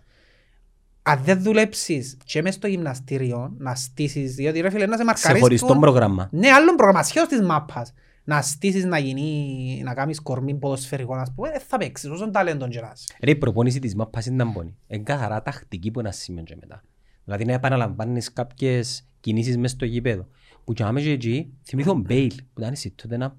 Αν 1.02 1.20
δεν 1.24 1.42
δουλέψεις 1.42 2.16
και 2.24 2.42
μες 2.42 2.54
στο 2.54 2.66
γυμναστήριο, 2.66 3.54
να 3.58 3.74
στήσεις, 3.74 4.34
διότι 4.34 4.60
ρε 4.60 4.70
φίλε, 4.70 4.86
να 4.86 4.92
σε 4.92 4.98
Σε 4.98 5.04
μαρκαρίς 5.04 5.40
χωριστό 5.40 5.66
του- 5.66 5.78
πρόγραμμα. 5.80 6.28
Ναι, 6.32 6.48
άλλον 6.50 6.74
πρόγραμμα, 6.76 7.02
σχέδος 7.02 7.28
της 7.28 7.40
μάπας. 7.42 7.92
Να 8.26 8.42
στήσεις, 8.42 8.84
να 8.84 8.98
γίνει, 8.98 9.80
να 9.84 9.94
κάνεις 9.94 10.20
κορμί 10.20 10.54
ποδοσφαιρικό, 10.54 11.16
να 11.16 11.24
πούμε, 11.34 11.50
δεν 11.50 11.60
θα 11.60 11.76
παίξεις, 11.78 12.10
όσον 12.10 12.32
ταλέντον 12.32 12.70
και 12.70 12.80
να 12.80 12.92
είσαι. 12.94 13.06
Ρε, 13.22 13.30
η 13.30 13.36
προπόνηση 13.36 13.78
της 13.78 13.94
μάπας 13.94 14.26
είναι 14.26 14.44
μπόνη. 14.44 14.76
Είναι 14.86 15.02
καθαρά 15.02 15.42
τακτική 15.42 15.90
που 15.90 16.00
να 16.02 16.10
σημαίνει 16.10 16.46
και 16.46 16.56
μετά. 16.60 16.82
Δηλαδή 17.24 17.44
να 17.44 17.52
επαναλαμβάνεις 17.52 18.32
κάποιες 18.32 19.06
κινήσεις 19.20 19.56
μες 19.56 19.70
στο 19.70 19.84
γήπεδο. 19.84 20.26
Που 20.64 20.72
και 20.72 20.82
άμεσα 20.82 21.08
εκεί, 21.08 21.52
θυμήθω 21.64 21.90
τον 21.92 22.00
Μπέιλ 22.00 22.34
που 22.54 22.60
ήταν 22.60 22.74
στη 22.74 22.94
Tottenham, 23.02 23.30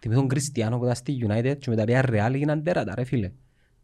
θυμήθω 0.00 0.20
τον 0.20 0.28
Κριστιανό 0.28 0.78
που 0.78 0.82
ήταν 0.84 0.96
στη 0.96 1.26
United 1.28 1.54
και 1.58 1.70
μετά 1.70 1.84
πια 1.84 2.04
Real 2.08 2.32
έγιναν 2.34 2.62
τέρατα 2.62 2.94
ρε 2.94 3.04
φίλε. 3.04 3.26
Ε, 3.26 3.32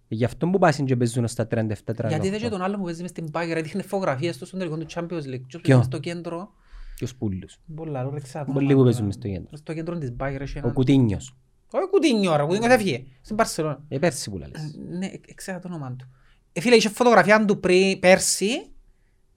Γι' 0.08 0.24
αυτό 0.24 0.48
που 0.48 0.58
πάσουν 0.58 0.86
και 0.86 0.96
παίζουν 0.96 1.28
στα 1.28 1.46
37-38. 1.50 2.08
Γιατί 2.08 2.30
δεν 2.30 2.40
και 2.40 2.48
τον 2.48 2.62
άλλο 2.62 2.76
που 2.76 2.82
παίζει 2.84 3.00
μες 3.02 3.10
στην 3.10 3.26
Bayern, 3.32 3.52
έδειχνε 3.56 3.82
φωτογραφίες 3.82 4.38
τους 4.38 4.48
στον 4.48 4.58
τελικό 4.58 4.78
του 4.78 4.86
Champions 4.88 5.02
League. 5.34 5.42
Ποιος 5.46 5.60
Ποιο; 5.60 5.60
παίζει 5.62 5.76
μες 5.76 5.84
στο 5.86 5.98
κέντρο, 5.98 6.52
Και 6.96 7.04
ο 7.04 7.06
Σπούλους. 7.06 7.58
πολλά, 7.74 8.10
ρε, 8.14 8.20
ξέρω 8.20 8.44
το 8.44 8.52
Πολλοί 8.52 8.66
όνομα 8.66 8.78
που 8.78 8.84
παίζουν 8.84 9.00
τώρα. 9.00 9.04
μες 9.06 9.14
στο 9.14 9.28
κέντρο. 9.28 9.48
Μες 9.50 9.60
στο 9.60 9.74
κέντρο 9.74 9.98
της 9.98 10.12
Bayern 10.18 10.40
έχει 10.40 10.56
Ο 10.56 10.60
έναν... 10.60 10.72
Κουτίνιος. 10.72 11.36
Όχι 11.70 11.88
Κουτίνιο 11.90 12.36
ρε, 12.36 12.42
Κουτίνιος 12.42 12.72
έφυγε. 12.72 13.04
Στην 13.20 13.36
Παρσελόνα. 13.36 13.84
Ε, 13.88 13.98
πέρσι 13.98 14.30
που 14.30 14.38
λες. 14.38 14.50
Ναι, 14.98 15.06
ε, 15.06 15.20
ξέρω 15.34 15.58
το 15.58 15.68
όνομα 15.68 15.94
του. 15.98 16.08
Ε, 16.52 16.60
φίλε, 16.60 16.74
είχε 16.74 16.88
φωτογραφία 16.88 17.44
του 17.44 17.60
πριν 17.60 17.98
πέρσι 17.98 18.48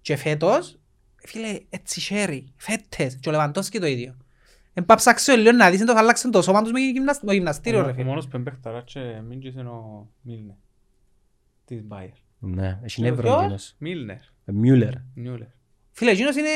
και 0.01 0.15
φέτος. 0.15 0.71
Ε, 1.21 1.27
Φίλε, 1.27 1.59
έτσι 1.69 1.99
χέρι, 1.99 2.53
φέτες 2.57 3.15
και 3.19 3.29
ο 3.29 3.31
Λεβαντόσκι 3.31 3.79
το 3.79 3.85
ίδιο. 3.85 4.15
Εν 4.77 4.85
πάψα 4.85 5.09
αξιο 5.11 5.35
λίγο 5.35 5.51
να 5.51 5.69
δεις, 5.69 5.79
εν 5.79 5.85
το 5.85 5.93
αλλάξαν 5.95 6.31
το 6.31 6.41
σώμα 6.41 6.61
τους 6.61 6.71
με 6.71 6.79
γυμνασ- 6.79 7.23
με 7.23 7.33
γυμναστήριο 7.33 7.81
ρε 7.83 7.89
Ο 7.89 7.93
φίλε. 7.93 8.05
μόνος 8.05 8.27
που 8.27 8.37
εμπέχταρα 8.37 8.81
και 8.85 8.99
μίντζης 9.27 9.53
είναι 9.53 9.69
ο 9.69 10.09
Μίλνερ. 10.21 10.55
Της 11.65 11.83
Bayer. 11.89 12.11
Ναι, 12.39 12.79
έχει 12.83 13.01
Ποιος; 13.01 13.15
νεύρο 13.17 13.39
εκείνος. 13.39 13.75
Μίλνερ. 13.77 14.15
Ε, 14.45 14.51
Μιούλερ. 14.51 14.89
Μιούλερ. 15.15 15.47
Φίλε, 15.91 16.11
εκείνος 16.11 16.35
είναι... 16.35 16.49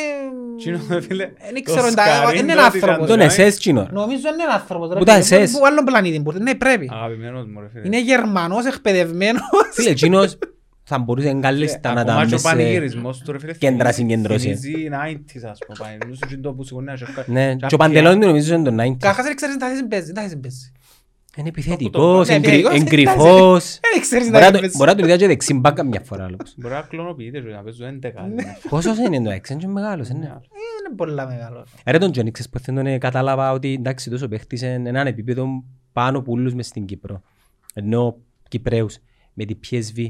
Εκείνος, 0.58 1.06
φίλε, 1.06 1.26
Δεν 1.26 1.54
το 1.54 1.62
ξέρω, 1.62 1.86
εντά- 1.88 2.16
σκαρί 2.16 2.40
είναι 2.40 2.54
το 2.54 2.62
άνθρωπος. 2.62 2.98
ότι 2.98 3.08
Τον 3.08 3.16
ήταν- 3.16 3.28
εσές 3.28 3.58
κοινό. 3.58 3.88
Νομίζω 3.92 4.28
είναι 4.34 4.44
ένα 4.44 4.54
άνθρωπος. 4.54 4.90
ρε 4.94 5.00
Που 5.00 5.04
τα 5.06 5.22
φίλε, 5.22 5.44
SS. 5.46 5.50
που 5.60 5.66
άλλον 5.66 5.84
πλανήτη 5.86 6.22
που- 6.22 6.32
Ναι, 6.32 6.56
πρέπει. 6.56 6.90
Αγαπημένος 6.92 7.46
μου, 7.48 7.60
ρε 7.62 7.70
φίλε. 7.70 7.86
Είναι 7.86 8.02
Γερμανός, 8.02 8.66
εκπαιδευμένος. 8.66 9.42
Φίλε, 9.72 9.90
εκείνος 9.90 10.38
θα 10.92 11.00
μπορούσε 11.00 11.30
εγκαλέστα 11.30 11.94
να 11.94 12.04
τα 12.06 12.12
Ακόμα 12.12 12.26
και 12.26 12.28
ο 12.28 12.30
μέσα 12.38 12.50
σε- 12.50 12.56
πανηγυρισμός 12.56 13.18
του, 13.20 13.32
ρε 13.32 13.40
φίλε, 13.40 13.54
κέντρα 13.54 13.92
θυμίζει- 13.92 13.96
συγκέντρωσης. 14.18 14.60
θυμίζει 14.60 14.90
90s, 14.92 15.44
ας 15.52 15.58
πούμε, 15.66 15.78
πανηγυρισμός, 15.80 16.20
εκείνο 16.22 16.42
το 16.42 16.54
που 16.54 16.64
σηκώνει 16.64 16.88
ένα 16.88 16.98
σερκά- 16.98 17.28
Ναι, 17.28 17.56
και 17.56 17.66
και 17.68 17.76
ο 17.76 17.78
παντελόνι 17.78 18.20
του 18.20 18.28
νομίζω 18.28 18.56
είναι 18.56 18.64
το 18.64 18.72
90. 18.82 18.98
Καχάς 19.08 19.26
δεν 19.26 19.36
ξέρεις 19.36 19.56
να 19.56 19.68
θέση 19.68 19.88
παίζεις, 19.88 20.14
να 20.14 20.22
θέση 20.22 20.38
παίζεις. 20.38 20.72
Είναι 21.38 21.50
το 21.50 21.54
επιθετικός, 21.60 22.28
Ναι, 22.28 22.34
εγκρι- 22.36 22.54
επιθετικός, 22.54 22.82
εγκρυφός. 22.82 23.80
Δεν 23.94 24.02
ξέρεις 24.02 24.26
να 24.30 24.32
Μπορεί 24.32 24.44
να 24.44 24.50
θέση 24.50 24.52
το- 24.54 24.60
παίζεις. 24.60 24.78
Μπορεί 24.78 24.90
να 24.90 24.96
τον 24.96 25.06
είδα 25.08 25.18
και 25.18 25.28
δεξί 25.28 25.54
μπακ 25.54 25.76
καμιά 25.76 26.02
φορά. 26.06 26.24
άλλος. 26.24 26.54
Μπορεί 26.60 26.74
να 26.74 26.82
κλωνοποιείται 26.82 27.40
και 27.40 27.48
να 27.50 27.62
παίζω 27.64 27.86
11. 27.86 28.22
ναι. 28.36 28.58
Πόσος 28.70 28.98
είναι 28.98 29.22
το 29.22 29.30
έξι, 29.30 29.54
είναι 29.54 29.62
και 29.62 29.68
μεγάλος. 29.68 30.10
είναι. 30.10 30.26
Είναι 30.26 30.96
πολλά 30.96 31.28
μεγάλο. 31.28 31.66
Ρε 31.86 31.98
τον 31.98 32.12
Τζόνι, 32.12 32.32
ξέρεις 32.32 32.52
πως 32.52 32.62
δεν 32.62 32.76
τον 32.76 33.00
κατάλαβα 33.00 33.52
ότι 33.52 33.74
εντάξει 33.74 34.10
τόσο 34.10 34.28
παίχτης 34.28 34.62
είναι 34.62 34.90
έναν 34.90 35.08
επίπεδο 35.08 35.48
πάνω 35.94 36.18
από 36.18 36.32
όλους 36.32 36.54
μες 36.54 36.66
στην 36.68 36.86
Κύπρο. 36.86 37.22
Ενώ 37.74 38.18
Κυπρέους 38.48 38.98
με 39.34 39.46
την 39.46 39.58
PSV. 39.70 40.08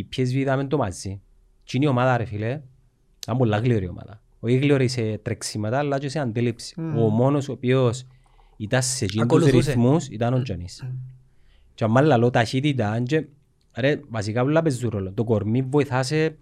Η 0.00 0.08
PSV 0.16 0.32
είδαμε 0.32 0.64
το 0.64 0.76
μαζί. 0.76 1.20
Τι 1.64 1.76
είναι 1.76 1.84
η 1.84 1.88
ομάδα 1.88 2.16
ρε 2.16 2.24
φίλε. 2.24 2.60
Ήταν 3.22 3.36
πολλά 3.36 3.58
γλυόρη 3.58 3.88
ομάδα. 3.88 4.22
Όχι 4.40 4.56
γλυόρη 4.56 4.88
σε 4.88 5.18
τρεξίματα 5.18 5.78
αλλά 5.78 5.98
και 5.98 6.08
σε 6.08 6.18
αντίληψη. 6.18 6.80
Μμμ. 6.80 6.98
Ο 6.98 7.08
μόνος 7.08 7.48
ο 7.48 7.52
οποίος 7.52 8.06
ήταν 8.56 8.82
σε 8.82 9.04
εκείνους 9.04 9.26
τους 9.28 9.36
Ακολουθούσε. 9.38 9.70
ρυθμούς 9.70 10.06
ήταν 10.08 10.34
ο 10.34 10.42
Τζόνις. 10.42 10.84
Και 11.74 11.84
αν 11.84 11.90
μάλλον 11.90 12.30
ταχύτητα 12.30 13.00
και 13.02 13.24
ρε 13.76 14.00
βασικά 14.08 14.42
πολλά 14.42 14.62
παίζουν 14.62 14.90
ρόλο. 14.90 15.12
Το 15.12 15.24
κορμί 15.24 15.62
βοηθάς 15.62 16.06
σε 16.06 16.36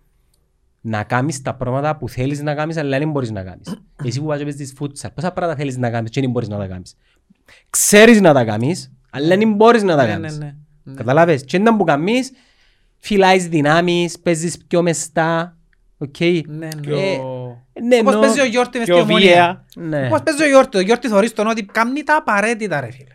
να 0.80 1.02
κάνεις 1.04 1.42
τα 1.42 1.54
πράγματα 1.54 1.96
που 1.96 2.08
θέλεις 2.08 2.42
να 2.42 2.54
κάνεις 2.54 2.76
αλλά 2.76 2.98
δεν 2.98 3.10
μπορείς 3.10 3.30
να 3.30 3.42
κάνεις. 3.42 3.80
Εσύ 4.04 4.20
που 4.20 4.26
βάζεις 4.26 4.44
παίζεις 4.44 4.72
φούτσαλ, 4.76 5.10
πόσα 5.14 5.32
πράγματα 5.32 5.58
θέλεις 5.58 5.76
να 5.76 5.90
κάνεις 5.90 6.10
και 6.10 6.20
δεν 6.20 6.30
μπορείς 6.30 6.48
να 6.48 6.56
τα 6.58 6.66
κάνεις. 6.66 6.96
Ξέρεις 7.70 8.20
να 8.20 8.32
τα 8.32 8.44
κάνεις, 8.44 8.92
αλλά 9.10 9.36
δεν 9.36 9.52
μπορείς 9.54 9.82
να 9.82 9.96
τα 9.96 10.02
Ναι, 10.02 10.08
ναι, 10.08 10.12
κάνεις. 10.14 10.38
ναι. 10.38 10.54
Ναι. 10.82 10.94
Καταλάβες; 10.94 11.44
Και 11.44 11.56
όταν 11.56 11.76
που 11.76 11.84
κάνεις, 11.84 12.30
φυλάεις 12.98 13.48
δυνάμεις, 13.48 14.18
παίζεις 14.18 14.58
πιο 14.68 14.82
μεστά. 14.82 15.56
Οκ. 15.98 16.20
Ναι, 16.20 16.34
ναι. 16.46 16.68
Και 16.80 16.90
Ε, 16.90 17.16
ο- 17.18 17.62
Ναι, 17.82 17.98
Όπως 17.98 18.12
ενώ- 18.12 18.22
παίζει 18.22 18.40
ο 18.40 18.44
Γιώργης 18.44 18.78
μες 18.78 18.84
και 18.86 18.92
στη 18.92 19.00
ο 19.00 19.02
ομονία. 19.02 19.26
Βία. 19.32 19.64
Ναι. 19.86 20.06
Όπως 20.06 20.22
παίζει 20.22 20.42
ο 20.42 20.46
Γιώργης. 20.48 20.80
Ο 20.80 20.80
Γιώργης 20.80 21.10
θωρείς 21.10 21.32
τον 21.32 21.46
ότι 21.46 21.64
κάνει 21.64 22.02
τα 22.02 22.16
απαραίτητα 22.16 22.80
ρε 22.80 22.90
φίλε. 22.90 23.14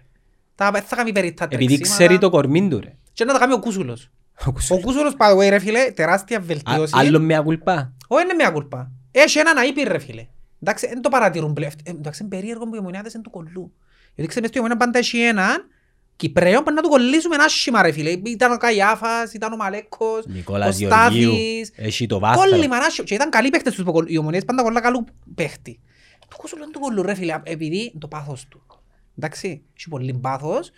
Τα 0.55 0.67
απα- 0.67 0.81
θα 0.83 0.95
κάνει 0.95 1.11
περιττά 1.11 1.43
Επειδή 1.43 1.65
τρεξίματα. 1.65 2.03
ξέρει 2.03 2.17
το 2.19 2.29
κορμί 2.29 2.67
του 2.69 2.79
ρε. 2.79 2.95
Και 3.13 3.25
να 3.25 3.33
τα 3.33 3.39
κάνει 3.39 3.53
ο 3.53 3.59
Κούσουλος. 3.59 4.09
Ο 4.39 4.43
Ο 4.47 4.51
Κουσούλης. 4.51 4.83
Κούσουλος, 4.83 5.15
by 5.17 5.31
the 5.31 5.37
way, 5.37 5.49
ρε 5.49 5.59
φίλε, 5.59 5.91
τεράστια 5.91 6.37
Α- 6.37 6.41
βελτίωση. 6.41 6.93
Άλλο 6.97 7.19
μια 7.19 7.41
κουλπά. 7.41 7.93
Όχι, 8.07 8.23
είναι 8.23 8.33
μια 8.33 8.49
κουλπά. 8.49 8.91
Έχει 9.11 9.39
έναν 9.39 9.57
αήπη 9.57 9.83
ρε 9.83 9.99
φίλε. 9.99 10.27
Εντάξει, 10.61 10.87
δεν 10.87 11.01
το 11.01 11.09
παρατηρούν 11.09 11.53
πλέον. 11.53 11.71
Ε, 11.83 11.89
Εντάξει, 11.89 12.23
είναι 12.23 12.35
περίεργο 12.35 12.65
που 12.67 12.75
οι 12.75 12.77
ομονιάτες 12.77 13.13
είναι 13.13 13.23
του 13.23 13.29
κολλού. 13.29 13.73
Γιατί 14.15 14.29
ξέρεις, 14.29 14.49
στη 14.49 14.59
ομονία 14.59 14.77
πάντα 14.77 14.99
έχει 14.99 15.19
έναν 15.21 15.67
Κυπρέο 16.15 16.63
που 16.63 16.71
να 16.71 16.81
του 16.81 16.89
κολλήσουμε 16.89 17.35
άσχημα 17.35 17.81
ρε 17.81 17.91
φίλε. 17.91 18.09
Ήταν 18.09 18.51
ο 18.51 18.57
Καϊάφας, 18.57 19.33
ήταν 19.33 19.53
ο 19.53 19.55
Μαλέκος, 19.55 20.23
ο 20.25 20.29
Νικόλας 20.29 20.77
Γεωργίου. 20.77 21.31
Στάθης. 21.31 21.71
Έχει 21.75 22.05
το 22.05 22.19
βάθρο. 22.19 22.49
Κόλλημα 22.49 22.77
άσχημα. 22.77 23.07
Και 23.07 23.13
ήταν 23.13 23.29
καλοί 23.29 23.49
παίχτες 23.49 23.73
τους 23.73 23.83
που 23.83 23.91
κολλ- 23.91 24.09
οι 24.11 24.17
ομονίες 24.17 24.45
πάντα 24.45 24.63
κολλά 24.63 24.79
καλού 24.81 25.05
παίχτη. 25.35 25.79
Του 26.29 26.37
Κούσουλου 26.37 26.61
δεν 26.63 26.71
του 26.71 26.79
κολλούν 26.79 27.05
ρε 27.05 27.13
φίλε, 27.13 27.39
επειδή 27.43 27.77
είναι 27.77 27.91
το 27.99 28.07
πάθος 28.07 28.45
του. 28.49 28.61
Εντάξει, 29.17 29.61
έχει 29.77 29.89
πολύ 29.89 30.13
πάθος. 30.13 30.71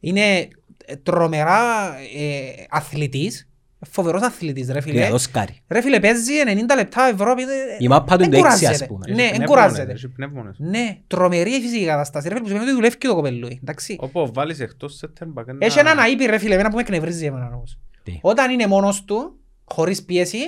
Είναι 0.00 0.48
ε, 0.84 0.96
τρομερά 0.96 1.94
ε, 2.16 2.64
αθλητής, 2.70 3.48
φοβερός 3.90 4.22
αθλητής 4.22 4.68
ρε 4.70 4.80
φίλε. 4.80 4.92
Κλειδαδό 4.94 5.18
σκάρι. 5.18 5.60
Ρε 5.68 5.80
φίλε, 5.80 6.00
παίζει 6.00 6.32
90 6.46 6.74
λεπτά 6.76 7.02
Ευρώπη. 7.08 7.44
δεν- 7.44 7.56
Η 7.78 7.88
μάπα 7.88 8.12
του 8.16 8.18
δεν 8.18 8.32
είναι 8.32 8.40
το 8.40 8.46
έξι, 8.46 8.58
κουράζεται. 8.58 8.84
ας 8.84 8.90
πούμε. 8.90 9.04
Ναι, 9.08 9.22
Έχει 9.22 9.30
δεν 9.30 9.36
πνεύμονες, 9.36 9.48
κουράζεται. 9.70 9.92
έχει 9.92 10.08
πνεύμονες. 10.08 10.56
Ναι, 10.58 10.98
τρομερή 11.06 11.50
η 11.50 11.60
φυσική 11.60 11.84
κατάσταση. 11.84 12.28
Ρε 12.28 12.34
φίλε, 12.34 12.42
που 12.42 12.48
σημαίνει 12.48 12.66
ότι 12.66 12.74
δουλεύει 12.74 12.98
και 12.98 13.06
το 13.06 13.14
κοπελούι. 13.14 13.58
Εντάξει. 13.62 13.96
Όπου 14.00 14.30
βάλεις 14.34 14.60
εκτός 14.60 15.00
center 15.04 15.26
back, 15.40 15.46
ένα- 15.48 15.58
Έχει 15.66 15.78
έναν 15.78 15.98
αήπη 15.98 16.24
ρε 16.26 16.38
φίλε, 16.38 16.52
εμένα 16.54 16.68
που 16.68 16.74
με 16.74 16.80
εκνευρίζει 16.80 17.24
εμένα 17.24 17.50
όμως. 17.54 17.78
Τι; 18.02 18.18
Όταν 18.22 18.50
είναι 18.50 18.66
μόνος 18.66 19.04
του, 19.04 19.38
χωρίς 19.64 20.04
πίεση, 20.04 20.38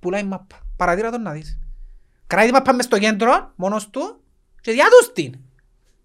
πουλάει 0.00 0.22
μάπα. 0.22 0.56
Παρατήρα 0.76 1.10
τον 1.10 1.22
να 1.22 1.30
δεις. 1.32 1.58
Κράτη 2.26 2.52
μάπα 2.52 2.74
μες 2.74 2.84
στο 2.84 2.98
κέντρο, 2.98 3.52
μόνος 3.56 3.90
του, 3.90 4.20
και 4.60 4.72
διάτους 4.72 5.12
την. 5.12 5.34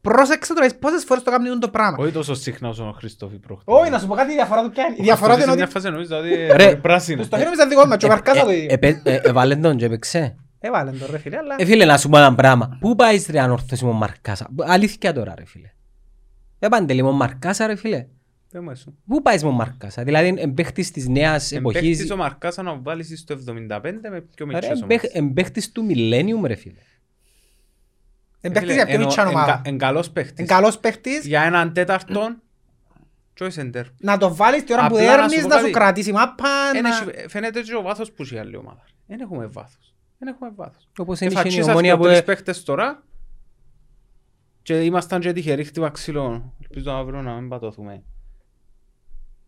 Πρόσεξε 0.02 0.54
τώρα 0.54 0.68
πόσες 0.80 1.04
φορές 1.04 1.24
το 1.24 1.32
κάνει 1.32 1.60
το 1.60 1.70
πράγμα. 1.70 1.98
Όχι 2.00 2.12
τόσο 2.12 2.34
συχνά 2.34 2.70
όσο 2.70 2.88
ο 2.88 2.92
Χριστόφι 2.92 3.36
προχτές. 3.38 3.76
Όχι, 3.78 3.90
να 3.90 4.00
σου 4.00 4.08
πω 4.08 4.16
κάτι, 4.16 4.32
η 4.32 4.36
διαφορά 4.36 4.64
του 4.64 4.70
ποια 4.70 4.86
είναι. 4.86 4.96
Η 5.00 5.04
διαφορά 5.04 5.34
του 5.36 5.42
είναι 5.42 5.50
Σε 5.50 5.56
μια 5.56 5.64
ότι... 5.66 5.74
φάση 5.74 5.90
νόμιζα 5.90 6.18
ότι 6.18 6.30
Ρε. 6.30 6.64
είναι 6.64 6.76
πράσινο. 6.76 7.24
Στο 7.24 7.36
χέρι 7.38 7.48
μου 7.48 7.54
ήταν 7.56 7.70
δικό 7.70 7.86
μας, 7.86 7.98
και 7.98 8.06
ο 8.06 8.10
Μαρκάς 8.10 8.40
το 8.40 8.52
ίδιο. 8.52 8.78
Ε, 8.82 8.88
ε, 8.88 9.02
ε, 9.04 9.20
Έβαλε 9.24 9.56
τον 9.56 9.78
και 9.78 9.86
έπαιξε. 9.86 10.36
Έβαλε 10.60 10.92
το 10.92 11.06
ρε 11.12 11.18
φίλε, 11.18 11.38
αλλά... 11.38 11.56
Ε, 11.58 11.66
φίλε, 11.66 11.86
να 11.86 11.98
σου 11.98 12.10
πω 12.10 12.18
ένα 12.18 12.36
πράγμα. 12.36 12.78
Πού 12.80 12.96
πάεις 12.96 13.28
ρε 13.30 13.40
ανορθώσιμο 13.40 13.92
Μαρκάσα; 13.92 14.50
Αλήθεια 14.60 15.14
τώρα 15.14 15.34
ρε 15.38 15.46
φίλε. 15.46 15.72
Ε, 16.60 16.68
Παντελή 16.68 17.04
μου 17.04 17.14
Μαρκάσα 17.14 17.68
ρε 17.68 17.76
φίλε. 17.76 18.06
Πες 18.52 18.62
μου 18.62 18.70
εσύ. 18.70 18.86
Πού 19.08 19.22
πάεις 19.22 19.44
μου 19.44 19.52
Μαρκάσα; 19.52 20.04
Δηλαδή 20.04 20.34
εμπαίχτης 20.38 20.92
της 20.92 21.08
νέας 21.08 21.52
εποχής. 21.52 21.82
Εμπαίχτης 21.82 22.12
ο 22.12 22.16
Μαρκάσα 22.18 22.62
να 22.64 22.76
βάλεις 22.82 23.20
στο 23.20 23.36
75 23.36 23.38
με 24.10 24.22
πιο 24.36 24.46
Ρε, 24.46 24.46
μικρές 24.46 24.70
εμπαίχ- 24.82 24.82
ομάδες. 24.82 25.12
Εμπαίχτης 25.14 25.72
του 25.72 25.86
Millennium 25.90 26.46
ρε 26.46 26.56
φίλε. 26.56 26.80
Εμπαίχτης 28.42 28.74
για 28.76 28.86
πιο 28.86 28.94
Ενώ 28.94 29.04
μητσάν 29.06 29.28
εν- 29.28 29.34
ομάδα. 29.34 29.62
εν 29.66 29.78
καλός 29.78 30.10
παίχτης. 30.12 30.40
Είναι 30.40 30.48
καλός 30.48 30.80
παίχτης. 30.80 31.26
Για 31.26 31.42
έναν 31.42 31.74
τέταρτον, 31.74 32.42
και 33.34 33.44
όχι 33.44 33.60
center. 33.62 33.84
Να 34.00 34.18
το 34.18 34.36
βάλεις 34.36 34.64
τη 34.64 34.74
ώρα 34.74 34.88
που 34.88 34.96
Απλά 34.96 35.06
να 35.06 35.12
σου 35.12 35.18
δέρνεις, 35.30 35.42
πω 35.42 35.48
να 35.48 35.56
σου 35.56 35.62
κάτι. 35.62 35.72
κρατήσει 35.74 36.12
μάπα. 36.12 36.50
Εν 36.76 36.82
να- 36.82 36.90
έχει- 36.90 37.30
Φαίνεται 37.30 37.62
και 37.62 37.76
ο 37.76 37.82
βάθος 37.82 38.12
που 38.12 38.22
έχει 38.22 38.36
η 38.36 38.38
άλλη 38.38 38.56
ομάδα. 38.56 38.84
Δεν 39.08 39.20
έχουμε 39.20 39.46
βάθος. 39.46 39.94
Δεν 40.18 40.28
έχουμε 40.34 40.50
βάθος. 40.56 40.88
Όπως 40.98 41.20
είναι 41.20 41.30
η 41.32 41.34
Εφατσίσαν 41.38 41.70
ομόνια 41.70 41.92
και 41.92 41.98
που... 41.98 42.04
τρεις 42.04 42.24
παίχτες 42.24 42.64
τώρα 42.64 43.04
και 44.62 44.82
ήμασταν 44.84 45.20
και 45.20 45.34
τυχεροί 45.34 45.64
χτύπα 45.64 45.90
ξύλο. 45.90 46.54
Ελπίζω 46.62 46.92
αύριο 46.92 47.22
να 47.22 47.34
μην 47.34 47.50
πατώθουμε. 47.50 48.04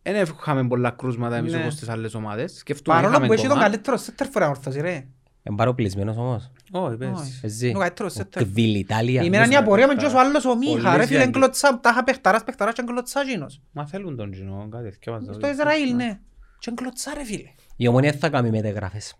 Δεν 0.03 0.21
είχαμε 0.23 0.67
πολλά 0.67 0.89
κρούσματα 0.89 1.35
εμείς 1.35 1.53
Ναι. 1.53 1.59
όπως 1.61 1.75
τις 1.75 1.89
άλλες 1.89 2.13
ομάδες. 2.13 2.53
Σκεφτούμε, 2.57 2.95
Παρόλο 2.95 3.11
είχαμε 3.13 3.27
που 3.27 3.33
έχει 3.33 3.41
τον 3.47 3.51
κομμάτι. 3.51 3.69
καλύτερο 3.71 3.97
σέτερ 3.97 4.27
φορά 4.27 4.49
όρθωση 4.49 4.81
ρε. 4.81 5.07
Εν 5.43 5.55
παροπλισμένος 5.55 6.17
όμως. 6.17 6.51
Όχι, 6.72 6.97
πες. 6.97 7.09
Όχι. 7.19 7.39
Εσύ. 7.43 7.67
Είναι 7.67 7.78
ο 7.78 7.82
καλύτερος 7.82 8.11
Ο 8.11 8.15
σέτερ. 8.15 8.43
Κβιλιτάλια. 8.43 9.22
Εμένα 9.22 9.45
είναι 9.45 9.53
η 9.53 9.57
απορία 9.57 9.88
με 9.88 9.95
ποιος 9.95 10.13
ο 10.13 10.19
άλλος 10.19 10.45
ο 10.45 10.49
Πολύ 10.55 10.74
Μίχα 10.76 10.97
ρε 10.97 11.05
φίλε 11.05 11.17
διάγκη. 11.17 11.28
εγκλωτσά, 11.36 11.80
τα 11.80 11.89
είχα 11.89 12.03
παιχταράς 12.03 12.43
παιχταράς 12.43 12.74
και 12.74 12.82
εγκλωτσά 12.82 13.22
εκείνος. 13.22 13.61
Μα 13.72 13.88
θέλουν 13.88 14.15
τον 14.15 14.32
κοινό, 14.32 14.67
κάτι 14.72 14.91
θυκεύαζα. 14.91 15.34
Στο 15.34 15.47
Ισραήλ 15.49 15.95
ναι. 15.95 16.19
Και 16.59 16.69
εγκλωτσά 16.69 17.13
ρε 17.13 17.24
φίλε. 17.24 17.49
Η 17.76 17.88
ομονία 17.88 18.13
θα 18.13 18.30
κάνει 18.30 18.49
μεταγραφές. 18.49 19.15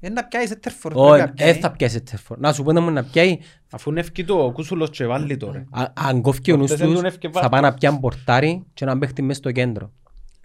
Είναι 0.00 0.12
να 0.14 0.24
πιάεις 0.24 0.48
σέτερ 0.48 0.72
φορ. 0.72 0.92
Όχι, 0.94 1.24
δεν 1.34 1.54
θα 1.54 1.70
πιάσει 1.70 2.00
τερφόρ. 2.00 2.38
Να 2.38 2.52
σου 2.52 2.62
πω 2.62 2.72
να 2.72 2.80
μου 2.80 2.90
να 2.90 3.04
πιάει. 3.04 3.38
Αφού 3.70 3.90
είναι 3.90 4.00
ευκητό, 4.00 4.44
ο 4.44 4.52
Κούσουλος 4.52 4.90
και 4.90 5.06
βάλει 5.06 5.36
τώρα. 5.36 5.64
Α- 5.70 5.92
Αν 5.94 6.20
κόφει 6.22 6.52
ο 6.52 6.56
νους 6.56 6.66
Προχτές 6.66 6.86
τους, 6.86 6.94
έντουν 6.96 7.04
ευκαιβάτος. 7.04 7.42
θα 7.42 7.48
πάνε 7.48 7.68
να 7.68 7.74
πιάνε 7.74 7.98
πορτάρι 8.00 8.64
και 8.74 8.84
να 8.84 8.98
παίχτει 8.98 9.22
μες 9.22 9.36
στο 9.36 9.52
κέντρο. 9.52 9.92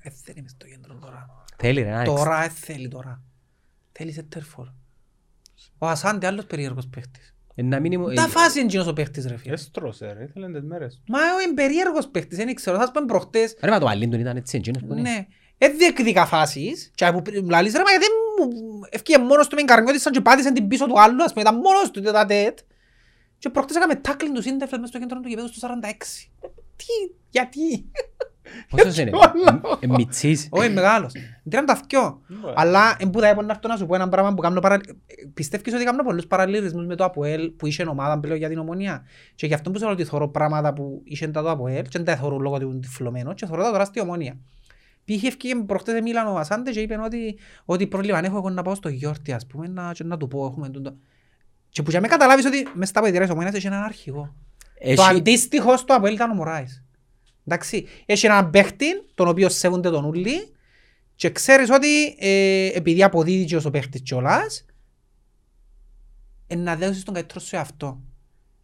Ε, 0.01 0.09
Δεν 0.25 0.35
είμαι 0.37 0.47
στο 0.49 0.65
κέντρο 0.65 0.95
τώρα. 1.01 1.25
Θέλει 1.57 1.81
ρε, 1.81 1.91
να 1.91 2.03
Τώρα 2.03 2.43
ε, 2.43 2.49
θέλει 2.49 2.87
τώρα. 2.87 3.21
Θέλεις 3.91 4.13
σέτερ 4.13 4.43
φορ. 4.43 4.67
Ο 5.77 5.87
Ασάντε 5.87 6.27
άλλος 6.27 6.45
περίεργος 6.45 6.87
παίχτης. 6.87 7.35
Ε, 7.55 7.61
να 7.63 7.79
μην 7.79 7.91
είμαι- 7.91 8.13
Τα 8.13 8.27
φάση 8.27 8.57
είναι 8.57 8.67
εκείνος 8.67 8.87
ο 8.87 8.93
παίχτης 8.93 9.25
ρε 9.25 9.37
φίλε. 9.37 9.53
Έστρωσε 9.53 10.13
ρε, 10.17 10.23
ήθελε 10.23 10.51
τις 10.51 10.61
μέρες. 10.63 11.01
Μα 11.07 11.19
είναι 11.45 11.53
περίεργος 11.53 12.07
παίχτης, 12.07 12.37
δεν 12.37 12.53
ξέρω. 12.55 12.77
Θα 12.77 12.85
σου 12.85 12.91
πω 12.91 13.01
προχτές. 13.07 13.55
Ρε, 13.61 13.69
μα 13.71 13.79
το 13.79 13.85
Αλίντον 13.87 14.19
ήταν 14.19 14.37
έτσι, 14.37 14.57
εκείνος 14.57 14.83
που 14.87 14.93
είναι. 14.93 15.01
Ναι. 15.09 15.27
Ε, 15.57 15.67
διεκδικά 15.67 16.25
φάσεις. 16.25 16.91
Και 16.95 17.11
που 17.13 17.21
λαλείς 17.49 17.73
ρε, 17.73 17.81
μα 17.83 17.89
γιατί 17.89 18.05
μου 18.39 18.49
ευκήγε 18.89 19.17
μόνος 19.17 19.47
του 19.47 19.55
με 19.55 19.61
καρμιώτης 19.61 20.01
σαν 20.01 20.11
και 20.13 20.21
πάτησε 20.21 20.51
την 20.51 20.67
πίσω 20.67 20.85
του 20.87 21.01
άλλου. 21.01 21.23
Ας 21.23 21.33
πούμε, 21.33 21.41
ήταν 21.41 21.55
μόνος 21.55 21.91
του, 21.91 21.99
ήταν 21.99 22.27
τέτ. 22.27 22.59
Και 23.37 23.49
προχτές 23.49 23.75
έκαμε 23.75 23.95
τάκλιν 23.95 24.33
του 24.33 24.41
Σίντεφλετ 24.41 24.79
μες 24.79 24.89
στο 24.89 24.99
κέντρο 24.99 25.19
του 25.19 25.27
γηπέδου 25.27 25.47
στο 25.47 25.59
46. 25.59 26.29
Τι, 26.75 27.13
γιατί; 27.29 27.91
Πόσος 28.69 28.97
είναι, 28.97 29.11
ε, 29.79 29.87
μητσής. 29.87 30.47
Όχι, 30.51 30.69
μεγάλος. 30.69 31.11
Τρίαν 31.49 31.65
τα 31.65 31.75
θκυο. 31.75 32.21
Αλλά 32.55 32.95
εν 32.99 33.09
που 33.09 33.19
θα 33.19 33.27
έπρεπε 33.27 33.45
να 33.45 33.53
έρθω 33.53 33.67
να 33.67 33.77
σου 33.77 33.85
πω 33.85 33.95
ένα 33.95 34.09
πράγμα 34.09 34.33
που 34.33 34.41
κάνω 34.41 34.59
παρα... 34.59 34.79
Πιστεύεις 35.33 35.73
ότι 35.73 35.83
κάνω 35.83 36.03
πολλούς 36.03 36.27
παραλληλισμούς 36.27 36.85
με 36.85 36.95
το 36.95 37.03
ΑΠΟΕΛ 37.03 37.49
που 37.49 37.67
είχε 37.67 37.83
ομάδα 37.83 38.19
πλέον 38.19 38.37
για 38.37 38.49
την 38.49 38.57
ομονία. 38.57 39.03
Και 39.35 39.45
γι' 39.47 39.53
αυτό 39.53 39.71
που 39.71 39.77
σε 39.77 39.83
λέω 39.83 39.93
ότι 39.93 40.03
θωρώ 40.03 40.27
πράγματα 40.27 40.73
που 40.73 41.01
είχε 41.03 41.27
τα 41.27 41.41
το 41.41 41.49
ΑΠΟΕΛ 41.49 41.81
και 41.81 41.89
δεν 41.91 42.03
τα 42.03 42.15
θωρώ 42.15 42.37
λόγω 42.37 42.55
ότι 42.55 42.63
ήμουν 42.63 42.81
τυφλωμένο 42.81 43.33
και 43.33 43.45
θωρώ 43.45 43.63
τα 43.63 43.71
τώρα 43.71 43.85
στη 43.85 43.99
ομονία. 43.99 44.37
Π.χ. 45.05 45.23
ευκήγε 45.23 45.55
προχτές 45.55 46.01
Μίλαν 46.01 46.27
ο 46.27 46.33
Βασάντε 46.33 46.71
και 46.71 46.79
είπε 46.79 46.99
ότι, 47.05 47.37
ότι 47.65 47.87
πρόβλημα 47.87 48.19
έχω 48.23 48.37
εγώ 48.37 48.49
να 48.49 48.61
πάω 48.61 48.75
στο 48.75 48.89
γιόρτι 48.89 49.31
ας 49.31 49.47
πούμε 49.47 49.67
να, 49.67 49.91
και 49.93 50.03
να 50.03 50.17
του 50.17 50.27
πω 50.27 50.45
έχουμε 50.45 50.69
τούτο. 50.69 50.95
Και 51.69 51.83
που 51.83 51.89
για 51.89 52.01
με 52.01 52.07
καταλάβεις 52.07 52.45
ότι 52.45 52.67
μες 52.73 52.89
στα 52.89 52.99
παιδιτήρια 52.99 53.25
της 53.25 53.35
ομονίας 53.35 53.55
έχει 53.55 53.67
έναν 53.67 53.83
αρχηγό. 53.83 54.35
Το 54.83 54.89
Έχει- 54.89 55.01
αντίστοιχο 55.09 55.77
στο 55.77 55.93
Αποέλ 55.95 56.13
ήταν 56.13 56.31
ο 56.31 56.33
Μωράης. 56.33 56.82
Εντάξει, 57.47 57.87
έχει 58.05 58.25
έναν 58.25 58.49
παίχτη, 58.49 58.85
τον 59.15 59.27
οποίο 59.27 59.49
σέβονται 59.49 59.89
τον 59.89 60.05
ούλοι 60.05 60.51
και 61.15 61.29
ξέρεις 61.29 61.69
ότι 61.69 62.15
ε, 62.19 62.67
επειδή 62.73 63.03
αποδίδει 63.03 63.45
και 63.45 63.55
ο 63.55 63.69
παίχτης 63.69 64.01
κιόλας, 64.01 64.65
ε, 66.47 66.55
να 66.55 66.75
δώσεις 66.75 67.03
τον 67.03 67.13
καλύτερο 67.13 67.39
σου 67.39 67.55
εαυτό. 67.55 68.01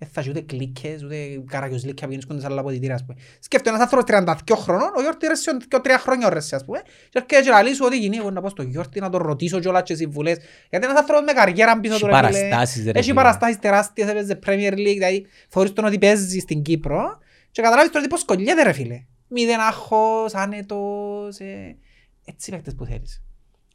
Δεν 0.02 0.10
θα 0.12 0.20
έχει 0.22 0.30
ούτε 0.30 0.42
κλίκες, 0.42 1.04
ούτε 1.04 1.44
καραγιοσλίκια 1.50 2.06
που 2.06 2.12
γίνεις 2.12 2.26
κοντάς 2.26 2.42
σε 2.42 2.48
άλλα 2.48 2.60
αποδητήρια, 2.60 2.96
ας 2.96 3.06
πούμε. 3.06 3.20
Σκέφτομαι 3.40 3.76
ένας 3.78 3.88
άνθρωπος 3.92 4.34
32 4.50 4.56
χρονών, 4.56 4.88
ο 4.98 5.02
Γιώργος 5.02 5.28
ρέσει 5.28 5.58
και 5.68 5.80
τρία 5.84 5.98
χρόνια 6.00 6.28
όρεσε, 6.28 6.56
ας 6.56 6.66
πούμε. 6.66 6.82
Και 7.10 7.20
έρχεται 7.20 7.42
και 7.42 7.50
λαλείς 7.50 7.82
ότι 7.82 7.98
γίνει, 7.98 8.18
εγώ 8.18 8.32
να 8.32 8.42
πάω 8.42 8.50
στο 8.50 8.62
Γιώργο 8.64 8.92
να 8.96 9.10
τον 9.10 9.22
ρωτήσω 9.22 9.60
κιόλας 9.60 9.84
και 9.84 9.96
συμβουλές. 9.96 10.38
Γιατί 10.70 10.86
ένας 10.86 10.98
άνθρωπος 11.00 11.26
με 11.26 11.32
καριέρα 11.32 11.80
πίσω 11.80 11.94
Έχει 11.94 12.04
του, 12.04 12.08
ρε 12.10 12.16
φίλε. 12.16 12.30
παραστάσεις, 12.40 12.84
ρε 12.84 12.90
Έχει 12.90 13.02
φίλε. 13.02 13.14
παραστάσεις 13.14 13.60
τεράστιες, 13.60 14.08
έπαιζε 14.10 14.40
Premier 14.46 14.74
League, 14.74 14.94
δηλαδή 14.94 15.26
θεωρείς 15.50 15.74
τον 15.74 15.86
ότι 15.86 15.98
παίζεις 16.00 16.42
στην 16.42 16.62
Κύπρο 16.62 17.18
και 17.52 17.62
καταλάβεις 17.62 17.92
τώρα 17.92 18.04
τι 18.04 18.10
πώς 18.10 18.26
κολλιέται, 18.26 18.64
ρε 18.64 18.72
φίλε. 18.72 19.06
Μηδέν 19.28 19.60
άγχος, 19.60 20.34
άνετος, 20.34 21.40
ε, 21.40 21.78
έτσι 22.26 22.52
παίκτες 22.52 22.76
που 22.76 22.86
θέλεις. 22.86 23.22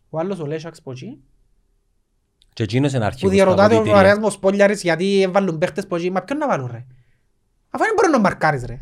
Ο 0.09 0.19
άλλος 0.19 0.39
ο 0.41 0.47
Λέσσαξ 0.47 0.79
από 0.79 0.91
εκεί, 0.91 1.21
Και 2.53 2.63
εκείνος 2.63 2.91
είναι 2.91 3.01
που 3.01 3.07
αρχικός 3.07 3.33
στα 3.35 3.37
διαρωτάται 3.45 3.75
ο 3.75 3.77
αποδυτήρια. 3.77 4.13
Αρέας 4.13 4.33
Σπόλιαρης 4.33 4.83
γιατί 4.83 5.23
έβαλουν 5.23 5.59
παίχτες 5.59 5.87
που 5.87 5.97
εκεί, 5.97 6.11
μα 6.11 6.23
ποιον 6.23 6.39
να 6.39 6.47
βάλουν 6.49 6.67
ρε; 6.73 6.87
Αφού 7.71 7.85
δεν 7.85 7.93
μπορεί 7.97 8.11
να 8.11 8.21
μαρκάρεις 8.21 8.65
ρε. 8.65 8.79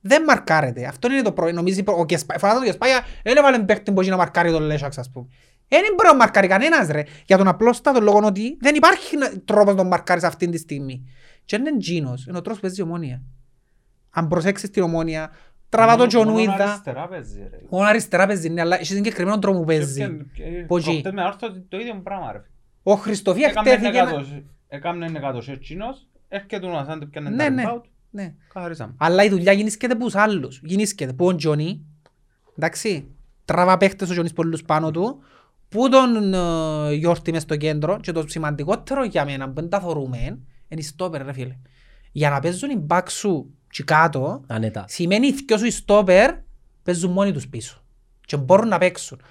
Δεν 0.00 0.22
μαρκάρεται. 0.24 0.86
Αυτό 0.86 1.12
είναι 1.12 1.22
το 1.22 1.32
πρόβλημα. 1.32 1.58
Νομίζει 1.58 1.82
ο 1.86 2.06
Κεσπά- 2.06 2.38
φωνάζεται 2.38 2.64
ο 2.64 2.68
Κεσπάγια, 2.68 3.00
δεν 3.24 3.36
έβαλε 3.36 3.58
παίχτη 3.58 3.92
που 3.92 4.00
εκεί 4.00 4.10
να 4.10 4.16
μαρκάρει 4.16 4.50
τον 4.50 4.62
Λέσσαξ 4.62 4.98
ας 4.98 5.10
πούμε. 5.10 5.26
Δεν 5.68 5.80
μπορεί 5.96 6.08
να 6.08 6.14
μαρκάρει 6.16 6.46
κανένας 6.48 6.88
ρε. 6.88 7.02
Για 7.26 7.36
τον 7.36 7.48
απλόστατο 7.48 8.00
λόγο 8.00 8.20
ότι 8.26 8.56
δεν 8.60 8.74
υπάρχει 8.74 9.16
να- 9.16 9.40
τρόπος 9.44 9.66
να 9.66 9.74
τον 9.74 9.86
μαρκάρεις 9.86 10.22
αυτή 10.24 10.48
τη 10.48 10.58
στιγμή. 10.58 11.04
Και 11.44 11.56
είναι 11.56 11.76
τζίνος, 11.76 12.26
είναι 12.26 12.38
ο 12.38 12.40
τρόπος 12.40 12.60
που 12.60 12.66
παίζει 12.66 12.80
η 12.80 12.84
ομόνια. 12.84 13.22
Αν 14.10 14.28
προσέξεις 14.28 14.70
την 14.70 14.82
ομόνια, 14.82 15.30
τραβά 15.68 15.96
τον 15.96 16.06
Μόνο- 16.14 16.24
μόνο 16.30 16.36
Τζονουίδα. 16.42 16.64
αριστερά 16.70 17.08
παίζει, 17.08 17.38
ρε. 17.50 17.58
Μόνο 17.70 17.86
αριστερά 17.88 18.26
παίζει, 18.26 18.48
ναι, 18.48 18.60
αλλά 18.60 18.76
έχει 18.76 18.84
συγκεκριμένο 18.94 19.38
τρόπο 19.38 19.58
που 19.58 19.64
παίζει. 19.64 20.00
Και- 20.00 20.42
και- 20.42 20.64
Που 20.66 20.76
εκεί. 20.76 20.86
προχτές 20.90 21.12
με 21.12 21.22
άρθρο 21.22 21.48
το 21.68 21.76
ίδιο 21.78 22.00
πράγμα, 22.02 22.32
ρε. 22.32 22.42
Ο 22.82 22.94
Χριστοφίας 22.94 23.50
Έκαμε 23.50 23.70
χτέθηκε... 23.70 23.90
να- 24.02 24.08
εκατός- 24.08 24.42
Έκαμε 24.68 25.06
εκατός 25.06 25.48
εκείνος, 25.48 26.08
έρχεται 26.28 26.66
ο 26.66 26.70
Νασάν 26.70 27.00
του 27.00 27.08
πιάνε 27.08 27.30
Ναι, 27.30 27.36
τα 27.36 27.50
ναι. 27.50 27.62
rebound, 27.66 27.80
Ναι. 28.10 28.34
καθαρίσαμε. 28.52 28.94
Αλλά 28.98 29.24
η 29.24 29.28
δουλειά 29.28 29.52
γίνησκεται 29.52 29.92
από 29.92 30.04
τους 30.04 30.14
άλλους. 30.14 30.60
Γίνησκεται 30.64 31.12
που 31.12 31.26
ο 31.26 31.34
Τζονί, 31.34 31.86
εντάξει, 32.58 33.14
τραβά 33.44 33.76
παίχτες 33.76 34.08
ο 34.10 34.12
Τζονίς 34.12 34.32
πολλούς 34.32 34.62
πάνω 34.62 34.90
του, 34.90 35.22
που 35.68 35.88
τον 35.88 36.34
ε, 36.34 36.92
γιόρτη 36.94 37.32
μες 37.32 37.42
στο 37.42 37.56
κέντρο 37.56 37.98
και 38.00 38.12
το 38.12 38.24
σημαντικότερο 38.28 39.04
για 39.04 39.24
μένα 39.24 39.46
που 39.46 39.54
δεν 39.54 39.68
τα 39.68 39.80
θωρούμε 39.80 40.18
είναι 40.68 40.80
οι 40.80 40.82
στόπερ 40.82 41.24
ρε 41.24 41.32
φίλε. 41.32 41.56
Για 42.12 42.30
να 42.30 42.40
παίζουν 42.40 42.70
οι 42.70 42.76
μπακς 42.76 43.12
σου 43.12 43.54
και 43.70 43.82
κάτω, 43.82 44.42
Ανέτα. 44.46 44.84
σημαίνει 44.88 45.26
οι 45.26 45.32
δυο 45.32 45.58
σου 45.58 45.64
οι 45.66 45.70
στόπερ 45.70 46.34
παίζουν 46.82 47.12
μόνοι 47.12 47.32
τους 47.32 47.48
πίσω 47.48 47.82
και 48.20 48.36
μπορούν 48.36 48.68
να 48.68 48.78
παίξουν. 48.78 49.22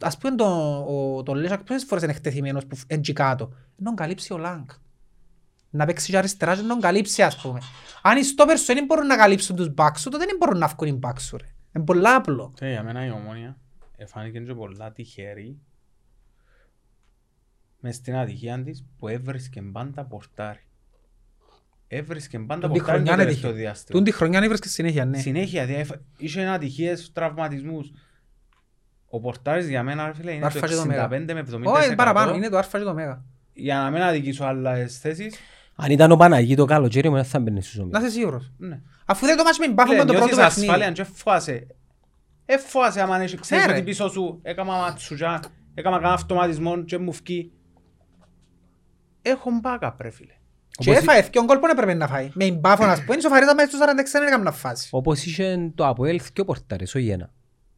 Ας 0.00 0.18
πούμε 0.18 0.34
το, 0.34 0.44
ο, 0.88 1.22
το 1.22 1.34
Λέσσακ 1.34 1.62
πόσες 1.62 1.84
φορές 1.84 2.02
είναι 2.02 2.12
εκτεθειμένος 2.12 2.66
που 2.66 2.78
είναι 2.86 3.00
και 3.00 3.12
κάτω; 3.12 3.52
Να 3.76 3.84
τον 3.84 3.94
καλύψει 3.94 4.32
ο 4.32 4.38
Λάγκ. 4.38 4.64
Να 5.70 5.86
παίξει 5.86 6.10
και 6.10 6.18
αριστερά 6.18 6.54
και 6.54 6.62
να 6.62 6.68
τον 6.68 6.80
καλύψει 6.80 7.22
ας 7.22 7.40
πούμε. 7.40 7.60
Αν 8.02 8.16
οι 8.18 8.22
στόπερ 8.22 8.58
σου 8.58 8.74
δεν 8.74 8.84
μπορούν 8.84 9.06
να 9.06 9.16
καλύψουν 9.16 9.56
τους 9.56 9.74
μπακς 9.74 10.00
σου, 10.00 10.10
τότε 10.10 10.24
δεν 10.26 10.36
μπορούν 10.38 10.58
να 10.58 10.66
βγουν 10.66 10.88
οι 10.88 10.92
μπακς 10.92 11.24
σου 11.24 11.36
ρε. 11.36 11.54
Είναι 11.74 11.84
πολλά 11.84 12.14
απλό. 12.14 12.52
Και 12.54 12.66
για 12.66 12.82
μένα 12.82 13.06
η 13.06 13.10
ομόνια 13.10 13.58
εφάνηκε 13.96 14.40
και 14.40 14.54
πολλά 14.54 14.92
τυχερή 14.92 15.58
μες 17.80 17.96
στην 17.96 18.16
ατυχία 18.16 18.62
της 18.62 18.84
που 18.98 19.08
έβρισκε 19.08 19.62
πάντα 19.62 20.04
πορτάρι. 20.04 20.66
Έβρισκε 21.96 22.38
πάντα 22.38 22.60
Τούν 22.60 22.72
τη 22.72 22.78
πορτάρι 22.78 22.98
το 22.98 23.04
χρονιά 23.04 23.12
είναι 23.12 23.22
τελευταίο 23.22 23.50
τυχερή. 23.50 23.66
διάστημα. 23.66 23.98
Τούν 23.98 24.04
τη 24.08 24.12
χρονιά 24.16 24.40
έβρισκε 24.42 24.68
συνέχεια, 24.68 25.04
ναι. 25.04 25.18
Συνέχεια, 25.18 25.66
δια- 25.66 25.78
εφ- 25.78 25.90
είχε 26.16 26.46
ατυχίες, 26.46 27.10
τραυματισμούς. 27.12 27.92
Ο 29.08 29.20
πορτάρις 29.20 29.68
για 29.68 29.82
μένα, 29.82 30.06
ρε 30.06 30.12
φίλε, 30.14 30.30
είναι 30.30 30.40
το 30.40 30.46
Άρφα 30.46 30.66
και 30.68 30.74
το 30.74 30.86
μέγα. 30.86 31.08
65 31.08 31.34
με 31.34 31.40
70%. 31.40 31.72
Όχι, 31.72 31.86
είναι 31.86 31.94
παραπάνω, 31.94 32.34
είναι 32.34 32.48
το 32.48 32.56
άρφα 32.58 32.78
και 32.78 32.84
το 32.84 32.94
μέγα. 32.94 33.24
Για 33.52 33.76
να 33.78 33.90
μην 33.90 34.02
αδικήσω 34.02 34.44
άλλες 34.44 34.98
θέσεις, 34.98 35.34
Αν 35.76 35.90
ήταν 35.90 36.10
ο 36.12 36.16
Παναγί 36.16 36.54
το 36.54 36.64
καλοκαίρι 36.64 37.08
μου 37.08 37.14
δεν 37.14 37.24
θα 37.24 37.40
μπαινε 37.40 37.60
στους 37.60 37.76
Να 37.76 37.82
ομίλους. 37.82 38.02
είσαι 38.02 38.10
σίγουρος. 38.10 38.52
ναι. 38.58 38.80
Αφού 39.06 39.26
δεν 39.26 39.36
το 39.36 39.44
μάτς 39.44 39.58
με 39.58 39.66
την 39.66 39.74
Πάφο 39.74 39.88
με 39.92 39.94
Φίλε, 39.98 40.06
το 40.06 40.12
πρώτο 40.12 40.26
νιώθεις 40.34 40.44
παιχνίδι. 40.46 40.68
ασφάλεια 40.70 40.92
και 40.92 41.04
φοάσαι. 41.04 41.66
Ε, 42.46 42.58
φοάσαι 42.58 43.00
άμα 43.00 43.20
έχεις- 43.20 43.40
ξέρεις 43.40 43.64
Ναι, 43.64 43.70
ρε. 43.72 43.76
ότι 43.76 43.86
πίσω 43.86 44.08
σου 44.08 44.38
έκαμα 44.42 44.76
ματσουτζά, 44.76 45.40
έκαμα 45.74 45.96
κανένα 45.96 46.14
αυτοματισμό 46.14 46.82
και 46.84 46.98
μου 46.98 47.12
φκεί. 47.12 47.52
Έχω 49.22 49.50
backup, 49.64 49.92
ρε 50.00 50.10
φίλε. 50.10 50.32
Και 50.78 50.90
Όπως- 50.90 51.02
έφαε 51.02 51.28
δυο 51.32 51.44
γκολ 51.44 51.58
που 51.58 51.66
έπρεπε 51.70 51.94
να 51.94 52.06
φάει. 52.08 52.30
Με 52.34 52.44
την 52.44 52.60
Πάφο 52.60 52.86
να 52.86 52.96
σου 52.96 53.04
πω, 53.04 53.12
ισοφαρίζα 53.12 53.54
μέσα 53.54 53.68
στους 53.68 53.80
46 53.80 53.84
δεν 54.12 54.22
έκαμε 54.26 54.44
να 54.44 54.52
φάσει. 54.52 54.88
Όπως 54.90 55.24
είχε 55.24 55.72
το 55.74 55.86
Αποέλ 55.86 56.20
και 56.32 56.44
πορτάρες, 56.44 56.94
όχι 56.94 57.08
ένα. 57.08 57.30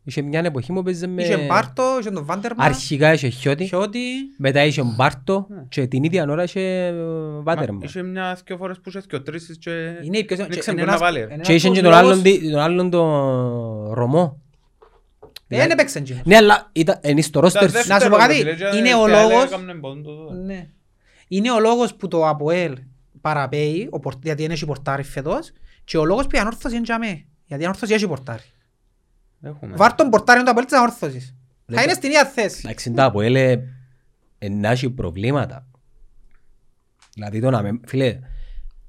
Είχε 0.09 0.23
μια 0.23 0.41
εποχή 0.45 0.73
που 0.73 0.83
παίζε 0.83 1.07
με... 1.07 1.23
Είχε 1.23 1.37
Μπάρτο, 1.37 1.97
είχε 2.01 2.11
τον 2.11 2.25
Βάντερμαν. 2.25 2.67
Αρχικά 2.67 3.13
είχε 3.13 3.29
Χιώτη, 3.29 3.65
Χιώτη. 3.67 3.99
μετά 4.39 4.65
είχε 4.65 4.83
Μπάρτο 4.97 5.47
Ναι. 5.49 5.63
και 5.69 5.87
την 5.87 6.03
ίδια 6.05 6.27
ώρα 6.29 6.43
είχε 6.43 6.61
ε, 6.61 6.93
Βάτερμαν. 7.43 7.77
Μα, 7.77 7.85
Είχε 7.85 8.03
μια 8.03 8.39
δυο 8.47 8.57
φορές 8.57 8.77
που 8.81 8.89
είχε 8.89 9.01
δυο 9.09 9.23
τρίσεις 9.23 9.59
και... 9.59 9.71
Είναι 10.03 10.19
η 10.19 10.25
πιο... 10.25 10.37
Δεν 10.37 10.49
και 10.49 10.59
ξέρω 10.59 10.77
είναι 10.77 10.87
πού 10.87 10.91
να 10.91 10.97
ένας- 10.97 11.01
βάλει, 11.01 11.19
ρε. 11.19 11.25
είναι 11.25 11.43
Και 11.43 11.53
ένας 11.53 11.65
είχε 11.65 11.69
και 11.71 11.79
από 11.79 11.89
τον 11.89 11.91
τους 11.91 11.99
άλλον, 12.01 12.17
λόγους- 12.25 12.41
τι- 12.41 12.51
τον 12.51 12.61
άλλον 12.61 12.91
τον 12.91 13.93
Ρωμό. 13.93 14.41
Δεν 15.49 15.71
έπαιξε 15.71 15.99
εκείνος. 15.99 16.23
Ναι, 16.25 16.37
αλλά 16.37 16.69
ήταν 16.73 17.01
είναι 17.03 17.21
στο 17.21 17.41
ρόστερ 17.41 17.63
Ήταν 17.63 17.83
σου. 17.83 17.89
δεύτερο, 17.89 17.99
Να 17.99 18.05
σου 18.05 18.11
πω 18.23 18.29
κάτι, 18.29 18.43
ρε 18.43 18.55
φίλε, 18.55 18.71
και 18.71 18.77
είναι 18.77 18.89
και 18.89 18.95
ο 18.95 19.03
άλλοι 19.03 19.13
λόγος- 19.13 19.51
Είναι 21.29 21.51
ο 21.53 21.61
λόγος 21.61 21.95
που 21.95 22.09
το 22.09 22.27
ΑΠΟΕΛ 22.29 22.79
παραπέει, 23.21 23.89
ο 23.91 23.99
πορ- 24.01 24.25
γιατί 24.25 24.43
δεν 24.43 24.51
έχει 24.51 24.67
πορτάρι 24.67 25.03
φέτος, 25.03 25.53
και 25.85 25.97
ο 25.99 26.05
λόγος 26.05 26.27
που 26.27 26.37
η 26.37 26.39
ανόρθωση 26.39 26.75
είναι 26.75 26.85
για 26.85 26.99
μέ. 26.99 27.25
Γιατί 27.45 27.63
η 27.63 27.67
ανόρθωση 27.67 27.95
έχει 27.95 28.07
πορτάρι. 28.09 28.43
Έχουμε. 29.43 29.77
Βάρ' 29.77 29.95
τον 29.95 30.11
πορτάρι 30.11 30.43
του 30.43 30.51
ΑΠΟΕΛ 30.51 30.65
της 30.67 30.77
ανόρθωσης. 30.77 31.35
Δεν 31.67 31.77
Θα 31.77 31.83
είναι 31.83 31.93
το- 31.93 31.97
στην 31.99 32.11
ίδια 32.11 32.25
θέση. 32.27 32.61
Εντάξει, 32.65 32.91
τα 32.93 33.05
Αποέλ 33.05 33.35
ε, 33.35 33.63
ε, 34.39 34.49
να 34.49 34.71
έχει 34.71 34.91
προβλήματα. 34.91 35.67
Δηλαδή 37.15 37.41
το 37.41 37.51
να 37.51 37.63
με... 37.63 37.81
Φίλε, 37.87 38.19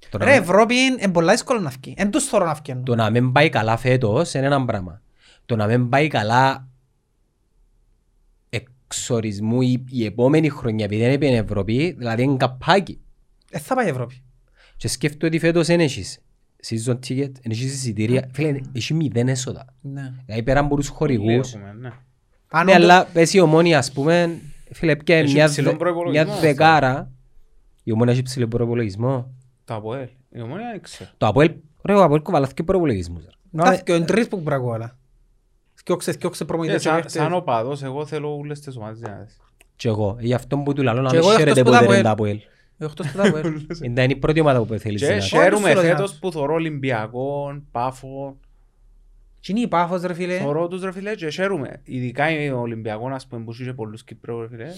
το 0.10 0.18
να 0.18 0.26
Ρε, 0.26 0.32
με- 0.32 0.38
Ευρώπη 0.38 0.76
είναι 0.76 1.08
πολλά 1.12 1.32
δύσκολο 1.32 1.60
να 1.60 1.70
βγει. 1.70 1.94
Εν 1.98 2.12
τους 2.12 2.24
θωρώ 2.26 2.46
να 2.46 2.54
βγαίνουν. 2.54 2.84
το 2.84 2.96
να 2.96 3.10
μην 3.10 3.32
πάει 3.32 3.50
καλά 3.50 3.78
φέτος 3.78 4.34
είναι 4.34 4.46
ένα 4.46 4.66
πράγμα. 4.66 5.02
Το 5.46 5.56
να 5.56 5.66
μην 5.68 5.90
πάει 5.90 6.08
καλά 6.08 6.68
εξορισμού 8.88 9.62
η, 9.62 9.84
η 9.90 10.06
επόμενη 10.06 10.50
χρονιά 10.50 10.86
επειδή 10.86 11.02
δεν 11.02 11.12
έπαιρνε 11.12 11.36
Ευρώπη, 11.38 11.96
δηλαδή 11.98 12.24
είναι 12.24 12.38
καπάκι. 12.38 13.00
Ε, 13.52 13.60
θα 13.60 13.76
πάει 13.76 13.86
η 13.86 13.90
Ευρώπη. 13.90 14.22
Και 14.78 14.88
σκέφτομαι 14.88 15.28
ότι 15.28 15.40
φέτος 15.40 15.68
δεν 15.68 15.80
έχεις 15.80 16.20
season 16.70 16.94
ticket, 16.94 17.32
δεν 17.32 17.52
έχεις 17.52 17.74
εισιτήρια. 17.74 18.30
Φίλε, 18.34 18.60
έχει 18.74 18.94
μηδέν 18.94 19.28
έσοδα. 19.28 19.66
Ναι. 19.82 20.14
Δηλαδή 20.26 20.44
πέρα 20.44 20.60
από 20.60 20.76
τους 20.76 20.88
χορηγούς. 20.88 21.54
Έχουμε, 21.54 21.74
ναι. 21.80 21.92
Αν 22.50 22.66
Ναι, 22.66 22.72
όντως- 22.72 22.84
αλλά 22.84 23.06
πες 23.06 23.34
η 23.34 23.40
ομόνια, 23.40 23.78
ας 23.78 23.92
πούμε, 23.92 24.40
φίλε, 24.72 24.96
πια 24.96 25.16
Έχει 25.16 25.34
μια, 25.34 25.46
ψηλόν 25.48 25.72
δε- 25.72 25.78
προϋπολογισμό, 25.78 26.24
μια 26.24 26.34
αυτό. 26.34 26.48
δεκάρα. 26.48 27.12
Η 27.84 27.92
ομόνια 27.92 28.14
έχει 28.14 28.22
ψηλό 28.22 28.48
προϋπολογισμό. 28.48 29.34
Το 29.66 29.74
ΑΠΟΕΛ. 29.76 30.08
Η 30.30 30.42
ομόνια 30.42 30.70
δεν 30.72 30.82
ξέρω. 30.82 31.10
Το 31.18 31.28
Αποέλ, 31.28 31.52
ρε, 31.84 31.94
ο 31.94 32.04
Αποέλ 32.04 32.22
κουβαλάθηκε 32.22 32.64
προϋπολογισμούς. 32.64 33.24
Κάθηκε 33.58 33.94
ο 33.94 34.04
τρεις 34.06 34.28
που 34.28 34.42
πραγουάλα. 34.44 34.98
Σκιώξε, 35.88 36.12
σκιώξε 36.12 36.44
Ε, 36.44 36.46
προμονητές. 36.46 36.82
και 36.82 36.88
σαν- 36.88 36.96
παίχτες. 36.96 37.12
Σαν 37.12 37.34
οπαδός, 37.34 37.84
εγώ 37.84 38.06
θέλω 38.06 38.38
όλες 38.38 38.60
τις 38.60 38.78
ομάδες 38.78 39.00
δυνατές. 39.00 39.38
Και 39.76 39.88
εγώ, 39.88 40.18
γι' 40.20 40.34
αυτό 40.34 40.58
που 40.58 40.74
του 40.74 40.84
λαλώ 40.84 41.02
να 41.02 41.10
Και 41.10 41.16
μην 41.18 41.26
εγώ 41.26 41.36
χαίρεται 41.38 41.60
εκτός 41.60 41.74
που 41.74 41.80
ποτέ 41.80 41.86
τα 41.88 41.96
ρε 41.96 42.02
τα 42.02 42.10
Αποέλ. 42.10 42.40
Αποέλ. 42.78 42.90
Εκτός 42.90 43.12
που 43.12 43.18
τα 43.18 43.24
ΑΠΟΕΛ. 43.28 43.66
Είναι 43.84 44.04
η 44.04 44.16
πρώτη 44.16 44.40
ομάδα 44.40 44.64
που 44.64 44.78
θέλεις 44.78 45.02
Και 45.02 45.14
να 45.14 45.20
χαίρομαι 45.20 45.50
τους 45.72 45.80
θέλω 45.82 45.82
φέτος 45.96 46.14
να- 46.14 46.20
που 46.20 46.32
θωρώ 46.32 46.54
Ολυμπιακό, 46.54 47.58
Πάφο. 47.72 48.38
Τι 49.42 49.52
είναι 49.52 49.62
η 49.62 49.68
Πάφος 49.68 50.02
ρε 50.02 50.14
φίλε. 50.14 50.38
Θωρώ 50.38 50.68
τους 50.68 50.82
ρε 50.84 50.92
φίλε 50.92 51.16
και 51.16 51.30
χαίρομαι. 51.30 51.82
Ειδικά 51.84 52.26
ο 52.54 52.60
Ολυμπιακό, 52.60 53.08
ας 53.08 53.28
πούμε, 53.28 53.44
που 53.44 53.52
είχε 53.52 53.74
πολλούς 53.74 54.04
Κύπρους 54.04 54.50
ρε 54.50 54.56
φίλε. 54.58 54.72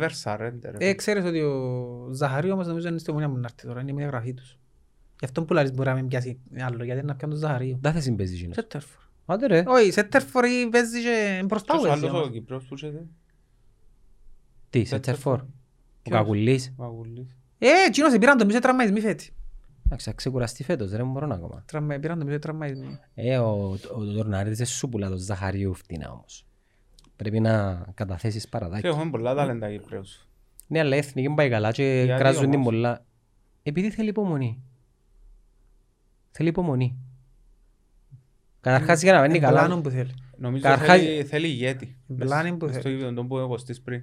Never 0.00 0.08
surrender. 0.24 0.60
ρε 0.62 0.68
Ε, 0.68 0.76
φίλε. 0.78 0.94
ξέρεις 0.94 1.24
ότι 1.24 1.40
ο 1.40 2.08
Ζαχαρίου 2.12 2.52
όμως 2.52 2.66
νομίζω 2.66 2.88
είναι 2.88 2.98
στη 2.98 3.12
μονιά 3.12 3.28
μου 3.28 3.36
να 3.36 3.46
έρθει 3.52 3.66
τώρα, 3.66 3.80
είναι 3.80 3.90
η 3.90 3.94
μεταγραφή 3.94 4.34
τους. 4.34 4.58
Γι' 5.18 5.24
αυτό 5.24 5.42
που 5.44 5.52
λάρεις 5.54 5.72
μπορεί 5.72 5.88
να 5.88 5.94
μην 5.94 6.08
πιάσει 6.08 6.38
άλλο, 6.60 6.84
γιατί 6.84 6.90
είναι 7.00 7.08
να 7.08 7.14
πιάνει 7.14 7.32
τον 7.32 7.42
Ζαχαρίου. 7.42 7.78
Δεν 7.82 7.92
θα 7.92 8.00
συμπέζει 8.00 8.34
εκείνος. 8.34 8.54
Σέτερφορ. 8.54 9.02
Άντε 9.26 9.46
ρε. 9.46 9.64
Όχι, 9.66 9.90
Σέτερφορ 9.90 10.44
παίζεις 10.70 11.02
και 11.02 11.42
μπροστά 11.46 11.72
Ποιος 11.72 11.84
μου 11.86 11.90
άλλος 11.92 12.00
παίζει. 12.00 12.16
ο 12.16 12.18
όμως. 12.18 12.30
Κύπρος 12.32 12.64
που 12.64 12.74
είχε 12.74 13.06
Τι, 14.70 14.84
σε 14.84 14.98
τερφόρ. 14.98 15.40
Ο 15.40 15.46
Ποιος; 16.02 16.16
Κακουλής. 16.18 16.72
ο 16.76 16.84
Αγουλής. 16.84 17.36
Ε, 17.58 17.68
εκείνος 17.88 18.16
πήραν 18.18 18.38
το 18.38 18.44
μισό 18.44 18.58
τραυματισμή 18.58 19.00
φέτη. 19.00 19.30
Εντάξει, 19.86 20.08
θα 20.08 20.12
ξεκουραστεί 20.16 20.64
φέτος, 20.64 20.90
δεν 20.90 21.10
μπορώ 21.10 21.26
να 21.26 21.34
ακόμα. 21.34 21.62
Τραυμα- 21.66 21.98
Πήραν 21.98 22.18
το 22.18 22.24
μισό 22.24 22.38
τραυματισμή. 22.38 22.98
Ε, 23.14 23.38
ο, 23.38 23.70
ο 23.96 24.04
Τορναρίδης 24.14 24.58
δεν 24.58 24.66
σου 24.66 24.88
πουλά 24.88 25.08
το 25.08 25.16
Ζαχαρίου 25.16 25.74
φτηνά 25.74 26.10
όμως. 26.10 26.46
Πρέπει 27.16 27.40
να 27.40 27.84
καταθέσεις 27.94 28.42
Και 28.42 28.48
παραδάκι. 28.50 28.86
έχουμε 28.86 29.10
πολλά 29.10 29.34
ταλέντα 29.34 29.70
Κύπρους. 29.70 30.26
Ναι, 30.66 30.78
αλλά 30.78 30.94
η 30.94 30.98
εθνική 30.98 31.34
πάει 31.34 31.48
καλά 31.48 31.70
και 31.72 32.02
Γιατί 32.04 32.20
κράζουν 32.22 32.42
την 32.50 32.54
όμως; 32.54 32.64
πολλά. 32.64 33.04
Επειδή 33.62 33.90
θέλει 33.90 34.08
υπομονή. 34.08 34.62
Θέλει 36.30 36.48
υπομονή. 36.48 36.96
Καταρχάς 38.64 39.02
για 39.02 39.12
να 39.12 39.20
βαίνει 39.20 39.38
Πλάνο 39.38 39.56
καλά. 39.56 39.80
που 39.80 39.90
θέλει. 39.90 40.14
Νομίζω 40.36 40.62
Καταρχάς- 40.62 41.00
θέλει, 41.00 41.22
θέλει 41.24 41.46
ηγέτη. 41.46 41.96
Πλάνη 42.18 42.48
Μες- 42.50 42.58
που 42.58 42.64
μες 42.66 42.74
Στο 42.74 42.82
θέλει. 42.82 42.94
γήπεδο 42.94 43.14
τον 43.14 43.28
που 43.28 43.38
έχω 43.38 43.58
στήσει 43.58 43.82
πριν. 43.82 44.02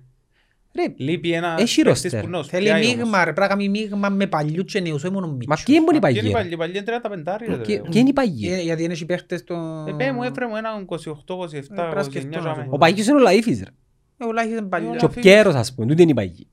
Ρε, 0.75 0.93
Λείπει 0.97 1.31
ένα 1.31 1.55
Έχει 1.59 1.81
παίκτης 1.81 2.01
ρόστερ. 2.03 2.21
που 2.21 2.27
νος, 2.29 2.47
Θέλει 2.47 2.63
πιάει 2.63 2.83
όμως. 2.83 2.95
μείγμα 2.95 3.17
ρε, 3.17 3.33
πρέπει 3.33 3.39
να 3.39 3.47
κάνει 3.47 3.69
μείγμα 3.69 4.09
με 4.09 4.27
παλιούς 4.27 4.71
και 4.71 4.79
νέους, 4.79 5.03
όχι 5.03 5.13
μόνο 5.13 5.27
μα 5.27 5.33
μίτσους. 5.33 5.63
ποιοι 5.63 5.75
είναι 5.79 5.97
οι 5.97 5.99
Μα 5.99 6.07
ποιοι 6.07 6.15
είναι 6.19 6.27
οι 6.27 6.31
παγιοί. 6.31 6.31
παλιοί, 6.33 6.51
οι 6.53 6.57
παλιοί 6.57 6.73
είναι 6.77 6.85
35 6.85 7.37
ρε. 7.37 7.45
Ποιοι 7.45 7.75
ρε. 7.75 7.81
ποιοι 7.81 7.91
είναι 7.95 8.09
οι 8.09 8.13
παγιοί. 8.13 8.49
Ε, 8.53 8.61
Γιατί 8.61 8.83
είναι 8.83 8.95
οι 8.99 9.05
παίχτες 9.05 9.39
στο... 9.39 9.85
Ε, 9.87 9.91
πέ 9.91 10.11
μου 10.11 10.23
έφερε 10.23 10.47
μου 10.47 10.55
έναν 10.55 10.85
28, 10.85 11.35
27, 11.37 11.57
Ε, 11.57 11.75
πρέπει 11.75 11.95
να 11.95 12.01
29 12.01 12.03
σκεφτώ 12.03 12.29
να 12.29 12.39
τζάμε. 12.39 12.63
σου 12.63 12.69
Ο 12.71 12.77
παγιός 12.77 13.07
είναι 13.07 13.21
ο 13.21 13.23
Λαΐφης 13.27 13.57
ρε. 13.63 13.71
Ε, 14.17 14.25
ο 14.25 14.31
Λάχης 14.31 14.51
είναι 14.51 14.61
παλιός. 14.61 14.97
Και 14.97 15.05
ο 15.05 15.09
Πιέρος 15.09 15.55
ας 15.55 15.73
πούμε, 15.73 15.87
τούτοι 15.87 16.01
είναι 16.01 16.11
οι 16.11 16.13
παγιοί. 16.13 16.47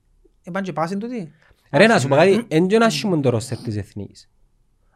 Ε, 0.45 0.51
πάνε 0.51 0.67
και 0.67 0.73
πάσιν 0.73 0.99
τούτοι. 0.99 1.33
Ρε 1.73 1.87
να 1.87 1.99
σου 1.99 2.09
πω 2.09 2.15
κάτι, 2.15 2.45
εν 2.49 2.67
και 2.67 2.79
να 2.79 2.91
σιμούν 2.91 3.23
το 3.23 3.29
ρόστερ 3.31 3.59
της 3.59 3.77
Εθνικής. 3.77 4.31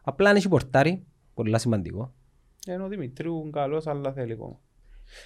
Απλά 0.03 0.29
αν 0.29 0.35
έχει 0.35 0.47
πορτάρι, 0.49 1.03
πολλά 1.33 1.57
σημαντικό. 1.57 2.13
Ενώ 2.65 2.85
ο 2.85 2.87
Δημητρίου 2.87 3.39
είναι 3.41 3.49
καλός, 3.49 3.87
αλλά 3.87 4.13
θέλει 4.13 4.31
ακόμα. 4.31 4.59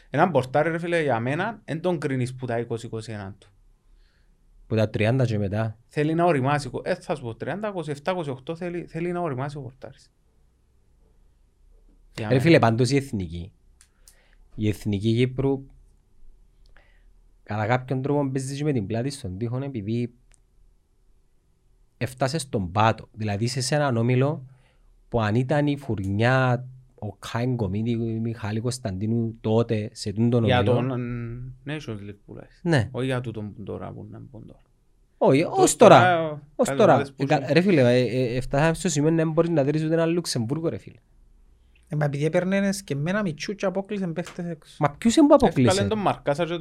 Έναν 0.10 0.32
πορτάρι 0.32 0.70
ρε 0.70 0.78
φίλε 0.78 1.02
για 1.02 1.20
μένα, 1.20 1.62
δεν 1.66 1.82
τον 1.82 2.00
κρίνεις 2.00 2.36
που 2.36 2.46
τα 2.46 2.66
20-21 2.70 3.34
του. 3.38 3.48
Που 4.68 4.76
τα 4.76 4.90
30 4.94 5.24
και 5.26 5.38
μετά. 5.38 5.78
Θέλει 5.88 6.14
να 6.14 6.26
οριμάσει, 6.26 6.70
ε, 6.84 6.96
θα 6.96 7.16
σου 7.16 7.22
πω, 7.22 7.36
30, 7.36 7.74
27, 8.04 8.16
28 8.48 8.56
θέλει, 8.56 8.86
θέλει 8.86 9.12
να 9.12 9.20
οριμάσει 9.20 9.58
ο 9.58 9.62
πορτάρις. 9.62 10.12
Για 12.16 12.24
Ρε 12.28 12.30
μένα. 12.30 12.42
φίλε, 12.42 12.60
πάντως 12.60 12.90
η 12.90 12.96
Εθνική. 12.96 13.52
Η 14.56 14.68
Εθνική 14.68 15.16
Κύπρου 15.16 15.66
κατά 17.44 17.66
κάποιον 17.66 18.02
τρόπο 18.02 18.30
παίζει 18.32 18.58
και 18.58 18.64
με 18.64 18.72
την 18.72 18.88
πλάτη 18.88 19.10
στον 19.10 19.38
τοίχο 19.38 19.58
επειδή 19.64 20.14
έφτασε 21.98 22.38
στον 22.38 22.72
πάτο. 22.72 23.08
Δηλαδή 23.12 23.44
είσαι 23.44 23.62
σε 23.62 23.76
έναν 23.76 23.98
όμιλο 23.98 24.46
που 25.10 25.22
αν 25.22 25.36
ήταν 25.36 25.68
η 25.68 25.78
φουρνιά 25.78 26.68
ο 27.00 27.14
Κάιν 27.32 27.56
Κομίδη, 27.56 27.96
ο 27.96 28.20
Μιχάλη 28.22 28.60
Κωνσταντίνου 28.60 29.38
τότε 29.42 29.90
σε 29.94 30.14
τούν 30.14 30.30
τον 30.30 30.44
Για 30.46 30.60
όμιλο. 30.60 30.74
τον 30.76 30.92
ε, 31.66 31.74
Nations 31.74 32.10
League 32.10 32.18
που 32.26 32.34
λες. 32.34 32.60
Ναι. 32.64 32.90
Όχι 32.92 33.06
για 33.06 33.22
τούτον 33.22 33.54
που 33.54 33.64
τώρα 33.64 33.92
που 33.92 34.06
είναι 34.10 34.22
που 34.32 34.44
τώρα. 34.48 34.62
Όχι, 35.18 35.42
Το- 35.42 35.52
ως 35.56 35.76
τώρα. 35.76 36.00
τώρα, 36.00 36.42
Ως 36.56 36.68
κάτι 36.68 36.78
τώρα. 36.80 36.94
ομάδες 36.94 37.10
που 37.14 37.24
Ε, 37.24 37.26
κα- 37.26 37.36
έχουν- 37.42 37.54
Ρε 37.54 37.62
φίλε, 37.62 37.82
ε, 37.82 38.02
ε, 38.02 38.36
έφτασαμε 38.36 38.74
στο 38.74 38.90
σημείο 38.90 39.10
να 39.12 39.24
μην 39.26 39.34
μπορείς 39.34 39.50
να 39.50 39.64
δεις 39.64 39.84
ούτε 39.84 39.94
ένα 39.94 40.06
Λουξεμβούργο 40.06 40.70
ρε 40.70 40.78
φίλε. 40.78 40.98
Ε, 41.88 41.96
μα 41.96 42.06
επειδή 42.06 42.26
έπαιρνες 42.26 42.84
και 42.84 42.94
εμένα 42.94 43.22
μητσού 43.22 43.56
και 43.56 43.66
απόκλεισαν 43.66 44.14
παίχτες 44.14 44.46
έξω. 44.46 44.76
Μα 44.80 44.92
ποιος 44.98 45.16
είναι 45.16 45.28
που 45.28 45.34
Εύκαλε 45.34 45.52
αποκλείσε. 45.68 45.88
τον 45.90 46.00
Μαρκάσα 46.00 46.46
και 46.46 46.58
τον 46.58 46.60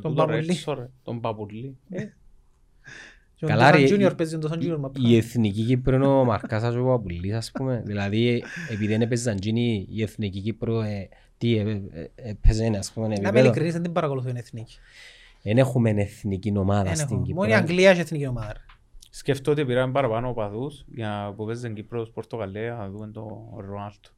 τούτο 0.00 0.14
Παπουλή. 0.24 0.46
Ρέτσο, 0.46 0.74
ρε, 0.74 0.88
τον 1.02 1.20
Παπουλή. 1.20 1.76
Και 3.40 3.46
ο 3.46 3.48
Καλά, 3.48 3.64
Ντόσαν 3.66 3.80
ρε, 3.80 3.86
Τζούνιορ 3.86 4.12
η- 4.12 4.14
παίζει 4.14 4.32
τον 4.32 4.40
Ντόσαν 4.40 4.58
Τζούνιορ, 4.58 4.80
μα 4.80 4.90
Η 4.98 5.16
Εθνική 5.16 5.62
Κύπρο 5.64 5.94
είναι 5.96 6.06
ο 6.06 6.24
Μαρκάσας 6.24 6.74
ο 6.74 6.84
Παπουλής 6.84 7.34
ας 7.34 7.50
πούμε. 7.50 7.82
Δηλαδή 7.86 8.42
επειδή 8.70 8.86
δεν 8.86 9.00
έπαιζαν 9.02 9.40
τζίνοι 9.40 9.86
η 9.90 10.02
Εθνική 10.02 10.40
Κύπρο 10.40 10.80
ε, 10.80 11.08
τι 11.38 11.56
ε, 11.56 11.60
ε, 11.60 11.70
ε, 12.14 12.30
έπαιζε 12.30 12.70
ας 12.78 12.92
πούμε 12.92 13.06
Να 13.06 13.12
είμαι 13.14 13.22
επίπεδο. 13.22 13.44
ειλικρινής, 13.44 13.72
δεν 13.72 13.82
την 13.82 13.92
παρακολουθώ 13.92 14.28
την 14.28 14.36
εθνική. 14.36 14.76
Δεν 15.42 15.58
έχουμε 15.58 15.90
εθνική 15.90 16.52
ομάδα 16.56 16.82
Δεν 16.82 16.96
στην 16.96 17.16
έχω. 17.16 17.24
Κύπρο. 17.24 17.40
Μόνο 17.40 17.50
η 17.50 17.54
Αγγλία 17.54 17.90
έχει 17.90 18.00
εθνική 18.00 18.26
ομάδα. 18.26 18.52
ρε. 18.52 18.58
Σκέφτομαι 19.10 19.56
ότι 19.60 19.66
πήραμε 19.68 19.92
παραπάνω 19.92 20.28
οπαδούς 20.28 20.84
για 20.94 21.32
που 21.36 21.46
παίζουν 21.46 21.74
Κύπρος 21.74 22.10
Πορτογαλία 22.10 22.74
να 22.74 22.88
δούμε 22.90 23.06
τον 23.08 23.26
Ρονάλτο. 23.56 24.10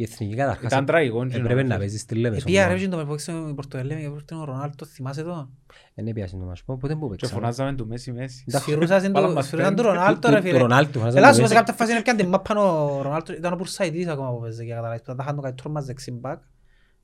Η 0.00 0.02
εθνική 0.02 0.34
καταρχάς 0.36 0.64
Ήταν 0.72 0.84
τραγικό. 0.84 1.22
έπρεπε 1.30 1.62
να 1.62 1.78
παίζεις 1.78 2.00
στη 2.00 2.14
Λέβες. 2.14 2.40
Επία 2.42 2.66
ρε 2.68 2.88
το 2.88 2.96
με 2.96 3.50
η 3.50 3.54
Πορτογαλία 3.54 4.00
και 4.00 4.08
πρώτη 4.08 4.34
ο 4.34 4.44
Ρονάλτο, 4.44 4.84
θυμάσαι 4.86 5.22
το; 5.22 5.48
Δεν 5.94 6.06
έπιασε 6.06 6.36
να 6.36 6.44
μας 6.44 6.62
πω. 6.64 6.76
Πότε 6.76 6.94
που 6.94 7.04
Και 7.04 7.08
παίξαμε. 7.10 7.40
φωνάζαμε 7.40 7.72
του 7.72 7.86
Μέση 7.86 8.12
Μέση. 8.12 8.44
Σφυρούσαν 8.48 9.12
Πάλα 9.12 9.26
το- 9.26 9.32
μας 9.32 9.46
σφυρούσαν 9.46 9.74
παίρνει. 9.74 9.88
του 9.90 9.94
Ρονάλτο 9.96 10.30
ρε 10.30 10.36
Του 10.36 10.42
φίλε. 10.42 10.58
Ρονάλτο. 10.58 10.98
φωνάζαμε 10.98 11.18
Ελάς 11.20 11.36
το 11.36 11.42
σου 11.42 11.48
σε 11.48 11.54
Μέση. 11.54 11.54
κάποια 11.54 11.74
φάση 11.74 11.92
είναι 11.92 12.02
πιάνε 12.02 12.18
την 12.20 12.28
μάπαν 12.28 12.56
ο 12.56 13.00
Ρονάλτο, 13.02 13.32
ήταν 13.32 13.52
ο 13.52 13.56
Πουρσαϊτής 13.56 14.06
ακόμα 14.06 14.30
που 14.32 14.40
παίζε 14.40 14.64
και 14.64 14.72
καταλάβεις, 14.74 15.02
που 15.02 15.14
τα 15.14 15.22
είχαν 15.22 15.36
το 15.36 15.42
καλύτερο 15.42 15.70
μας 15.70 15.84
δεξιμπάκ. 15.84 16.38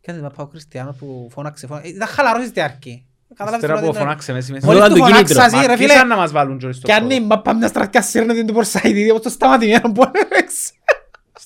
Πιάνε 0.00 0.18
την 0.20 0.28
μάπα 0.28 0.42
ο 0.42 0.46
Κριστιανό 0.46 0.92
που 0.98 1.28
φώναξε, 1.32 1.66
φώναξε. 1.66 1.88
Ήταν 1.90 2.08
χαλαρός 2.08 2.46
στη 2.46 2.60
αρχή. 2.60 3.06
Καταλάβεις 3.34 3.62
Ύστερα 3.62 3.72
τώρα 3.74 3.86
που 3.86 3.92
τι 3.92 3.96
είναι. 3.98 4.06
φωνάξε 4.06 4.32
Μέση 4.32 4.52
Μέση. 4.52 4.64
Μόλις 4.66 4.80
Φωνάζαν 4.80 4.98
του 4.98 5.04
το 5.10 5.12
κίνητρο. 5.14 5.34
φωνάξασαι, 5.34 5.66
ρε 5.66 5.76
φίλε, 5.76 5.84
Αρχίσαν 5.92 6.08
να 6.08 6.16
μας 6.16 6.32
βάλουν 6.32 6.58
και 6.58 6.72
στο 6.72 6.86
και 6.86 6.92
αν 6.92 7.04
η 7.10 7.14
πόδι. 7.14 7.20
μάπα 7.26 7.54
μιας 7.54 7.72
τρακιάς 7.72 8.06
σύρνεται 8.06 8.44
την 8.44 8.54
Πουρσαϊτή, 8.54 9.10
όπως 9.10 9.22
το 9.22 9.28
σταματημένο 9.28 9.92
που 9.92 10.02
έπαιξε. 10.02 10.70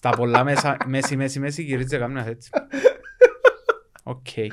Στα 0.02 0.10
πολλά 0.10 0.44
μέσα, 0.44 0.76
Μέση 0.86 1.16
Μέση 1.16 1.38
Μέση 1.40 1.62
γυρίζει 1.62 1.98
καμιά 1.98 2.24
έτσι. 2.28 2.50
Οκ. 4.02 4.36
Ε, 4.36 4.50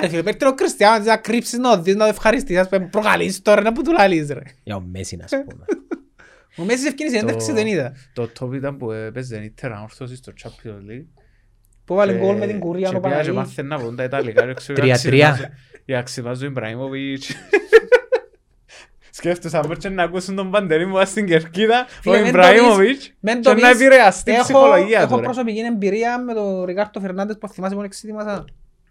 ρε 0.00 0.08
φίλε, 0.08 0.22
παίρνει 0.22 0.46
ο 0.46 0.54
Κριστιανό 0.54 1.04
να 1.04 1.16
κρύψεις 1.16 1.58
να 1.58 1.78
δεις, 1.78 1.94
να 1.94 2.04
το 2.04 2.10
ευχαριστείς, 2.10 2.58
ας 2.58 2.68
πούμε, 2.68 2.86
προκαλείς 2.86 3.42
τώρα, 3.42 3.60
να 3.62 3.72
που 3.72 3.82
του 3.82 3.92
λαλείς 3.92 4.28
ρε. 4.28 4.40
Για 4.62 4.76
ο 4.76 4.80
Μέσης 4.80 5.18
να 5.18 5.26
σου 5.28 5.44
πούμε. 5.48 5.64
Ο 6.56 6.62
Μέσης 6.64 6.84
ευκίνησε 6.86 7.16
ένταξη 7.18 7.52
δεν 7.52 7.66
είδα. 7.66 7.92
Το 8.12 8.30
top 8.40 8.54
ήταν 8.54 8.76
που 8.76 8.90
έπαιζε 8.92 9.36
η 9.44 9.50
τερανόρθωση 9.50 10.16
στο 10.16 10.32
Champions 10.42 10.90
League. 10.90 11.06
Που 11.84 11.94
βάλε 11.94 12.12
Και- 12.12 12.18
γκολ 12.18 12.36
με 12.36 12.46
την 12.46 12.58
κουρία 12.58 12.88
και 12.88 12.96
ο 12.96 13.00
πήγα 13.00 13.14
και 13.14 13.20
Παναγής. 13.30 13.34
μάθαινε 13.48 13.68
να 13.68 13.78
πούν 13.82 13.96
τα 13.96 14.02
Ιταλικά. 14.04 14.46
και 14.46 14.54
ξέρω, 14.54 14.80
Τρία-τρία. 14.80 15.28
αξιβάζω- 15.28 15.54
Για 15.84 15.98
αξιβάζω 15.98 16.44
Ιμπραήμοβιτς. 16.46 17.34
Σκέφτεσαι 19.16 19.56
αν 19.56 19.66
μπορούσε 19.66 19.88
να 19.88 20.02
ακούσουν 20.02 20.34
τον 20.36 20.50
Παντελή 20.50 20.86
μου 20.86 21.06
στην 21.06 21.26
Κερκίδα, 21.26 21.80
ο 21.80 21.86
Φίλε, 22.00 22.14
μεν 22.14 22.22
το 22.22 22.28
Ιμπραήμοβιτς 22.28 22.98
πεις- 22.98 23.14
μεν 23.20 23.34
και 23.40 23.48
το 23.48 23.54
να 23.54 23.70
πεις, 23.70 23.80
επηρεαστεί 23.80 24.30
η 24.30 24.34
έχω- 24.34 24.42
ψυχολογία 24.42 25.00
Έχω 25.00 25.08
του. 25.14 25.16
ρε. 25.20 25.22
προσωπική 25.24 25.58
εμπειρία 25.60 26.18
με 26.18 26.34
τον 26.34 26.64
Ρικάρτο 26.64 27.00
Φερνάντες 27.00 27.38
που 27.38 27.48
θυμάσαι 27.48 27.74
μόνο 27.74 27.86
εξήτημασα. 27.86 28.44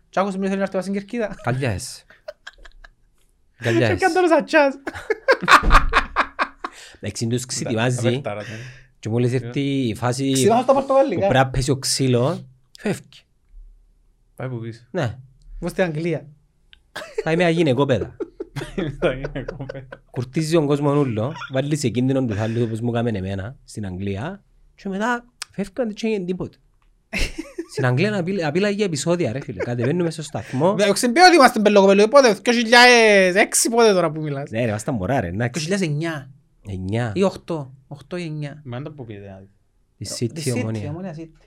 Και 0.09 0.19
άκουσες 0.19 0.39
μου 0.39 0.45
θέλει 0.45 0.57
να 0.57 0.63
έρθει 0.63 0.81
στην 0.81 0.93
Κερκίδα. 0.93 1.35
Καλιά 1.43 1.71
εσύ. 1.71 2.05
Και 3.57 3.63
Καλιά 3.63 3.85
εσύ. 3.85 3.91
έκανε 3.95 4.13
τώρα 4.13 4.27
σατσάς. 4.27 4.73
Εντάξει, 6.99 7.27
τους 7.27 7.41
Τα 7.41 7.47
ξετοιμάζει 7.47 8.09
βερτάρα 8.09 8.41
του. 8.41 8.47
και 8.99 9.09
μόλις 9.09 9.33
έρθει 9.33 9.61
η 9.87 9.95
φάση 9.95 10.31
Ξημάσαι 10.31 10.63
στα 10.63 10.73
που 10.73 10.79
Πορτογαλικά. 10.79 11.19
πρέπει 11.27 11.33
να 11.33 11.47
πέσει 11.49 11.71
ο 11.71 11.77
ξύλο, 11.77 12.47
φεύγει. 12.79 13.21
Πάει 14.35 14.49
που 14.49 14.59
πίσω. 14.59 14.81
Ναι, 14.91 15.17
Εγώ 15.61 15.69
στην 15.69 15.83
Αγγλία. 15.83 16.25
θα 17.23 17.31
είμαι 17.31 17.43
αγίνεκοπαίδα. 17.43 17.99
Θα 18.05 18.09
είναι 18.09 18.15
κοπέ. 18.17 18.32
Κουρτίζει 20.11 20.53
τον 20.53 20.65
κόσμο 20.65 20.99
ούλο, 20.99 21.33
βάλει 21.51 21.75
σε 21.75 21.89
κίνδυνο 21.89 22.25
τους 22.25 22.37
άλλους 22.39 22.61
όπως 22.63 22.81
μου 22.81 22.89
έκαμε 22.89 23.09
εμένα 23.09 23.55
στην 23.63 23.85
Αγγλία 23.85 24.43
και 24.75 24.89
μετά 24.89 25.25
φεύγει 25.51 25.71
αντί 25.81 25.93
και 25.93 26.07
έγινε 26.07 26.25
τίποτε. 26.25 26.57
Στην 27.71 27.85
Αγγλία 27.85 28.17
απείλα- 28.19 28.47
απείλαγε 28.47 28.83
επεισόδια 28.83 29.31
ρε 29.31 29.39
φίλε, 29.39 29.63
κατεβαίνουμε 29.63 30.09
στο 30.09 30.21
σταθμό. 30.21 30.75
Εγώ 30.79 30.91
ξεμπεί 30.93 31.19
ότι 31.19 31.35
είμαστε 31.35 31.59
μπελοκοπελούι 31.59 32.07
πότε, 32.07 32.37
2006 32.43 33.69
πότε 33.71 33.93
τώρα 33.93 34.11
που 34.11 34.21
μιλάς. 34.21 34.49
Ναι 34.51 34.65
ρε, 34.65 34.71
βάστα 34.71 34.91
μωρά 34.91 35.19
ρε, 35.19 35.27
εντάξει. 35.27 35.67
2009 35.69 36.29
Εννιά, 36.67 37.11
ή 37.15 37.21
8, 37.45 37.69
8 37.87 38.17
ή 38.19 38.31
9. 38.41 38.61
Μα 38.63 38.75
δεν 38.77 38.83
τα 38.83 38.91
που 38.91 39.05
πείτε. 39.05 39.19
δηλαδή. 39.19 39.49
τη 39.97 40.27
Τη 40.27 40.31
City 40.45 40.53
City, 40.57 40.61
ομόνια. 40.61 40.89
Ομόνια 40.89 41.13
City. 41.15 41.45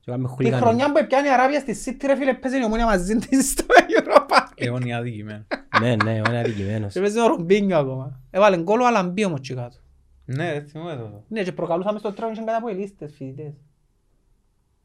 Και 0.00 0.10
κάνουμε 0.10 0.28
Τη 0.28 0.34
χουλιγάνι. 0.34 0.62
χρονιά 0.62 0.92
που 0.92 0.98
έπιανε 0.98 1.26
η 1.28 1.30
Αράβια 1.30 1.60
στη 1.60 1.76
City 1.84 2.04
ρε 2.06 2.16
φίλε 2.16 2.34
παίζει 2.34 2.58
η 2.60 2.64
Ομόνια 2.64 2.84
μαζί 2.86 3.16
της 3.16 3.50
στο 3.50 3.64
Europa. 3.68 4.36
Αιώνια 4.54 4.96
αδικημένο. 4.98 5.44
Ναι, 5.82 5.96
ναι, 5.96 6.20
ο 6.20 6.24
είναι 6.28 6.38
αδικημένος. 6.38 6.92
Και 6.92 7.00
παίζει 7.00 7.18
ο 7.18 7.26
Ρομπίνιο 7.26 7.78
ακόμα. 7.78 8.20
Έβαλε 8.30 8.56
γκολ 8.62 8.80
ο 8.80 8.86
Αλαμπί 8.86 9.24
όμως 9.24 9.40
και 9.40 9.54
κάτω. 9.54 9.76
Ναι, 10.24 10.52
ρε, 10.52 10.60
θυμούμαι 10.60 10.96
το. 10.96 11.24
Ναι 11.28 11.42
και 11.42 11.52
προκαλούσαμε 11.52 11.98
στο 11.98 12.12
τρένο 12.12 12.32
και 12.32 12.38
κατά 12.40 12.56
από 12.56 12.68
ελίστες 12.68 13.12
φοιτητές. 13.16 13.52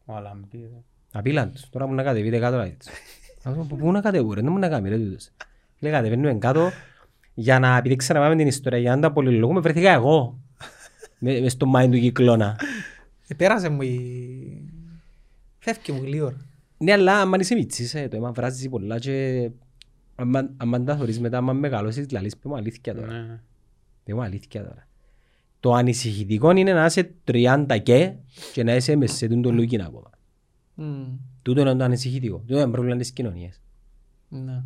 Ο 0.05 0.13
Αλαμπή. 0.15 0.57
ρε. 0.57 0.81
Απείλαν 1.11 1.51
τους, 1.53 1.69
τώρα 1.69 1.85
που 1.85 1.93
να 1.93 2.03
κατεβείτε 2.03 2.39
κάτω 2.39 2.57
να 2.57 2.63
δείτε. 2.63 2.85
Να 3.43 3.51
πω, 3.51 3.75
Πού 3.79 3.91
να 3.91 4.01
κατεβούν 4.01 4.33
ρε, 4.33 4.41
δεν 4.41 4.51
μου 4.51 4.57
να 4.57 4.69
κάνει 4.69 4.89
ρε 4.89 4.97
τούτος. 4.97 5.29
Λέει 5.79 5.91
κατεβαίνουμε 5.91 6.33
κάτω 6.33 6.69
για 7.33 7.59
να, 7.59 7.77
επειδή 7.77 7.95
ξαναπάμε 7.95 8.35
την 8.35 8.47
ιστορία, 8.47 8.79
για 8.79 8.95
να 8.95 9.01
τα 9.01 9.11
πολυλογούμε, 9.11 9.59
βρεθήκα 9.59 9.91
εγώ. 9.91 10.37
με- 11.19 11.39
Μες 11.39 11.51
στο 11.51 11.65
μάιν 11.65 11.91
του 11.91 11.99
κυκλώνα. 11.99 12.59
Επέρασε 13.27 13.69
μου 13.69 13.81
η... 13.81 14.71
Φεύγει 15.59 15.91
μου 15.91 16.01
γλύωρα. 16.03 16.35
Ναι, 16.77 16.91
αλλά 16.91 17.19
άμα 17.21 17.37
είσαι 17.39 17.55
μητσής, 17.55 17.93
ε, 17.93 18.07
το 18.07 18.15
αίμα 18.17 18.31
βράζει 18.31 18.69
πολλά 18.69 18.99
και 18.99 19.49
άμα- 20.17 20.49
άμα 20.57 20.83
τα 20.83 20.97
θωρείς 20.97 21.19
μετά, 21.19 21.37
άμα 21.37 21.53
μεγαλώσεις, 21.53 22.09
λαλείς, 22.11 22.37
πει 22.37 22.47
μου 22.47 22.55
αλήθεια 22.55 22.95
τώρα. 22.95 23.11
Ναι. 23.13 23.39
Πει 24.03 24.13
μου 24.13 24.21
αλήθεια 24.21 24.63
τώρα. 24.63 24.87
Το 25.59 25.73
ανησυχητικό 25.73 26.51
είναι 26.51 26.73
να 26.73 26.85
είσαι 26.85 27.13
30 27.23 27.77
και 27.83 28.13
και 28.53 28.63
να 28.63 28.75
είσαι 28.75 28.95
μες 28.95 29.11
σε 29.11 29.27
τούτο 29.27 29.51
λούκιν 29.51 29.81
ακόμα. 29.81 30.09
Μμμ. 30.75 31.17
Τούτο 31.41 31.61
είναι 31.61 31.75
το 31.75 31.83
ανησυχητικό. 31.83 32.37
Τούτο 32.37 32.59
είναι 32.59 32.71
πρόβλημα 32.71 32.97
της 32.97 33.11
κοινωνίας. 33.11 33.61
Ναι. 34.29 34.63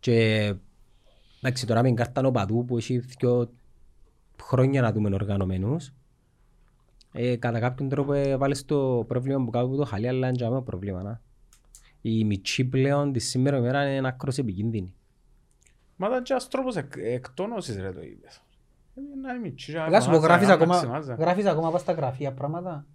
Και 0.00 0.54
εντάξει 1.40 1.66
τώρα 1.66 1.80
με 1.82 1.86
την 1.86 1.96
κάρτα 1.96 2.22
νοπαδού 2.22 2.64
που 2.64 2.76
έχει 2.76 2.98
δυο 2.98 3.50
χρόνια 4.42 4.80
να 4.80 4.92
δούμε 4.92 5.14
οργανωμένους 5.14 5.92
ε, 7.12 7.36
κατά 7.36 7.58
κάποιον 7.58 7.88
τρόπο 7.88 8.12
ε, 8.12 8.36
βάλεις 8.36 8.64
το 8.64 9.04
πρόβλημα 9.08 9.44
που 9.44 9.50
κάτω 9.50 9.66
από 9.66 9.76
το 9.76 9.84
χαλί 9.84 10.08
αλλά 10.08 10.28
είναι 10.28 10.36
και 10.36 10.60
πρόβλημα. 10.64 11.02
Να. 11.02 11.20
Η 12.02 12.24
μητσή 12.24 12.64
πλέον 12.64 13.12
της 13.12 13.28
σήμερα 13.28 13.56
ημέρα 13.56 13.94
είναι 13.94 14.08
άκρος 14.08 14.38
επικίνδυνη. 14.38 14.94
Μα 15.96 16.06
ήταν 16.08 16.22
και 16.22 16.32
ένας 16.32 16.48
τρόπος 16.48 16.76
εκ- 16.76 16.96
εκτόνωσης 16.96 17.76
ρε 17.80 17.92
το 17.92 18.00
είπες. 18.02 18.42
Ε, 18.94 19.00
να 19.22 19.30
είναι 19.32 19.40
μητσί, 19.42 19.72
να 19.72 19.84
Ελά 19.84 20.00
σου 20.00 20.10
πω 20.10 20.14
φωνάζει, 20.14 20.26
γράφεις 20.26 20.48
να 20.48 20.54
ακόμα, 20.54 20.72
μαξιμάζει. 20.74 21.14
γράφεις 21.18 21.44
ακόμα 21.46 21.70
πας 21.70 21.80
στα 21.80 21.92
γραφεία 21.92 22.32
πράγματα; 22.32 22.86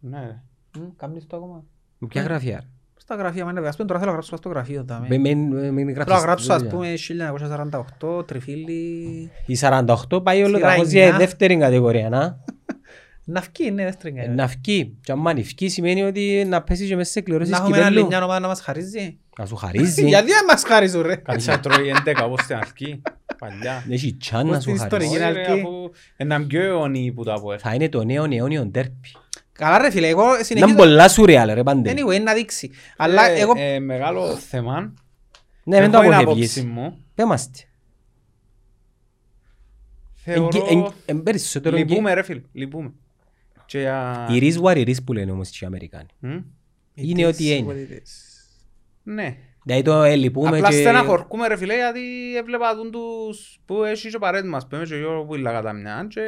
Ναι, 0.00 0.18
ρε. 0.20 0.42
Μμ, 0.78 0.82
Κάνεις 0.96 1.26
το 1.26 1.36
ακόμα. 1.36 1.64
Με 1.98 2.08
ποια 2.08 2.22
γραφεία; 2.22 2.64
Στα 2.96 3.14
γραφεία, 3.14 3.44
μα 3.44 3.50
είναι 3.50 3.68
ας 3.68 3.76
πούμε 3.76 3.88
τώρα 3.88 3.98
θέλω 4.00 4.10
να 4.10 4.16
γράψω 4.16 4.36
στο 4.36 4.48
γραφείο. 4.48 4.84
τα, 4.84 5.00
με. 5.00 5.06
Με- 5.08 5.18
με- 5.18 5.34
με- 5.34 5.70
με- 5.70 5.84
με 5.84 5.92
Θέλω 5.92 5.92
να 5.92 6.02
γράφεις 6.04 6.24
γράψω 6.24 6.52
ας 6.52 6.58
δουλειά. 6.62 6.74
πούμε 6.74 6.96
1948, 6.96 8.24
τριφύλι... 8.26 9.30
Η 9.46 9.56
48 9.60 10.22
πάει 10.22 10.42
όλο 10.42 10.56
Σειρά 10.56 10.68
τα 10.68 10.74
εννιά. 10.74 11.06
για 11.08 11.16
δεύτερη 11.16 11.56
κατηγορία. 11.56 12.08
Να. 12.08 12.38
Να 13.32 13.40
φκεί, 13.42 13.70
ναι, 13.70 13.84
δεύτερη 13.84 14.14
Ε, 14.18 14.24
είναι. 14.24 14.34
Να 14.34 14.48
φκεί. 14.48 14.96
Και 15.02 15.12
άμα 15.12 15.30
είναι 15.30 15.42
φκεί 15.42 15.68
σημαίνει 15.68 16.02
ότι 16.02 16.44
να 16.48 16.62
πέσει 16.62 16.86
και 16.86 16.96
μέσα 16.96 17.10
σε 17.10 17.20
κληρώσεις 17.20 17.50
Να 17.50 17.56
έχουμε 17.56 17.76
άλλη 17.76 17.86
κυπέλλου. 17.88 18.06
μια 18.06 18.24
ομάδα 18.24 18.40
να 18.40 18.46
μας 18.46 18.60
χαρίζει. 18.60 19.18
Να 19.38 19.46
σου 19.46 19.56
χαρίζει. 19.56 20.06
Γιατί 20.08 20.26
δεν 20.30 20.44
μας 20.48 20.62
χαρίζουν 20.64 21.02
ρε. 21.02 21.16
Κάτσε 21.16 21.50
να 21.50 21.60
τρώει 21.60 21.92
11 22.06 22.24
όπως 22.24 22.40
στην 22.40 22.56
αρχή. 22.56 23.02
Παλιά. 23.38 23.84
Έχει 23.90 24.14
τσάν 24.14 24.42
Πώς 24.42 24.50
να 24.54 24.60
σου 24.60 24.66
την 24.66 24.74
ιστορική 24.74 25.16
χαρίζει. 25.18 25.30
είναι 25.30 25.40
Όχι, 25.40 25.46
ρε, 25.46 25.50
αρκεί. 25.52 25.60
αφού 25.66 25.90
έναν 26.16 26.46
πιο 26.46 26.62
αιώνιοι 26.62 27.12
που 27.12 27.24
τα 27.24 27.34
από 27.34 27.58
Θα 27.58 27.74
είναι 27.74 27.88
το 27.88 28.04
νέο 28.04 28.24
αιώνιο 28.30 28.66
ντέρπι. 28.66 29.08
Καλά 29.52 29.78
ρε 29.78 29.90
φίλε, 29.90 30.08
εγώ 30.08 30.24
Να 30.26 30.34
είναι 30.34 30.42
συνεχίζω... 30.44 30.74
πολλά 30.76 31.08
σουρεάλ 31.08 31.52
ρε 31.54 31.62
πάντε. 31.62 31.92
Anyway, 31.96 32.22
να 32.22 32.34
δείξει. 32.34 32.70
Αλλά 32.96 33.28
Ε, 33.28 33.40
εγώ... 33.40 33.52
ε, 33.56 33.78
Μεγάλο 33.78 34.36
θέμα. 34.36 34.94
Ναι, 35.64 35.80
μην 35.80 35.90
το 35.90 35.96
Έχω 35.98 36.10
την 36.10 36.18
άποψη 36.18 36.30
αποφεύγεις. 36.42 36.64
μου. 36.64 36.98
Πέμαστε. 37.14 37.58
Θεωρώ... 40.14 40.48
Εν- 40.68 40.78
εν- 40.78 40.92
εν 41.06 41.22
περισσότερο 41.22 41.76
και- 41.76 41.84
Λυπούμε 41.84 42.14
ρε 42.14 42.22
φίλε, 42.22 42.40
λυπούμε. 42.52 42.92
Και 43.70 43.88
α, 43.88 44.26
Οι 44.30 44.38
ρίς 44.38 44.58
βαρυρείς 44.60 45.04
που 45.04 45.12
λένε 45.12 45.30
όμως 45.30 45.48
και 45.50 45.58
οι 45.62 45.66
Αμερικάνοι. 45.66 46.06
μ, 46.18 46.36
Είναι 46.94 47.26
ό,τι 47.26 47.56
είναι. 47.56 47.74
Ναι. 49.02 49.36
Δηλαδή 49.64 49.82
το 49.82 50.02
ε, 50.02 50.14
λυπούμε 50.16 50.56
Απλά 50.56 50.68
και... 50.68 50.74
στεναχωρκούμε 50.74 51.46
ρε 51.48 51.56
φίλε 51.56 51.74
γιατί 51.74 52.00
έβλεπα 52.36 52.74
τον 52.76 52.90
τους 52.90 53.60
που 53.64 53.82
έχει 53.84 54.08
και 54.08 54.16
ο 54.16 54.18
παρέτη 54.18 54.48
μας. 54.48 54.66
Πέμε 54.66 54.84
και 54.84 54.94
εγώ 54.94 55.24
που 55.24 55.34
ήλα 55.34 55.52
κατά 55.52 55.72
μια 55.72 56.06
και 56.08 56.20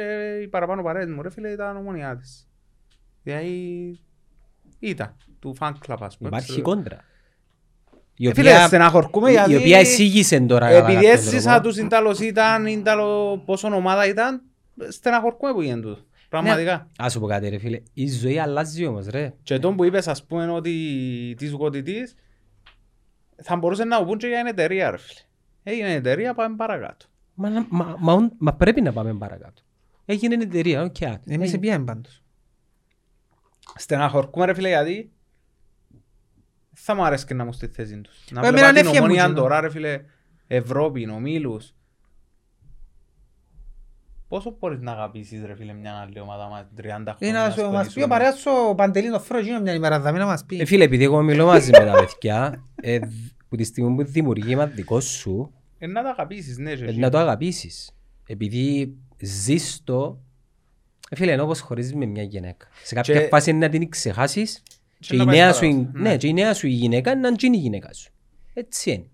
η 0.43 0.47
παραπάνω 0.47 0.83
παρέτη 0.83 1.11
μου 1.11 1.21
ρε 1.21 1.29
φίλε 1.31 1.49
ήταν 1.49 1.77
ομονιά 1.77 2.15
της. 2.15 2.47
Δηλαδή 3.23 3.99
ήταν 4.79 5.15
του 5.39 5.55
fan 5.59 5.71
club 5.87 5.97
ας 5.99 6.17
πούμε. 6.17 6.29
Υπάρχει 6.29 6.47
ξέρω. 6.49 6.61
κόντρα. 6.61 6.97
Η 8.17 8.27
Ε, 8.27 8.33
Φίλε, 8.33 8.49
οποία, 8.51 8.67
στεναχωρκούμε 8.67 9.29
η- 9.29 9.33
γιατί... 9.33 9.51
η 9.51 9.55
οποία 9.55 9.79
εισήγησε 9.79 10.39
τώρα 10.39 10.67
κατά 10.69 10.77
Επειδή 10.77 10.93
κάποιο 10.93 11.09
έζησα 11.11 11.51
τρόπο. 11.51 11.67
τους 11.67 11.77
Ίνταλος 11.77 12.19
ήταν, 12.19 12.65
Ίνταλο 12.65 13.37
πόσο 13.45 13.67
ομάδα 13.75 14.07
ήταν, 14.07 14.41
στεναχωρκούμε 14.89 15.53
που 15.53 15.61
γίνεται 15.61 15.81
τούτο. 15.87 16.01
Πραγματικά. 16.39 16.89
Ας 16.97 17.11
σου 17.11 17.19
πω 17.19 17.27
κάτι 17.27 17.49
ρε 17.49 17.57
φίλε, 17.57 17.81
η 17.93 18.07
ζωή 18.09 18.39
αλλάζει 18.39 18.85
όμως 18.85 19.05
ρε. 19.07 19.33
Και 19.43 19.59
τον 19.59 19.75
που 19.75 19.83
είπες 19.83 20.07
ας 20.07 20.25
πούμε 20.25 20.51
ότι 20.51 20.73
της 21.37 21.51
γοτητής 21.51 22.15
θα 23.43 23.55
μπορούσε 23.55 23.83
να 23.83 23.99
μου 23.99 24.05
πούν 24.05 24.17
και 24.17 24.27
για 24.27 24.37
την 24.37 24.45
εταιρεία 24.47 24.91
ρε 24.91 24.97
φίλε. 24.97 25.19
Έγινε 25.63 25.93
εταιρεία 25.93 26.33
πάμε 26.33 26.55
παρακάτω. 26.55 27.05
Μα, 27.33 27.49
να- 27.49 27.65
μα, 27.69 27.95
μα, 27.99 28.13
ον- 28.13 28.33
μα 28.37 28.53
πρέπει 28.53 28.81
να 28.81 28.93
πάμε 28.93 29.13
παρακάτω. 29.13 29.61
Έγινε 30.05 30.35
εταιρεία, 30.43 30.83
οκ. 30.83 30.95
Okay, 30.99 31.15
Εμείς 31.27 31.53
επίαμε 31.53 31.85
πάντως. 31.85 32.23
Στεναχωρκούμε 33.75 34.45
ρε 34.45 34.53
φίλε 34.53 34.67
γιατί 34.67 35.11
θα 36.73 36.95
μου 36.95 37.03
αρέσει 37.05 37.25
και 37.25 37.33
να 37.33 37.45
μου 37.45 37.51
στη 37.53 37.67
θέση 37.67 38.01
τους. 38.01 38.25
Να 38.31 38.39
Ε, 38.39 38.43
βλέπα 38.43 38.57
εμένα 38.57 38.73
την 38.73 38.77
έφυγε 38.81 38.99
μου 38.99 39.03
ομόνια 39.05 39.23
εκείνο. 39.23 39.39
τώρα 39.39 39.59
ρε 39.61 39.69
φίλε 39.69 40.01
Ευρώπη, 40.47 41.09
ομίλους. 41.09 41.73
Πόσο 44.33 44.55
μπορείς 44.59 44.79
να 44.81 44.91
αγαπήσεις 44.91 45.43
ρε 45.45 45.55
φίλε 45.55 45.73
μια 45.73 45.93
άλλη 45.93 46.19
ομάδα 46.19 46.47
μας 46.47 46.65
30 46.77 46.81
χρόνια. 46.83 47.15
Είναι 47.19 47.31
να 47.31 47.49
σου 47.49 47.49
μας 47.49 47.53
πει 47.55 47.61
ο 47.61 47.67
ασχοληθούμε. 47.77 48.07
παρέας 48.07 48.39
σου 48.39 48.49
ο 48.69 48.75
Παντελίνος 48.75 49.23
Φρό 49.23 49.37
εκείνο 49.37 49.59
μια 49.61 49.73
ημέρα 49.73 50.01
θα 50.01 50.11
μην 50.11 50.19
να 50.19 50.25
μας 50.25 50.45
πει. 50.45 50.59
Ε, 50.59 50.65
φίλε, 50.65 50.83
επειδή 50.83 51.03
εγώ 51.03 51.21
μιλώ 51.21 51.45
μαζί 51.45 51.69
με 51.71 51.85
τα 51.85 51.91
παιδιά, 51.93 52.63
ε, 52.75 52.99
δ- 52.99 53.11
που 53.49 53.55
τη 53.55 53.63
στιγμή 53.63 53.95
που 54.03 54.11
δημιουργεί 54.11 54.55
μα 54.55 54.65
δικό 54.65 54.99
σου, 54.99 55.53
Ε, 55.77 55.87
να 55.87 56.03
τα 56.03 56.09
αγαπήσεις, 56.09 56.57
ναι. 56.57 56.73
και 56.75 56.83
ε, 56.83 56.87
εσύ. 56.87 56.99
να 56.99 57.09
το 57.09 57.17
αγαπήσεις. 57.17 57.91
Επειδή 58.27 58.95
ζεις 59.21 59.81
το, 59.83 60.19
ε, 61.09 61.15
φίλε, 61.15 61.31
είναι 61.31 61.41
όπως 61.41 61.59
χωρίζεις 61.59 61.93
με 61.93 62.05
μια 62.05 62.23
γυναίκα. 62.23 62.67
Σε 62.83 62.95
κάποια 62.95 63.19
Και- 63.21 63.27
φάση 63.27 63.49
είναι 63.49 63.65
να 63.65 63.69
την 63.71 63.89
ξεχάσεις 63.89 64.63
και, 64.99 65.15
να 65.15 65.23
η 65.23 65.25
πάεις 65.25 65.37
νέα 65.37 65.45
παρά. 65.47 65.57
σου, 65.57 65.65
η- 65.65 65.89
Ναι. 65.93 66.09
ναι, 66.09 66.17
και 66.17 66.27
η 66.27 66.33
νέα 66.33 66.53
σου 66.53 66.67
η 66.67 66.71
γυναίκα 66.71 67.11
είναι 67.11 67.19
να 67.21 67.27
είναι 67.41 67.57
η 67.57 67.59
γυναίκα 67.59 67.93
σου. 67.93 68.11
Έτσι 68.53 68.91
είναι. 68.91 69.05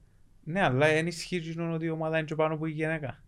Ναι, 0.43 0.63
αλλά 0.63 0.87
δεν 0.87 1.07
ισχύει 1.07 1.35
εκείνο 1.35 1.73
ότι 1.73 1.85
η 1.85 1.89
ομάδα 1.89 2.17
είναι 2.17 2.25
και 2.25 2.35
πάνω 2.35 2.53
από 2.53 2.65
η 2.65 2.71
γυναίκα. 2.71 3.23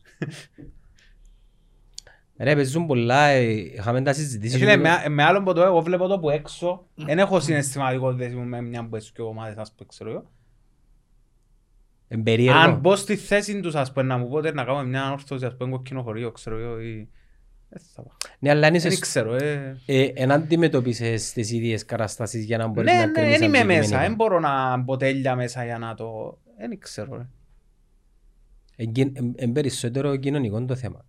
Ρε, 2.43 2.55
παίζουν 2.55 2.85
πολλά, 2.85 3.27
ε, 3.27 3.49
είχαμε 3.51 4.01
τα 4.01 4.09
Ε, 4.09 4.13
συζητήσεις. 4.13 4.57
Φίλε, 4.59 4.77
με- 4.77 4.89
με, 5.03 5.09
με 5.09 5.23
άλλον 5.23 5.43
που 5.43 5.53
το 5.53 5.61
εγώ 5.61 5.81
βλέπω 5.81 6.07
το 6.07 6.19
που 6.19 6.29
έξω, 6.29 6.87
δεν 6.95 7.19
έχω 7.19 7.39
συναισθηματικό 7.39 8.13
δέσιμο 8.13 8.43
με 8.43 8.61
μια 8.61 8.87
που 8.87 8.95
έτσι 8.95 9.11
και 9.11 9.21
ομάδες, 9.21 9.57
ας 9.57 9.71
πούμε, 9.71 9.87
ξέρω 9.89 10.09
εγώ. 10.09 10.31
ε, 12.07 12.17
περίεργο. 12.17 12.59
Αν 12.59 12.79
μπω 12.79 12.95
στη 12.95 13.15
θέση 13.15 13.59
τους, 13.59 13.75
ας 13.75 13.93
πούμε, 13.93 14.05
να 14.05 14.17
μου 14.17 14.29
πότε 14.29 14.53
να 14.53 14.63
κάνουμε 14.63 14.85
μια 14.85 15.11
όρθωση, 15.11 15.45
ας 15.45 15.55
πούμε, 15.57 15.71
κοκκινό 15.71 16.01
χωρίο, 16.03 16.31
ξέρω 16.31 16.57
εγώ, 16.57 16.79
ή... 16.79 17.09
Δεν 17.69 17.81
θα 17.95 18.01
πάω. 18.01 18.13
Ναι, 18.39 18.49
αλλά 18.49 18.67
αν 18.67 18.73
είσαι 18.73 18.89
Δεν 18.89 18.99
ξέρω, 18.99 19.35
ε... 19.35 19.77
Ε, 19.85 20.03
εν 20.15 20.31
αντιμετωπίσεις 20.31 21.33
τις 21.33 21.51
ίδιες 21.51 21.85
καταστάσεις 21.85 22.43
για 22.45 22.57
να 22.57 22.67
μπορείς 22.67 22.91
Ναι, 22.91 22.97
να 22.99 23.05
ναι, 23.05 23.11
κρίνεις 23.11 23.37
δεν 23.37 23.47
είμαι 23.47 23.57
αντικειμενικά. 23.57 23.95
μέσα, 23.95 24.07
δεν 24.07 24.15
μπορώ 24.15 24.39
να 24.39 24.77
μπω 24.77 24.97
τέλεια 24.97 25.35
μέσα 25.35 25.65
για 25.65 25.77
να 25.77 25.93
το... 25.95 26.37
Δεν 26.57 26.79
ξέρω, 26.79 27.15
ρε. 27.17 27.27
Εγγυ- 28.75 29.17
εν- 29.17 29.33
εν 29.37 29.51
περισσότερο 29.51 30.15
κοινωνικό 30.15 30.65
το 30.65 30.75
θέμα. 30.75 31.05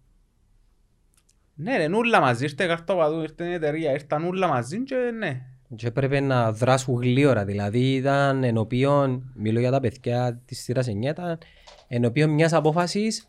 Ναι, 1.54 1.76
ρε, 1.76 1.88
νουλα 1.88 2.20
μαζί, 2.20 2.44
ήρθε 2.44 2.66
καρτοπαδού, 2.66 3.20
ήρθε 3.20 3.44
η 3.44 3.52
εταιρεία, 3.52 3.92
ήρθαν 3.92 4.22
νουλα 4.22 4.48
μαζί 4.48 4.82
και 4.82 4.96
ναι. 5.18 5.40
Και 5.76 5.86
έπρεπε 5.86 6.20
να 6.20 6.52
δράσουν 6.52 6.94
γλύωρα. 6.94 7.44
Δηλαδή 7.44 7.94
ήταν 7.94 8.44
ενώπιον, 8.44 9.32
μιλώ 9.34 9.60
για 9.60 9.70
τα 9.70 9.80
παιδιά 9.80 10.42
της 10.44 10.62
σειράς 10.62 10.86
9, 10.88 10.90
ήταν 11.02 11.38
ενώπιον 11.88 12.30
μιας 12.30 12.52
απόφασης 12.52 13.28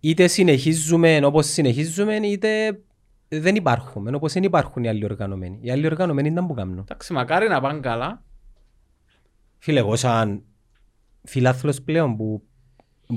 είτε 0.00 0.26
συνεχίζουμε 0.26 1.20
όπως 1.24 1.46
συνεχίζουμε 1.46 2.14
είτε 2.14 2.80
δεν 3.28 3.54
υπάρχουμε, 3.54 4.10
όπως 4.14 4.32
δεν 4.32 4.42
υπάρχουν 4.42 4.84
οι 4.84 4.88
άλλοι 4.88 5.04
οργανωμένοι. 5.04 5.58
Οι 5.62 5.70
άλλοι 5.70 5.86
οργανωμένοι 5.86 6.28
ήταν 6.28 6.46
που 6.46 6.54
κάνουν. 6.54 6.78
Εντάξει, 6.78 7.12
μακάρι 7.12 7.48
να 7.48 7.60
πάνε 7.60 7.80
καλά. 7.80 8.22
Φίλε, 9.58 9.78
εγώ 9.78 9.96
σαν 9.96 10.42
φιλάθλος 11.22 11.82
πλέον 11.82 12.16
που 12.16 12.42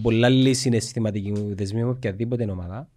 πολλά 0.01 0.29
λίγη 0.29 0.53
συναισθηματική 0.53 1.31
μου 1.31 1.55
δεσμή 1.55 1.83
με 1.83 1.89
οποιαδήποτε 1.89 2.51
ομάδα. 2.51 2.89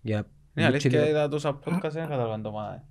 Για 0.00 0.26
Ναι, 0.52 0.64
αλήθεια, 0.64 0.90
και- 0.90 1.08
είδα 1.08 1.28
τόσα 1.28 1.58
podcast, 1.58 1.80
δεν 1.90 2.02
καταλαβαίνω 2.08 2.42
το 2.42 2.48
ομάδα. 2.48 2.84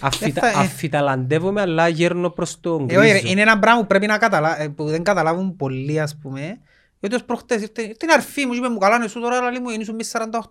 Αφιτα, 0.00 0.46
Ε, 0.46 0.52
θα- 0.52 0.60
ε. 0.60 0.64
αφιταλαντεύομαι 0.64 1.60
αλλά 1.60 1.88
γέρνω 1.88 2.30
προς 2.30 2.60
τον 2.60 2.86
Ε, 2.90 2.96
όχι, 2.96 3.06
ρε, 3.10 3.18
γκρίζο. 3.18 3.32
Είναι 3.32 3.40
ένα 3.40 3.58
πράγμα 3.58 3.80
που 3.80 3.86
πρέπει 3.86 4.06
να 4.06 4.18
καταλα... 4.18 4.60
ε, 4.60 4.68
που 4.68 4.84
δεν 4.84 5.02
καταλάβουν 5.02 5.56
πολλοί 5.56 6.00
ας 6.00 6.16
πούμε. 6.16 6.58
Γιατί 7.00 7.14
ως 7.14 7.24
προχτές 7.24 7.60
ήρθε 7.62 7.82
ήρθε 7.82 8.06
η 8.06 8.12
αρφή 8.12 8.46
μου 8.46 8.52
και 8.52 8.58
είπε 8.58 8.68
μου 8.68 8.78
καλά 8.78 8.96
είναι 8.96 9.08
σου 9.08 9.20
τώρα 9.20 9.36
αλλά 9.36 9.60
μου 9.60 9.68
είναι 9.68 9.84
σου 9.84 9.94
μη 9.94 10.04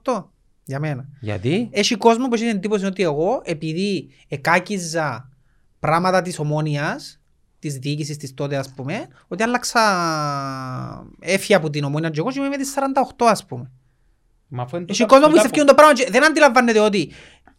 48. 0.04 0.24
Για 0.66 0.80
μένα. 0.80 1.06
Γιατί; 1.20 1.70
Έχει 1.72 1.96
κόσμο 1.96 2.28
που 2.28 2.34
έχει 2.34 2.44
την 2.48 2.56
εντύπωση 2.56 2.86
ότι 2.86 3.04
εγώ 3.04 3.42
επειδή 3.44 4.10
εκάκιζα 4.28 5.30
πράγματα 5.80 6.22
της 6.22 6.40
ομόνιας 6.40 7.20
της 7.60 7.78
διοίκησης 7.78 8.18
της 8.18 8.34
τότε 8.34 8.58
ας 8.58 8.70
πούμε 8.74 9.08
ότι 9.28 9.44
άλλαξα 9.44 9.82
έφυγα 11.20 11.58
από 11.58 11.70
την 11.70 11.84
ομόνια 11.84 12.10
και 12.10 12.20
εγώ 12.20 12.32
και 12.32 12.40
είμαι 12.40 12.48
με 12.50 12.58
τις 12.58 12.74
48 12.74 13.26
ας 13.26 13.46
πούμε. 13.46 13.72
Μα 14.54 14.64
αφού 14.64 14.76
είναι 14.76 14.86
Έχει 14.89 15.02
τούτα- 15.02 15.14
κόσμο 15.14 15.26
που 15.28 15.32
τούτα 15.32 15.41
σε 15.41 15.47
που- 15.47 15.54
φτιάχνουν 15.54 15.76
το 15.76 15.82
πράγμα 15.82 16.04
και 16.04 16.12
δεν 16.12 16.26
αντιλαμβάνεται 16.30 16.80
ότι 16.80 17.12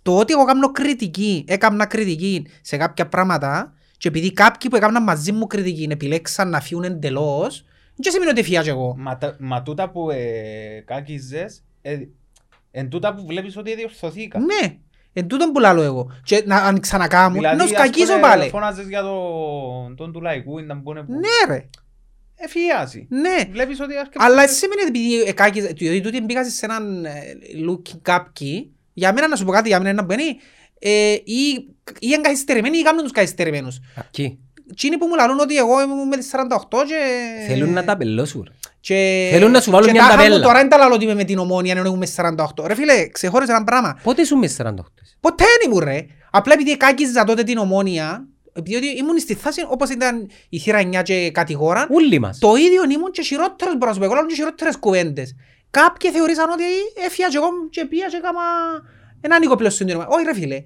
το 0.02 0.16
ότι 0.18 0.32
εγώ 0.32 0.44
κάνω 0.44 0.70
κριτική, 0.72 1.44
έκανα 1.48 1.86
κριτική 1.86 2.46
σε 2.62 2.76
κάποια 2.76 3.08
πράγματα 3.08 3.72
και 3.98 4.08
επειδή 4.08 4.32
κάποιοι 4.32 4.70
που 4.70 4.76
έκαναν 4.76 5.02
μαζί 5.02 5.32
μου 5.32 5.46
κριτική 5.46 5.88
επιλέξαν 5.90 6.48
να 6.50 6.60
φύγουν 6.60 6.84
εντελώς 6.84 7.64
δεν 7.96 8.12
σημαίνει 8.12 8.30
ότι 8.30 8.42
φύγα 8.42 8.62
και 8.62 8.70
εγώ. 8.70 8.94
Μα, 8.98 9.18
τα- 9.18 9.36
μα 9.40 9.62
τούτα 9.62 9.90
που 9.90 10.10
ε, 10.10 10.82
κάκιζες, 10.84 11.62
ε, 11.82 11.96
εν 12.70 12.88
τούτα 12.88 13.14
που 13.14 13.26
βλέπεις 13.26 13.56
ότι 13.56 13.74
διορθωθήκα. 13.74 14.38
Ναι, 14.38 14.76
εν 15.12 15.26
τούτον 15.26 15.52
που 15.52 15.60
λάλλω 15.60 15.82
εγώ. 15.82 16.10
Και 16.24 16.42
να, 16.46 16.56
αν 16.56 16.80
ξανακάμουν, 16.80 17.34
Δηλαδή, 17.38 17.56
να 17.56 17.64
ας 17.64 17.68
σκακίζω 17.70 18.06
πούμε, 18.06 18.20
πάλι. 18.20 18.48
φώναζες 18.48 18.88
για 18.88 19.02
το- 19.02 19.94
τον 19.96 20.12
του 20.12 20.20
λαϊκού, 20.20 20.58
ήταν 20.58 20.82
που 20.82 20.90
είναι 20.90 21.02
που... 21.02 21.12
Ναι 21.12 21.54
ρε, 21.54 21.68
Εφιάζει. 22.44 23.06
ναι. 23.08 23.36
Βλέπεις 23.50 23.80
ότι 23.80 23.96
αρκετά... 23.96 24.24
Αλλά 24.24 24.42
εσύ 24.42 24.54
σημαίνει 24.54 24.80
ότι 24.80 24.90
επειδή 24.90 25.20
εκάκιζα, 25.20 25.66
διότι 25.66 26.00
τούτοι 26.00 26.20
μπήκα 26.20 26.44
σε 26.44 26.64
έναν 26.66 27.04
ε, 27.04 27.10
looking 27.68 27.98
κάποιοι, 28.02 28.72
για 28.92 29.12
μένα 29.12 29.28
να 29.28 29.36
σου 29.36 29.44
πω 29.44 29.52
κάτι, 29.52 29.68
για 29.68 29.78
μένα 29.78 29.90
είναι 29.90 30.00
να 30.00 30.06
μπαίνει, 30.06 30.36
ε, 30.78 31.12
ή, 31.12 31.48
ή 31.98 31.98
είναι 31.98 32.20
καθυστερημένοι 32.20 32.78
ή 32.78 32.82
κάνουν 32.82 33.02
τους 33.02 33.12
καθυστερημένους. 33.12 33.80
Ακεί. 33.96 34.38
Τι 34.76 34.86
είναι 34.86 34.98
που 34.98 35.06
μου 35.06 35.14
λαλούν 35.14 35.38
ότι 35.40 35.56
εγώ 35.56 35.82
ήμουν 35.82 36.08
με 36.08 36.16
τις 36.16 36.30
48 36.32 36.38
και... 36.86 36.96
Θέλουν 37.46 37.72
να 37.72 37.84
τα 37.84 37.96
πελώσουν. 37.96 38.46
ρε. 38.48 38.54
και... 38.80 39.28
θέλουν 39.32 39.50
να 39.50 39.60
σου 39.60 39.70
βάλουν 39.70 39.86
και 39.86 39.92
μια 39.92 40.00
τάχα 40.00 40.16
μου 40.16 40.22
ταμπέλα. 40.22 40.44
Τώρα 40.44 40.60
είναι 40.60 40.68
τα 40.68 40.76
λαλό 40.76 40.94
ότι 40.94 41.04
είμαι 41.04 41.14
με 41.14 41.24
την 41.24 41.38
ομόνια 41.38 41.72
ενώ 41.72 41.86
ήμουν 41.86 41.98
με 41.98 42.04
τις 42.04 42.16
48. 42.18 42.66
Ρε 42.66 42.74
φίλε, 42.74 43.08
ξεχώρισε 43.08 43.52
ένα 43.52 43.64
πράγμα. 43.64 44.00
Πότε 44.02 44.22
ήσουν 44.22 44.38
με 44.38 44.54
48. 44.58 44.74
Ποτέ 45.20 45.44
δεν 45.44 45.70
ήμουν 45.70 45.84
ρε. 45.84 46.06
Απλά 46.30 46.52
επειδή 46.52 46.76
κάκιζα 46.76 47.24
τότε 47.24 47.42
την 47.42 47.58
ομόνια, 47.58 48.26
επειδή 48.52 48.76
ότι 48.76 48.86
ήμουν 48.86 49.18
στη 49.18 49.34
θάση 49.34 49.64
όπως 49.68 49.90
ήταν 49.90 50.30
η 50.48 50.58
θύρα 50.58 50.80
9 50.80 51.02
και 51.02 51.30
κατηγόραν, 51.30 51.86
Ούλοι 51.90 52.18
μας. 52.18 52.38
το 52.38 52.54
ίδιο 52.54 52.82
ήμουν 52.82 53.10
και 53.10 53.22
χειρότερος 53.22 53.76
μπορώ 53.76 53.86
να 53.86 53.92
σου 53.92 53.98
πω, 53.98 54.04
εγώ 54.04 54.14
λέω 54.14 54.26
και 54.26 54.34
χειρότερες 54.34 54.76
κουβέντες. 54.76 55.34
Κάποιοι 55.70 56.10
θεωρήσαν 56.10 56.50
ότι 56.50 56.64
έφυγα 57.06 57.28
και 57.28 57.36
εγώ 57.36 57.48
και 57.70 57.84
πήγα 57.84 58.06
και 58.06 58.16
έκανα 58.16 58.40
έναν 59.20 59.42
οικοπλό 59.42 59.70
συνδυασμό. 59.70 60.06
Όχι 60.08 60.24
ρε 60.24 60.34
φίλε, 60.34 60.62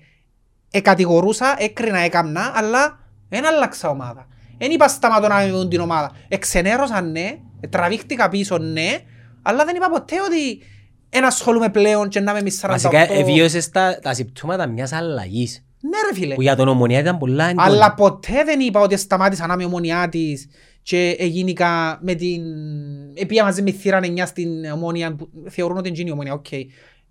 εκατηγορούσα, 0.71 1.55
έκρινα, 1.59 1.99
έκαμνα, 1.99 2.53
αλλά 2.55 2.99
δεν 3.29 3.47
άλλαξα 3.47 3.89
ομάδα. 3.89 4.29
Δεν 4.59 4.71
είπα 4.71 4.89
σταματώ 4.89 5.29
να 5.29 5.45
είμαι 5.45 5.59
με 5.59 5.69
την 5.69 5.81
ομάδα. 5.81 6.13
Εξενέρωσα 6.29 7.01
ναι, 7.01 7.39
τραβήχτηκα 7.71 8.29
πίσω 8.29 8.59
ναι, 8.59 8.99
αλλά 9.43 9.65
δεν 9.65 9.77
είπα 9.77 9.91
ποτέ 9.91 10.17
ότι 10.27 10.63
δεν 11.11 11.25
ασχολούμαι 11.25 11.69
πλέον 11.69 12.09
και 12.09 12.21
να 12.21 12.31
είμαι 12.31 12.43
με 12.43 12.51
48. 12.61 12.69
Βασικά 12.69 13.13
εβίωσες 13.13 13.71
τα, 13.71 13.99
τα 14.03 14.15
συμπτώματα 14.15 14.67
μιας 14.67 14.93
αλλαγής. 14.93 15.66
Ναι 15.91 16.09
ρε 16.09 16.15
φίλε. 16.15 16.35
Που 16.35 16.43
για 16.43 16.57
τον 16.57 16.69
ομονία 16.69 16.99
ήταν 16.99 17.19
πολλά 17.19 17.45
έντονη. 17.45 17.69
Αλλά 17.69 17.95
ποτέ 17.95 18.45
δεν 18.45 18.61
είπα 18.61 18.81
ότι 18.81 18.97
σταμάτησα 18.97 19.47
να 19.47 19.55
είμαι 19.55 19.65
ομονιά 19.65 20.09
της 20.09 20.49
και 20.83 21.17
έγινικα 21.19 21.99
με 22.03 22.15
την... 22.15 22.43
Επία 23.15 23.45
μαζί 23.45 23.63
με 23.63 23.71
θύραν 23.71 24.05
εννιά 24.05 24.27
στην 24.27 24.65
ομόνια 24.65 25.15
που 25.15 25.29
θεωρούν 25.49 25.77
ότι 25.77 25.89
είναι 25.89 26.09
η 26.09 26.13
ομόνια, 26.13 26.33
οκ. 26.33 26.47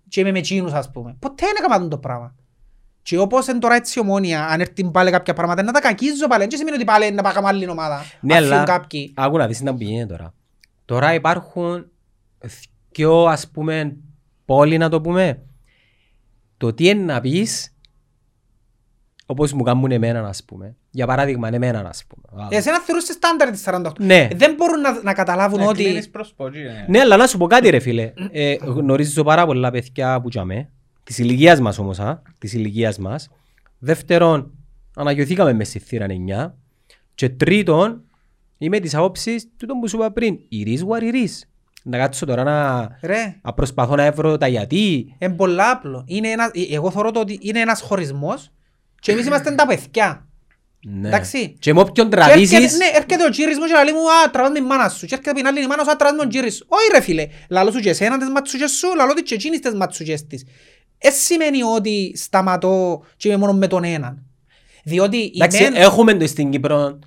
Και 0.08 0.20
είμαι 0.20 0.30
με 0.30 0.38
εκείνους 0.38 0.72
ας 0.72 0.90
πούμε. 0.90 1.16
Ποτέ 1.18 1.46
δεν 1.46 1.54
έκανα 1.64 1.88
το 1.88 1.98
πράγμα. 1.98 2.34
Και 3.02 3.18
όπως 3.18 3.46
είναι 3.46 3.58
τώρα 3.58 3.74
έτσι 3.74 3.98
η 3.98 4.02
ομόνια, 4.02 4.46
αν 4.46 4.60
έρθει 4.60 4.90
πάλι 4.90 5.10
κάποια 5.10 5.34
πράγματα, 5.34 5.62
να 5.62 5.72
τα 5.72 5.80
κακίζω 5.80 6.26
πάλι. 6.28 6.46
Δεν 6.46 6.58
σημαίνει 6.58 6.76
ότι 6.76 6.84
πάλι 6.84 7.10
να 7.10 7.22
πάμε 7.22 7.48
άλλη 7.48 7.68
ομάδα. 7.68 8.04
Ναι, 8.20 8.34
Αφήνουν 8.34 8.52
αλλά 8.52 8.64
κάποιοι. 8.64 9.12
άκου 9.16 9.36
να 9.36 9.46
δεις 9.46 9.58
τι 9.58 9.64
που 9.64 9.76
γίνεται 9.78 10.06
τώρα. 10.06 10.34
Τώρα 10.84 11.14
υπάρχουν 11.14 11.90
δυο 12.90 13.24
ας 13.24 13.50
πούμε 13.50 13.96
πόλοι 14.44 14.78
να 14.78 14.88
το 14.88 15.00
πούμε. 15.00 15.42
Το 16.56 16.72
τι 16.72 16.88
είναι 16.88 17.04
να 17.12 17.20
πεις 17.20 17.75
όπως 19.26 19.52
μου 19.52 19.62
κάνουν 19.62 19.90
εμένα, 19.90 20.28
ας 20.28 20.44
πούμε. 20.44 20.76
Για 20.90 21.06
παράδειγμα, 21.06 21.48
εμένα, 21.48 21.88
ας 21.88 22.04
πούμε. 22.08 22.46
Εσένα 22.50 22.80
θεωρούσες 22.80 23.14
στάνταρ 23.14 23.50
τη 23.50 23.62
48. 23.64 23.90
Ναι. 23.98 24.28
Δεν 24.34 24.54
μπορούν 24.54 24.80
να, 24.80 25.02
να 25.02 25.14
καταλάβουν 25.14 25.58
Ναι, 25.58 25.66
ότι... 25.66 25.82
κλείνεις 25.84 26.10
προς 26.10 26.32
πότσι, 26.36 26.62
ναι. 26.62 26.84
Ναι, 26.88 27.00
αλλά 27.00 27.16
να 27.16 27.26
σου 27.26 27.38
πω 27.38 27.46
κάτι 27.46 27.70
ρε 27.70 27.78
φίλε. 27.78 28.12
Ε, 28.30 28.54
γνωρίζω 28.60 29.22
πάρα 29.22 29.46
πολλά 29.46 29.70
παιδιά 29.70 30.20
που 30.20 30.28
τζαμε. 30.28 30.70
Της 31.02 31.18
ηλικίας 31.18 31.60
μας 31.60 31.78
όμως, 31.78 32.00
α, 32.00 32.22
της 32.38 32.52
ηλικίας 32.52 32.98
μας. 32.98 33.30
Δεύτερον, 33.78 34.50
αναγιωθήκαμε 34.96 35.52
μες 35.52 35.68
στη 35.68 35.78
θύρα 35.78 36.06
9. 36.06 36.54
Και 37.14 37.28
τρίτον, 37.28 38.02
είμαι 38.58 38.78
της 38.78 38.94
άποψης 38.94 39.48
τούτο 39.56 39.74
που 39.74 39.88
σου 39.88 39.96
είπα 39.96 40.12
πριν. 40.12 40.38
It 40.52 40.66
is 40.68 40.78
what 40.78 41.02
it 41.02 41.14
is. 41.14 41.42
Να 41.82 41.98
κάτσω 41.98 42.26
τώρα 42.26 42.42
να, 42.44 42.88
Ρε, 43.02 43.36
να 43.42 43.52
προσπαθώ 43.52 43.94
να 43.94 44.10
βρω 44.12 44.36
τα 44.36 44.46
γιατί. 44.48 45.14
είναι 45.18 45.32
πολλά 45.34 45.70
απλό. 45.70 46.04
Είναι 46.06 46.28
ένα, 46.28 46.50
ε, 46.54 46.74
εγώ 46.74 46.90
θεωρώ 46.90 47.10
το 47.10 47.20
ότι 47.20 47.38
είναι 47.42 47.60
ένας 47.60 47.80
χωρισμός 47.80 48.50
και 49.00 49.12
εμείς 49.12 49.26
είμαστε 49.26 49.54
τα 49.54 49.66
παιδιά. 49.66 50.26
Ναι. 50.88 51.08
Εντάξει. 51.08 51.56
Και 51.58 51.74
με 51.74 51.80
όποιον 51.80 52.10
Και 52.10 52.16
έρχεται, 52.16 52.46
τραβήσεις... 52.46 52.76
ναι, 52.78 52.84
έρχεται 52.94 53.24
ο 53.24 53.30
κύρις 53.30 53.58
μου 53.58 53.64
και 53.64 53.72
λέει 53.84 53.92
μου 53.92 54.10
«Α, 54.10 54.30
τραβάς 54.30 54.52
την 54.52 54.64
μάνα 54.64 54.88
σου» 54.88 55.06
και 55.06 55.14
έρχεται 55.14 55.32
την 55.32 55.46
άλλη 55.46 55.62
η 55.62 55.66
μάνα 55.66 55.84
σου 55.84 55.90
«Α, 55.90 55.96
τραβάς 55.96 56.16
με 56.16 56.22
τον 56.22 56.30
κύρις 56.30 56.54
σου». 56.54 56.66
Όχι 56.68 56.90
ρε 56.92 57.00
φίλε, 57.00 57.28
λαλό 57.50 57.70
σου 57.70 57.80
και 57.80 57.88
εσένα 57.88 58.18
τις 58.18 58.28
ματσούκες 58.28 58.70
σου, 58.70 58.94
λαλό 58.96 59.12
της 59.12 59.22
και 59.22 59.34
εκείνης 59.34 59.60
τις 59.60 59.74
ματσούκες 59.74 60.26
της. 60.26 60.44
Ε 60.98 61.10
σημαίνει 61.10 61.62
ότι 61.62 62.12
σταματώ 62.16 63.04
και 63.16 63.28
είμαι 63.28 63.36
μόνο 63.36 63.52
με 63.52 63.66
τον 63.66 63.84
έναν. 63.84 64.22
Διότι 64.84 65.16
η 65.16 65.32
Εντάξει, 65.34 65.62
μεν... 65.62 65.74
έχουμε 65.74 66.14
το 66.14 66.26
στην 66.26 66.50
Κύπρο. 66.50 66.98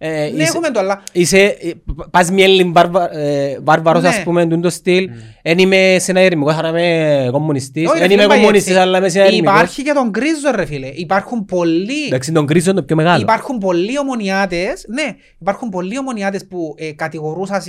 Ε, 0.00 0.08
Ναι, 0.08 0.24
είσαι- 0.26 0.42
έχουμε 0.42 0.70
το, 0.70 0.78
αλλά 0.78 1.02
Είσαι, 1.12 1.38
ε, 1.38 1.70
πας 2.10 2.30
μη 2.30 2.42
Έλλην 2.42 2.72
βάρβα- 2.72 3.16
ε, 3.16 3.58
βάρβαρος 3.62 4.02
Ναι. 4.02 4.08
ας 4.08 4.22
πούμε 4.22 4.46
τούν 4.46 4.60
το 4.60 4.70
στυλ. 4.70 5.10
Εν 5.42 5.58
είμαι 5.58 5.96
σε 6.00 6.10
ένα 6.10 6.20
ερημικό, 6.20 6.52
θα 6.52 6.68
είμαι 6.68 7.28
κομμουνιστής. 7.32 7.88
Όχι, 7.88 7.98
ρε 7.98 8.04
Εν 8.04 8.10
φίλε, 8.10 8.20
είμαι 8.22 8.28
πάει 8.32 8.38
κομμουνιστής 8.40 8.70
έτσι. 8.70 8.82
αλλά 8.82 8.98
είμαι 8.98 9.08
σε 9.08 9.18
ένα 9.18 9.26
ερημικό. 9.26 9.52
Υπάρχει 9.52 9.82
και 9.82 9.92
τον 9.92 10.10
κρίζο 10.12 10.50
ρε 10.54 10.64
φίλε. 10.64 10.86
Υπάρχουν 10.86 11.44
πολλοί... 11.44 12.06
Εντάξει, 12.06 12.32
τον 12.32 12.46
κρίζο 12.46 12.70
είναι 12.70 12.78
το 12.80 12.84
πιο 12.86 12.96
μεγάλο. 12.96 13.20
Υπάρχουν 13.22 13.58
πολλοί 13.58 13.98
ομονιάτες, 13.98 14.84
ναι, 14.88 15.16
υπάρχουν 15.40 15.68
πολλοί 15.68 15.98
ομονιάτες 15.98 16.46
που 16.46 16.74
ε, 16.78 16.92
κατηγορούσαν 16.92 17.62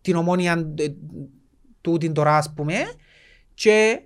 την 0.00 0.16
ομόνια 0.16 0.52
ε, 0.78 0.84
τούτην 1.80 2.12
τώρα 2.12 2.36
ας 2.36 2.52
πούμε 2.56 2.74
και 3.54 4.00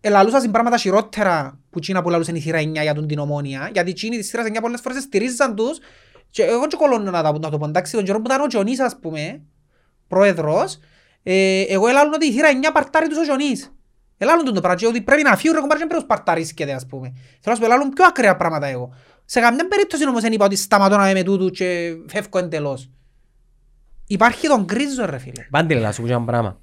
ελαλούσαν 0.00 0.50
πράγματα 0.50 0.76
χειρότερα 0.76 1.60
που 1.70 1.78
εκείνα 1.78 2.02
που 2.02 2.10
λαλούσαν 2.10 2.34
η 2.34 2.40
θύρα 2.40 2.58
9 2.60 2.64
για 2.82 2.94
τον 2.94 3.06
την 3.06 3.18
ομόνια 3.18 3.70
γιατί 3.72 3.90
εκείνοι 3.90 4.16
της 4.16 4.30
θύρας 4.30 4.46
9 4.46 4.56
πολλές 4.60 4.80
φορές 4.80 5.02
στηρίζαν 5.02 5.54
τους 5.54 5.78
και 6.30 6.42
εγώ 6.42 6.66
και 6.66 6.76
κολώνω 6.76 7.10
να, 7.10 7.22
τα- 7.22 7.38
να 7.38 7.50
το 7.50 7.58
πω 7.58 7.66
εντάξει 7.66 7.92
τον 7.92 8.04
καιρό 8.04 8.18
που 8.18 8.24
ήταν 8.26 8.40
ο 8.40 8.46
Τζονής 8.46 8.80
ας 8.80 8.98
πούμε 9.00 9.42
πρόεδρος 10.08 10.78
ε, 11.22 11.60
εγώ 11.60 11.86
ελάλουν 11.88 12.12
ότι 12.12 12.26
η 12.26 12.32
θύρα 12.32 12.48
9 12.68 12.70
παρτάρει 12.72 13.08
τους 13.08 13.18
ο 13.18 13.22
Τζονής 13.22 13.70
Ελάλουν 14.18 14.44
τον 14.44 14.54
το 14.54 14.60
πράγμα 14.60 14.78
και 14.78 14.86
ότι 14.86 15.02
πρέπει 15.02 15.22
να 15.22 15.36
φύγουν 15.36 15.54
ρε 15.56 15.60
κομπάρ 15.60 15.78
και 15.78 15.84
πρέπει 15.86 16.00
να 16.00 16.06
σπαρταρίσκεται 16.14 16.72
ας 16.72 16.86
πούμε. 16.86 17.08
Θέλω 17.16 17.40
να 17.44 17.54
σου 17.54 17.60
πω 17.60 17.64
ελάλουν 17.66 17.88
πιο 17.88 18.04
ακραία 18.04 18.36
πράγματα 18.36 18.66
εγώ. 18.66 18.94
Σε 19.24 19.40
καμιά 19.40 19.68
περίπτωση 19.68 20.08
όμως 20.08 20.22
δεν 20.22 20.32
είπα 20.32 20.44
ότι 20.44 20.56
σταματώ 20.56 20.96
να 20.96 21.10
είμαι 21.10 21.18
με 21.18 21.24
τούτου 21.24 21.50
και 21.50 21.94
φεύγω 22.06 22.38
εντελώς. 22.38 22.90
Υπάρχει 24.06 24.46
τον 24.46 24.66
κρίζο 24.66 25.04
ρε 25.06 25.18
φίλε. 25.18 25.46
Πάντε 25.50 25.74
να 25.74 25.92
σου 25.92 26.02
πω 26.02 26.08
ένα 26.08 26.24
πράγμα. 26.24 26.60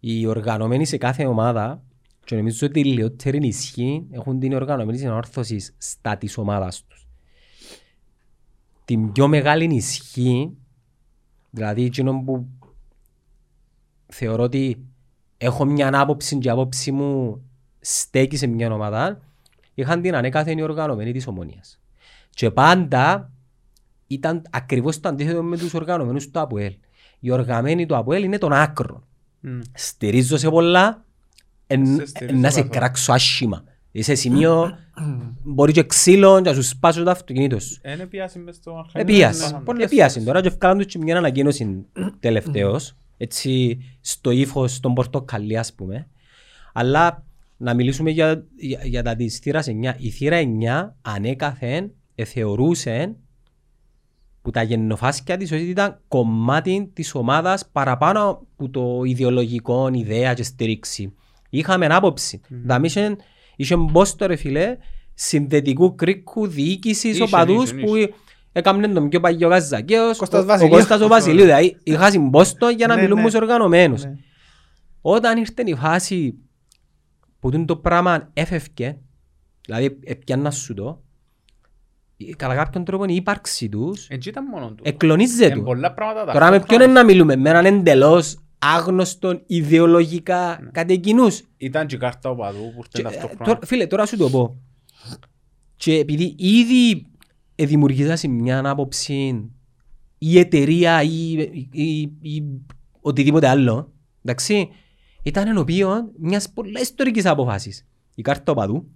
Οι 0.00 0.26
οργανωμένοι 0.26 0.86
σε 0.86 0.96
κάθε 0.96 1.26
ομάδα 1.26 1.82
και 2.24 2.34
νομίζω 2.36 2.66
ότι 2.66 2.80
οι 2.80 2.84
λιότεροι 2.84 3.46
ισχύ 3.46 4.06
έχουν 4.10 4.38
την 4.38 4.52
οργανωμένη 4.52 4.98
συνόρθωση 4.98 5.74
στα 5.78 6.16
της 6.16 6.38
ομάδας 6.38 6.84
τους. 6.88 6.91
Την 8.84 9.12
πιο 9.12 9.28
μεγάλη 9.28 9.74
ισχύ, 9.74 10.56
δηλαδή 11.50 11.84
εκείνο 11.84 12.22
που 12.24 12.46
θεωρώ 14.06 14.42
ότι 14.42 14.84
έχω 15.38 15.64
μια 15.64 16.00
άποψη 16.00 16.38
και 16.38 16.48
η 16.48 16.50
άποψη 16.50 16.92
μου 16.92 17.42
στέκει 17.80 18.36
σε 18.36 18.46
μια 18.46 18.72
ομάδα, 18.72 19.20
είχαν 19.74 20.02
την 20.02 20.14
ανέκαθεν 20.14 20.58
οι 20.58 20.62
οργανωμένοι 20.62 21.12
της 21.12 21.26
ομόνιας. 21.26 21.80
Και 22.30 22.50
πάντα 22.50 23.30
ήταν 24.06 24.42
ακριβώς 24.50 25.00
το 25.00 25.08
αντίθετο 25.08 25.42
με 25.42 25.58
τους 25.58 25.74
οργανωμένους 25.74 26.30
του 26.30 26.40
ΑΠΟΕΛ. 26.40 26.74
Οι 27.20 27.30
οργανωμένοι 27.30 27.86
του 27.86 27.96
ΑΠΟΕΛ 27.96 28.22
είναι 28.22 28.38
των 28.38 28.52
άκρων. 28.52 29.04
Μμ. 29.40 29.60
Στηρίζω 29.74 30.36
σε 30.36 30.50
πολλά, 30.50 31.04
εν, 31.66 31.86
Σε 31.96 32.06
στηρίζω 32.06 32.38
να 32.40 32.50
σε 32.50 32.54
καθόλου. 32.60 32.78
κράξω 32.78 33.12
άσχημα. 33.12 33.64
Είσαι 33.92 34.14
σημείο, 34.14 34.78
μπορείς 35.42 35.74
και 35.74 35.82
ξύλο 35.84 36.40
να 36.40 36.54
σου 36.54 36.62
σπάσω 36.62 37.02
το 37.02 37.10
αυτοκίνητο 37.10 37.58
σου. 37.58 37.78
Εν 37.82 38.00
επίαση 38.00 38.38
μες 38.38 38.56
στο 38.56 38.78
αρχαϊκό. 38.78 39.10
Επίαση. 39.12 39.52
Ναι, 39.52 39.60
Πολλές 39.60 39.84
Επίαση. 39.84 40.12
φορές. 40.12 40.26
Τώρα 40.26 40.40
και 40.40 40.48
ευκάλαν 40.48 40.78
τους 40.78 40.86
και 40.86 40.98
μια 40.98 41.16
ανακοίνωση 41.16 41.86
τελευταίως, 42.20 42.94
έτσι 43.16 43.78
στο 44.00 44.30
ύφος 44.30 44.80
των 44.80 44.94
πορτοκαλί 44.94 45.58
ας 45.58 45.74
πούμε. 45.74 46.08
Αλλά 46.72 47.24
να 47.56 47.74
μιλήσουμε 47.74 48.10
για, 48.10 48.44
για, 48.56 48.80
για 48.84 49.02
τα 49.02 49.16
της 49.16 49.38
θύρας 49.38 49.66
9. 49.68 49.94
Η 49.98 50.10
θύρα 50.10 50.40
9 50.40 50.94
ανέκαθεν 51.02 51.90
εθεωρούσε 52.14 53.16
που 54.42 54.50
τα 54.50 54.62
γεννοφάσκια 54.62 55.36
της 55.36 55.52
ότι 55.52 55.62
ήταν 55.62 56.00
κομμάτι 56.08 56.90
της 56.92 57.14
ομάδας 57.14 57.68
παραπάνω 57.72 58.28
από 58.28 58.70
το 58.70 59.02
ιδεολογικό 59.04 59.90
ιδέα 59.92 60.34
και 60.34 60.42
στήριξη. 60.42 61.12
Είχαμε 61.50 61.86
άποψη. 61.86 62.40
Mm. 62.44 62.52
Είχε, 63.56 63.74
είχε 63.74 63.76
μπόστο 63.76 64.26
ρε 64.26 64.36
φιλέ 64.36 64.76
συνδετικού 65.14 65.94
κρίκου 65.94 66.46
διοίκησης 66.46 67.14
Είχε, 67.14 67.22
οπαδούς 67.22 67.70
είχε, 67.70 67.80
που 67.86 67.96
είχε. 67.96 68.12
έκαμνε 68.52 68.88
τον 68.88 69.08
πιο 69.08 69.20
παγιό 69.20 69.48
Καζακέος, 69.48 70.18
Κώστας 70.18 70.40
ο- 70.40 70.42
ο 70.42 70.46
Βασιλείου. 70.46 70.70
Κώστας 70.74 71.00
ο 71.00 71.08
Βασιλείου. 71.08 71.44
Δηλαδή 71.44 71.76
είχα 71.82 72.10
συμπόστο 72.10 72.68
για 72.68 72.86
να 72.86 72.94
Ναι, 72.94 73.00
μιλούμε 73.02 73.22
ναι. 73.22 73.28
στους 73.28 73.40
οργανωμένους. 73.40 74.04
Ναι. 74.04 74.12
Όταν 75.00 75.38
ήρθε 75.38 75.62
η 75.66 75.74
φάση 75.74 76.34
που 77.40 77.50
τούτο 77.50 77.64
το 77.64 77.76
πράγμα 77.76 78.30
έφευκε, 78.32 78.98
δηλαδή 79.66 79.98
έπιανα 80.04 80.50
σου 80.50 80.74
το, 80.74 81.02
η- 82.16 82.34
κατά 82.34 82.54
κάποιον 82.54 82.84
τρόπο 82.84 83.04
η 83.08 83.14
ύπαρξη 83.14 83.68
τους 83.68 84.06
Εν 84.08 84.18
τσι 84.18 84.28
ήταν 84.28 84.44
μόνο 84.44 84.66
του. 84.72 84.82
εκλονίζεται 84.86 85.46
Εν 85.52 85.54
του. 85.58 85.62
πολλά 85.62 85.92
πράγματα 85.92 86.32
Τώρα 86.32 86.44
με 86.44 86.50
ποιον 86.50 86.60
ταυτόχρονα. 86.60 86.84
είναι 86.90 87.00
να 87.00 87.04
μιλούμε, 87.04 87.36
με 87.36 87.50
έναν 87.50 87.64
εντελώς 87.64 88.36
άγνωστον 88.64 89.42
ιδεολογικά 89.46 90.58
Ναι. 90.62 90.70
κάτι 90.70 90.92
εκείνους. 90.92 91.42
Ήταν 91.56 91.86
και 91.86 91.94
η 91.94 91.98
κάρτα 91.98 92.30
οπαδού 92.30 92.72
που 92.76 92.82
Και, 92.88 93.00
ήρθε 93.00 93.00
ε, 93.00 93.02
ταυτόχρονα. 93.18 93.44
τώρα- 93.44 93.66
Φίλε, 93.66 93.86
τώρα 93.86 94.06
σου 94.06 94.16
το 94.16 94.30
πω. 94.30 94.56
Και 95.76 95.94
επειδή 95.98 96.34
ήδη 96.38 97.06
δημιουργήσασαι 97.54 98.28
μια 98.28 98.68
άποψη 98.68 99.50
η 100.18 100.38
εταιρεία 100.38 101.02
ή, 101.02 101.32
ή, 101.70 102.00
ή 102.20 102.42
οτιδήποτε 103.00 103.48
άλλο, 103.48 103.92
εντάξει, 104.24 104.68
ήταν 105.22 105.46
ενωπίον 105.48 106.10
μιας 106.18 106.50
πολλά 106.52 106.80
ιστορικής 106.80 107.26
αποφάσης. 107.26 107.86
Η 108.14 108.22
κάρτα 108.22 108.52
οπαδού, 108.52 108.88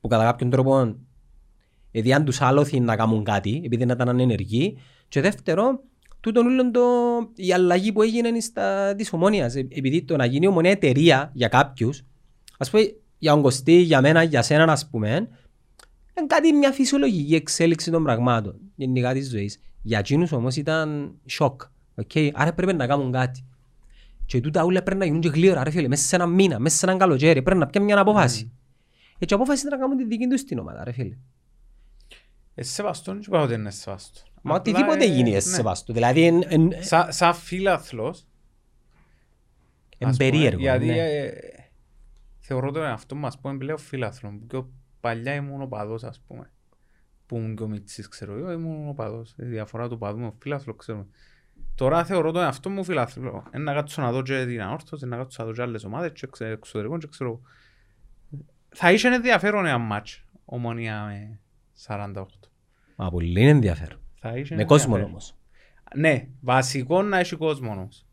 που 0.00 0.08
κατά 0.08 0.24
κάποιον 0.24 0.50
τρόπο 0.50 0.96
εδιάν 1.90 2.24
τους 2.24 2.40
άλοθη 2.40 2.80
να 2.80 2.96
κάνουν 2.96 3.24
κάτι, 3.24 3.60
επειδή 3.64 3.82
ήταν 3.82 4.08
ανενεργοί, 4.08 4.76
και 5.08 5.20
δεύτερο, 5.20 5.80
τούτον 6.24 6.46
όλον 6.46 6.72
το, 6.72 6.80
η 7.34 7.52
αλλαγή 7.52 7.92
που 7.92 8.02
έγινε 8.02 8.40
στα, 8.40 8.94
της 8.94 9.12
ομόνιας, 9.12 9.54
Ε, 9.54 9.58
επειδή 9.70 10.02
το 10.02 10.16
να 10.16 10.24
γίνει 10.24 10.46
ομονία 10.46 10.70
εταιρεία 10.70 11.30
για 11.34 11.48
κάποιους, 11.48 12.02
ας 12.58 12.70
πούμε 12.70 12.94
για 13.18 13.32
τον 13.32 13.42
Κωστή, 13.42 13.72
για 13.72 14.00
μένα, 14.00 14.22
για 14.22 14.42
σένα 14.42 14.72
ας 14.72 14.88
πούμε, 14.88 15.08
είναι 16.18 16.26
κάτι 16.26 16.52
μια 16.52 16.72
φυσιολογική 16.72 17.34
εξέλιξη 17.34 17.90
των 17.90 18.02
πραγμάτων, 18.02 18.60
γενικά 18.74 19.12
της 19.12 19.28
ζωής. 19.28 19.60
Για 19.82 19.98
εκείνους 19.98 20.32
όμως 20.32 20.56
ήταν 20.56 21.14
σοκ, 21.26 21.60
okay? 22.02 22.30
άρα 22.32 22.52
πρέπει 22.52 22.74
να 22.74 22.86
κάνουν 22.86 23.12
κάτι. 23.12 23.44
Και 24.26 24.40
τούτα 24.40 24.64
όλα 24.64 24.82
πρέπει 24.82 24.98
να 24.98 25.04
γίνουν 25.04 25.20
και 25.20 25.28
γλύωρα, 25.28 25.64
ρε 25.64 25.70
φίλε, 25.70 25.88
μέσα 25.88 26.04
σε 26.04 26.16
ένα 26.16 26.26
μήνα, 26.26 26.58
μέσα 26.58 26.76
σε 26.76 26.86
έναν 26.86 26.98
καλοκαίρι, 26.98 27.42
πρέπει 27.42 27.60
να 27.60 27.66
πιάνουν 27.66 27.90
μια 27.90 28.00
απόφαση. 28.00 28.52
Έτσι 29.18 29.34
η 29.34 29.36
απόφαση 29.36 29.66
είναι 29.66 29.76
να 29.76 29.82
κάνουν 29.82 29.96
τη 29.96 30.04
δική 30.04 30.26
τους 30.26 30.44
την 30.44 30.58
ομάδα, 30.58 30.84
ρε 30.84 30.92
φίλε. 30.92 31.16
Ε, 32.54 32.62
σεβαστό, 32.62 33.12
δεν 33.12 33.22
είπα 33.26 33.40
ότι 33.40 33.54
είναι 33.54 33.70
σεβαστό. 33.70 34.20
Μα 34.46 34.54
Απλά, 34.56 34.72
οτιδήποτε 34.72 35.04
ε, 35.04 35.08
γίνει 35.08 35.22
ναι. 35.22 35.28
είναι 35.28 35.40
σεβαστό. 35.40 35.92
Δηλαδή 35.92 36.20
είναι 36.20 36.46
εν, 36.48 36.70
Σα- 36.80 37.10
Σαν 37.12 37.34
φίλαθλος, 37.34 38.26
εν 39.98 40.08
ας 40.08 40.16
πούμε, 40.16 40.30
περίεργο. 40.30 40.60
Γιατί 40.60 40.86
ναι. 40.86 40.96
ε, 40.96 41.32
θεωρώ 42.38 42.70
τον 42.70 42.82
εαυτό 42.82 43.14
μου, 43.16 43.26
ας 43.26 43.38
πούμε, 43.40 43.56
πλέον 43.56 43.78
φίλαθλο. 43.78 44.30
που 44.30 44.46
Και 44.46 44.56
ο- 44.56 44.70
παλιά 45.00 45.34
ήμουν 45.34 45.62
οπαδός, 45.62 46.04
ας 46.04 46.20
πούμε. 46.26 46.50
Που 47.26 47.36
ήμουν 47.36 47.56
και 47.56 47.62
ο 47.62 47.68
Μιτσής, 47.68 48.08
ξέρω 48.08 48.36
εγώ, 48.36 48.52
ήμουν 48.52 48.88
οπαδός. 48.88 49.34
Η 49.38 49.44
διαφορά 49.44 49.86
του 49.88 49.92
οπαδού 49.94 50.18
με 50.18 50.32
φίλαθλος, 50.40 50.76
ξέρω. 50.78 51.06
Τώρα 51.74 52.04
θεωρώ 52.04 52.30
τον 52.32 52.42
εαυτό 52.42 52.70
μου 52.70 52.84
φίλαθλο. 52.84 53.44
Ε, 53.50 53.58
να 53.58 53.72
κάτσω 53.74 54.02
να 54.02 54.12
δω 54.12 54.22
και 54.22 54.44
την 54.46 54.62
αόρθωση, 54.62 55.06
να 55.06 55.16
κάτσω 55.16 55.42
να 55.42 55.48
δω 55.48 55.54
και 55.54 55.62
άλλες 55.62 55.84
ομάδες 55.84 56.12
και 56.12 56.26
εξε- 56.26 56.50
εξωτερικών 56.52 56.98
και 56.98 57.06
ξέρω. 57.10 57.40
Θα 58.68 58.92
είχε 58.92 59.08
ενδιαφέρον 59.08 59.66
ένα 59.66 59.78
μάτς, 59.78 60.24
ομονία 60.44 61.04
με 61.04 61.40
48. 61.86 62.26
Μα 62.96 63.10
πολύ 63.10 63.40
είναι 63.40 63.50
ενδιαφέρον. 63.50 63.98
Θα 64.26 64.36
είχε 64.38 64.54
Με 64.54 64.64
κόσμο 64.64 64.84
ενδιαφέρον. 64.96 65.10
όμως. 65.10 65.34
Ναι, 65.94 66.26
βασικό 66.40 67.02
να 67.02 67.18
έχει 67.18 67.36
κόσμο 67.36 67.70
όμως. 67.70 68.04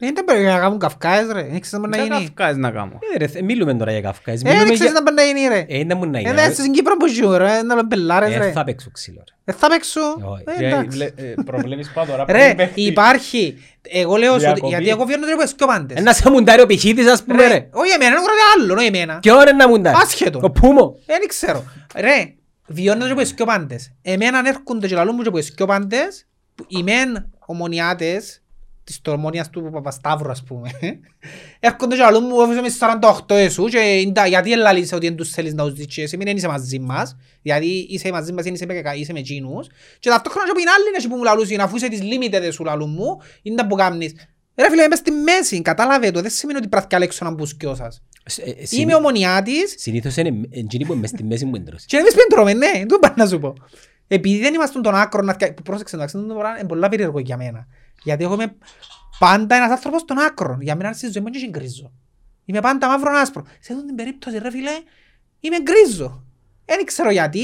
Δεν 0.00 0.08
ήταν 0.08 0.24
πρέπει 0.24 0.42
να 0.44 0.58
κάνουν 0.58 0.78
καυκάες 0.78 1.26
ρε. 1.26 1.42
Δεν 1.42 1.60
ξέρεις 1.60 1.72
να 1.72 1.78
μπορεί 1.78 1.90
Τι 1.92 1.98
να 1.98 2.04
γίνει. 2.04 2.18
καυκάες 2.28 2.56
να 2.56 2.70
κάνω. 2.70 2.98
Ε, 3.14 3.18
ρε, 3.18 3.26
θε- 3.26 3.42
Μιλούμε 3.42 3.74
τώρα 3.74 3.90
για 3.90 4.00
Καυκάες. 4.00 4.40
Ε, 4.40 4.44
Μιλούμε 4.44 4.64
δεν 4.64 4.74
ξέρεις 4.74 4.92
για... 4.92 5.00
να 5.00 5.12
μπορεί 5.12 5.14
να 5.16 5.22
γίνει 5.40 5.48
ρε. 5.54 5.64
Ε, 5.68 5.84
δεν 5.84 5.96
μου 5.98 6.06
να 6.10 6.18
Ε, 6.18 6.20
γίνει. 6.20 6.34
δεν 6.34 6.52
στην 6.54 6.72
Κύπρο 6.72 6.96
που 6.96 7.06
ζουν 7.08 7.36
ρε. 7.36 7.62
Να 7.62 7.74
λέμε 7.74 7.88
πελάρες 7.88 8.34
Ε, 8.34 8.38
ρε. 8.38 8.50
θα 8.50 8.64
παίξω 8.64 8.90
ξύλο. 8.90 9.22
ρε. 9.28 9.52
Ε, 9.52 9.56
θα 9.56 9.68
παίξω. 9.68 10.00
Όχι. 10.22 10.42
Ε, 10.46 10.58
Και 10.58 10.66
εντάξει. 10.66 10.88
βλέ- 10.88 11.20
ε, 11.20 11.34
Προβλέπεις 11.44 11.90
πάνω 11.92 12.10
τώρα. 12.10 12.24
Ρε, 12.28 12.32
πριν 12.44 12.56
παίχτη. 12.56 12.82
υπάρχει. 12.82 13.58
Εγώ 13.82 14.16
λέω 14.16 14.28
σου 14.28 14.34
ότι- 14.34 14.44
Διακοπή. 14.44 14.68
γιατί 14.68 14.88
εγώ 14.88 15.04
βιώνω 15.04 15.26
τρόπο 15.26 15.42
και 15.56 15.64
ο 15.64 15.66
πάντες. 15.66 15.96
Ένα 15.98 16.12
σε 16.12 16.30
μουντάρει 16.30 16.60
ο 16.62 16.66
πηχίτης 16.66 17.06
ας 17.06 17.22
πούμε 17.24 17.42
Ρε, 17.42 17.48
ρε. 17.48 17.68
όχι 17.72 17.90
εμένα, 17.92 18.10
είναι 18.10 18.28
άλλο, 18.62 18.74
όχι 18.74 18.86
εμένα. 18.86 19.18
Ποιο 19.18 19.40
είναι 19.42 19.52
να 19.52 19.68
μουντάρει. 19.68 19.96
Άσχετο. 20.02 20.40
Ο 20.42 20.50
Πούμο. 20.50 20.96
Δεν 21.06 21.26
ξέρω. 21.28 21.64
Ρε, 21.96 22.34
βιώνω 22.68 23.04
τρόπο 23.06 23.22
και 23.22 23.42
ο 23.42 23.46
πάντες. 23.46 23.92
Εμένα 24.02 24.38
αν 24.38 24.46
έρχονται 24.46 24.86
και 24.86 24.94
λαλούν 24.94 25.14
μου 25.16 25.22
τρόπο 25.22 25.38
και 25.40 25.62
ο 25.62 25.66
πάντες, 25.66 26.26
που 26.54 26.64
οι 26.68 26.82
μεν 26.82 27.30
ομονιάτες, 27.46 28.42
της 28.84 29.00
τορμόνιας 29.00 29.50
του 29.50 29.70
Παπασταύρου 29.72 30.30
ας 30.30 30.42
πούμε, 30.42 30.70
έρχονται 31.60 31.96
και 31.96 32.02
λαλούν 32.02 32.24
μου 32.24 32.40
έφεσαι 32.40 32.60
μες 32.60 32.78
48 33.26 33.34
εσού 33.34 33.64
και 33.64 33.78
είναι 33.78 34.12
τα- 34.12 34.26
γιατί 34.26 34.52
ελαλείς 34.52 34.92
ότι 34.92 35.06
δεν 35.06 35.16
τους 35.16 35.30
θέλεις 35.30 35.54
να 35.54 35.64
τους 35.64 35.72
δεις 35.72 35.86
και 35.86 36.02
εσύ 36.02 36.16
μην 36.16 36.36
είσαι 36.36 36.48
μαζί 36.48 36.78
μας, 36.78 37.16
γιατί 37.42 37.66
είσαι 37.66 38.10
μαζί 38.10 38.32
μας, 38.32 38.44
είσαι 38.44 38.66
με, 38.66 38.82
είσαι 38.96 39.12
με 39.12 39.18
εκείνους 39.18 39.66
και 39.98 40.08
ταυτόχρονα 40.08 40.44
και 40.46 40.50
από 40.50 40.60
την 40.60 40.68
άλλη 40.68 40.84
είναι 40.88 41.08
που 41.08 41.16
μου 41.16 41.22
λαλούν, 41.24 41.60
αφού 41.60 41.76
είσαι 41.76 41.88
τις 41.88 42.00
limited 42.02 42.52
σου 42.52 42.64
λαλούν 42.64 42.90
μου, 42.90 43.20
είναι 43.42 43.56
τα 43.56 43.66
που 43.66 43.74
κάνεις. 43.74 44.12
Ρε 44.56 44.70
φίλε, 44.70 44.82
είμαι 44.82 44.96
στη 44.96 45.10
μέση, 45.10 45.62
κατάλαβε 45.62 46.10
το, 46.10 46.20
δεν 46.20 46.30
σημαίνει 46.30 46.58
ότι 46.58 46.68
πρέπει 46.68 46.82
να 46.82 46.88
διαλέξω 46.88 47.18
έναν 47.22 47.34
μπουσκιό 47.34 47.74
σας. 47.74 48.02
Ε, 48.36 48.50
ε, 48.50 48.54
Είμαι 48.56 48.66
συνή- 48.66 48.94
ομονιάτης 48.94 49.74
Συνήθως 49.76 50.16
είναι 50.16 50.48
εκείνοι 50.50 50.84
που 50.84 50.92
είναι 50.92 51.00
μες 51.00 51.10
στη 51.10 51.24
μέση 51.24 51.44
μου 51.44 51.54
έντρωση. 51.54 51.86
και 51.86 51.96
εμείς 51.96 52.12
πριν 52.14 52.26
τρώμε, 52.28 52.52
ναι, 52.52 52.86
το 52.86 52.94
είπα 52.94 53.14
να 53.16 53.26
σου 53.26 53.38
πω. 53.38 53.54
Επειδή 54.08 54.38
δεν 54.38 54.54
είμαστε 54.54 54.80
τον 54.80 54.94
άκρο 54.94 55.22
να 55.22 55.32
φτιάξουμε, 55.32 55.62
πρόσεξε 55.64 55.96
εντάξει, 55.96 56.16
αυτό 56.16 56.28
το 56.28 56.34
πράγμα 56.38 56.58
είναι 56.58 56.68
πολλά 56.68 56.88
περίεργο 56.88 57.18
για 57.18 57.36
μένα. 57.36 57.66
Γιατί 58.02 58.24
εγώ 58.24 58.34
είμαι 58.34 58.56
πάντα 59.18 59.56
ένας 59.56 59.70
άνθρωπος 59.70 60.04
των 60.04 60.18
άκρων. 60.18 60.60
Για 60.60 60.76
μένα 60.76 60.92
στη 60.92 61.10
ζωή 61.10 61.22
μου 61.22 61.32
δεν 61.32 61.50
γκρίζο. 61.50 61.92
Είμαι 62.44 62.60
πάντα 62.60 62.88
μαύρο 62.88 63.10
άσπρο. 63.18 63.42
Σε 63.60 63.72
αυτήν 63.72 63.86
την 63.86 63.94
περίπτωση 63.96 64.38
ρε 64.38 64.50
φίλε, 64.50 64.70
είμαι 65.40 65.56
γκρίζο. 65.62 66.24
Δεν 66.64 66.84
ξέρω 66.84 67.10
γιατί. 67.10 67.42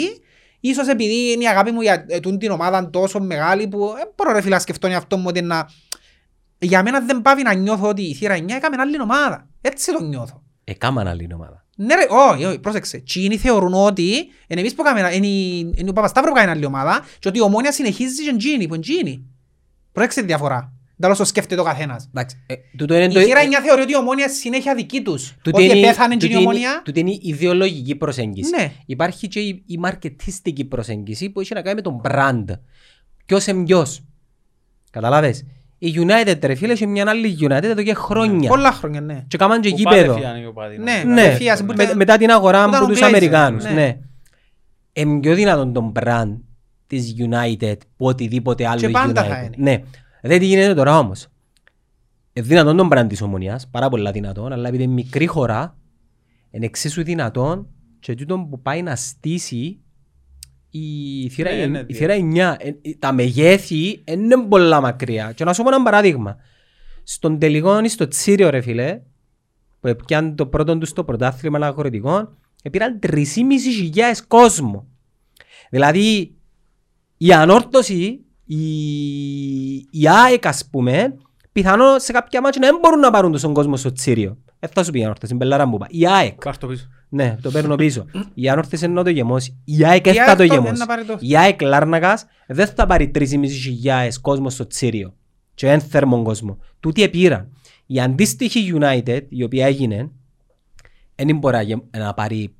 Ίσως 0.60 0.88
επειδή 0.88 1.32
είναι 1.32 1.42
η 1.42 1.48
αγάπη 1.48 1.70
μου 1.70 1.80
για 1.80 2.04
ε, 2.08 2.20
τούτη 2.20 2.36
την 2.36 2.50
ομάδα 2.50 2.90
τόσο 2.90 3.20
μεγάλη 3.20 3.68
που 3.68 3.78
δεν 3.96 4.08
μπορώ 4.16 4.32
ρε 4.32 4.40
φίλε 4.40 4.54
να 4.54 4.60
σκεφτώ 4.60 4.80
τον 4.80 4.90
εαυτό 4.90 5.16
μου 5.16 5.24
ότι 5.26 5.42
να... 5.42 5.68
Για 6.58 6.82
μένα 6.82 7.00
δεν 7.00 7.22
πάβει 7.22 7.42
να 7.42 7.54
νιώθω 7.54 7.88
ότι 7.88 8.02
η 8.02 8.14
θύρα 8.14 8.36
9 8.36 8.50
έκαμε 8.50 8.76
άλλη 8.78 9.00
ομάδα. 9.00 9.48
Έτσι 9.60 9.92
το 9.92 10.02
νιώθω. 10.02 10.42
Εκάμαν 10.64 11.06
άλλη 11.06 11.28
ομάδα. 11.34 11.64
Ναι 11.76 11.94
ρε, 11.94 12.06
όχι, 12.32 12.44
όχι, 12.44 12.58
πρόσεξε. 12.58 12.98
Τσίνοι 12.98 13.36
θεωρούν 13.36 13.74
ότι 13.74 14.10
είναι 14.46 14.60
εμείς 14.60 14.74
που 14.74 14.82
κάνουμε, 14.82 15.14
είναι, 15.14 15.26
η- 15.26 15.72
είναι 15.76 15.90
ο 15.90 15.92
Παπασταύρου 15.92 16.30
που 16.30 16.36
κάνει 16.36 16.50
άλλη 16.50 16.64
ομάδα 16.64 17.04
και 17.18 17.28
ότι 17.28 17.38
η 17.38 17.40
ομόνια 17.42 17.72
συνεχίζει 17.72 18.22
και 18.24 18.30
εντζίνη, 18.30 18.66
που 18.68 18.74
εντζίνη. 18.74 19.24
Πρόσεξε 19.92 20.20
τη 20.20 20.26
διαφορά. 20.26 20.72
Δεν 20.96 21.10
όσο 21.10 21.24
σκέφτεται 21.24 21.60
ο 21.60 21.64
καθένας. 21.64 22.06
Εντάξει, 22.14 22.42
ε, 22.46 22.54
τούτο 22.76 22.94
είναι 22.94 23.04
Η 23.04 23.08
το- 23.08 23.20
θύρα 23.20 23.40
ε, 23.40 23.44
9 23.46 23.60
θεωρεί 23.62 23.82
ότι 23.82 23.92
η 23.92 23.96
ομόνια 23.96 24.28
συνέχεια 24.28 24.74
δική 24.74 25.02
τους. 25.02 25.34
τούτη 25.42 25.56
Ότι 25.62 25.64
είναι- 25.64 25.78
επέθανε 25.86 26.12
τούτη 26.12 26.24
εντζίνη 26.26 26.40
η 26.40 26.42
είναι- 26.42 26.50
ομόνια. 26.66 26.82
τούτη 26.84 27.00
είναι 27.00 27.10
η 27.10 27.20
ιδεολογική 27.22 27.94
προσέγγιση. 27.96 28.50
Ναι. 28.50 28.72
Υπάρχει 28.86 29.28
και 29.28 29.40
η, 29.40 29.62
η 29.66 29.76
μαρκετίστικη 29.78 30.64
προσέγγιση 30.64 31.30
που 31.30 31.40
έχει 31.40 31.54
να 31.54 31.62
κάνει 31.62 31.74
με 31.74 31.80
τον 31.82 32.00
brand. 32.04 32.44
Ποιος 33.26 33.46
είναι 33.46 33.64
ποιος. 33.64 34.02
Καταλάβες; 34.90 35.44
Η 35.86 35.94
United 35.96 36.38
ρε 36.42 36.54
φίλες 36.54 36.72
έχει 36.74 36.86
μια 36.86 37.04
άλλη 37.08 37.36
United 37.40 37.62
εδώ 37.62 37.82
και 37.82 37.94
χρόνια. 37.94 38.48
Πολλά 38.48 38.72
χρόνια, 38.72 39.00
ναι. 39.00 39.24
Και 39.28 39.36
κάμαν 39.36 39.60
και 39.60 39.70
Που 39.70 39.76
γήπεδο. 39.76 40.06
πάνε 40.06 40.14
φύγανε 40.18 40.38
οι 40.38 40.46
οπαδοί, 40.46 40.78
Ναι. 40.78 40.92
νομίζω. 40.92 41.14
Ναι, 41.14 41.22
Απευθείας, 41.22 41.60
που 41.64 41.72
με- 41.76 41.82
ήταν- 41.82 41.96
μετά 41.96 42.16
την 42.16 42.30
αγορά 42.30 42.62
που 42.62 42.68
ήταν 42.68 42.74
από 42.82 42.84
ο 42.84 42.88
τους 42.88 42.98
Glazer, 43.00 43.06
Αμερικάνους. 43.06 43.64
ναι. 43.64 43.70
Ναι. 43.70 43.98
Είναι 44.92 45.20
πιο 45.20 45.34
δυνατόν 45.34 45.72
τον 45.72 45.92
brand 46.00 46.36
της 46.86 47.14
United 47.18 47.76
που 47.96 48.06
οτιδήποτε 48.06 48.66
άλλο 48.66 48.80
Και 48.80 48.88
πάντα 48.88 49.24
United. 49.24 49.28
θα 49.28 49.38
είναι. 49.42 49.54
Ναι. 49.58 49.82
Δεν 50.22 50.38
τι 50.38 50.44
γίνεται 50.46 50.74
τώρα 50.74 50.98
όμως. 50.98 51.26
Είναι 52.32 52.46
δυνατόν 52.46 52.76
τον 52.76 52.88
brand 52.92 53.06
της 53.08 53.22
Ομονίας, 53.22 53.68
πάρα 53.70 53.88
πολλά 53.88 54.10
δυνατόν, 54.10 54.52
αλλά 54.52 54.68
επειδή 54.68 54.82
είναι 54.82 54.92
μικρή 54.92 55.26
χώρα, 55.26 55.76
είναι 56.50 56.64
εξίσου 56.64 57.02
δυνατόν 57.04 57.68
και 58.00 58.14
τούτο 58.14 58.38
που 58.50 58.60
πάει 58.62 58.82
να 58.82 58.96
στήσει 58.96 59.78
η 60.76 61.28
θύρα, 61.28 61.50
Ναι, 61.50 61.66
ναι, 61.66 61.78
η 61.78 61.84
ναι. 61.88 61.94
θύρα 61.94 62.14
9. 62.14 62.56
Ε, 62.58 62.68
ε, 62.68 62.94
Τα 62.98 63.12
μεγέθη 63.12 64.02
είναι 64.04 64.36
πολλά 64.48 64.80
μακριά. 64.80 65.32
Και 65.32 65.44
να 65.44 65.52
σου 65.52 65.62
πω 65.62 65.74
ένα 65.74 65.82
παράδειγμα. 65.82 66.36
Στον 67.02 67.38
τελικό 67.38 67.80
ή 67.80 67.88
στο 67.88 68.08
Τσίριο 68.08 68.50
ρε 68.50 68.60
φίλε, 68.60 69.00
που 69.80 69.88
έπιαν 69.88 70.36
το 70.36 70.46
πρώτο 70.46 70.78
τους 70.78 70.88
στο 70.88 71.04
πρωτάθλημα 71.04 71.66
αγροτικών, 71.66 72.38
πήραν 72.70 72.98
3.500 73.02 73.22
κόσμο. 74.28 74.86
Δηλαδή, 75.70 76.34
η 77.16 77.32
ανόρθωση, 77.32 78.24
η, 78.44 78.64
η 79.74 80.08
ΑΕΚ 80.24 80.46
ας 80.46 80.68
πούμε, 80.70 81.14
πιθανόν 81.52 82.00
σε 82.00 82.12
κάποια 82.12 82.40
μάτια 82.40 82.60
να 82.60 82.66
δεν 82.66 82.78
μπορούν 82.82 83.00
να 83.00 83.10
πάρουν 83.10 83.40
τον 83.40 83.52
κόσμο 83.52 83.76
στο 83.76 83.92
Τσίριο. 83.92 84.38
Ε, 84.58 84.66
θα 84.66 84.84
σου 84.84 84.90
πει 84.90 84.98
η 84.98 85.04
ανόρθωση, 85.04 85.34
μπελάρα 85.34 85.66
μου 85.66 85.74
είπα. 85.74 85.86
Η 85.90 86.06
ΑΕΚ, 86.06 86.44
Πάρ' 86.44 86.58
το 86.58 86.66
πίσω. 86.66 86.88
Ναι, 87.14 87.36
το 87.42 87.50
παίρνω 87.50 87.74
πίσω. 87.76 88.04
Η 88.34 88.48
ανόρθωση 88.48 88.84
είναι 88.84 88.94
να 88.94 89.04
το 89.04 89.10
γεμώσει. 89.10 89.60
Η 89.64 89.84
ΑΕΚ 89.84 90.04
δεν 90.04 90.12
Η 90.12 90.16
θα 90.16 90.24
ΑΕΚ 90.24 90.36
το 90.38 90.46
το- 90.46 90.54
γεμώσει. 90.54 90.78
να 90.78 90.86
πάρει 90.86 91.04
το- 91.04 91.16
Η 91.20 91.36
ΑΕΚ 91.36 91.60
Λάρνακας 91.62 92.26
δεν 92.46 92.66
θα 92.66 92.86
πάρει 92.86 93.10
3.500 93.14 94.08
κόσμο 94.20 94.50
στο 94.50 94.66
Τσίριο. 94.66 95.14
Και 95.54 95.70
εν 95.70 95.80
θέρμον 95.80 96.24
κόσμο. 96.24 96.58
Τούτοι 96.80 97.02
επήραν. 97.02 97.48
Η 97.86 98.00
αντίστοιχη 98.00 98.72
United, 98.80 99.20
η 99.28 99.42
οποία 99.42 99.66
έγινε, 99.66 100.10
δεν 101.14 101.36
μπορεί 101.38 101.54
να 101.56 101.62
γε- 101.62 101.96
να 101.96 102.14
πάρει 102.14 102.54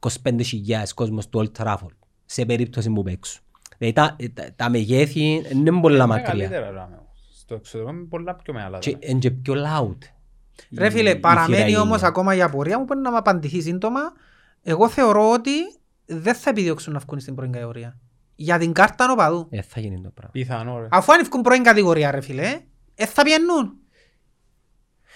25.000 0.00 0.94
κόσμος 0.94 1.24
στο 1.24 1.40
Old 1.44 1.62
Trafford. 1.64 1.94
Σε 2.24 2.44
περίπτωση 2.44 2.90
που 2.90 3.02
παίξουν. 3.02 3.40
Δηλαδή 3.78 3.96
τα, 3.96 4.16
τα, 4.34 4.52
τα 4.56 4.70
μεγέθη 4.70 5.42
είναι 5.52 5.80
πολλά 5.80 6.06
μακριά. 6.06 6.34
Μεγαλύτερα 6.34 6.70
ράμε. 6.70 6.98
Στο 7.32 7.54
εξωτερικό 7.54 7.90
είναι 7.92 8.04
πολλά 8.08 8.34
πιο 8.34 8.52
μεγάλα. 8.52 8.78
Και 8.78 8.90
ράμε. 8.90 9.04
είναι 9.06 9.18
και 9.18 9.30
πιο 9.30 9.54
loud. 9.54 9.96
Ρε 10.78 10.86
η- 10.86 10.90
φίλε, 10.90 11.10
η 11.10 11.16
παραμένει 11.16 11.64
θύρα 11.64 11.80
όμως 11.80 11.98
είναι. 11.98 12.06
ακόμα 12.06 12.34
η 12.34 12.42
απορία 12.42 12.78
μου 12.78 12.84
που 12.84 12.92
είναι 12.92 13.02
να 13.02 13.10
μου 13.10 13.16
απαντηθεί 13.16 13.60
σύντομα. 13.60 14.00
Εγώ 14.62 14.88
θεωρώ 14.88 15.30
ότι 15.30 15.50
δεν 16.06 16.34
θα 16.34 16.50
επιδιώξουν 16.50 16.92
να 16.92 16.98
βγουν 16.98 17.20
στην 17.20 17.34
πρώην 17.34 17.52
κατηγορία. 17.52 17.98
Για 18.34 18.58
την 18.58 18.72
κάρτα 18.72 19.06
νοπαδού. 19.06 19.46
Ε, 19.50 19.62
θα 19.62 19.80
γίνει 19.80 20.00
το 20.00 20.10
πράγμα. 20.14 20.30
Πιθανό 20.32 20.78
ρε. 20.80 20.86
Αφού 20.90 21.12
αν 21.12 21.24
βγουν 21.24 21.42
πρώην 21.42 21.62
κατηγορία 21.62 22.10
ρε 22.10 22.20
φίλε, 22.20 22.60
ε, 22.94 23.06
θα 23.06 23.22
πιένουν. 23.22 23.72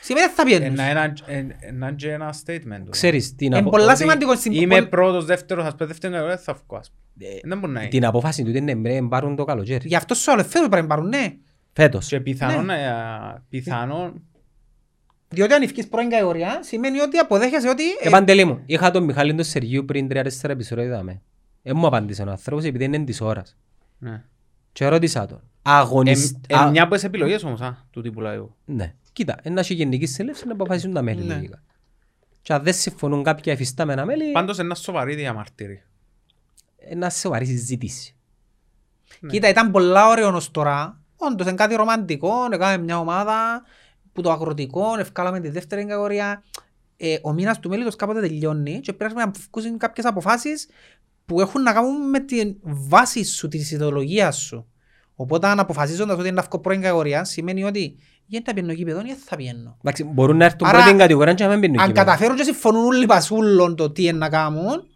Σημαίνει 0.01 0.27
δεν 0.27 0.35
θα 0.35 0.45
πιένουν. 0.45 0.67
Ένα- 0.79 0.83
ένα- 0.83 1.15
εν- 1.27 1.53
ένα 1.61 1.93
και 1.93 2.13
ένα 2.13 2.35
statement. 2.45 2.85
Ξέρεις, 2.91 3.35
την, 3.35 3.47
Είναι 3.47 3.59
απο... 3.59 3.71
πολλά 3.71 3.89
Ότι 3.89 3.97
σημαντικός 3.97 4.39
στην 4.39 4.53
Είμαι 4.53 4.75
πολύ- 4.75 4.87
πρώτος, 4.89 5.25
δεύτερος, 5.25 5.65
ας 5.65 5.75
πω 5.75 5.87
δεύτερος, 5.87 6.27
δεν 6.27 6.39
θα 6.39 6.53
βγω. 6.55 6.77
ας 6.79 6.91
πούμε. 6.91 7.31
Ε, 7.31 7.39
Δεν 7.45 7.59
μπορεί 7.59 7.73
να 7.73 7.81
είναι. 7.81 7.89
την 7.89 8.05
απόφαση 8.07 8.43
του 8.45 8.51
είναι 8.51 8.75
να 9.01 9.09
πάρουν 9.09 9.37
το 9.37 9.45
καλοκαίρι. 9.45 9.89
Γι' 9.89 9.97
αυτό 9.97 10.15
σου 10.15 10.33
άλλο 10.33 10.43
φέτος 10.45 10.69
πρέπει 10.69 10.83
να 10.83 10.89
πάρουν, 10.89 11.09
ναι. 11.09 11.35
Φέτος. 11.73 12.07
Και 12.07 12.21
πιθανόν, 12.21 12.65
Ναι. 12.65 12.75
ε, 12.83 13.43
πιθανόν, 13.49 14.23
Διότι 15.35 15.53
αν 15.53 15.63
ευκείς 15.63 15.89
πρώην 15.89 16.11
κατηγορία, 16.11 16.63
σημαίνει 16.63 17.01
ότι 17.01 17.19
αποδέχεσαι 17.19 17.69
ότι... 17.69 17.83
ε, 18.01 18.07
Ε, 18.07 18.11
Παντελή 18.11 18.45
μου, 18.45 18.63
είχα 18.67 18.91
τον 18.91 19.05
Μιχάλη 19.05 19.35
τον 19.35 19.45
Σεργίου 19.45 19.85
πριν 19.85 20.09
3-4 20.13 20.25
επεισόδια 20.43 20.85
είδαμε. 20.85 21.21
Ε, 21.63 21.73
μου 21.73 21.87
απάντησε 21.87 22.23
ο 22.23 22.31
άνθρωπος 22.31 22.65
επειδή 22.65 22.85
είναι 22.85 22.99
της 22.99 23.21
ώρας. 23.21 23.57
ναι. 23.99 24.23
Και 24.73 24.87
ρώτησα 24.89 25.27
τον. 25.27 25.39
Ε, 25.39 25.41
Αγωνιστ... 25.63 26.37
ε, 26.49 26.55
α- 26.57 26.71
μια 26.71 26.83
από 26.83 26.95
τις 26.95 27.05
επιλογές 27.05 27.45
όμως, 27.45 27.61
α, 27.61 27.77
τούτη 27.91 28.11
που 28.11 28.21
λέω 28.21 28.33
εγώ. 28.33 28.57
Ναι. 28.65 28.95
Κοίτα, 29.13 29.37
ένα 29.43 29.61
έχει 29.61 29.75
γενική 29.75 30.07
συνέλευση 30.07 30.47
να 30.47 30.53
αποφασίσουν 30.53 30.93
τα 30.93 31.03
μέλη. 31.03 31.23
Ναι. 31.25 31.35
λογικά. 31.35 31.63
Και 32.43 32.53
αν 32.53 32.63
δεν 32.63 32.75
συμφωνούν 32.75 33.23
κάποια 33.23 33.53
εφιστάμενα 33.53 34.05
μέλη, 34.05 34.33
Πάντως 34.33 34.59
ένα 34.59 34.75
σοβαρή 34.75 35.15
διαμαρτύρη. 35.15 35.83
ένα 36.79 37.11
σοβαρή 37.11 37.45
συζήτηση. 37.47 38.15
Κοίτα, 39.29 39.49
ήταν 39.49 39.71
πολλά 39.71 40.09
ωραίο 40.09 40.35
ως 40.35 40.51
τώρα. 40.51 41.01
Όντως, 41.17 41.47
είναι 41.47 41.57
κάτι 41.57 41.75
ρομαντικό, 41.75 42.33
έκαμε 42.53 42.79
μια 42.79 42.99
ομάδα 42.99 43.63
που 44.15 44.23
το 44.23 44.31
αγροτικό, 44.31 44.85
ευκάλαμε 44.99 45.41
τη 45.41 45.49
δεύτερη 45.49 45.83
κατηγορία. 45.83 46.43
Ε, 46.97 47.17
ο 47.23 47.33
μήνας 47.33 47.59
του 47.59 47.69
μέλητος 47.69 47.97
κάποτε 47.97 48.21
τελειώνει 48.21 48.81
και 48.81 48.93
πρέπει 48.93 49.15
να 49.15 49.31
βγουν 49.53 49.79
κάποιες 49.79 50.07
αποφάσεις 50.07 50.69
που 51.27 51.41
έχουν 51.41 51.63
να 51.63 51.73
κάνουν 51.73 52.09
με 52.09 52.21
τη 52.21 52.57
βάση 52.63 53.25
σου, 53.25 53.49
της 53.49 53.71
ιδεολογίας 53.71 54.37
σου. 54.37 54.67
Οπότε 55.15 55.47
αν 55.47 55.59
αποφασίζοντας 55.59 56.19
ότι 56.19 56.29
είναι 56.29 56.37
να 56.41 56.47
βγω 56.51 56.59
πρώην 56.59 56.81
κατηγορία, 56.81 57.25
σημαίνει 57.25 57.65
ότι 57.65 57.97
γιατί 58.27 58.45
θα 58.47 58.53
πιένω 58.53 58.73
γήπεδο 58.73 59.01
ή 59.01 59.05
δεν 59.07 59.17
θα 59.25 59.37
πιένω. 59.37 59.77
Εντάξει, 59.79 60.05
μπορούν 60.05 60.37
να 60.37 60.45
έρθουν 60.45 60.69
Άρα, 60.69 60.83
πρώτη 60.83 60.97
κατηγορία 60.97 61.35
και 61.35 61.45
να 61.45 61.51
μην 61.51 61.61
πίνουν 61.61 61.79
Αν 61.81 61.87
κύπελλο. 61.87 62.05
καταφέρουν 62.05 62.37
και 62.37 62.43
συμφωνούν 62.43 62.85
όλοι 62.85 63.07
πασούλων 63.07 63.77
το 63.77 63.91
τι 63.91 64.03
είναι 64.03 64.19
να 64.19 64.29
κάνουν, 64.29 64.87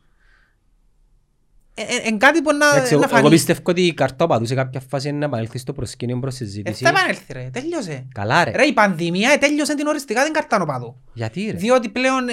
είναι 2.09 2.17
κάτι 2.17 2.43
που 2.43 2.53
να, 2.53 2.67
Εντάξει, 2.69 2.93
να 2.95 2.99
εγώ- 2.99 3.09
Εγώ 3.11 3.17
φανεί. 3.17 3.29
πιστεύω 3.29 3.61
ότι 3.65 3.87
η 3.87 3.95
καρτόπαδου 3.95 4.47
σε 4.47 4.55
κάποια 4.55 4.81
φάση 4.89 5.09
είναι 5.09 5.19
να 5.19 5.25
επανέλθει 5.25 5.59
στο 5.59 5.73
προσκήνιο 5.73 6.19
προς 6.19 6.35
Ε, 6.35 6.37
συζήτηση. 6.45 6.83
θα 6.85 6.89
επανέλθει 6.89 7.33
ρε, 7.33 7.49
τέλειωσε. 7.53 8.07
Καλά 8.15 8.45
ρε. 8.45 8.51
Ρε, 8.51 8.65
η 8.65 8.73
πανδημία 8.73 9.39
τέλειωσε 9.39 9.75
την 9.75 9.87
οριστικά 9.87 10.25
την 10.25 10.33
καρτανοπαδού. 10.33 10.97
Γιατί 11.13 11.49
ρε; 11.51 11.57
Διότι 11.57 11.89
πλέον 11.89 12.29
ε, 12.29 12.33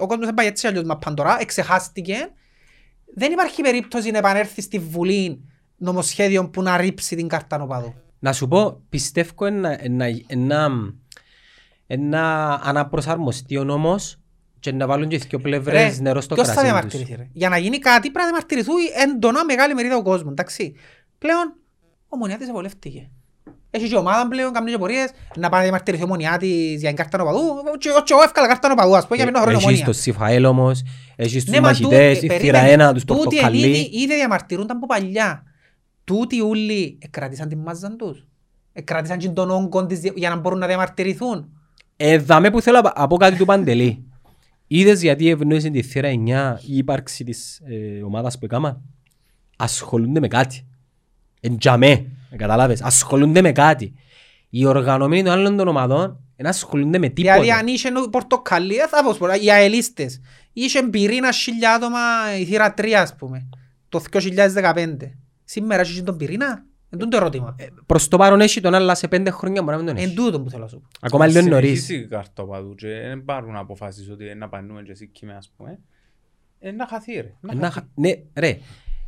ο 0.00 0.06
κόσμος 0.06 0.26
δεν 0.26 0.34
πάει 0.34 0.46
έτσι 0.46 0.66
αλλιώς 0.66 0.84
μαπάν 0.84 1.14
τώρα, 1.14 1.36
εξεχάστηκε. 1.40 2.16
Δεν 3.14 3.32
υπάρχει 3.32 3.62
περίπτωση 3.62 4.10
να 4.10 4.18
επανέλθει 4.18 4.62
στη 4.62 4.78
Βουλή 4.78 5.40
νομοσχέδιο 5.76 6.48
που 6.50 6.62
να 6.62 6.76
ρίψει 6.76 7.16
την 7.16 7.28
καρτανοπαδού. 7.28 7.94
Να 8.18 8.32
σου 8.32 8.48
πω, 8.48 8.80
πιστεύω 8.88 9.46
ένα, 9.46 9.84
ένα, 9.84 10.06
ένα, 10.26 10.70
ένα 11.86 12.52
αναπροσαρμοστεί 12.64 13.56
ο 13.56 13.64
νόμος 13.64 14.20
και 14.70 14.76
να 14.76 14.86
βάλουν 14.86 15.08
και 15.08 15.18
δύο 15.18 15.38
πλευρές 15.38 16.00
νερό 16.00 16.20
στο 16.20 16.34
ποιος 16.34 16.46
θα 16.46 16.52
κρασί 16.52 16.66
διαμαρτυρηθεί 16.66 17.08
τους. 17.10 17.16
ρε; 17.18 17.28
Για 17.32 17.48
να 17.48 17.58
γίνει 17.58 17.78
κάτι 17.78 18.00
πρέπει 18.00 18.18
να 18.18 18.24
διαμαρτυρηθούν 18.24 18.74
έντονα 19.02 19.44
μεγάλη 19.44 19.74
μερίδα 19.74 19.96
του 19.96 20.02
κόσμου. 20.02 20.30
Εντάξει. 20.30 20.74
Πλέον, 21.18 21.54
ο 22.08 22.16
Μονιάτης 22.16 22.48
ευολεύτηκε. 22.48 23.10
Έχει 23.70 23.88
και 23.88 23.96
ομάδα 23.96 24.28
πλέον, 24.28 24.52
κάνουν 24.52 24.68
και 24.70 24.78
πορείες, 24.78 25.10
να 25.36 25.48
πάνε 25.48 25.56
να 25.56 25.62
διαμαρτυρηθεί 25.62 26.02
ο 26.02 26.06
Μονιά 26.06 26.36
της 26.36 26.80
για 26.80 26.88
την 26.88 26.96
κάρτα 26.96 27.18
νοπαδού. 27.18 27.38
Και 27.78 27.88
εγώ- 27.88 28.02
και 28.02 28.12
εγώ 28.12 28.22
εύκολα 28.22 28.46
κάρτα 28.46 28.68
νοπαδού, 28.68 28.96
ας 28.96 29.02
πούμε, 29.04 29.16
για 29.16 29.24
μείνω 29.24 29.38
χρόνο 29.38 29.52
Έχεις 29.56 29.64
Ομόνια. 29.66 29.84
το 29.84 29.92
Σιφαέλ 29.92 30.44
όμως, 30.44 30.82
έχεις 31.16 31.44
τους 31.44 31.52
Ναι, 31.54 31.60
μα 31.60 31.68
μαχητές, 31.68 32.14
τούτοι- 32.14 32.22
η 32.24 32.26
περίμενε, 32.26 32.58
θύρα 32.58 32.72
ένα, 32.72 32.92
τους 32.92 33.04
τούτοι 33.04 33.18
εν 33.20 33.24
πορτοκαλί. 33.24 33.58
ήδη- 33.68 33.90
Ήδη 34.02 34.14
διαμαρτυρούνταν 34.14 34.76
από 34.76 34.86
παλιά. 34.86 35.42
Τούτοι 36.04 36.40
ούλοι 36.40 36.98
εκρατήσαν 37.02 37.48
την 37.48 37.58
μάζαν 37.58 37.96
τους. 37.96 38.26
Εκρατήσαν 38.72 39.18
και 39.18 39.28
τον 39.28 39.50
όγκο 39.50 39.86
της 39.86 39.98
δια- 40.00 40.12
για 40.16 40.28
να 40.30 40.36
μπορούν 40.36 40.58
να 40.58 40.66
διαμαρτυρηθούν. 40.66 41.48
Ε, 41.96 42.18
δάμε 42.18 42.50
που 42.50 42.60
θέλω 42.60 42.80
να 42.96 43.06
πω 43.06 43.16
κάτι 43.16 43.36
του 43.36 43.44
Παντελή. 43.44 44.04
Είδες 44.66 45.02
γιατί 45.02 45.28
ευνοήσει 45.28 45.70
τη 45.70 45.82
θύρα 45.82 46.08
9 46.08 46.56
η 46.66 46.76
ύπαρξη 46.76 47.24
της 47.24 47.60
ε, 47.64 48.02
ομάδας 48.02 48.38
που 48.38 48.44
έκανα. 48.44 48.80
Ασχολούνται 49.56 50.20
με 50.20 50.28
κάτι. 50.28 50.66
Εν 51.40 51.58
τζαμέ, 51.58 52.06
καταλάβες. 52.36 52.82
Ασχολούνται 52.82 53.40
με 53.40 53.52
κάτι. 53.52 53.94
Οι 54.50 54.66
οργανωμένοι 54.66 55.22
των 55.22 55.32
άλλων 55.32 55.56
των 55.56 55.68
ομαδών 55.68 56.20
δεν 56.36 56.46
ασχολούνται 56.46 56.98
με 56.98 57.08
Δηλαδή 57.08 57.40
τίποτα. 57.40 57.58
αν 57.60 57.66
είχε 57.66 57.90
πορτοκαλί, 58.10 58.76
δεν 58.76 58.88
θα 58.88 59.04
πω 59.04 59.12
σπορά, 59.12 59.36
οι 59.36 59.50
αελίστες. 59.50 60.20
Είχε 60.52 60.82
πυρήνα 60.82 61.32
χιλιά 61.32 61.74
άτομα 61.74 61.98
η 62.38 62.44
θύρα 62.44 62.74
3 62.76 62.90
ας 62.92 63.14
πούμε. 63.14 63.48
Το 63.88 64.02
2015. 64.10 64.96
Σήμερα 65.44 65.82
έχει 65.82 66.02
τον 66.02 66.16
πυρήνα; 66.16 66.64
Εν 66.96 67.02
τούτο 67.02 67.08
το 67.10 67.16
ερώτημα. 67.16 67.56
Προς 67.86 68.08
το 68.08 68.16
παρόν 68.16 68.40
έχει 68.40 68.60
τον 68.60 68.74
άλλα 68.74 68.94
σε 68.94 69.08
πέντε 69.08 69.30
χρόνια 69.30 69.62
μπορεί 69.62 69.76
να 69.76 69.82
μην 69.82 69.86
τον 69.86 69.96
Εν 69.96 70.02
έχεις. 70.08 70.16
τούτο 70.16 70.40
που 70.40 70.50
θέλω 70.50 70.62
να 70.62 70.68
σου 70.68 70.80
πω. 70.80 70.86
Ακόμα 71.00 71.26
λίγο 71.26 71.40
νωρίς. 71.40 71.84
Συνεχίσει 71.84 71.94
η 71.94 72.08
καρτοπαδού 72.08 72.74
και 72.74 72.86
δεν 72.88 73.24
πάρουν 73.24 73.56
αποφάσεις 73.56 74.10
ότι 74.10 74.34
να 74.34 74.48
πανούμε 74.48 74.82
και 74.82 74.90
εσύ 74.90 75.06
κείμενα, 75.06 75.38
ας 75.38 75.50
πούμε. 75.56 75.78
Ε, 76.58 76.70
να 76.70 76.86
χαθεί 76.86 77.12
ρε. 77.12 77.32
Να 77.40 77.54
Να 77.54 77.60
χαθεί. 77.70 77.74
χα- 77.78 77.86
Ναι, 77.94 78.10
ρε. 78.34 78.58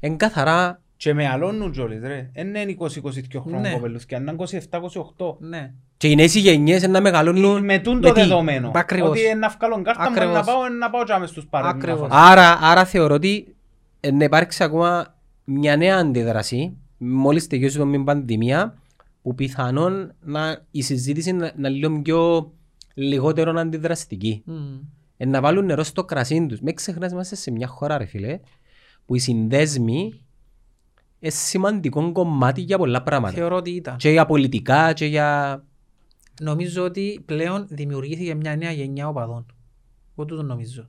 Εν 0.01 0.16
καθαρά 0.16 0.81
Και 0.97 1.15
με 1.15 1.28
αλώνουν 1.28 1.70
κιόλας 1.73 2.01
ρε. 2.02 2.31
Εν 2.32 2.47
είναι 2.48 2.60
20-22 2.78 3.40
χρόνια 3.40 3.60
Ναι. 3.60 3.73
κοπελούθηκια, 3.73 4.19
είναι 4.19 4.31
27-28. 4.31 5.36
Ναι. 5.40 5.73
και 5.97 6.09
οι 6.09 6.15
νέες 6.15 6.35
οι 6.35 6.40
γενιές 6.40 6.89
να 6.89 7.01
μεγαλώνουν 7.01 7.65
Με 7.65 7.78
τούν 7.78 8.01
το 8.01 8.12
τι; 8.12 8.20
δεδομένο. 8.20 8.70
Ακριβώς. 8.74 9.09
Ότι 9.10 9.35
να 9.39 9.48
βγάλω 9.48 9.82
κάρτα 9.82 10.02
μου 10.02 10.16
Ακριβώς. 10.16 10.35
να 10.35 10.43
πάω, 10.44 10.69
να 10.69 10.90
πάω 10.90 11.05
και 11.05 11.16
μες 11.20 11.28
στους 11.31 11.47
παρέδους 11.47 11.73
να 11.85 11.90
Ακριβώς. 11.93 12.09
φάω. 12.09 12.31
Άρα, 12.31 12.59
άρα 12.60 12.85
θεωρώ 12.85 13.15
ότι 13.15 13.56
ε, 14.01 14.10
να 14.10 14.24
υπάρξει 14.24 14.65
ακόμα 14.65 15.15
μια 15.44 15.77
νέα 15.77 15.97
αντίδραση 15.97 16.77
μόλις 16.99 17.47
τελειώσει 17.47 17.79
το 17.79 18.03
πανδημία 18.05 18.79
που 19.23 19.35
πιθανόν 19.35 20.15
να, 20.25 20.66
η 20.70 20.83
συζήτηση 20.83 21.33
να, 21.33 21.53
να 21.57 21.69
λίγο 21.69 22.03
πιο 22.03 22.53
λιγότερο 22.95 23.61
αντιδραστική. 23.61 24.43
Μμμ. 24.45 24.79
Ε, 25.16 25.27
να 25.27 25.41
βάλουν 25.41 25.65
νερό 25.65 25.83
στο 25.83 26.05
κρασί 26.05 26.47
τους. 26.47 26.61
Μην 26.61 26.75
ξεχνάς 26.75 27.12
είμαστε 27.12 27.37
σε 27.37 27.51
μια 27.51 27.66
χώρα 27.66 27.99
ρε 27.99 28.05
φίλε 28.05 28.41
που 29.07 29.15
οι 29.15 29.19
συνδέσμοι 29.19 30.20
είναι 31.19 31.33
σημαντικό 31.33 32.12
κομμάτι 32.12 32.61
για 32.61 32.79
πολλά 32.79 33.03
πράγματα. 33.03 33.35
Θεωρώ 33.35 33.57
ότι 33.57 33.70
ήταν. 33.70 33.97
Και 33.97 34.11
για 34.11 34.27
πολιτικά 34.27 34.93
και 34.93 35.07
για... 35.07 35.62
Νομίζω 36.41 36.85
ότι 36.85 37.23
πλέον 37.25 37.66
δημιουργήθηκε 37.69 38.35
μια 38.35 38.57
νέα 38.57 38.73
γενιά 38.73 39.09
οπαδών. 39.09 39.47
Εγώ 40.16 40.27
τούτο 40.27 40.43
νομίζω. 40.43 40.89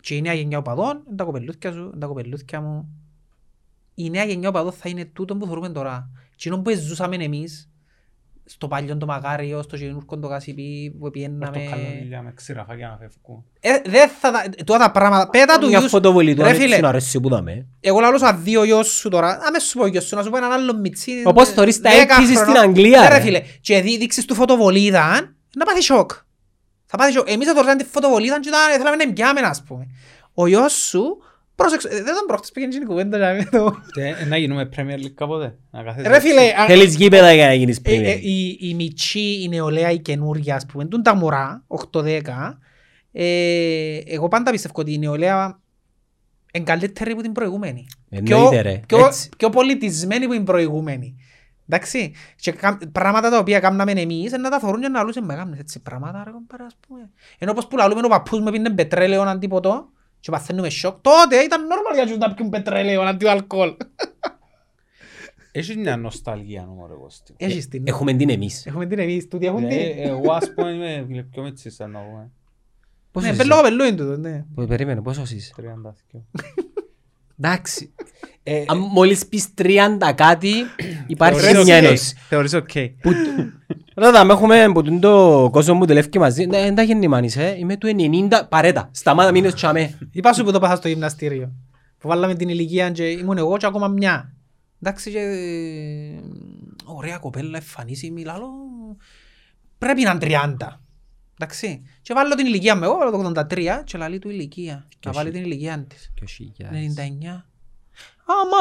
Και 0.00 0.16
η 0.16 0.20
νέα 0.20 0.34
γενιά 0.34 0.58
οπαδών 0.58 1.02
είναι 1.06 1.16
τα 1.16 1.24
κοπελούθια 1.24 1.72
σου, 1.72 1.80
είναι 1.80 1.98
τα 1.98 2.06
κοπελούθια 2.06 2.60
μου. 2.60 2.88
Η 3.94 4.10
νέα 4.10 4.24
γενιά 4.24 4.48
οπαδών 4.48 4.72
θα 4.72 4.88
είναι 4.88 5.04
τούτο 5.04 5.36
που 5.36 5.46
θεωρούμε 5.46 5.68
τώρα. 5.68 6.10
Εκείνο 6.34 6.58
που 6.58 6.70
ζούσαμε 6.70 7.16
εμείς, 7.16 7.68
στο 8.44 8.68
παλιό 8.68 8.96
το 8.96 9.06
Μαγάριο, 9.06 9.62
στο 9.62 9.76
Γενούρκο 9.76 10.18
το 10.18 10.28
Κασιπί, 10.28 10.96
που 11.00 11.10
πιέναμε... 11.10 11.58
Πορτοκαλιά 11.58 12.22
με 12.22 12.32
ξηραφάκια 12.34 12.88
να 12.88 12.96
φεύγουν. 12.96 13.44
Ε, 13.60 13.90
δεν 13.90 14.08
θα 14.08 14.30
τα... 14.30 14.44
Τώρα 14.64 14.78
τα 14.84 14.90
πράγματα... 14.90 15.28
Πέτα 15.30 15.58
του 15.58 15.66
Μια 15.68 15.78
γιους... 15.78 15.90
φωτοβολή 15.90 16.34
του 16.34 16.42
Ρε 16.42 16.48
αν 16.48 16.54
έτσι 16.54 16.66
φίλε, 16.66 16.78
να 16.78 16.88
αρέσει 16.88 17.20
που 17.20 17.28
δάμε. 17.28 17.66
εγώ 17.80 18.00
λαλώ 18.00 18.18
σαν 18.18 18.42
δύο 18.42 18.64
γιος 18.64 18.86
σου 18.88 19.08
τώρα, 19.08 19.36
να 19.42 19.50
με 19.50 19.58
σου 19.58 19.78
πω 19.78 19.86
γιος 19.86 20.04
σου, 20.04 20.16
να 20.16 20.22
σου 20.22 20.30
πω 20.30 20.36
έναν 20.36 20.52
άλλο 20.52 20.76
μιτσί. 20.76 21.22
Όπως 21.24 21.48
θωρείς 21.48 21.80
τα 21.80 21.90
δέκα 21.90 22.00
έκπιση 22.14 22.34
στην 22.34 22.44
χρονών. 22.44 22.62
Αγγλία, 22.62 23.00
Ναι, 23.00 23.08
ρε. 23.08 23.14
ρε 23.16 23.20
φίλε, 23.20 23.42
και 23.60 23.80
δει- 23.80 23.98
δείξεις 23.98 24.24
του 24.24 24.34
φωτοβολίδα, 24.34 25.34
να 25.56 25.64
πάθεις 25.64 25.84
σοκ. 25.84 26.10
Θα 26.86 26.96
πάθεις 26.96 27.14
σοκ. 27.14 27.30
Εμείς 27.30 27.46
θα 27.46 27.54
τώρα 27.54 27.76
τη 27.76 27.84
φωτοβολίδα 27.84 28.40
και 28.40 28.48
ήταν- 28.48 28.76
θέλαμε 28.78 28.96
να 28.96 29.02
εμπιάμε, 29.02 29.40
ας 29.40 29.62
πούμε. 29.62 29.86
Ο 30.34 30.46
γιος 30.46 30.72
σου, 30.72 31.16
πρόσεξε, 31.54 31.88
ε, 31.88 31.94
δεν 31.94 32.04
τον 32.14 32.24
πρόχτες 32.26 32.50
πήγαινε 32.50 32.72
και 32.72 32.78
η 32.82 32.86
κουβέντα 32.86 33.16
για 33.16 33.32
μένα, 33.32 33.48
το- 33.50 33.76
Ε, 34.00 34.24
Να 34.24 34.36
γίνουμε 34.36 34.68
Premier 34.76 34.98
League 35.04 35.12
κάποτε. 35.14 35.58
Να 35.70 35.82
κάθεσαι 35.82 36.08
Ρε 36.08 36.14
έτσι. 36.16 36.28
φίλε, 36.28 36.40
α- 36.40 36.66
Θέλεις 36.66 36.94
γήπεδα 36.94 37.32
για 37.32 37.46
να 37.46 37.54
γίνεις 37.54 37.76
ε, 37.76 37.80
ε, 37.80 37.82
πριν. 37.82 38.04
η, 38.22 38.56
η 38.60 38.74
μητσή, 38.74 39.42
η 39.42 39.48
νεολαία, 39.48 39.90
η 39.90 39.98
καινούρια, 39.98 40.54
ας 40.54 40.66
πούμε, 40.66 40.84
τούν 40.84 41.02
τα 41.02 41.14
μωρά, 41.14 41.64
8-10, 41.66 42.58
ε, 43.12 43.98
εγώ 44.06 44.28
πάντα 44.28 44.50
πιστεύω 44.50 44.74
ότι 44.76 44.92
η 44.92 44.98
νεολαία 44.98 45.58
είναι 46.52 46.64
καλύτερη 46.64 47.10
από 47.10 47.22
την 47.22 47.32
προηγούμενη. 47.32 47.86
Εννοείται 48.10 48.60
ρε. 48.60 48.80
πιο, 48.86 49.06
Έτσι. 49.06 49.28
πιο 49.36 49.50
πολιτισμένη 49.50 50.26
που 50.26 50.32
την 50.32 50.44
προηγούμενη. 50.44 51.14
Εντάξει. 51.68 52.12
Και 52.36 52.52
κα- 52.52 52.78
πράγματα 52.92 53.30
τα 53.30 53.38
οποία 53.38 53.60
κάναμε 53.60 53.92
εμείς 53.92 54.32
να 54.32 54.50
τα 54.50 54.58
θεωρούν 54.58 54.80
και 54.80 54.88
να 54.88 55.02
λούσαν 55.02 55.24
μεγάλες 55.24 55.58
έτσι 55.58 55.80
πράγματα 55.82 56.22
ρε 56.24 56.30
κομπάρα 56.30 56.64
ας 56.64 56.76
πούμε. 56.88 57.10
Ενώ 57.38 57.52
πως 57.52 57.66
που 57.66 57.76
λαλούμε 57.76 58.00
ο 58.04 58.08
παππούς 58.08 58.40
μου 58.40 58.50
πίνε 58.50 58.70
πετρέλαιο 58.70 59.22
αντί 59.22 59.48
ποτό 59.48 59.88
και 60.24 60.30
παθαίνουμε 60.30 60.68
σοκ. 60.70 60.96
Τότε 61.00 61.36
ήταν 61.36 61.60
normal 61.66 61.94
για 61.94 62.06
τους 62.06 62.16
να 62.16 62.34
πιούν 62.34 62.48
πετρέλαιο 62.48 63.02
αντί 63.02 63.26
αλκοόλ. 63.28 63.74
Έχεις 65.52 65.76
μια 65.76 65.96
νοσταλγία 65.96 66.66
όμως 66.70 66.88
ρε 66.90 66.94
Κώστη. 66.94 67.34
Έχεις 67.36 67.68
την. 67.68 67.82
Έχουμε 67.86 68.12
την 68.14 68.30
εμείς. 68.30 68.66
Έχουμε 68.66 68.86
την 68.86 68.98
εμείς. 68.98 69.28
Τούτοι 69.28 69.46
έχουν 69.46 69.64
Ε, 69.64 69.68
την. 69.68 70.02
Εγώ 70.02 70.32
ας 70.32 70.52
πούμε 70.54 70.70
είμαι 70.70 71.22
πιο 71.30 71.42
μετσής 71.42 71.74
σαν 71.74 71.90
να 71.90 71.98
πούμε. 72.00 72.30
Πόσος 73.10 73.28
Ναι, 73.28 73.34
είσαι; 73.34 73.42
πέλο 73.42 73.56
κοπελού 73.56 73.84
είναι 73.84 73.96
τούτο, 73.96 74.16
ναι. 74.16 74.44
Πο- 74.54 74.64
Περίμενε, 74.66 75.02
πόσος 75.02 75.30
είσαι; 75.30 75.52
32. 75.56 76.22
Εντάξει. 77.40 77.94
Αν 78.66 78.78
μόλις 78.78 79.26
πεις 79.26 79.48
30 79.54 80.12
κάτι, 80.14 80.52
υπάρχει 81.06 81.40
Θεωρείς 81.40 81.64
μια 81.64 81.78
οκ. 81.78 81.84
ένωση. 81.84 82.14
Θεωρείς 82.28 82.52
οκ. 82.54 82.70
Ρε 83.96 84.10
δάμε, 84.10 84.32
έχουμε 84.32 84.70
που 84.74 84.82
τον 84.82 85.00
το 85.00 85.48
κόσμο 85.52 85.78
που 85.78 85.84
τελεύει 85.84 86.18
μαζί. 86.18 86.46
Ναι, 86.46 86.60
δεν 86.60 86.74
τα 86.74 86.82
γεννημάνεις, 86.82 87.36
ε. 87.36 87.54
Είμαι 87.58 87.76
του 87.76 87.88
90. 88.30 88.42
Παρέτα. 88.48 88.88
Σταμάτα, 88.92 89.30
μείνες 89.30 89.54
τσάμε. 89.54 89.98
Είπα 90.12 90.32
σου 90.32 90.44
που 90.44 90.52
το 90.52 90.58
πάσα 90.58 90.76
στο 90.76 90.88
γυμναστήριο. 90.88 91.52
Που 91.98 92.08
βάλαμε 92.08 92.34
την 92.34 92.48
ηλικία 92.48 92.90
και 92.90 93.04
ήμουν 93.10 93.38
εγώ 93.38 93.56
και 93.56 93.66
ακόμα 93.66 93.88
μια. 93.88 94.34
Εντάξει 94.82 95.10
και... 95.10 95.18
ε, 95.18 96.20
Ωραία 96.84 97.18
κοπέλα, 97.18 97.56
εμφανίσιμη, 97.56 98.24
λαλό... 98.24 98.48
Πρέπει 99.78 100.02
να 100.02 100.10
είναι 100.10 100.38
30. 100.58 100.78
Εντάξει. 101.38 101.82
Και 102.02 102.14
βάλω 102.14 102.34
την 102.34 102.46
ηλικία 102.46 102.76
μου, 102.76 102.84
εγώ 102.84 102.96
βάλω 102.96 103.32
το 103.32 103.46
83 103.50 103.82
και 103.84 103.98
λαλεί 103.98 104.18
του 104.18 104.30
ηλικία. 104.30 104.88
Να 105.06 105.12
βάλει 105.12 105.30
την 105.30 105.42
ηλικία 105.44 105.86
της. 105.88 106.12
99. 106.18 107.44
Άμα, 108.26 108.56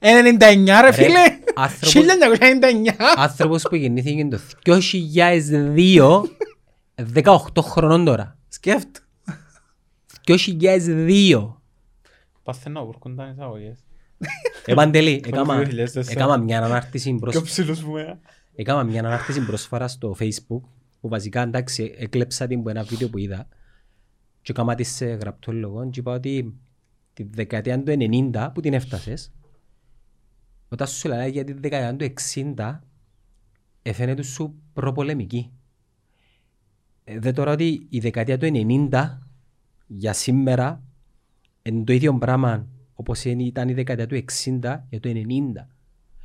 99 0.00 0.80
ρε 0.80 0.92
φίλε. 0.92 1.18
άνθρωπος- 1.54 1.92
1999. 1.92 2.96
Άνθρωπος 3.16 3.62
που 3.62 3.74
γεννήθηκε 3.76 4.28
το 4.28 4.38
2002, 4.62 6.22
18 6.94 7.62
χρονών 7.62 8.04
τώρα. 8.04 8.38
Σκέφτο. 8.48 9.00
2002. 10.24 11.60
Παθαίνω 12.42 12.82
που 12.82 12.90
έρχονταν 12.94 13.28
οι 13.28 13.32
εισαγωγές. 13.34 13.78
Ε, 14.64 14.74
Παντελή, 14.74 15.22
έκαμα- 15.26 15.56
2004. 15.56 16.10
έκαμα 16.10 16.36
μια 16.36 16.62
ανάρτηση 16.64 17.12
μπρος- 17.12 17.32
Πιο 17.34 17.42
ψηλούς 17.42 17.82
μου 17.82 17.96
ε. 17.96 18.18
Έκανα 18.54 18.84
μια 18.84 19.00
ανάρτηση 19.00 19.40
πρόσφατα 19.44 19.88
στο 19.88 20.16
facebook 20.20 20.60
που 21.00 21.08
βασικά 21.08 21.42
εντάξει 21.42 21.94
έκλεψα 21.98 22.46
την 22.46 22.58
από 22.58 22.70
ένα 22.70 22.82
βίντεο 22.82 23.08
που 23.08 23.18
είδα 23.18 23.48
και 24.42 24.52
έκανα 24.52 24.74
της 24.74 24.94
σε 24.94 25.06
γραπτό 25.06 25.52
λόγο 25.52 25.90
και 25.90 26.00
είπα 26.00 26.12
ότι 26.12 26.54
τη 27.16 27.22
δεκαετία 27.30 27.82
του 27.82 27.94
90 28.32 28.50
που 28.54 28.60
την 28.60 28.72
έφτασες 28.74 29.32
όταν 30.68 30.86
σου 30.86 31.08
λέει 31.08 31.30
για 31.30 31.44
τη 31.44 31.52
δεκαετία 31.52 31.96
του 31.96 32.12
60 32.54 32.78
εφαίνεται 33.82 34.22
σου 34.22 34.54
προπολεμική. 34.72 35.50
Ε, 37.04 37.18
Δε 37.18 37.32
τώρα 37.32 37.52
ότι 37.52 37.86
η 37.90 37.98
δεκαετία 37.98 38.38
του 38.38 38.46
90 38.90 39.18
για 39.86 40.12
σήμερα 40.12 40.82
είναι 41.62 41.84
το 41.84 41.92
ίδιο 41.92 42.18
πράγμα 42.18 42.66
όπως 42.94 43.24
είναι- 43.24 43.42
ήταν 43.42 43.68
η 43.68 43.72
δεκαετία 43.74 44.06
του 44.06 44.14
60 44.14 44.86
για 44.88 45.00
το 45.00 45.08
90. 45.08 45.68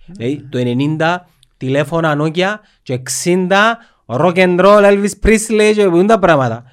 Δηλαδή 0.05 0.47
το 0.49 0.57
90 0.59 1.18
τηλέφωνα 1.57 2.15
Nokia 2.19 2.55
και 2.81 2.93
60 2.93 3.77
rock 4.05 4.35
and 4.35 4.59
roll 4.59 4.84
Elvis 4.84 5.11
Presley 5.23 5.72
και 5.76 5.89
πούν 5.89 6.07
τα 6.07 6.19
πράγματα. 6.19 6.63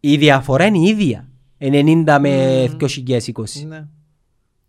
Η 0.00 0.16
διαφορά 0.16 0.66
είναι 0.66 0.78
η 0.78 0.82
ίδια. 0.88 1.28
90 1.62 2.18
με 2.20 2.64
2020. 2.80 3.66
Ναι. 3.66 3.86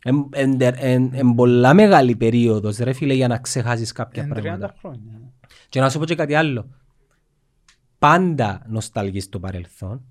Είναι 0.06 1.34
πολλά 1.36 1.74
μεγάλη 1.74 2.16
περίοδος 2.16 2.78
ρε 2.78 2.94
φίλε 2.94 3.14
για 3.14 3.28
να 3.28 3.38
ξεχάσεις 3.38 3.92
κάποια 3.92 4.24
Είναι 4.24 4.36
30 4.38 4.42
πράγματα. 4.42 4.76
χρόνια. 4.80 5.32
Και 5.70 5.80
να 5.80 5.90
σου 5.90 6.00
πω 6.00 6.06
και 6.06 6.16
κάτι 6.16 6.36
άλλο. 6.36 6.70
Πάντα 8.00 8.66
νοσταλγείς 8.68 9.30
το 9.30 9.40
παρελθόν. 9.40 10.02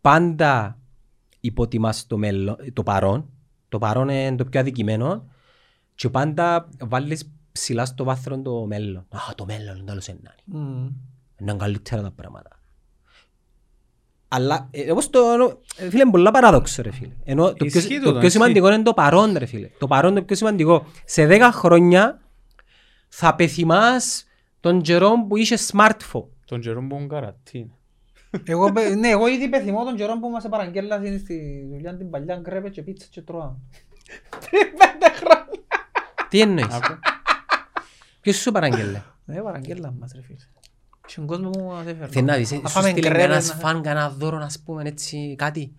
Πάντα 0.00 0.78
υποτιμάς 1.40 2.06
το, 2.06 2.16
μέλλον, 2.16 2.56
το 2.72 2.82
παρόν. 2.82 3.28
Το 3.68 3.78
παρόν 3.78 4.08
είναι 4.08 4.36
το 4.36 4.44
πιο 4.44 4.60
αδικημένο. 4.60 5.28
Και 5.94 6.08
πάντα 6.08 6.68
βάλεις 6.80 7.32
ψηλά 7.52 7.84
στο 7.84 8.04
βάθρο 8.04 8.42
το 8.42 8.66
μέλλον. 8.66 9.06
Α, 9.08 9.34
το 9.34 9.44
μέλλον 9.44 9.76
είναι 9.76 9.84
τέλος 9.84 10.08
ενάνει. 10.08 10.42
Μμμ. 10.44 10.88
Είναι 11.40 11.54
καλύτερα 11.54 12.02
τα 12.02 12.10
πράγματα. 12.10 12.59
Αλλά 14.32 14.68
ε, 14.70 14.80
εγώ 14.82 15.00
στο, 15.00 15.20
ε, 15.76 15.88
φίλε, 15.88 16.02
είναι 16.02 16.10
πολλά 16.10 16.30
παράδοξο 16.30 16.82
ρε 16.82 16.92
φίλε. 16.92 17.12
Ενώ 17.24 17.46
το 17.48 17.64
πιο, 17.64 17.80
Ισχύει 17.80 17.94
το 17.94 17.98
τούτο, 17.98 18.10
πιο 18.10 18.18
ισχύει. 18.18 18.30
σημαντικό 18.30 18.72
είναι 18.72 18.82
το 18.82 18.94
παρόν 18.94 19.36
ρε 19.38 19.46
φίλε. 19.46 19.70
Το 19.78 19.86
παρόν 19.86 20.14
το 20.14 20.22
πιο 20.22 20.36
σημαντικό. 20.36 20.86
Σε 21.04 21.26
10 21.30 21.48
χρόνια 21.52 22.20
θα 23.08 23.34
πεθυμάς 23.34 24.24
τον 24.60 24.80
καιρό 24.80 25.12
που 25.28 25.36
είσαι 25.36 25.56
smartphone. 25.72 26.24
Τον 26.44 26.60
καιρό 26.60 26.86
που 26.86 27.06
καρατίν. 27.08 27.70
Εγώ, 28.44 28.72
πε- 28.72 28.94
ναι, 28.96 29.08
εγώ 29.08 29.26
ήδη 29.28 29.48
πεθυμώ 29.48 29.84
τον 29.84 29.96
καιρό 29.96 30.18
που 30.18 30.28
μας 30.28 30.46
παραγγέλασαν 30.50 31.18
στη 31.18 31.66
δουλειά 31.72 31.96
την 31.96 32.10
παλιά 32.10 32.36
γκρέπε 32.36 32.68
και 32.68 32.82
πίτσα 32.82 33.06
και 33.10 33.20
τρώα. 33.22 33.56
Πέντε 34.50 35.10
χρόνια. 35.16 35.46
Τι 36.28 36.40
εννοείς; 36.40 36.64
Άκου. 36.74 36.98
Ποιος 38.20 38.36
σου 38.36 38.52
παραγγέλε. 38.52 39.02
Ναι, 39.24 39.40
παραγγέλα 39.40 39.94
μας 39.98 40.12
ρε 40.14 40.22
φίλε. 40.22 40.38
Στον 41.06 41.26
κόσμο 41.26 41.50
που 41.50 41.64
μας 41.64 41.86
έφερε. 41.86 42.06
Θέλει 42.10 42.24
να 42.26 42.36
δεις, 42.36 42.52
ε, 42.52 42.54
Να 42.58 42.68
σου 42.68 42.74
φάμε 42.74 42.88
στείλε 42.90 43.08
κρέπες, 43.08 43.22
κανένας 43.22 43.48
να- 43.48 43.54
φαν, 43.54 43.82
κανένα 43.82 44.10
δώρο, 44.10 44.38
να 44.38 44.50
πούμε 44.64 44.82
έτσι, 44.86 45.34
κάτι. 45.38 45.72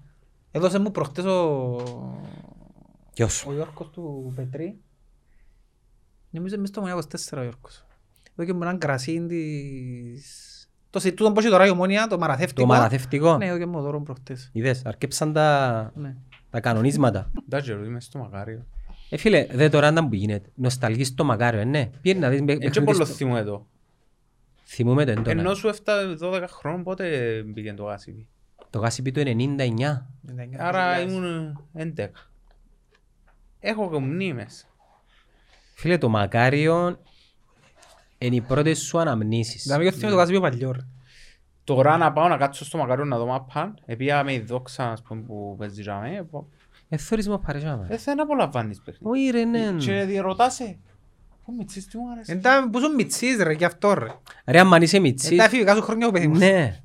Έδωσε 0.51 0.79
μου 0.79 0.91
προχτές 0.91 1.25
ο, 1.25 1.75
Ποιος. 3.13 3.45
ο 3.47 3.53
Γιώργος 3.53 3.89
του 3.89 4.33
Πετρή. 4.35 4.79
Νομίζω 6.29 6.57
μες 6.59 6.69
στο 6.69 6.81
Μονιά 6.81 6.95
24 6.95 7.37
ο 7.37 7.41
Γιώργος. 7.41 7.85
Εδώ 8.35 8.45
και 8.47 8.53
μου 8.53 8.61
έναν 8.61 8.77
κρασί 8.77 9.25
της... 9.27 10.47
Το 10.89 10.99
σε 10.99 11.11
τούτο 11.11 11.31
πώς 11.31 11.43
έχει 11.43 11.51
τώρα 11.53 11.65
η 11.65 11.69
ομόνια, 11.69 12.07
το 12.07 12.17
μαραθεύτικο. 12.17 12.61
Το 12.61 12.67
μαραθευτικό. 12.73 13.37
Ναι, 13.37 13.45
εδώ 13.45 13.57
και 13.57 13.65
μου 13.65 13.81
δώρο 13.81 14.01
προχτές. 14.01 14.49
Είδες, 14.53 14.85
αρκέψαν 14.85 15.33
τα, 15.33 15.91
Ναι. 15.95 16.15
τα 16.49 16.59
κανονίσματα. 16.59 17.31
Τα 17.49 17.61
καιρό 17.61 17.83
είμαι 17.83 18.01
στο 18.01 18.19
μακάριο. 18.19 18.65
Ε, 19.09 19.17
φίλε, 19.17 19.47
δε 19.51 19.69
τώρα 19.69 19.89
ήταν 19.91 20.09
που 20.09 20.15
γίνεται. 20.15 20.49
Νοσταλγείς 20.55 21.13
το 21.15 21.23
μακάριο, 21.23 21.59
ε, 21.59 21.63
ναι. 21.63 21.89
Πήγαινε 22.01 22.19
να 22.25 22.29
δεις 22.29 22.41
με- 22.41 22.51
Έτσι 22.51 22.63
παιχνίδι 22.67 22.85
πολλό 22.91 23.05
στο- 23.05 23.15
θυμώ 23.15 23.33
εδώ. 23.37 23.67
Θυμούμε 24.73 25.05
το 25.05 25.11
έντονα. 25.11 25.31
Ενώ 25.31 25.53
σου 25.53 25.67
έφτα 25.67 26.17
12 26.21 26.43
χρόνων 26.47 26.83
πότε 26.83 27.05
πήγαινε 27.53 27.75
το 27.75 27.83
γάσιπι; 27.83 28.27
Το 28.69 28.79
γάσιπι 28.79 29.11
του 29.11 29.21
99. 29.25 30.05
Άρα 30.57 31.01
ήμουν 31.01 31.57
11. 31.77 32.07
Έχω 33.59 33.91
και 33.91 33.97
μνήμες. 33.97 34.67
Φίλε, 35.75 35.97
το 35.97 36.09
μακάριο 36.09 36.99
είναι 38.17 38.35
οι 38.35 38.41
πρώτες 38.41 38.79
σου 38.79 38.99
αναμνήσεις. 38.99 39.65
Να 39.65 39.77
μην 39.77 39.91
θυμάμαι 39.91 40.11
το 40.11 40.17
κάσι 40.17 40.31
πιο 40.31 40.41
παλιό 40.41 40.71
ρε. 40.71 40.87
Τώρα 41.63 41.97
να 41.97 42.11
πάω 42.11 42.27
να 42.27 42.37
κάτσω 42.37 42.65
στο 42.65 42.77
μακάριο 42.77 43.05
να 43.05 43.17
δω 43.17 43.25
μαπάν. 43.25 43.79
Επία 43.85 44.23
με 44.23 44.33
η 44.33 44.39
δόξα 44.39 44.91
ας 44.91 45.01
πούμε, 45.01 45.21
που 45.21 45.55
παίζει 45.57 45.81
για 45.81 45.99
μέ. 45.99 46.27
Ε, 46.89 46.97
θωρείς 46.97 47.27
μου 47.27 47.39
παρεσάμε. 47.39 47.85
Δεν 47.87 47.99
θα 47.99 48.15
να 48.15 48.23
απολαμβάνεις 48.23 48.81
παιχνίδι. 48.81 49.19
Όχι 49.19 49.29
ρε, 49.29 49.43
ναι. 49.45 49.73
Και 49.77 50.03
διερωτάσαι. 50.03 50.79
Πω 51.45 51.53
μητσής 51.57 51.87
τι 51.87 51.97
μου 51.97 52.11
άρεσε. 52.11 52.31
Εντά 52.31 52.69
που 52.69 52.79
σου 52.79 52.93
μητσής 52.95 53.37
ρε 53.37 53.55
και 53.55 53.65
αυτό 53.65 53.93
ρε. 53.93 54.07
Ρε, 54.45 54.59
άμα 54.59 54.77
είσαι 54.77 54.99
μητσής. 54.99 55.31
Εντά 55.31 55.43
εφηβικά 55.43 55.75
σου 55.75 55.81
χρόνια 55.81 56.05
που 56.05 56.11
πεθυμός. 56.13 56.39
Ναι. 56.39 56.79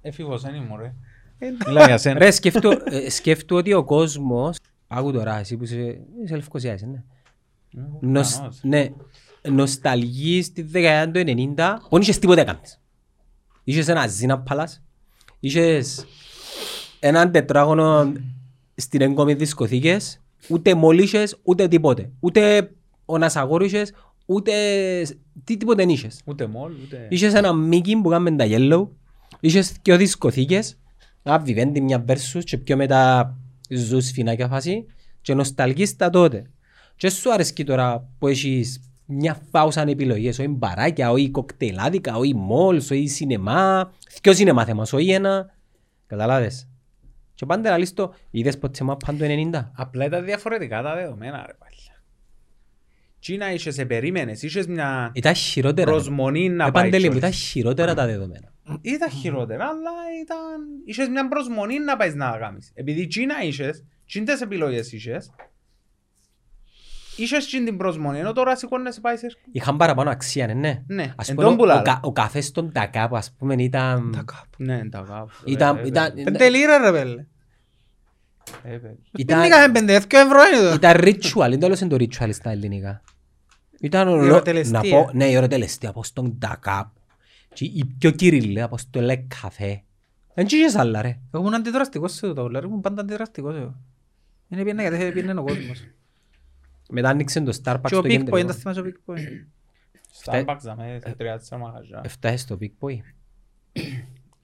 Έφηβος 0.00 0.42
δεν 0.42 0.54
ήμουν 0.54 0.78
ρε. 0.80 0.94
Εντά. 1.38 1.64
Μιλάω 1.66 1.86
για 1.86 1.98
σένα. 1.98 2.18
Ρε, 2.18 2.30
σκέφτο, 2.30 2.70
ε, 2.84 3.10
σκέφτο 3.10 3.56
ότι 3.56 3.72
ο 3.72 3.84
κόσμος... 3.84 4.56
Άκου 4.88 5.12
τώρα, 5.12 5.38
εσύ 5.38 5.56
που 5.56 5.64
είσαι, 5.64 6.00
είσαι 6.24 6.34
λευκοσιάς, 6.34 6.82
ναι. 6.82 7.02
Νοσ, 8.00 8.36
Κανός. 8.36 8.58
ναι. 8.62 8.88
Νοσταλγείς 9.50 10.52
τη 10.52 10.62
δεκαετία 10.62 11.24
του 11.24 11.30
90, 11.56 11.76
που 11.82 11.88
δεν 11.90 12.00
είχες 12.00 12.18
τίποτε 12.18 12.40
έκανες. 12.40 12.80
Είχες 13.64 13.88
ένα 13.88 14.06
ζήνα 14.06 14.38
παλάς, 14.40 14.82
είχες 15.40 16.06
έναν 17.00 17.30
τετράγωνο 17.32 18.12
στην 18.74 19.00
έγκομη 19.00 19.34
δισκοθήκες, 19.34 20.20
ούτε 20.48 20.74
μόλι 20.74 21.02
είχες, 21.02 21.36
ούτε 21.42 21.68
τίποτε. 21.68 22.10
Ούτε 22.20 22.70
ο 23.12 23.18
Νασαγόρου 23.18 23.64
είχες, 23.64 23.92
ούτε 24.26 24.52
τι 25.44 25.56
τίποτε 25.56 25.82
δεν 25.82 25.88
είχες. 25.88 26.20
Ούτε 26.24 26.46
μόλ, 26.46 26.72
ούτε... 26.82 27.06
Είχες 27.10 27.34
ένα 27.34 27.52
μίκι 27.52 27.96
που 27.96 28.08
κάνουμε 28.08 28.36
τα 28.36 28.44
yellow, 28.48 28.88
είχες 29.40 29.74
και 29.82 29.96
δισκοθήκες, 29.96 30.78
ένα 31.22 31.38
βιβέντη 31.38 31.80
μια 31.80 32.04
versus 32.08 32.42
και 32.44 32.58
πιο 32.58 32.76
μετά 32.76 33.34
ζους 33.68 34.10
φινάκια 34.10 34.48
φάση 34.48 34.86
και 35.20 35.34
νοσταλγείς 35.34 35.96
τα 35.96 36.10
τότε. 36.10 36.42
Και 36.96 37.10
σου 37.10 37.32
αρέσκει 37.32 37.64
τώρα 37.64 38.08
που 38.18 38.28
έχεις 38.28 38.80
μια 39.06 39.42
φάουσαν 39.50 39.88
επιλογές, 39.88 40.38
όχι 40.38 40.48
μπαράκια, 40.48 41.10
όχι 41.10 41.30
κοκτέιλάδικα, 41.30 42.16
όχι 42.16 42.34
μόλς, 42.34 42.90
όχι 42.90 43.06
σινεμά, 43.06 43.92
δυο 44.22 44.32
σινεμά 44.32 44.64
θέμας, 44.64 44.92
όχι 44.92 45.10
ένα. 45.10 45.54
Καταλάβες. 46.06 46.68
Και 47.34 47.46
πάντα 47.46 47.70
να 47.70 47.78
λες 47.78 47.92
το, 47.92 48.14
είδες 48.30 48.58
ποτέ 48.58 48.84
μα 48.84 48.96
πάντο 48.96 49.24
90. 49.52 49.70
Απλά 49.72 50.04
ήταν 50.04 50.24
διαφορετικά 50.24 50.82
τα 50.82 50.94
δεδομένα 50.94 51.44
ρε 51.46 51.54
πάλι. 51.58 51.72
Τι 53.24 53.36
να 53.36 53.52
είσαι, 53.52 53.70
σε 53.70 53.84
περίμενες, 53.84 54.42
είχες 54.42 54.66
μια 54.66 55.10
Ήταν 55.14 55.34
χειρότερα. 55.34 55.90
προσμονή 55.90 56.48
να 56.48 56.66
Ε, 56.66 56.70
πάει 56.70 56.84
Παντελή 56.84 57.04
μου, 57.04 57.10
κιόλας. 57.10 57.28
ήταν 57.28 57.40
χειρότερα 57.40 57.94
τα 57.94 58.06
δεδομένα. 58.06 58.52
Ήταν 58.80 59.10
χειρότερα, 59.10 59.64
αλλά 59.64 59.90
ήταν... 60.22 60.38
Είχες 60.84 61.08
μια 61.08 61.28
προσμονή 61.28 61.78
να 61.78 61.96
πάεις 61.96 62.14
να 62.14 62.30
τα 62.30 62.38
κάνεις. 62.38 62.70
Επειδή 62.74 63.06
τι 63.06 63.26
να 63.26 63.34
είχες, 63.42 63.84
τι 64.12 64.22
τις 64.22 64.40
επιλογές 64.40 64.92
είχες, 64.92 65.30
είχες 67.16 67.46
τι 67.46 67.64
την 67.64 67.76
προσμονή, 67.76 68.18
ενώ 68.18 68.32
τώρα 68.32 68.56
σηκώνεσαι 68.56 69.00
πάει 69.00 69.16
σε... 69.16 69.26
Είχαν 69.52 69.76
παραπάνω 69.76 70.10
αξία, 70.10 70.46
ναι, 70.46 70.52
ναι. 70.54 70.82
Ναι, 70.86 71.12
Ας 71.16 71.28
εν 71.28 71.34
πούμε, 71.34 71.46
τόν 71.46 71.56
που 71.56 71.62
ο, 71.62 71.66
λάλα. 71.66 71.82
κα- 71.82 72.00
ο 72.02 72.12
καφές 72.12 72.46
στον 72.46 72.72
Τακάπ, 72.72 73.14
ας 73.14 73.34
πούμε, 73.38 73.54
ήταν... 73.58 74.12
Τα 74.12 74.22
κάπου. 74.26 74.56
Ναι, 74.56 74.88
τα 74.88 75.04
κάπου. 75.08 75.30
Ήταν, 75.44 75.76
Ε, 75.76 75.82
ήταν, 75.86 76.12
Πέντε 76.24 76.48
λίρα 76.48 76.78
ρε 76.78 76.90
πέλε. 76.98 77.24
ε, 78.62 78.72
ε, 78.74 78.80
ήταν, 79.18 79.38
Δεν 79.40 79.50
είχαμε 79.50 79.72
πέντε, 79.72 79.94
εύκαιο 79.94 80.20
ευρώ 80.20 80.38
είναι 80.52 80.68
το. 80.68 80.74
ήταν 80.74 80.96
ritual, 81.00 81.48
δεν 81.50 81.58
τέλος 81.60 81.80
είναι 81.80 81.96
το 81.96 82.04
ritual 82.04 82.28
στα 82.32 82.50
ελληνικά. 82.50 82.88
Ήταν 82.88 83.11
ο- 84.08 84.24
ερωτελεστία. 84.24 84.80
να 84.82 84.88
πω, 84.88 85.10
ναι, 85.12 85.24
η 85.24 85.34
ερωτελεστία, 85.34 85.88
από 85.88 86.04
στον 86.04 86.38
Τακάπ. 86.38 86.88
Και 87.54 87.64
η 87.64 87.84
πιο 87.98 88.10
κυρίλη, 88.10 88.62
από 88.62 88.78
στο 88.78 89.00
Λε 89.00 89.16
Καφέ. 89.16 89.82
Δεν 90.34 90.46
είχες 90.50 90.74
άλλα, 90.74 91.02
ρε. 91.02 91.08
Εγώ 91.08 91.42
ήμουν 91.42 91.54
αντιδραστικός 91.54 92.12
σε 92.12 92.32
το, 92.32 92.50
ήμουν 92.64 92.80
πάντα 92.80 93.00
αντιδραστικός 93.00 93.54
εγώ. 93.56 93.74
Είναι 94.48 94.62
πιένα 94.62 94.82
γιατί 94.82 95.12
πιένε 95.12 95.40
ο 95.40 95.44
κόσμος. 95.44 95.84
Μετά 96.90 97.08
άνοιξε 97.08 97.40
το 97.40 97.58
Starbucks 97.64 97.80
Και 97.86 97.94
ο 97.94 97.98
στο 97.98 98.02
Big 98.04 98.12
Boy, 98.12 98.24
δεν 98.24 98.24
τα 98.30 98.36
κέντρο. 98.36 98.52
θυμάσαι 98.54 98.80
ο 98.80 98.84
Big 98.86 99.12
Boy. 99.12 99.18
Starbucks, 100.24 100.58
δαμε, 100.62 100.98
σε 101.06 101.14
τρία 101.14 101.38
τέσσερα 101.38 101.60
μαγαζιά. 101.60 102.00
Έφτασε 102.04 102.36
στο 102.36 102.58
Big 102.60 102.70
Boy. 102.80 102.96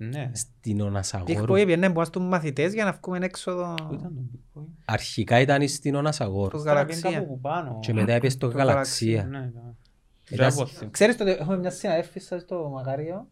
Ναι. 0.01 0.31
Στην 0.35 0.79
Big 0.81 0.85
Ωνασαγόρου. 0.85 1.55
Boy 1.55 1.67
πιένε 1.67 1.91
που 1.91 2.05
στους 2.05 2.23
μαθητές 2.23 2.73
για 2.73 2.85
να 2.85 2.99
βγούμε 3.03 3.19
έξω 3.25 3.51
εδώ. 3.51 3.75
Πού 3.89 3.95
ήταν 3.95 4.13
το 4.15 4.21
Big 4.33 4.59
Boy? 4.61 4.65
Αρχικά 4.85 5.41
ήταν 5.41 5.69
στην 5.69 5.95
Ωνασαγόρου. 5.95 6.59
Στο 6.59 6.69
Τώρα 6.69 6.85
πήγαινε 6.85 7.01
Γαλαξία. 7.01 7.21
κάπου 7.21 7.33
που 7.35 7.41
πάνω. 7.41 7.79
Και 7.81 7.93
μετά 7.93 8.13
έπιες 8.13 8.33
στο 8.33 8.49
Το 8.51 8.57
Γαλαξία. 8.57 9.25
Ναι, 9.25 9.39
ναι. 9.39 9.45
Ήταν- 9.45 10.51
Δεν 10.51 10.53
αποθυμώ. 10.53 10.91
Ξέρεις 10.91 11.17
τότε 11.17 11.31
έχουμε 11.31 11.57
μια 11.59 11.71
συναδέλφη 11.71 12.21
σας 12.21 12.43
στο 12.43 12.71
Μακάριο 12.75 13.27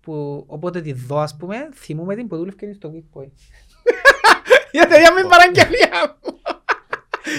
που 0.00 0.44
όποτε 0.46 0.80
τη 0.80 0.92
δω 0.92 1.18
ας 1.18 1.36
πούμε 1.36 1.68
θυμούμε 1.74 2.14
την 2.14 2.28
που 2.28 2.36
δούλευκε 2.36 2.72
στο 2.72 2.90
Big 2.94 3.18
Boy. 3.20 3.26
Γιατί 4.72 4.94
για 4.98 5.12
μην 5.12 5.28
παραγγελία 5.28 6.16
μου. 6.22 6.38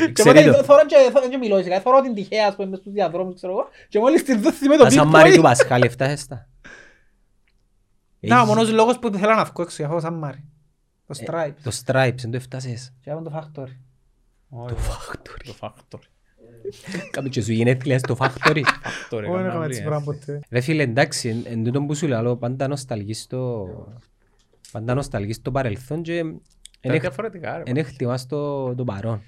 Και 0.06 0.12
Ξέρει 0.12 0.40
οπότε 0.40 0.58
το. 0.58 0.64
θωρώ 0.64 0.86
και 0.86 0.95
θωρώ 1.14 1.30
και 1.30 1.38
μιλώ 1.38 1.62
σιγά, 1.64 1.82
θωρώ 1.82 2.02
την 2.02 2.14
τυχαία 2.14 2.48
ας 2.48 2.56
πούμε 2.56 2.68
μες 2.70 2.80
στους 2.80 2.91
διαδρόμους 2.91 3.36
ξέρω 3.36 3.52
εγώ 3.53 3.68
και 3.90 3.99
μόλις 3.99 4.24
την 4.24 4.41
δω 4.41 4.52
θυμούμε 4.52 4.78
το 4.78 4.86
Ας 4.86 4.94
Big 4.95 4.98
αν 4.98 5.08
Μάρη 5.08 5.34
του 5.34 5.40
Boy. 5.40 5.44
Πασχάλη 5.44 5.86
έφτασες 5.86 6.28
τα. 6.28 6.49
Να, 8.30 8.38
ο 8.38 8.39
Έχει- 8.39 8.48
μόνος 8.48 8.72
λόγος 8.72 8.99
που 8.99 9.10
θέλω 9.18 9.34
να 9.35 9.43
βγω 9.43 9.61
έξω 9.64 9.76
για 9.76 9.85
αυτό 9.85 9.99
σαν 9.99 10.14
Μάρι. 10.14 10.43
Το 11.07 11.15
Ε, 11.19 11.23
Stripe. 11.27 11.53
Το 11.64 11.72
Stripes, 11.85 12.15
δεν 12.18 12.31
το 12.31 12.38
έφτασες. 12.38 12.93
Και 13.02 13.11
άμα 13.11 13.22
το 13.22 13.31
Factory. 13.35 13.76
Όχι, 14.49 14.76
Factory. 14.77 15.43
Το 15.45 15.56
Factory. 15.61 15.99
Κάμε 17.11 17.30
και 17.30 17.41
σου 17.41 17.52
γενέθλια 17.52 17.99
στο 17.99 18.15
Factory. 18.19 18.61
Factory, 19.10 19.11
Όχι, 19.11 19.23
έκανα 19.26 19.39
έκαμε 19.39 19.53
όλοι, 19.57 19.65
έτσι 19.65 19.81
ε. 19.81 19.84
πράγμα 19.84 20.03
ποτέ. 20.03 20.39
Ρε 20.49 20.60
φίλε, 20.61 20.84
εντάξει, 20.84 21.30
εν- 21.30 21.43
εν 21.45 21.64
τούτον 21.64 21.88
που 21.88 21.95
σου 21.95 22.07
λέω, 22.07 22.35
πάντα 22.38 22.68
νοσταλγείς 22.68 23.27
το... 23.27 23.68
Πάντα 24.72 24.93
νοσταλγείς 24.93 25.41
το 25.41 25.52
παρελθόν 25.52 26.02
και 26.02 26.18
εν 26.18 26.41
Τα 26.81 26.93
έχ- 26.93 27.02
διαφορετικά 27.02 27.57
ρε. 27.57 27.64
εν 27.65 27.77
εκτιμάς 27.77 28.26
το 28.26 28.76
το 28.76 28.84
παρόν. 28.84 29.22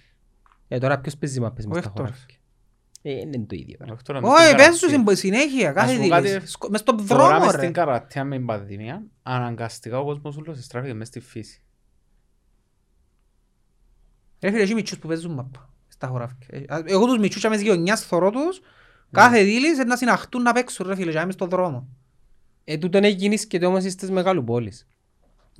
Ε, 0.68 0.78
τώρα 0.78 1.00
ποιος 1.00 1.18
παίζει 1.18 1.40
μάπες 1.40 1.66
μες 1.66 1.78
Ο 1.78 1.80
στα 1.80 1.90
Έκτορ. 1.90 2.06
χωράφια; 2.06 2.36
Ε, 3.06 3.12
είναι 3.12 3.38
το 3.40 3.56
ίδιο. 3.56 3.78
Όχι, 3.92 4.02
τώρα 4.04 4.22
μες 4.22 4.32
Όχι, 4.32 4.44
στην 4.44 4.56
πες 4.58 4.66
σου 4.78 4.88
καρατία. 4.88 5.16
συν- 5.16 5.18
συνέχεια, 5.18 5.72
κάθε 5.72 5.94
σου 5.94 6.00
πω 6.02 6.08
κάτι, 6.08 6.28
δίληση. 6.28 6.48
Σκο- 6.48 6.70
Μες 6.70 6.80
στον 6.80 7.08
Τώρα 7.08 7.28
δρόμο 7.28 7.46
μες 7.46 7.52
ρε. 7.56 7.58
στην 7.62 7.74
καρατία 7.74 8.24
με 8.24 8.36
την 8.38 8.46
πανδημία, 8.46 9.04
αναγκαστικά 9.24 10.00
ο 10.00 10.04
κόσμος 10.06 10.38
ούλος 10.38 10.58
εστράφηκε 10.58 10.94
μες 10.94 11.08
στη 11.08 11.20
φύση. 11.20 11.62
Ρε 14.42 14.50
φίλε, 14.52 14.62
έχει 14.62 14.74
μητσούς 14.74 15.00
που 15.00 15.08
παίζουν 15.08 15.34
μάπα 15.34 15.70
στα 15.88 16.08
χωράφια. 16.08 16.48
Ε, 16.50 16.58
α, 16.74 16.82
Εγώ 16.86 17.06
τους 17.06 17.18
μητσούς 17.18 17.42
και 17.42 17.50
μες 17.50 17.62
γειτονιάς 17.62 18.02
θωρώ 18.06 18.30
τους, 18.30 18.62
κάθε 19.12 19.44
δίλης 19.44 19.78
να 19.78 19.96
συναχτούν 19.98 20.42
να 20.42 20.52
παίξουν 20.54 20.88
ρε 20.88 20.96
φίλε, 20.96 21.10
και 21.12 21.16
να 21.18 21.22
είμαι 21.24 21.32
στον 21.32 21.50
δρόμο. 21.50 21.88
Ε, 22.64 22.78
τούτον 22.78 23.04
έγινες 23.04 23.48
και 23.48 23.66
όμως 23.66 23.84
στις 23.92 24.12
μεγάλου 24.12 24.44
πόλεις. 24.44 24.88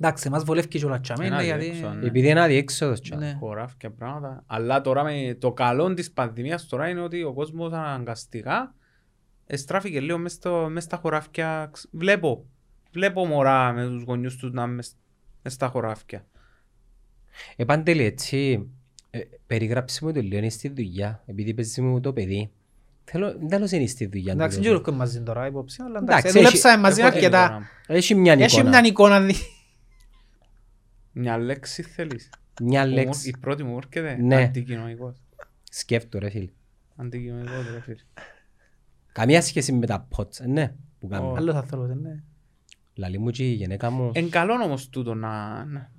Εντάξει, 0.00 0.28
μας 0.30 0.44
βολεύει 0.44 0.68
και 0.68 0.84
όλα 0.84 1.00
τσάμε, 1.00 1.26
Ένα 1.26 1.34
είναι 1.34 1.44
γιατί... 1.44 1.64
διέξοδο, 1.64 1.94
ναι. 1.94 2.06
Επειδή 2.06 2.28
είναι 2.28 2.40
αδιέξοδος. 2.40 3.00
τσά. 3.00 3.16
Ναι. 3.16 3.36
Χωράφια 3.40 3.90
πράγματα. 3.90 4.42
Αλλά 4.46 4.80
τώρα 4.80 5.02
με 5.04 5.36
το 5.40 5.52
καλό 5.52 5.94
της 5.94 6.10
πανδημίας 6.10 6.66
τώρα 6.66 6.88
είναι 6.88 7.00
ότι 7.00 7.22
ο 7.22 7.32
κόσμος 7.32 7.72
αναγκαστικά 7.72 8.74
εστράφηκε 9.46 10.00
λίγο 10.00 10.18
μες, 10.18 10.32
στο, 10.32 10.66
μες 10.70 10.82
στα 10.84 10.96
χωράφια. 10.96 11.68
Ξ- 11.72 11.88
Βλέπω. 11.92 12.44
Βλέπω 12.92 13.26
μωρά 13.26 13.72
με 13.72 13.86
τους 13.86 14.02
γονιούς 14.02 14.36
τους 14.36 14.52
να 14.52 14.62
είναι 14.62 14.72
μες, 14.72 14.92
μες 15.42 15.52
στα 15.52 15.66
χωράφια. 15.68 16.24
Ε, 17.56 17.64
Παντελή, 17.64 18.04
έτσι, 18.04 18.68
ε, 19.10 19.20
περιγράψε 19.46 20.04
μου 20.04 20.12
το 20.12 20.20
λίγο, 20.20 20.36
είναι 20.36 20.48
στη 20.48 20.68
δουλειά, 20.68 21.22
επειδή 21.26 21.54
παίζει 21.54 21.80
μου 21.80 22.00
το 22.00 22.12
παιδί. 22.12 22.50
Θέλω, 23.04 23.26
δεν 23.38 23.48
θέλω 23.48 23.66
να 23.70 23.76
είναι 23.76 23.86
στη 23.86 24.06
δουλειά. 24.06 24.32
Εντάξει, 24.32 24.56
του 24.56 24.62
δεν 24.62 24.72
τότε. 24.72 24.82
ξέρω 24.82 24.96
μαζί 24.96 25.20
τώρα 25.22 25.46
υπόψη, 25.46 25.82
αλλά 25.82 25.98
Εντάξει, 25.98 26.18
εντάξει, 26.18 26.38
δουλέψαμε 26.38 26.82
μαζί 26.82 27.00
Έχω 27.00 27.08
την 27.10 27.18
αρκετά. 27.18 27.44
εικόνα 27.44 27.58
μου. 27.58 27.66
Έχει 27.86 28.14
μια 28.14 28.32
Έχει 28.32 28.54
εικόνα, 28.60 28.68
μια 28.80 28.88
εικόνα 28.88 29.20
δι- 29.20 29.36
Μια 31.16 31.38
λέξη 31.38 31.82
θέλεις. 31.82 32.30
μια 32.62 32.82
Που 32.82 32.88
μου- 32.88 32.94
λέξη. 32.94 33.28
Η 33.28 33.34
πρώτη 33.40 33.62
μου 33.62 33.76
έρχεται. 33.76 34.16
Ναι. 34.22 34.42
Αντικοινωνικός. 34.42 35.16
Σκέφτο 35.70 36.18
ρε 36.18 36.30
φίλε. 36.30 36.48
Αντικοινωνικός 36.96 37.70
ρε 37.72 37.80
φίλε. 37.80 38.00
Καμία 39.12 39.42
σχέση 39.42 39.72
με 39.72 39.86
τα 39.86 40.08
pots, 40.16 40.40
ε, 40.40 40.46
ναι, 40.46 40.74
που 41.00 41.08
κάνουμε. 41.08 41.38
Άλλος 41.38 41.54
άνθρωπος, 41.54 41.90
ε, 41.90 41.94
ναι. 41.94 42.22
Λαλή 42.94 43.18
μου 43.18 43.30
και 43.30 43.50
η 43.50 43.52
γυναίκα 43.52 43.90
μου. 43.90 44.10
Εν 44.14 44.30
καλό 44.30 44.52
όμως 44.54 44.88
τούτο 44.88 45.14
να... 45.14 45.64
να- 45.64 45.90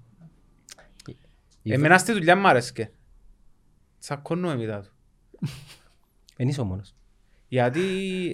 η- 1.61 1.73
Εμένα 1.73 1.97
στη 1.97 2.11
δουλειά 2.13 2.35
μου 2.35 2.47
άρεσκε. 2.47 2.91
Τσακώνουμε 3.99 4.55
μετά 4.55 4.81
του. 4.81 4.91
Εν 6.37 6.47
είσαι 6.47 6.61
ο 6.61 6.63
μόνος. 6.63 6.95
Γιατί 7.47 7.81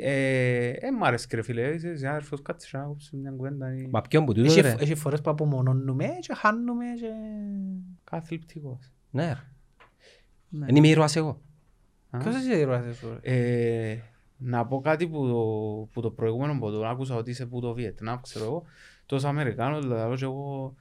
ε, 0.04 0.70
ε, 0.70 0.92
μ' 0.92 1.04
άρεσκε 1.04 1.36
ρε 1.36 1.42
φίλε, 1.42 1.62
είσαι 1.74 1.96
συνάδελφος, 1.96 2.42
κάτσε 2.42 2.78
να 2.78 2.84
άκουψε 2.84 3.16
μια 3.18 3.32
κουβέντα. 3.32 3.76
ή- 3.76 3.88
Μα 3.92 4.02
ποιον 4.02 4.26
που 4.26 4.34
τούτο 4.34 4.52
Έχει- 4.52 4.62
ρε; 4.62 4.76
Έχει 4.80 4.96
φορές 4.96 5.22
που 5.22 5.30
απομονώνουμε 5.30 6.08
και 6.20 6.34
χάνουμε 6.34 6.86
και... 7.00 7.08
Καθλιπτικός. 8.04 8.92
Ναι 9.10 9.26
ρε. 9.26 9.38
Ναι. 10.50 10.66
Εν 10.70 10.76
είμαι 10.76 10.88
ήρωας 10.88 11.16
εγώ. 11.16 11.42
Α. 12.10 12.18
Ποιος 12.18 12.36
είσαι 12.36 12.58
ήρωας 12.58 12.96
σου, 12.98 13.20
ρε; 13.24 13.90
Ε, 13.92 14.00
να 14.38 14.66
πω 14.66 14.82
κάτι 14.82 15.08
που 15.08 15.28
το, 15.28 15.40
που 15.94 16.02
το 16.02 16.10
προηγούμενο 16.12 16.60
που 16.60 16.72
το 16.72 16.88
άκουσα 16.88 17.16
ότι 17.16 17.30
είσαι 17.30 17.46
που 17.46 17.60
το 17.62 17.74
Βιετνάμ, 17.74 18.20
ξέρω 18.22 18.46
εγώ, 18.46 18.64
τόσο 19.06 19.28
Αμερικάνος, 19.28 19.82
δηλαδή 19.82 20.16
και 20.16 20.24
εγώ 20.24 20.76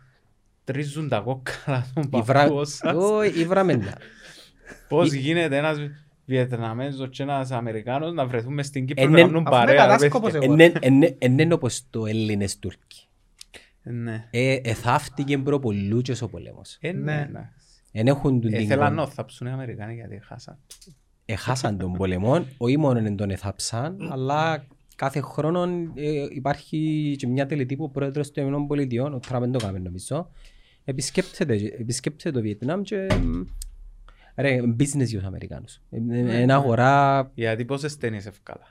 τρίζουν 0.64 1.08
τα 1.08 1.20
κόκκαλα 1.20 1.86
των 1.94 2.08
Ήβρα... 2.20 2.42
παππούς 2.44 2.74
σας. 2.74 2.94
Όχι, 2.96 3.40
ήβραμεν. 3.40 3.82
Πώς 4.88 5.12
γίνεται 5.12 5.56
ένας 5.56 5.78
Βιετναμέζος 6.30 7.08
και 7.10 7.22
ένας 7.22 7.50
Αμερικάνος 7.50 8.12
να 8.12 8.26
βρεθούν 8.26 8.54
μες 8.54 8.66
στην 8.66 8.86
Κύπρο 8.86 9.02
Ε, 9.02 9.06
να 9.06 9.12
ναι, 9.12 9.20
κάνουν 9.20 9.34
αφού 9.36 9.40
είναι 9.40 9.50
παρέα. 9.50 9.74
ρε 9.74 9.80
κατάσκοπος 9.80 10.32
παιδιά. 10.32 10.72
εγώ. 10.80 11.14
Εν 11.18 11.38
είναι 11.38 11.54
όπως 11.54 11.82
το 11.90 12.06
Έλληνες 12.06 12.58
Τούρκοι. 12.58 13.04
Ναι. 13.82 14.26
Ε, 14.30 14.54
Εθάφτηκε 14.62 15.38
προπολούτσες 15.38 16.22
ο 16.22 16.28
πολέμος. 16.28 16.76
Ε, 16.80 16.92
Ναι. 16.92 17.12
ναι, 17.14 17.28
ναι. 17.32 17.50
Εν 17.92 18.06
έχουν 18.06 18.40
τον 18.40 18.52
Ε, 18.52 18.56
την 18.56 18.66
Θέλαν 18.66 18.86
κον- 18.86 18.96
να 18.96 19.06
θάψουν 19.06 19.46
οι 19.46 19.50
Αμερικάνοι 19.50 19.94
γιατί 19.94 20.20
χάσαν. 20.22 20.58
Εχάσαν 21.24 21.78
τον 21.78 21.92
πολεμό, 21.92 22.44
όχι 22.56 22.76
μόνο 22.78 22.98
εν 22.98 23.16
τον 23.16 23.30
εθάψαν, 23.30 23.96
αλλά 24.12 24.66
κάθε 24.96 25.20
χρόνο 25.20 25.62
ε, 25.94 26.26
υπάρχει 26.30 27.14
και 27.18 27.26
μια 27.26 27.46
τελετή 27.46 27.76
που 27.76 27.84
ο 27.84 27.88
πρόεδρος 27.88 28.30
των 28.30 28.42
Ηνωμένων 28.42 28.66
Πολιτειών, 28.68 29.14
ο 29.14 29.18
Τραμπ 29.18 29.40
δεν 29.42 29.52
το 29.52 29.58
κάνει 29.58 29.80
νομίζω, 29.80 30.30
επισκέπτεται, 30.84 31.54
επισκέπτεται 31.78 32.30
το 32.30 32.40
Βιετνάμ 32.40 32.82
και 32.82 33.06
μ, 33.22 33.40
ρε, 34.36 34.60
business 34.62 35.06
για 35.06 35.18
τους 35.18 35.26
Αμερικάνους. 35.26 35.80
Ένα 36.10 36.54
αγορά, 36.54 37.30
Γιατί 37.34 37.64
πόσες 37.64 37.96
ταινίες 37.96 38.26
ευκάλα. 38.26 38.66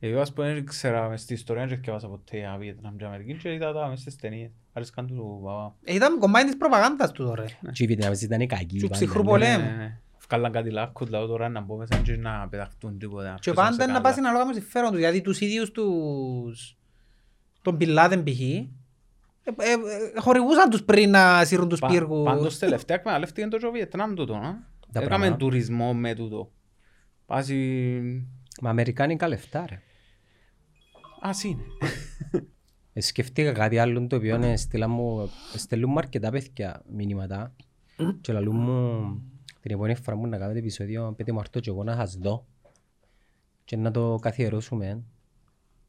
Εγώ 0.00 0.20
ας 0.20 0.32
πούμε 0.32 0.52
δεν 0.54 0.66
ξέρα 0.66 1.08
μες 1.08 1.20
στη 1.20 1.34
ιστορία 1.34 1.66
δεν 1.66 1.80
διαβάσα 1.82 2.08
ποτέ 2.08 2.36
για 2.36 2.56
Βιετνάμ 2.58 2.96
και 2.96 3.04
Αμερική 3.04 3.34
και 3.34 3.52
είδα 3.52 3.72
τα 3.72 3.88
μες 3.88 4.00
στις 4.00 4.16
ταινίες. 4.16 4.50
Άρεσκαν 4.72 5.06
του 5.06 5.14
του 5.14 5.40
παπά. 5.44 5.74
Ε, 5.84 5.94
Ήταν 5.94 6.18
κομμάτι 6.18 6.44
της 6.46 6.56
προπαγάνδας 6.56 7.12
του 7.12 7.24
τώρα. 7.24 7.44
και 7.72 7.82
οι 7.82 7.86
Βιετναμέζοι 7.86 8.24
ήταν 8.24 8.46
κακοί. 8.46 8.78
Του 8.78 8.88
πάντα, 8.88 8.94
ψυχρού 8.94 9.22
ναι. 9.22 9.28
πολέμου. 9.28 9.64
Ναι, 9.64 9.70
ναι, 9.70 9.76
ναι. 9.76 9.98
Ευκάλαν 10.18 10.52
κάτι 10.52 10.70
λάκκους, 10.70 11.10
λαό 11.10 11.26
τώρα 11.26 11.48
να 11.48 11.60
μπω 11.60 11.76
μέσα 11.76 11.96
και 11.96 12.16
να 12.16 12.48
πεταχτούν 12.48 12.98
τίποτα. 12.98 13.34
Και 13.34 13.40
ποιος 13.40 13.54
πάντα 13.54 13.66
είμαστε 13.66 13.86
να 13.86 13.92
καλά. 13.92 14.04
πας 14.08 14.18
ανάλογα 14.18 14.46
με 14.46 14.52
συμφέρον 14.52 14.92
του, 14.92 14.98
γιατί 14.98 15.20
τους 15.20 15.40
ίδιους 15.40 15.70
τους... 15.70 16.76
τον 17.62 17.76
Πιλάτεν 17.76 18.22
π.χ. 18.22 18.40
ε, 19.56 19.70
ε, 19.70 19.72
ε, 19.72 20.20
χορηγούσαν 20.20 20.70
τους 20.70 20.82
πριν 20.84 21.10
να 21.10 21.44
σύρουν 21.44 21.68
τους 21.68 21.78
Πα- 21.80 21.86
πύργους. 21.88 22.24
Πάντως 22.24 22.58
τελευταία 22.58 22.96
εκμεταλλεύτηκε 22.96 23.48
το 23.48 23.56
και 23.56 23.66
ο 23.66 23.70
Βιετνάμ 23.70 24.14
τούτο. 24.14 24.34
να. 24.34 24.40
Τα 24.92 25.00
Έκαμε 25.00 25.06
πράγματα. 25.06 25.36
τουρισμό 25.36 25.94
με 25.94 26.14
τούτο. 26.14 26.50
Πάση... 27.26 27.56
Μα 28.60 28.70
Αμερικάνικα 28.70 29.28
λεφτά 29.28 29.64
ρε. 29.68 29.80
Ας 31.20 31.44
είναι. 31.44 31.62
Ε, 32.92 33.00
Σκεφτήκα 33.00 33.52
κάτι 33.52 33.78
άλλο 33.78 34.06
το 34.06 34.16
οποίο 34.16 34.42
ε, 34.42 34.56
στείλα 34.56 34.88
μου, 34.88 35.30
στέλνουν 35.54 35.90
μου 35.90 35.98
αρκετά 35.98 36.30
παιδιά 36.30 36.82
μηνύματα 36.92 37.54
και 38.20 38.32
λαλούν 38.32 38.56
μου 38.56 39.02
την 39.60 39.70
επόμενη 39.70 39.94
φορά 39.94 40.16
μου 40.16 40.26
να 40.26 40.38
κάνετε 40.38 40.58
επεισόδιο 40.58 41.14
πέτε 41.16 41.32
μου 41.32 41.38
αρθώ 41.38 41.60
και 41.60 41.70
εγώ 41.70 41.84
να 41.84 41.94
σας 41.94 42.14
δω 42.16 42.46
και 43.64 43.76
να 43.76 43.90
το 43.90 44.18
καθιερώσουμε 44.20 45.02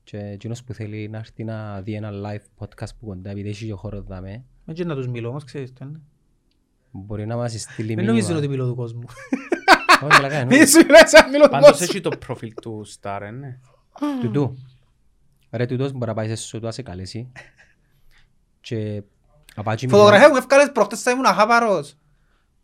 και 0.10 0.18
εκείνος 0.18 0.64
που 0.64 0.74
θέλει 0.74 1.10
να 1.10 1.18
έρθει 1.18 1.44
να 1.44 1.82
δει 1.82 1.94
ένα 1.94 2.12
live 2.12 2.64
podcast 2.64 2.90
που 3.00 3.06
κοντά 3.06 3.30
επειδή 3.30 3.50
έχει 3.50 3.66
και 3.66 3.74
χώρο 3.74 4.02
δάμε 4.02 4.44
Δεν 4.66 4.76
και 4.76 4.86
να 4.86 4.96
τους 4.96 5.08
μιλώ 5.08 5.30
όμως, 5.30 5.44
ξέρεις 5.44 5.74
το, 5.74 5.86
ναι. 5.86 6.00
μπορεί 6.92 7.26
να 7.26 7.36
μας 7.36 7.62
στείλει 7.62 7.94
Δεν 7.96 8.06
νομίζουν 8.06 8.36
ότι 8.36 8.48
μιλώ 8.48 8.68
του 8.68 8.76
κόσμου. 8.76 9.04
Όχι, 10.04 10.14
μαλάκα, 10.14 10.36
εννοώ. 10.36 10.58
Μη 10.58 10.66
σου 10.66 10.86
λες 10.86 11.14
αν 11.14 11.30
μιλώ 11.30 11.44
του 11.44 11.50
Πάντως 11.50 11.70
κόσμου. 11.70 11.88
έχει 11.90 12.02
το 12.02 12.10
προφίλ 12.10 12.54
του 12.62 12.86
Star, 13.02 13.20
ε, 13.22 13.30
ναι. 13.30 13.60
Τούτου. 14.22 14.58
Ρε 15.52 15.66
τούτος 15.66 15.92
μπορεί 15.92 16.06
να 16.06 16.14
πάει 16.14 16.28
σε 16.28 16.36
σου 16.36 16.60
να 16.60 16.72
σε 16.72 16.82
καλέσει 16.82 17.32
και 18.62 19.04
απάτσει 19.56 19.88
Φωτογραφία 19.88 20.30
μου 20.30 20.36
ευκάλες 20.36 20.72
προχτές 20.72 21.02
θα 21.02 21.12
ήμουν 21.12 21.26
αχάπαρος. 21.26 21.98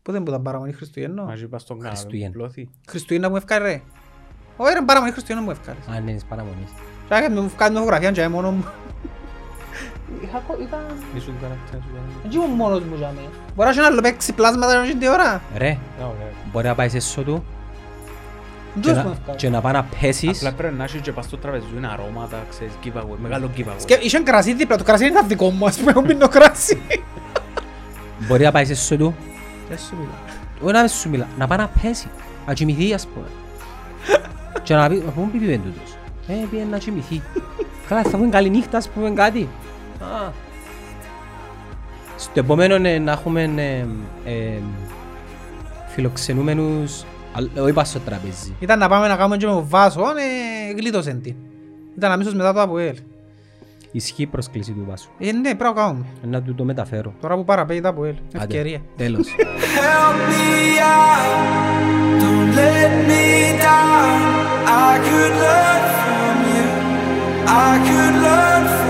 Πότε 0.01 0.19
μου 0.19 0.25
ήταν 0.27 0.41
παραμονή 0.41 0.71
Χριστουγέννο. 0.71 1.23
Μαζί 1.23 1.47
πας 1.47 1.61
στον 1.61 1.77
καναπέ 1.79 1.97
Χριστούγεννα. 1.97 2.31
που 2.31 2.37
πλώθη. 2.37 2.69
Χριστουγέννα 2.87 3.29
μου 3.29 3.35
ευκάλε 3.35 3.67
ρε. 3.67 3.81
Όχι 4.57 4.73
ρε 4.73 4.81
παραμονή 4.85 5.11
Χριστουγέννο 5.11 5.45
μου 5.45 5.51
ευκάλες. 5.51 5.87
Αν 5.87 6.07
είναι 6.07 6.19
παραμονής. 6.29 6.69
Και 7.07 7.15
άκαμε 7.15 7.39
μου 7.39 7.45
ευκάλε 7.45 7.71
μια 7.71 7.79
φωτογραφία 7.79 8.11
και 8.11 8.27
μόνος 8.27 8.51
μου. 8.51 8.65
Ήσουν 11.15 11.33
καρακτήρα 11.41 11.81
σου. 11.81 11.89
κανένα. 11.93 12.13
Δεν 12.23 12.31
ήμουν 12.41 12.49
μόνος 12.55 12.79
μου 12.83 12.95
για 12.97 13.11
μέ. 13.15 13.21
Μπορεί 13.55 13.67
να 13.67 13.69
έχει 13.69 13.77
ένα 13.79 13.87
άλλο 13.87 14.01
παίξει 14.01 14.33
πλάσματα 14.33 14.79
να 14.79 14.85
την 14.85 15.07
ώρα. 15.07 15.41
Ρε, 15.57 15.69
Α, 15.69 15.77
ωραία. 16.05 16.31
μπορεί 16.51 16.67
να 16.67 16.75
πάει 16.75 16.89
σε 16.89 16.99
σου 16.99 17.23
του 17.23 17.43
Δεν 18.73 18.83
και 18.83 18.89
τους 18.89 18.97
μου 18.97 19.03
να- 19.03 19.11
ευκάλε. 19.11 19.37
και 19.37 19.49
να 19.49 19.61
πάει 19.61 19.73
να 19.73 19.83
πέσεις 19.99 20.37
Απλά 20.37 20.51
πρέπει 20.53 20.75
να 20.75 20.83
έχει 20.83 20.99
και 20.99 21.11
πας 21.11 21.25
στο 21.25 21.37
τραπεζί 21.37 21.65
είναι 21.77 21.87
αρώματα, 21.87 22.37
ξέρεις, 22.49 22.73
giveaway, 22.83 23.17
μεγάλο 23.21 23.49
giveaway. 23.57 23.73
Σκε- 23.77 24.03
Είχε 24.03 24.19
κρασί 24.19 24.53
δίπλα, 24.53 24.77
το 24.77 24.83
κρασί 24.83 25.03
είναι 25.05 25.13
ήταν 25.13 25.27
δικό 25.27 25.49
μου, 25.49 25.65
ας 25.65 25.77
πούμε, 25.77 25.91
εγώ 25.91 26.01
πίνω 26.01 26.27
κρασί. 26.27 26.81
Μπορεί 28.19 28.43
να 28.43 28.51
πάει 28.51 28.65
σε 28.65 28.75
σου 28.75 28.97
του 28.97 29.15
Δεν 29.69 29.77
σου 29.77 29.95
μιλάω. 29.95 30.13
Όχι 30.61 30.73
να 30.73 30.79
μην 30.79 30.89
σου 30.89 31.09
μιλά, 31.09 31.27
να 31.37 31.47
πάει 31.47 31.57
να 31.57 31.69
πέσει 31.81 32.07
Να 32.47 32.53
κοιμηθεί 32.53 32.93
ας 32.93 33.07
πούμε 33.07 33.25
Και 34.63 34.75
να 34.75 34.89
πει, 34.89 35.03
πού 35.15 35.29
πήγε 35.31 35.57
τούτος 35.57 35.94
Ε, 36.27 36.33
πήγε 36.51 36.63
να 36.71 36.77
κοιμηθεί 36.77 37.21
Καλά, 37.87 38.03
θα 38.03 38.17
πούμε 38.17 38.29
καλή 38.29 38.49
νύχτα 38.49 38.77
ας 38.77 38.89
πούμε 38.89 39.09
κάτι 39.09 39.49
Α. 39.99 40.31
Στο 42.17 42.39
επόμενο 42.39 42.75
ε, 42.87 42.99
να 42.99 43.11
έχουμε 43.11 43.41
ε, 43.55 43.85
ε, 44.31 44.59
φιλοξενούμενους 45.87 47.03
αλ- 47.33 47.57
Όχι 47.59 47.73
πας 47.73 47.89
στο 47.89 47.99
τραπέζι 47.99 48.55
Ήταν 48.59 48.79
να 48.79 48.89
πάμε 48.89 49.07
να 49.07 49.15
κάνουμε 49.15 49.37
και 49.37 49.45
με 49.45 49.51
τον 49.51 49.65
Βάσο, 49.67 50.01
ε, 50.01 50.73
γλίτωσεν 50.77 51.21
την. 51.21 51.35
Ήταν 51.97 52.11
αμέσως 52.11 52.33
μετά 52.33 52.53
το 52.53 52.61
ΑΠΟΕΛ. 52.61 52.95
Ισχύει 53.91 54.21
η 54.21 54.25
πρόσκληση 54.25 54.71
του 54.71 54.85
Βάσου 54.87 55.09
Ε, 55.17 55.31
ναι, 55.31 55.41
πρέπει 55.41 55.63
να 55.63 55.73
το 55.73 55.73
κάνουμε. 55.73 56.05
Να 56.23 56.41
του 56.41 56.55
το 56.55 56.63
μεταφέρω 56.63 57.13
Τώρα 57.21 57.35
που 57.35 57.43
παραπέει 57.43 57.81
το 57.81 57.87
ΑΠΟΕΛ. 57.87 58.15
Άντε, 58.35 58.37
Ευκαιρία. 58.43 58.81
Τέλος 58.95 59.35
Help 59.37 60.17
me 60.31 60.79
out, 60.79 62.21
don't 62.21 62.51
let 62.59 62.91
me 63.09 63.25
down. 63.65 64.19
I 64.67 64.93
could 65.07 65.33
learn 65.43 65.81
from 65.95 66.09
you. 66.09 66.14
I 67.47 67.77
could 67.87 68.21
learn 68.21 68.84